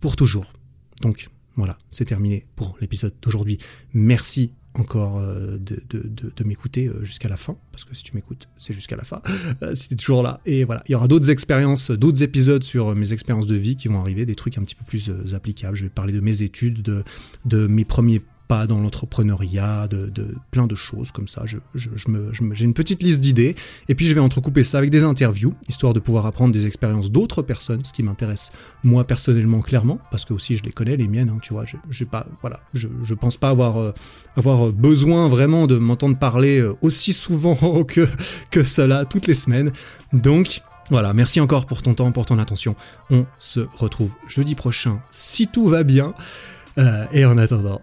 pour 0.00 0.16
toujours. 0.16 0.52
Donc 1.00 1.28
voilà, 1.58 1.76
c'est 1.90 2.04
terminé 2.04 2.46
pour 2.54 2.76
l'épisode 2.80 3.12
d'aujourd'hui. 3.20 3.58
Merci 3.92 4.52
encore 4.74 5.18
euh, 5.18 5.58
de, 5.58 6.44
m'écouter 6.44 6.86
euh, 6.86 7.04
jusqu'à 7.04 7.28
la 7.28 7.36
fin, 7.36 7.56
parce 7.72 7.84
que 7.84 7.96
si 7.96 8.04
tu 8.04 8.14
m'écoutes, 8.14 8.48
c'est 8.56 8.72
jusqu'à 8.72 8.94
la 8.94 9.02
fin, 9.02 9.20
euh, 9.62 9.74
si 9.74 9.94
toujours 9.96 10.22
là. 10.22 10.40
Et 10.46 10.62
voilà, 10.64 10.82
il 10.88 10.92
y 10.92 10.94
aura 10.94 11.08
d'autres 11.08 11.30
expériences, 11.30 11.90
d'autres 11.90 12.22
épisodes 12.22 12.62
sur 12.62 12.94
mes 12.94 13.12
expériences 13.12 13.46
de 13.46 13.56
vie 13.56 13.76
qui 13.76 13.88
vont 13.88 14.00
arriver, 14.00 14.24
des 14.24 14.36
trucs 14.36 14.56
un 14.56 14.62
petit 14.62 14.76
peu 14.76 14.84
plus 14.84 15.10
applicables. 15.34 15.76
Je 15.76 15.82
vais 15.82 15.88
parler 15.88 16.12
de 16.12 16.20
mes 16.20 16.42
études, 16.42 16.80
de, 16.80 17.02
de 17.44 17.66
mes 17.66 17.84
premiers 17.84 18.22
pas 18.48 18.66
dans 18.66 18.80
l'entrepreneuriat, 18.80 19.88
de, 19.88 20.10
plein 20.50 20.66
de 20.66 20.74
choses 20.74 21.12
comme 21.12 21.28
ça. 21.28 21.42
Je, 21.44 21.58
j'ai 21.74 22.64
une 22.64 22.74
petite 22.74 23.02
liste 23.02 23.20
d'idées, 23.20 23.54
et 23.88 23.94
puis 23.94 24.06
je 24.06 24.14
vais 24.14 24.20
entrecouper 24.20 24.64
ça 24.64 24.78
avec 24.78 24.90
des 24.90 25.04
interviews, 25.04 25.54
histoire 25.68 25.92
de 25.92 26.00
pouvoir 26.00 26.26
apprendre 26.26 26.52
des 26.52 26.66
expériences 26.66 27.10
d'autres 27.10 27.42
personnes, 27.42 27.84
ce 27.84 27.92
qui 27.92 28.02
m'intéresse 28.02 28.50
moi 28.82 29.04
personnellement 29.04 29.60
clairement, 29.60 29.98
parce 30.10 30.24
que 30.24 30.32
aussi 30.32 30.56
je 30.56 30.62
les 30.62 30.72
connais, 30.72 30.96
les 30.96 31.08
miennes, 31.08 31.30
hein, 31.30 31.38
tu 31.42 31.52
vois. 31.52 31.64
J'ai 31.90 32.06
pas, 32.06 32.26
voilà, 32.40 32.60
je, 32.72 32.88
je 33.02 33.14
pense 33.14 33.36
pas 33.36 33.50
avoir, 33.50 33.78
euh, 33.78 33.92
avoir 34.36 34.72
besoin 34.72 35.28
vraiment 35.28 35.66
de 35.66 35.76
m'entendre 35.76 36.18
parler 36.18 36.60
euh, 36.60 36.74
aussi 36.80 37.12
souvent 37.12 37.84
que, 37.84 38.08
que 38.50 38.62
cela 38.62 39.04
toutes 39.04 39.26
les 39.26 39.34
semaines. 39.34 39.72
Donc, 40.12 40.62
voilà, 40.90 41.12
merci 41.12 41.40
encore 41.40 41.66
pour 41.66 41.82
ton 41.82 41.92
temps, 41.92 42.10
pour 42.12 42.24
ton 42.24 42.38
attention. 42.38 42.74
On 43.10 43.26
se 43.38 43.60
retrouve 43.76 44.14
jeudi 44.26 44.54
prochain 44.54 45.02
si 45.10 45.46
tout 45.46 45.66
va 45.66 45.82
bien. 45.82 46.14
Euh, 46.78 47.04
et 47.12 47.24
en 47.24 47.36
attendant, 47.38 47.82